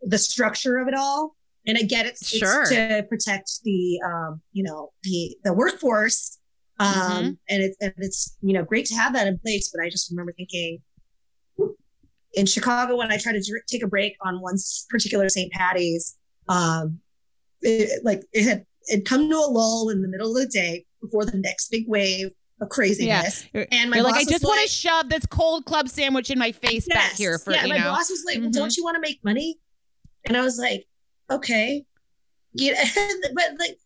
the 0.02 0.18
structure 0.18 0.76
of 0.78 0.86
it 0.86 0.94
all. 0.96 1.34
And 1.66 1.76
I 1.76 1.82
get 1.82 2.06
it 2.06 2.12
it's 2.12 2.28
Sure. 2.28 2.64
to 2.66 3.04
protect 3.08 3.50
the 3.64 4.00
um, 4.06 4.40
you 4.52 4.62
know, 4.62 4.90
the 5.02 5.36
the 5.44 5.52
workforce. 5.52 6.38
Um 6.78 6.88
Mhm. 6.88 7.36
and 7.48 7.62
it's 7.64 7.76
and 7.80 7.92
it's 7.98 8.36
you 8.40 8.52
know 8.52 8.62
great 8.64 8.86
to 8.86 8.94
have 8.94 9.12
that 9.14 9.26
in 9.26 9.38
place, 9.40 9.72
but 9.74 9.84
I 9.84 9.90
just 9.90 10.08
remember 10.10 10.32
thinking 10.32 10.78
in 12.34 12.46
Chicago 12.46 12.96
when 12.96 13.12
I 13.12 13.18
tried 13.18 13.32
to 13.32 13.40
dr- 13.40 13.66
take 13.66 13.82
a 13.82 13.86
break 13.86 14.16
on 14.24 14.40
one 14.40 14.56
particular 14.88 15.28
St. 15.28 15.52
Patty's, 15.52 16.16
um, 16.48 16.98
it, 17.60 18.04
like 18.04 18.22
it 18.32 18.44
had 18.44 18.64
it 18.86 19.04
come 19.04 19.28
to 19.30 19.36
a 19.36 19.46
lull 19.50 19.90
in 19.90 20.02
the 20.02 20.08
middle 20.08 20.30
of 20.36 20.42
the 20.42 20.46
day 20.48 20.84
before 21.00 21.24
the 21.24 21.38
next 21.38 21.70
big 21.70 21.84
wave 21.88 22.30
of 22.60 22.68
craziness. 22.68 23.46
You're- 23.52 23.66
And 23.70 23.90
my 23.90 23.96
You're 23.96 24.04
like, 24.06 24.14
I 24.14 24.24
just 24.24 24.44
want 24.44 24.56
like- 24.58 24.66
to 24.66 24.72
shove 24.72 25.08
this 25.08 25.26
cold 25.26 25.64
club 25.66 25.88
sandwich 25.88 26.30
in 26.30 26.38
my 26.38 26.52
face 26.52 26.86
back 26.88 27.12
here 27.12 27.38
for 27.38 27.52
yeah. 27.52 27.64
you 27.64 27.70
my 27.74 27.78
know. 27.78 27.84
boss 27.92 28.10
was 28.10 28.24
like, 28.26 28.38
well, 28.38 28.48
Mhm. 28.48 28.52
"Don't 28.54 28.76
you 28.76 28.82
want 28.84 28.94
to 28.96 29.00
make 29.00 29.22
money?" 29.24 29.58
And 30.26 30.36
I 30.36 30.42
was 30.42 30.58
like, 30.58 30.86
"Okay." 31.30 31.84
Yeah, 32.54 32.82
but 33.34 33.54
like 33.58 33.78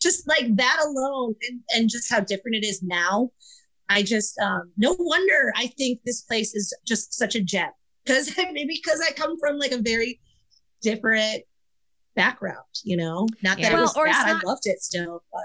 just 0.00 0.26
like 0.28 0.54
that 0.56 0.78
alone, 0.84 1.34
and, 1.48 1.60
and 1.74 1.90
just 1.90 2.10
how 2.10 2.20
different 2.20 2.56
it 2.56 2.64
is 2.64 2.82
now. 2.82 3.30
I 3.88 4.02
just 4.02 4.38
um 4.38 4.72
no 4.76 4.94
wonder 4.98 5.52
I 5.56 5.66
think 5.78 6.00
this 6.04 6.22
place 6.22 6.54
is 6.54 6.74
just 6.86 7.12
such 7.14 7.34
a 7.34 7.40
gem 7.42 7.70
because 8.04 8.30
maybe 8.52 8.80
because 8.82 9.00
I 9.00 9.12
come 9.12 9.38
from 9.38 9.58
like 9.58 9.72
a 9.72 9.78
very 9.80 10.20
different 10.82 11.42
background, 12.14 12.58
you 12.84 12.96
know. 12.96 13.26
Not 13.42 13.58
Yeah. 13.58 13.70
that 13.70 13.78
it 13.78 13.80
Well, 13.82 13.92
or 13.96 14.04
bad, 14.06 14.26
not- 14.26 14.44
I 14.44 14.46
loved 14.46 14.66
it 14.66 14.80
still, 14.82 15.22
but 15.32 15.40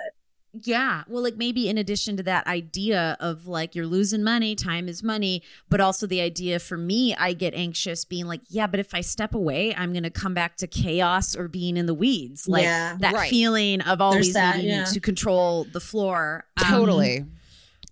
Yeah. 0.65 1.03
Well, 1.07 1.21
like 1.21 1.37
maybe 1.37 1.69
in 1.69 1.77
addition 1.77 2.17
to 2.17 2.23
that 2.23 2.47
idea 2.47 3.15
of 3.19 3.45
like 3.47 3.75
you're 3.75 3.85
losing 3.85 4.23
money, 4.23 4.55
time 4.55 4.89
is 4.89 5.03
money, 5.03 5.43
but 5.69 5.79
also 5.79 6.07
the 6.07 6.19
idea 6.19 6.57
for 6.57 6.77
me, 6.77 7.13
I 7.15 7.33
get 7.33 7.53
anxious 7.53 8.03
being 8.05 8.25
like, 8.25 8.41
yeah, 8.49 8.65
but 8.65 8.79
if 8.79 8.93
I 8.95 9.01
step 9.01 9.35
away, 9.35 9.75
I'm 9.75 9.93
going 9.93 10.03
to 10.03 10.09
come 10.09 10.33
back 10.33 10.55
to 10.57 10.67
chaos 10.67 11.35
or 11.35 11.47
being 11.47 11.77
in 11.77 11.85
the 11.85 11.93
weeds. 11.93 12.47
Like 12.47 12.63
yeah, 12.63 12.97
that 13.01 13.13
Right. 13.13 13.29
feeling 13.29 13.81
of 13.81 14.01
always 14.01 14.33
that, 14.33 14.55
needing 14.57 14.71
yeah. 14.71 14.83
to 14.85 14.99
control 14.99 15.65
the 15.71 15.79
floor. 15.81 16.45
Um, 16.57 16.65
Totally. 16.71 17.25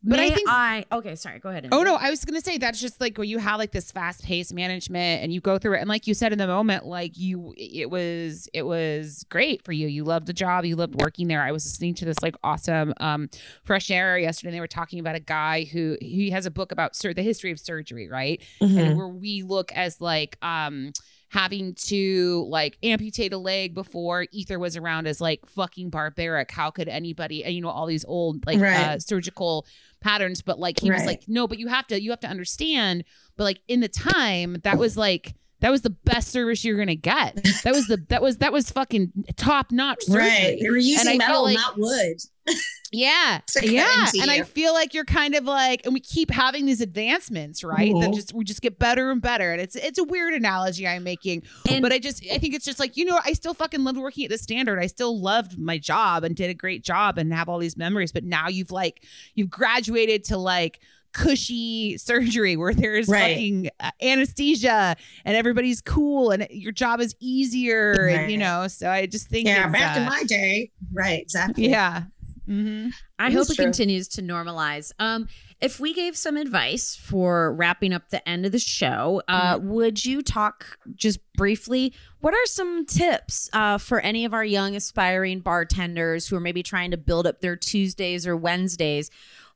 But 0.06 0.20
I 0.20 0.30
may 0.30 0.36
think 0.36 0.49
I, 0.49 0.86
okay, 0.91 1.16
sorry, 1.16 1.39
go 1.39 1.49
ahead. 1.49 1.68
Oh 1.72 1.84
no, 1.84 1.95
I 1.95 2.10
was 2.10 2.24
gonna 2.24 2.41
say 2.41 2.58
that's 2.58 2.80
just 2.80 3.01
like 3.01 3.18
where 3.18 3.26
you 3.26 3.39
have 3.39 3.58
like 3.58 3.72
this 3.72 3.91
fast 3.91 4.24
paced 4.24 4.53
management 4.53 5.24
and 5.24 5.34
you 5.34 5.41
go 5.41 5.58
through 5.58 5.76
it 5.76 5.80
and 5.80 5.89
like 5.89 6.06
you 6.08 6.14
said 6.14 6.32
in 6.32 6.38
the 6.38 6.47
moment, 6.47 6.86
like 6.86 7.18
you 7.18 7.53
it 7.58 7.89
was 7.89 8.47
it 8.53 8.64
was 8.64 9.26
great 9.30 9.64
for 9.66 9.72
you. 9.72 9.88
You 9.88 10.03
loved 10.03 10.28
the 10.28 10.34
job, 10.34 10.66
you 10.66 10.76
loved 10.76 11.01
working 11.01 11.28
there. 11.28 11.41
I 11.41 11.51
was 11.51 11.66
listening 11.66 11.95
to 11.95 12.06
this 12.06 12.18
like 12.22 12.36
awesome 12.43 12.93
um 12.99 13.30
fresh 13.64 13.89
air 13.89 14.18
yesterday 14.18 14.49
and 14.49 14.56
they 14.56 14.62
were 14.62 14.68
talking 14.68 14.99
about 14.99 15.16
a 15.16 15.20
guy 15.20 15.64
who 15.64 15.97
he 16.01 16.30
has 16.30 16.45
a 16.45 16.51
book 16.51 16.72
about 16.72 16.95
sur- 16.95 17.14
the 17.14 17.24
history 17.24 17.51
of 17.51 17.60
surgery, 17.60 18.08
right? 18.08 18.41
Mm-hmm. 18.62 18.78
and 18.78 18.97
where 18.97 19.08
we 19.08 19.43
look 19.43 19.72
as 19.72 19.99
like 20.01 20.38
um 20.41 20.91
having 21.30 21.73
to 21.76 22.45
like 22.49 22.78
amputate 22.84 23.34
a 23.34 23.38
leg 23.38 23.73
before 23.73 24.26
ether 24.32 24.57
was 24.59 24.78
around 24.78 25.07
as 25.07 25.19
like 25.19 25.45
fucking 25.47 25.89
barbaric. 25.89 26.51
How 26.51 26.69
could 26.71 26.88
anybody 26.88 27.43
and 27.43 27.53
you 27.53 27.61
know 27.61 27.69
all 27.69 27.86
these 27.88 28.05
old 28.05 28.45
like 28.45 28.59
Right. 28.59 28.76
uh, 28.88 28.99
surgical 28.99 29.65
patterns? 30.01 30.41
But 30.41 30.59
like 30.59 30.80
he 30.80 30.91
was 30.91 31.05
like 31.05 31.23
no 31.28 31.47
but 31.47 31.57
you 31.59 31.67
have 31.67 31.88
to 31.88 32.01
you 32.01 32.11
have 32.11 32.19
to 32.21 32.28
understand. 32.28 33.03
But 33.38 33.43
like 33.45 33.59
in 33.67 33.80
the 33.80 33.88
time 33.89 34.57
that 34.63 34.78
was 34.78 34.95
like 34.97 35.36
that 35.62 35.72
was 35.72 35.82
the 35.82 35.89
best 35.89 36.30
service 36.30 36.64
you're 36.66 36.78
gonna 36.78 36.95
get 36.95 37.36
that 37.64 37.74
was 37.74 37.88
the 37.88 37.97
that 38.10 38.22
was 38.22 38.38
that 38.38 38.51
was 38.53 38.70
fucking 38.72 39.12
top 39.38 39.72
notch 39.72 40.03
right. 40.10 40.58
They 40.62 40.70
were 40.70 40.78
using 40.78 41.14
I 41.14 41.18
metal, 41.18 41.43
like- 41.43 41.56
not 41.56 41.78
wood. 41.78 42.18
yeah. 42.91 43.39
Yeah. 43.64 44.06
into 44.06 44.22
And 44.22 44.30
I 44.30 44.43
feel 44.43 44.72
like 44.74 44.93
you're 44.93 45.03
kind 45.06 45.34
of 45.34 45.45
like 45.45 45.82
and 45.84 45.93
we 45.95 45.99
keep 45.99 46.30
having 46.30 46.68
these 46.68 46.80
advancements, 46.80 47.64
right? 47.64 47.91
That 47.99 48.12
Mhm. 48.12 48.16
just 48.16 48.34
we 48.34 48.43
just 48.43 48.62
get 48.62 48.78
better 48.78 49.10
and 49.10 49.20
better. 49.22 49.51
And 49.51 49.60
it's 49.60 49.76
it's 49.76 49.97
a 49.97 50.03
weird 50.03 50.34
analogy 50.34 50.88
I'm 50.88 51.03
making. 51.03 51.41
And- 51.68 51.82
but 51.82 51.91
I 51.91 51.97
just 51.97 52.24
I 52.32 52.38
think 52.38 52.53
it's 52.53 52.66
just 52.66 52.80
like, 52.80 52.97
you 52.97 53.06
know, 53.06 53.20
I 53.26 53.34
still 53.34 53.56
fucking 53.56 53.84
loved 53.84 53.97
working 53.97 54.26
at 54.26 54.30
the 54.32 54.38
standard. 54.38 54.78
I 54.80 54.86
still 54.88 55.20
loved 55.20 55.58
my 55.58 55.80
job 55.80 56.24
and 56.24 56.36
did 56.36 56.51
a 56.51 56.53
great 56.53 56.84
job 56.84 57.18
and 57.18 57.34
have 57.34 57.49
all 57.49 57.58
these 57.58 57.78
memories. 57.78 58.12
But 58.12 58.24
now 58.26 58.47
you've 58.47 58.72
like 58.72 59.03
you've 59.34 59.49
graduated 59.49 60.24
to 60.26 60.38
like 60.38 60.80
cushy 61.16 61.97
surgery 61.97 62.55
where 62.57 62.74
there's 62.74 63.07
Right. 63.07 63.34
fucking 63.36 63.70
uh, 63.80 63.91
anesthesia 64.01 64.95
and 65.24 65.36
everybody's 65.38 65.82
cool 65.82 66.32
and 66.32 66.45
your 66.51 66.72
job 66.72 66.99
is 66.99 67.16
easier 67.20 68.07
and 68.09 68.32
you 68.32 68.38
know 68.38 68.68
so 68.68 68.89
i 68.89 69.05
just 69.05 69.28
think 69.28 69.47
Yeah, 69.47 69.63
it's, 69.66 69.74
back 69.74 69.97
in 69.97 70.03
uh, 70.03 70.09
my 70.09 70.24
day. 70.24 70.72
Right, 70.93 71.22
exactly. 71.22 71.70
yeah 71.70 72.03
hmm 72.45 72.89
I 73.18 73.28
It 73.28 73.34
hope 73.34 73.43
is 73.43 73.51
it 73.51 73.55
true. 73.55 73.63
continues 73.66 74.09
to 74.09 74.22
normalize. 74.22 74.91
Um, 74.99 75.30
if 75.61 75.80
we 75.80 75.93
gave 75.93 76.18
some 76.18 76.36
advice 76.36 76.97
for 76.97 77.53
wrapping 77.53 77.93
up 77.93 78.09
the 78.09 78.28
end 78.28 78.45
of 78.45 78.51
the 78.51 78.59
show, 78.59 79.22
uh, 79.30 79.55
Mm-hmm. 79.57 79.70
would 79.70 80.03
you 80.05 80.22
talk 80.22 80.78
just 80.95 81.20
briefly? 81.38 81.93
What 82.20 82.34
are 82.34 82.45
some 82.45 82.86
tips 82.86 83.49
uh, 83.53 83.78
for 83.78 84.01
any 84.01 84.26
of 84.26 84.34
our 84.34 84.43
young 84.43 84.76
aspiring 84.76 85.39
bartenders 85.39 86.28
who 86.28 86.36
are 86.36 86.41
maybe 86.41 86.61
trying 86.61 86.91
to 86.91 86.97
build 86.97 87.26
up 87.26 87.39
their 87.39 87.55
Tuesdays 87.55 88.28
or 88.28 88.36
Wednesdays? 88.36 89.09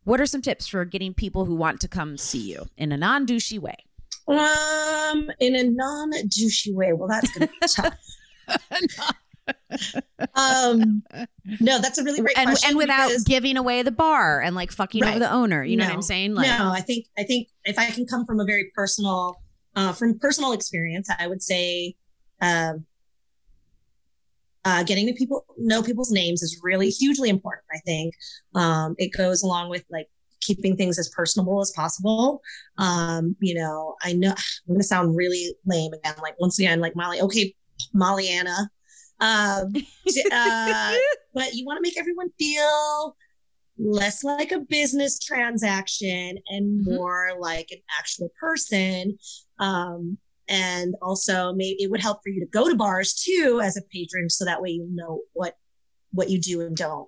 What 0.10 0.20
are 0.20 0.26
some 0.26 0.42
tips 0.42 0.66
for 0.66 0.86
getting 0.86 1.14
people 1.14 1.46
who 1.46 1.54
want 1.54 1.80
to 1.82 1.88
come 1.88 2.18
see 2.18 2.40
you 2.40 2.66
in 2.78 2.92
a 2.92 2.98
non 2.98 3.28
douchey 3.28 3.60
way? 3.60 3.76
Um, 4.28 5.30
in 5.40 5.56
a 5.56 5.64
non-douchey 5.66 6.74
way. 6.74 6.94
Well, 6.94 7.08
that's 7.08 7.32
gonna 7.32 7.48
be 7.48 7.68
tough. 7.76 9.14
um, 10.34 11.04
no, 11.60 11.78
that's 11.78 12.00
a 12.00 12.04
really 12.04 12.22
great 12.22 12.36
And, 12.40 12.48
question. 12.48 12.70
and 12.70 12.78
without 12.80 13.10
because- 13.10 13.24
giving 13.24 13.56
away 13.56 13.84
the 13.84 13.92
bar 13.92 14.42
and 14.42 14.56
like 14.56 14.72
fucking 14.72 15.04
over 15.04 15.20
the 15.20 15.32
owner. 15.32 15.64
You 15.64 15.78
know 15.78 15.86
what 15.86 15.94
I'm 15.94 16.02
saying? 16.02 16.34
Like, 16.34 16.48
no, 16.48 16.72
I 16.72 16.82
think 16.82 17.06
I 17.16 17.22
think 17.22 17.50
if 17.66 17.78
I 17.78 17.92
can 17.92 18.08
come 18.08 18.26
from 18.26 18.40
a 18.40 18.46
very 18.46 18.72
personal, 18.74 19.40
uh, 19.76 19.94
from 19.94 20.18
personal 20.18 20.54
experience, 20.54 21.08
I 21.20 21.28
would 21.28 21.44
say, 21.44 21.96
um, 22.42 22.84
uh, 24.66 24.84
getting 24.84 25.08
to 25.08 25.14
people 25.14 25.46
know 25.58 25.82
people's 25.82 26.12
names 26.12 26.42
is 26.42 26.60
really 26.64 26.90
hugely 26.90 27.30
important. 27.30 27.66
I 27.74 27.80
think 27.86 28.14
um, 28.56 28.96
it 28.98 29.12
goes 29.16 29.42
along 29.44 29.70
with 29.70 29.86
like 29.90 30.08
keeping 30.42 30.76
things 30.76 30.98
as 31.00 31.10
personable 31.10 31.62
as 31.62 31.72
possible. 31.76 32.42
Um, 32.78 33.36
you 33.40 33.56
know, 33.56 33.96
I 34.04 34.14
know 34.14 34.30
I'm 34.30 34.68
going 34.68 34.80
to 34.80 34.84
sound 34.84 35.16
really 35.16 35.54
lame 35.66 35.94
again. 35.94 36.16
Like 36.22 36.40
once 36.40 36.60
again, 36.60 36.80
like 36.80 36.96
Molly. 36.96 37.22
Okay, 37.22 37.54
Molly 37.94 38.30
Anna. 38.30 38.70
Um, 39.20 39.74
uh, 40.32 40.96
but 41.34 41.54
you 41.54 41.66
want 41.66 41.78
to 41.78 41.82
make 41.82 41.98
everyone 42.00 42.30
feel 42.38 43.16
less 43.78 44.24
like 44.26 44.52
a 44.52 44.60
business 44.60 45.20
transaction 45.20 46.38
and 46.50 46.86
Mhm. 46.86 46.96
more 46.96 47.32
like 47.40 47.68
an 47.72 47.80
actual 47.98 48.30
person. 48.40 49.18
Um, 49.58 50.18
and 50.50 50.96
also 51.02 51.54
maybe 51.54 51.82
it 51.82 51.90
would 51.92 52.02
help 52.02 52.22
for 52.24 52.30
you 52.30 52.40
to 52.40 52.48
go 52.48 52.68
to 52.68 52.76
bars 52.76 53.14
too 53.14 53.62
as 53.64 53.78
a 53.78 53.82
patron 53.94 54.30
so 54.30 54.44
that 54.44 54.62
way 54.62 54.70
you 54.72 54.88
know 54.92 55.22
what 55.34 55.56
what 56.12 56.30
you 56.30 56.40
do 56.42 56.62
and 56.62 56.76
don't 56.76 57.08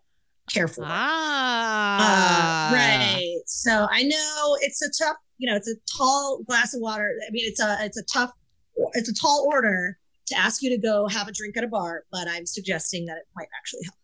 care 0.49 0.67
for. 0.67 0.83
Ah, 0.85 2.69
Uh, 2.69 2.73
right. 2.73 3.41
So 3.47 3.87
I 3.89 4.03
know 4.03 4.57
it's 4.61 4.81
a 4.81 5.03
tough, 5.03 5.17
you 5.37 5.49
know, 5.49 5.55
it's 5.55 5.67
a 5.69 5.75
tall 5.97 6.43
glass 6.47 6.73
of 6.73 6.81
water. 6.81 7.11
I 7.27 7.31
mean, 7.31 7.43
it's 7.45 7.59
a 7.59 7.77
it's 7.81 7.97
a 7.97 8.03
tough, 8.03 8.31
it's 8.93 9.09
a 9.09 9.13
tall 9.13 9.47
order 9.51 9.97
to 10.27 10.37
ask 10.37 10.61
you 10.61 10.69
to 10.69 10.77
go 10.77 11.07
have 11.07 11.27
a 11.27 11.31
drink 11.31 11.57
at 11.57 11.63
a 11.63 11.67
bar, 11.67 12.03
but 12.11 12.27
I'm 12.27 12.45
suggesting 12.45 13.05
that 13.07 13.17
it 13.17 13.23
might 13.35 13.47
actually 13.57 13.81
help. 13.85 13.95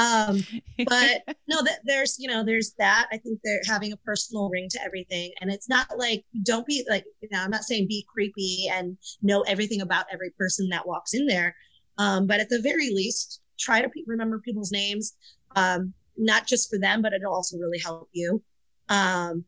Um, 0.00 0.42
but 0.86 1.36
no, 1.46 1.62
that 1.62 1.80
there's 1.84 2.16
you 2.18 2.28
know 2.28 2.42
there's 2.42 2.74
that. 2.78 3.06
I 3.12 3.18
think 3.18 3.40
they're 3.44 3.60
having 3.66 3.92
a 3.92 3.96
personal 3.98 4.48
ring 4.48 4.68
to 4.70 4.82
everything, 4.82 5.32
and 5.40 5.50
it's 5.50 5.68
not 5.68 5.86
like 5.98 6.24
don't 6.42 6.66
be 6.66 6.84
like 6.88 7.04
you 7.20 7.28
know 7.30 7.40
I'm 7.40 7.50
not 7.50 7.64
saying 7.64 7.86
be 7.88 8.06
creepy 8.12 8.68
and 8.72 8.96
know 9.22 9.42
everything 9.42 9.82
about 9.82 10.06
every 10.12 10.30
person 10.30 10.68
that 10.70 10.86
walks 10.88 11.14
in 11.14 11.26
there, 11.26 11.54
um, 11.98 12.26
but 12.26 12.40
at 12.40 12.48
the 12.48 12.60
very 12.62 12.90
least 12.90 13.40
try 13.58 13.82
to 13.82 13.88
pe- 13.88 14.02
remember 14.06 14.38
people's 14.38 14.72
names, 14.72 15.14
um, 15.54 15.92
not 16.16 16.46
just 16.46 16.70
for 16.70 16.78
them, 16.78 17.02
but 17.02 17.12
it'll 17.12 17.34
also 17.34 17.58
really 17.58 17.78
help 17.78 18.08
you. 18.12 18.42
Um, 18.88 19.44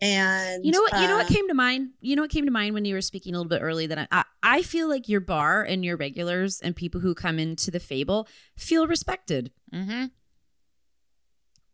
and 0.00 0.64
You 0.64 0.72
know 0.72 0.80
what? 0.82 1.00
You 1.00 1.08
know 1.08 1.16
what 1.16 1.26
uh, 1.26 1.34
came 1.34 1.48
to 1.48 1.54
mind. 1.54 1.90
You 2.00 2.16
know 2.16 2.22
what 2.22 2.30
came 2.30 2.44
to 2.44 2.50
mind 2.50 2.74
when 2.74 2.84
you 2.84 2.94
were 2.94 3.00
speaking 3.00 3.34
a 3.34 3.38
little 3.38 3.48
bit 3.48 3.62
early. 3.62 3.86
That 3.86 3.98
I, 3.98 4.06
I, 4.10 4.24
I 4.42 4.62
feel 4.62 4.88
like 4.88 5.08
your 5.08 5.20
bar 5.20 5.62
and 5.62 5.84
your 5.84 5.96
regulars 5.96 6.60
and 6.60 6.74
people 6.76 7.00
who 7.00 7.14
come 7.14 7.38
into 7.38 7.70
the 7.70 7.80
Fable 7.80 8.28
feel 8.56 8.86
respected. 8.86 9.50
mm-hmm. 9.72 10.06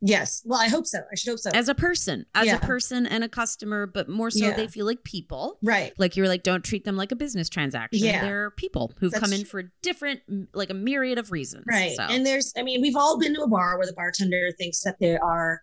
Yes. 0.05 0.43
Well, 0.45 0.61
I 0.61 0.66
hope 0.66 0.85
so. 0.89 0.99
I 0.99 1.14
should 1.14 1.31
hope 1.31 1.39
so. 1.39 1.51
as 1.55 1.68
a 1.68 1.77
person, 1.77 2.27
as 2.35 2.47
Yeah. 2.47 2.57
a 2.57 2.59
person 2.59 3.07
and 3.07 3.23
a 3.23 3.29
customer, 3.29 3.87
but 3.87 4.09
more 4.09 4.31
so 4.33 4.47
Yeah. 4.47 4.57
they 4.57 4.66
feel 4.66 4.85
like 4.85 5.05
people. 5.05 5.59
right. 5.62 5.93
Like 5.97 6.16
you're 6.16 6.27
like, 6.27 6.43
don't 6.43 6.64
treat 6.64 6.85
them 6.85 6.97
like 6.97 7.12
a 7.12 7.16
business 7.16 7.49
transaction. 7.49 8.05
Yeah. 8.05 8.20
They're 8.20 8.51
people 8.51 8.93
who've 8.99 9.12
That's 9.12 9.23
come 9.23 9.33
in 9.33 9.43
true. 9.43 9.49
for 9.62 9.73
different, 9.81 10.23
like 10.55 10.70
a 10.70 10.75
myriad 10.75 11.18
of 11.18 11.31
reasons. 11.31 11.66
Right. 11.68 11.95
So. 11.95 12.03
And 12.03 12.27
there's, 12.27 12.53
I 12.57 12.64
mean, 12.64 12.81
we've 12.83 12.97
all 12.97 13.16
been 13.16 13.33
to 13.37 13.43
a 13.43 13.49
bar 13.49 13.79
where 13.79 13.87
the 13.87 13.93
bartender 13.93 14.51
thinks 14.59 14.83
that 14.83 14.99
they 14.99 15.16
are 15.16 15.61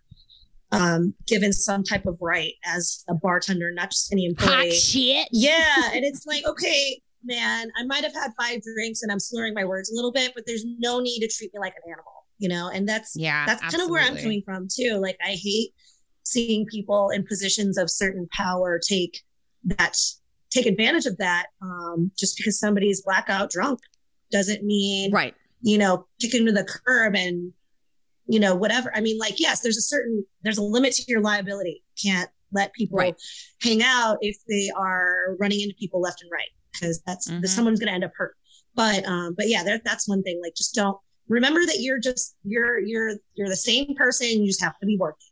um, 0.71 1.13
given 1.27 1.51
some 1.51 1.83
type 1.83 2.05
of 2.05 2.17
right 2.21 2.53
as 2.65 3.03
a 3.09 3.15
bartender, 3.15 3.71
not 3.71 3.91
just 3.91 4.11
any 4.11 4.25
employee. 4.25 4.69
Hot 4.69 4.73
shit. 4.73 5.27
Yeah. 5.31 5.91
And 5.93 6.05
it's 6.05 6.25
like, 6.27 6.45
okay, 6.45 7.01
man, 7.23 7.71
I 7.79 7.85
might 7.85 8.03
have 8.03 8.13
had 8.13 8.31
five 8.39 8.61
drinks 8.61 9.01
and 9.01 9.11
I'm 9.11 9.19
slurring 9.19 9.53
my 9.53 9.65
words 9.65 9.91
a 9.91 9.95
little 9.95 10.11
bit, 10.11 10.31
but 10.35 10.45
there's 10.45 10.65
no 10.77 10.99
need 10.99 11.19
to 11.21 11.27
treat 11.27 11.53
me 11.53 11.59
like 11.59 11.73
an 11.83 11.91
animal, 11.91 12.25
you 12.37 12.49
know? 12.49 12.69
And 12.73 12.87
that's, 12.87 13.15
Yeah. 13.15 13.45
that's 13.45 13.61
kind 13.61 13.81
of 13.83 13.89
where 13.89 14.01
I'm 14.03 14.15
coming 14.15 14.41
from 14.45 14.67
too. 14.73 14.99
Like, 15.01 15.17
I 15.23 15.31
hate 15.41 15.73
seeing 16.23 16.65
people 16.67 17.09
in 17.09 17.25
positions 17.25 17.77
of 17.77 17.89
certain 17.89 18.27
power 18.31 18.79
take 18.79 19.21
that, 19.65 19.97
take 20.51 20.67
advantage 20.67 21.07
of 21.07 21.17
that. 21.17 21.47
Um, 21.61 22.11
just 22.17 22.37
because 22.37 22.59
somebody's 22.59 23.01
blackout 23.01 23.49
drunk 23.49 23.79
doesn't 24.31 24.63
mean 24.63 25.11
right. 25.11 25.33
you 25.61 25.79
know, 25.79 26.05
kick 26.21 26.33
him 26.35 26.45
to 26.45 26.51
the 26.51 26.63
curb 26.63 27.15
and, 27.15 27.51
you 28.29 28.39
know, 28.39 28.55
whatever. 28.55 28.95
I 28.95 29.01
mean, 29.01 29.17
like, 29.17 29.39
yes, 29.39 29.61
there's 29.61 29.77
a 29.77 29.81
certain, 29.81 30.23
there's 30.43 30.57
a 30.57 30.63
limit 30.63 30.93
to 30.93 31.03
your 31.07 31.19
liability. 31.21 31.83
Can't 32.01 32.29
let 32.51 32.73
people 32.73 32.97
Right. 32.97 33.15
hang 33.61 33.81
out 33.83 34.17
if 34.21 34.37
they 34.47 34.69
are 34.75 35.35
running 35.39 35.61
into 35.61 35.75
people 35.75 35.99
left 35.99 36.21
and 36.21 36.31
right, 36.31 36.49
because 36.71 37.01
that's 37.05 37.27
Mhm. 37.27 37.47
someone's 37.47 37.79
going 37.79 37.87
to 37.87 37.93
end 37.93 38.03
up 38.03 38.11
hurt. 38.15 38.35
But, 38.75 39.05
um, 39.05 39.33
but 39.35 39.49
yeah, 39.49 39.63
there, 39.63 39.81
that's 39.83 40.07
one 40.07 40.21
thing. 40.23 40.39
Like, 40.41 40.53
just 40.55 40.73
don't 40.75 40.97
remember 41.27 41.65
that 41.65 41.79
you're 41.79 41.99
just 41.99 42.35
you're 42.43 42.79
you're 42.79 43.11
you're 43.35 43.49
the 43.49 43.55
same 43.55 43.93
person. 43.95 44.27
You 44.27 44.47
just 44.47 44.61
have 44.63 44.77
to 44.79 44.85
be 44.85 44.97
working 44.97 45.27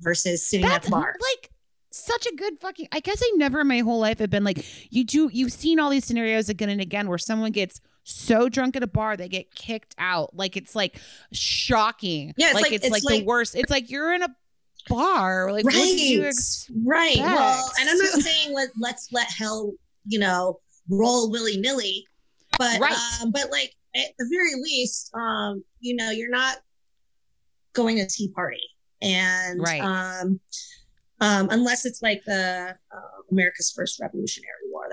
versus 0.00 0.46
sitting 0.46 0.66
at 0.66 0.82
the 0.82 0.90
bar. 0.90 1.16
like 1.20 1.50
such 1.92 2.24
a 2.26 2.34
good 2.36 2.60
fucking. 2.60 2.86
I 2.92 3.00
guess 3.00 3.20
I 3.20 3.32
never 3.36 3.60
in 3.60 3.66
my 3.68 3.80
whole 3.80 3.98
life 3.98 4.18
have 4.20 4.30
been 4.30 4.44
like 4.44 4.64
you 4.92 5.02
do. 5.04 5.28
You've 5.32 5.52
seen 5.52 5.80
all 5.80 5.90
these 5.90 6.04
scenarios 6.04 6.48
again 6.48 6.68
and 6.68 6.80
again 6.80 7.08
where 7.08 7.18
someone 7.18 7.50
gets 7.52 7.80
so 8.10 8.48
drunk 8.48 8.76
at 8.76 8.82
a 8.82 8.86
bar 8.86 9.16
they 9.16 9.28
get 9.28 9.54
kicked 9.54 9.94
out. 9.98 10.34
Like 10.36 10.56
it's 10.56 10.74
like 10.74 11.00
shocking. 11.32 12.34
Yeah, 12.36 12.46
it's 12.48 12.54
like, 12.54 12.62
like- 12.64 12.72
it's, 12.72 12.84
it's 12.86 13.04
like, 13.04 13.20
the 13.20 13.24
worst. 13.24 13.54
It's 13.56 13.70
like 13.70 13.90
you're 13.90 14.12
in 14.12 14.22
a 14.22 14.28
bar. 14.88 15.52
Like 15.52 15.64
right 15.66 16.22
right 16.84 17.16
well 17.18 17.70
and 17.78 17.88
i'm 17.90 17.98
not 17.98 18.06
saying 18.20 18.54
let, 18.54 18.68
let's 18.80 19.08
let 19.12 19.30
hell 19.30 19.72
you 20.06 20.18
know 20.18 20.58
roll 20.88 21.30
willy-nilly 21.30 22.06
but 22.58 22.80
Right. 22.80 22.96
um 23.22 23.30
but 23.30 23.50
like 23.50 23.74
at 23.94 24.06
the 24.18 24.26
very 24.30 24.60
least 24.62 25.10
um 25.14 25.62
you 25.80 25.94
know 25.94 26.10
you're 26.10 26.30
not 26.30 26.56
going 27.74 27.96
to 27.98 28.06
tea 28.06 28.28
party 28.34 28.62
and 29.02 29.60
Right. 29.60 29.82
um 29.82 30.40
um 31.20 31.48
unless 31.50 31.84
it's 31.84 32.00
like 32.02 32.22
the 32.24 32.74
uh, 32.94 33.00
america's 33.30 33.72
first 33.76 34.00
revolutionary 34.00 34.50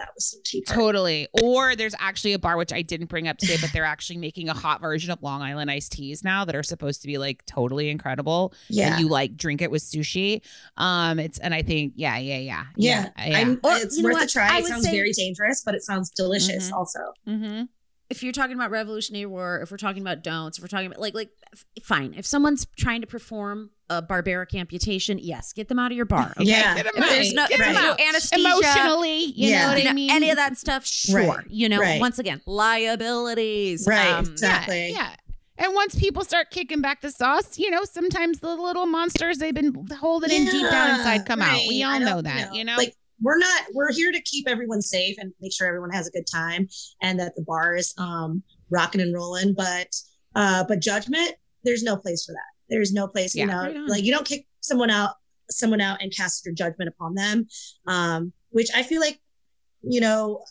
that 0.08 0.16
was 0.16 0.26
some 0.32 0.40
tea 0.46 0.62
party. 0.62 0.80
Totally. 0.80 1.28
Or 1.44 1.76
there's 1.76 1.94
actually 2.00 2.34
a 2.34 2.40
bar 2.40 2.56
which 2.58 2.72
I 2.72 2.82
didn't 2.82 3.08
bring 3.08 3.28
up 3.28 3.38
today, 3.38 3.58
but 3.60 3.72
they're 3.74 3.84
actually 3.84 4.18
making 4.18 4.48
a 4.50 4.54
hot 4.54 4.80
version 4.80 5.12
of 5.12 5.22
Long 5.22 5.42
Island 5.42 5.70
iced 5.70 5.92
teas 5.92 6.24
now 6.24 6.46
that 6.46 6.56
are 6.56 6.64
supposed 6.64 7.02
to 7.02 7.08
be 7.08 7.18
like 7.18 7.46
totally 7.46 7.90
incredible. 7.90 8.54
yeah 8.70 8.92
And 8.94 9.02
you 9.02 9.10
like 9.10 9.36
drink 9.36 9.62
it 9.62 9.70
with 9.70 9.84
sushi. 9.84 10.42
Um, 10.78 11.20
it's 11.20 11.40
and 11.40 11.54
I 11.54 11.62
think 11.62 11.94
yeah, 11.98 12.18
yeah, 12.18 12.38
yeah, 12.38 12.64
yeah, 12.78 13.10
yeah. 13.18 13.38
I'm, 13.38 13.60
Or, 13.64 13.74
it's 13.76 13.98
you 13.98 14.04
know 14.04 14.14
worth 14.14 14.24
a 14.24 14.28
try 14.28 14.48
I 14.56 14.60
it 14.60 14.66
sounds 14.66 14.86
say- 14.86 14.92
very 14.92 15.12
dangerous 15.12 15.62
but 15.66 15.76
it 15.76 15.84
sounds 15.84 16.10
delicious 16.12 16.72
Mhm. 16.72 16.74
also 16.74 17.00
mm-hmm. 17.28 17.64
If 18.10 18.24
you're 18.24 18.32
talking 18.34 18.56
about 18.56 18.72
revolutionary 18.72 19.26
war, 19.26 19.60
if 19.62 19.70
we're 19.72 19.78
talking 19.78 20.02
about 20.02 20.24
don'ts, 20.24 20.58
if 20.58 20.64
we're 20.64 20.68
talking 20.70 20.88
about 20.88 21.00
like 21.02 21.14
like 21.14 21.30
f- 21.54 21.66
fine. 21.84 22.14
If 22.18 22.26
someone's 22.26 22.66
trying 22.78 23.02
to 23.02 23.08
perform 23.08 23.72
a 23.90 24.02
barbaric 24.02 24.54
amputation, 24.56 25.18
yes, 25.22 25.54
get 25.54 25.68
them 25.70 25.80
out 25.80 25.92
of 25.92 25.96
your 25.98 26.06
bar. 26.06 26.34
Okay? 26.38 26.50
yeah 26.50 26.76
Get 26.76 26.88
'em 26.88 26.94
If 26.96 27.10
there's 27.10 27.30
out. 27.30 27.36
no, 27.36 27.44
if 27.44 27.50
Get 27.50 27.60
'em 27.62 27.74
there's 27.74 27.86
no 27.86 28.06
anesthesia, 28.10 28.50
Emotionally, 28.50 29.20
you 29.26 29.50
Yeah. 29.50 29.62
know 29.72 29.78
what 29.78 29.88
I 29.88 29.94
mean? 29.94 30.12
any 30.12 30.30
of 30.30 30.36
that 30.38 30.58
stuff, 30.58 30.86
sure. 30.86 31.20
Right. 31.20 31.46
You 31.50 31.70
know, 31.70 31.80
Right. 31.80 32.00
once 32.02 32.20
again, 32.20 32.42
liabilities. 32.46 33.86
Right. 33.88 34.08
Um, 34.12 34.26
Exactly. 34.26 34.92
Yeah, 34.92 34.98
yeah. 34.98 35.16
And 35.60 35.74
once 35.74 35.96
people 35.96 36.24
start 36.24 36.52
kicking 36.52 36.82
back 36.82 37.02
the 37.02 37.10
sauce, 37.10 37.58
you 37.58 37.72
know, 37.72 37.84
sometimes 37.84 38.40
the 38.42 38.56
little 38.56 38.86
monsters 38.86 39.40
they've 39.40 39.54
been 39.56 39.74
holding 40.00 40.30
in 40.32 40.46
deep 40.46 40.70
down 40.70 41.00
inside 41.00 41.26
come 41.26 41.42
out. 41.42 41.60
We 41.68 41.82
all 41.84 42.00
know 42.00 42.06
don't 42.22 42.24
that, 42.26 42.54
you 42.54 42.64
know. 42.64 42.76
Like 42.78 42.96
we're 43.22 43.38
not 43.38 43.64
we're 43.74 43.92
here 43.92 44.12
to 44.12 44.22
keep 44.22 44.48
everyone 44.48 44.82
safe 44.82 45.16
and 45.20 45.34
make 45.42 45.54
sure 45.54 45.68
everyone 45.68 45.92
has 45.92 46.08
a 46.08 46.12
good 46.12 46.28
time 46.32 46.68
and 47.02 47.20
that 47.20 47.36
the 47.36 47.44
bar 47.44 47.76
is 47.76 47.94
um 47.98 48.44
rocking 48.70 49.02
and 49.02 49.14
rolling. 49.14 49.54
But 49.54 49.88
uh 50.36 50.64
but 50.68 50.80
judgment, 50.82 51.34
there's 51.64 51.84
no 51.84 51.98
place 51.98 52.26
for 52.26 52.34
that. 52.34 52.52
There's 52.70 52.94
no 52.94 53.08
place, 53.08 53.36
you 53.36 53.46
Yeah. 53.46 53.54
know, 53.54 53.62
Right 53.62 53.78
like 53.88 54.04
you 54.04 54.12
don't 54.12 54.26
kick 54.28 54.46
someone 54.62 54.90
out 54.90 55.12
someone 55.50 55.82
out 55.82 56.02
and 56.02 56.14
cast 56.16 56.46
your 56.46 56.54
judgment 56.54 56.90
upon 56.90 57.16
them. 57.16 57.48
Um, 57.88 58.34
which 58.50 58.70
I 58.76 58.84
feel 58.84 59.00
like, 59.02 59.20
you 59.82 60.02
know, 60.02 60.44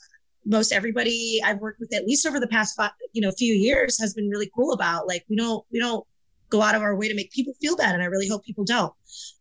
most 0.44 0.72
everybody 0.72 1.40
I've 1.44 1.58
worked 1.58 1.80
with 1.80 1.92
at 1.94 2.06
least 2.06 2.26
over 2.26 2.38
the 2.40 2.46
past 2.46 2.76
five, 2.76 2.92
you 3.12 3.20
know, 3.20 3.30
few 3.32 3.52
years 3.52 4.00
has 4.00 4.14
been 4.14 4.28
really 4.28 4.50
cool 4.54 4.72
about 4.72 5.06
like 5.06 5.24
we 5.28 5.36
don't 5.36 5.64
we 5.72 5.78
don't 5.78 6.06
go 6.50 6.62
out 6.62 6.74
of 6.74 6.82
our 6.82 6.96
way 6.96 7.08
to 7.08 7.14
make 7.14 7.32
people 7.32 7.54
feel 7.60 7.76
bad 7.76 7.94
and 7.94 8.02
I 8.02 8.06
really 8.06 8.28
hope 8.28 8.44
people 8.44 8.64
don't. 8.64 8.92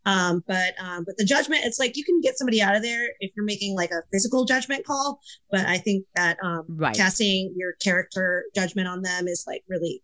Um, 0.06 0.44
but 0.48 0.74
um, 0.80 1.04
but 1.06 1.18
the 1.18 1.26
judgment, 1.26 1.62
it's 1.64 1.80
like 1.80 1.98
you 1.98 2.04
can 2.04 2.22
get 2.22 2.38
somebody 2.38 2.62
out 2.62 2.76
of 2.76 2.82
there 2.82 3.10
if 3.20 3.32
you're 3.36 3.46
making 3.46 3.76
like 3.76 3.92
a 3.92 4.02
physical 4.12 4.46
judgment 4.46 4.86
call. 4.86 5.20
But 5.52 5.66
I 5.66 5.78
think 5.78 6.06
that 6.16 6.38
um, 6.44 6.66
Right. 6.68 6.96
casting 6.96 7.54
your 7.58 7.74
character 7.74 8.46
judgment 8.56 8.88
on 8.88 9.02
them 9.02 9.28
is 9.28 9.46
like 9.48 9.64
really, 9.68 10.02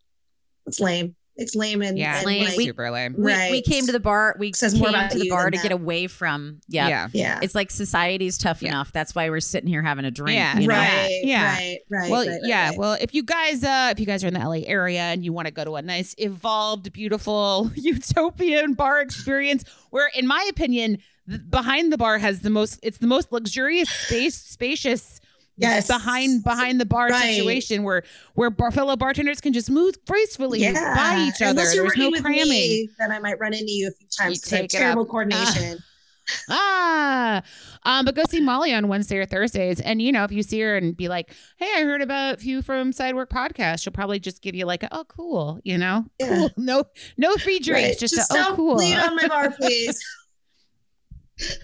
it's 0.66 0.80
lame. 0.80 1.16
It's 1.38 1.56
lame 1.56 1.82
and, 1.82 1.98
yeah, 1.98 2.18
and 2.18 2.26
lame. 2.26 2.44
it's 2.44 2.58
like, 2.58 2.66
super 2.66 2.92
lame. 2.92 3.16
We, 3.18 3.34
we 3.52 3.62
came 3.62 3.86
to 3.86 3.92
the 3.92 4.00
bar. 4.00 4.36
We 4.38 4.52
Says 4.54 4.74
came 4.74 4.82
more 4.82 4.90
about 4.90 5.12
to 5.12 5.20
the 5.20 5.30
bar 5.30 5.46
than 5.46 5.54
to 5.54 5.58
get 5.64 5.72
away 5.72 6.08
from. 6.08 6.60
Yeah. 6.68 6.88
yeah. 6.90 7.08
yeah, 7.14 7.40
It's 7.42 7.56
like 7.56 7.72
society's 7.72 8.38
tough 8.38 8.62
Yeah. 8.62 8.70
enough. 8.70 8.92
That's 8.92 9.16
why 9.16 9.30
we're 9.30 9.40
sitting 9.40 9.70
here 9.70 9.82
having 9.82 10.04
a 10.06 10.12
drink. 10.12 10.36
Yeah. 10.38 10.60
you 10.60 10.68
know? 10.68 10.76
right, 10.76 11.22
Yeah. 11.24 11.44
right, 11.56 11.78
right. 11.90 12.12
well 12.12 12.22
right, 12.26 12.32
right, 12.32 12.40
yeah 12.44 12.70
right. 12.70 12.78
well 12.78 12.94
if 13.00 13.14
you 13.14 13.24
guys 13.24 13.64
uh 13.64 13.90
if 13.92 14.00
you 14.00 14.06
guys 14.06 14.24
are 14.24 14.28
in 14.28 14.34
the 14.34 14.40
la 14.40 14.52
area 14.66 15.02
and 15.02 15.24
you 15.24 15.32
want 15.32 15.48
to 15.48 15.54
go 15.54 15.64
to 15.64 15.76
a 15.76 15.82
nice 15.82 16.14
evolved 16.18 16.92
beautiful 16.92 17.72
utopian 17.76 18.74
bar 18.74 19.00
experience 19.02 19.64
where 19.92 20.10
in 20.16 20.28
my 20.28 20.46
opinion 20.50 20.98
th- 21.30 21.42
behind 21.50 21.94
the 21.94 21.98
bar 21.98 22.18
has 22.18 22.42
the 22.42 22.50
most 22.50 22.80
it's 22.84 22.98
the 22.98 23.08
most 23.08 23.32
luxurious 23.32 23.90
space 23.90 24.36
spacious 24.36 25.21
Yes. 25.62 25.88
behind 25.88 26.44
behind 26.44 26.80
the 26.82 26.86
bar 26.86 27.10
Right. 27.10 27.36
situation 27.36 27.84
where 27.84 28.04
where 28.36 28.50
bar, 28.50 28.72
fellow 28.72 28.96
bartenders 28.96 29.40
can 29.42 29.54
just 29.54 29.70
move 29.70 29.96
gracefully 30.08 30.60
yeah. 30.60 30.94
by 30.96 31.28
each 31.28 31.42
other 31.42 31.64
there's 31.64 31.96
no 31.98 32.12
cramming 32.12 32.50
me, 32.50 32.90
then 33.00 33.12
I 33.12 33.20
might 33.20 33.40
run 33.40 33.54
into 33.54 33.72
you 33.72 33.88
a 33.88 33.92
few 33.92 34.08
times. 34.08 34.36
You 34.36 34.42
'cause 34.42 34.54
I 34.54 34.56
have 34.58 34.64
take 34.70 34.74
it 34.74 34.78
terrible 34.78 35.04
up. 35.04 35.10
coordination. 35.10 35.80
ah 36.50 37.42
um 37.84 38.06
but 38.06 38.16
go 38.16 38.24
see 38.30 38.40
molly 38.40 38.74
on 38.74 38.88
wednesday 38.88 39.18
or 39.18 39.26
thursdays 39.26 39.82
and 39.82 40.02
you 40.02 40.12
know 40.12 40.24
if 40.24 40.32
you 40.32 40.44
see 40.44 40.60
her 40.62 40.78
and 40.78 40.96
be 40.96 41.10
like 41.10 41.30
hey 41.58 41.68
i 41.78 41.82
heard 41.82 42.02
about 42.02 42.42
you 42.44 42.62
from 42.62 42.92
sidework 42.94 43.28
podcast 43.28 43.82
she'll 43.84 43.92
probably 43.92 44.20
just 44.20 44.42
give 44.42 44.54
you 44.56 44.66
like 44.66 44.84
a, 44.84 44.88
oh 44.96 45.04
cool 45.06 45.60
you 45.64 45.78
know 45.78 46.06
Yeah. 46.20 46.28
cool 46.38 46.52
no 46.58 46.84
no 47.18 47.36
free 47.36 47.60
drinks 47.60 47.90
Right. 47.90 48.00
just, 48.00 48.16
just 48.16 48.32
a, 48.32 48.36
oh 48.50 48.54
cool 48.56 48.76
bleed 48.76 48.96
on 48.98 49.16
my 49.16 49.28
bar, 49.28 49.50
please. 49.60 50.00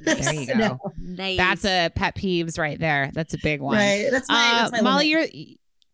There 0.02 0.34
you 0.34 0.48
go 0.54 0.54
No. 0.56 0.80
Nice. 1.00 1.38
that's 1.38 1.66
a 1.66 1.90
pet 1.96 2.16
peeves 2.16 2.58
right 2.58 2.80
there 2.80 3.12
that's 3.14 3.34
a 3.34 3.38
big 3.40 3.62
one 3.62 3.76
Right. 3.78 4.08
That's 4.12 4.30
my, 4.30 4.36
uh, 4.36 4.58
that's 4.70 4.72
my 4.72 4.82
molly 4.82 5.14
limit. 5.14 5.34
you're 5.36 5.46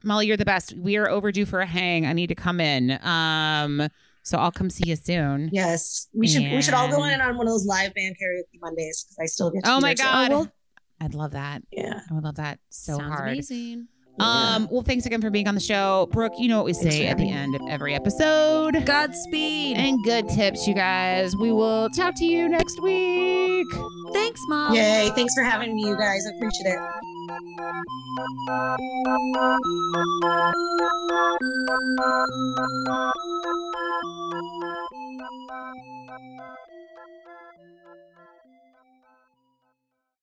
molly 0.04 0.28
you're 0.28 0.38
the 0.38 0.46
best 0.46 0.74
we 0.78 0.98
are 0.98 1.10
overdue 1.10 1.46
for 1.46 1.60
a 1.62 1.66
hang 1.66 2.06
i 2.06 2.14
need 2.14 2.28
to 2.28 2.36
come 2.36 2.60
in 2.60 2.98
um 3.04 3.88
so 4.24 4.38
i'll 4.38 4.52
come 4.52 4.70
see 4.70 4.90
you 4.90 4.96
soon 4.96 5.50
Yes, 5.52 6.08
we 6.14 6.28
should 6.28 6.44
we 6.44 6.62
should 6.62 6.74
all 6.74 6.90
go 6.90 7.04
in 7.06 7.20
on 7.22 7.38
one 7.38 7.48
of 7.48 7.54
those 7.54 7.66
live 7.66 7.94
band 7.94 8.16
karaoke 8.22 8.60
Mondays 8.62 9.04
because 9.04 9.18
I 9.22 9.26
still 9.28 9.52
get. 9.52 9.64
To 9.64 9.72
oh 9.72 9.80
my 9.80 9.90
there 9.90 9.96
too. 9.96 10.04
god 10.04 10.30
well- 10.32 10.52
i'd 11.02 11.14
love 11.16 11.32
that 11.32 11.62
Yeah. 11.72 12.00
i 12.10 12.14
would 12.14 12.24
love 12.24 12.36
that 12.36 12.60
so 12.70 12.98
Sounds 12.98 13.14
hard 13.14 13.30
amazing. 13.32 13.88
Um, 14.20 14.68
well, 14.72 14.84
thanks 14.84 15.05
again 15.05 15.22
for 15.22 15.30
being 15.30 15.47
on 15.47 15.55
the 15.55 15.61
show. 15.61 16.07
Brooke, 16.11 16.34
you 16.38 16.47
know 16.47 16.57
what 16.57 16.66
we 16.66 16.74
Thanks 16.74 16.95
say 16.95 17.07
at 17.07 17.18
the 17.18 17.30
having 17.30 17.30
end 17.30 17.55
of 17.55 17.61
every 17.68 17.95
episode. 17.95 18.86
Godspeed. 18.86 19.76
And 19.78 19.97
good 20.03 20.30
tips, 20.30 20.68
you 20.68 20.76
guys. 20.76 21.36
We 21.36 21.51
will 21.51 21.89
talk 21.89 22.16
to 22.18 22.26
you 22.26 22.47
next 22.47 22.82
week. 22.82 23.68
Thanks, 24.14 24.39
mom. 24.49 24.76
Yay! 24.76 25.09
Thanks 25.16 25.34
for 25.34 25.43
having 25.43 25.76
me, 25.76 25.88
you 25.88 25.97
guys. 25.97 26.28
I 26.28 26.32
appreciate 26.36 26.74
it. 26.74 26.80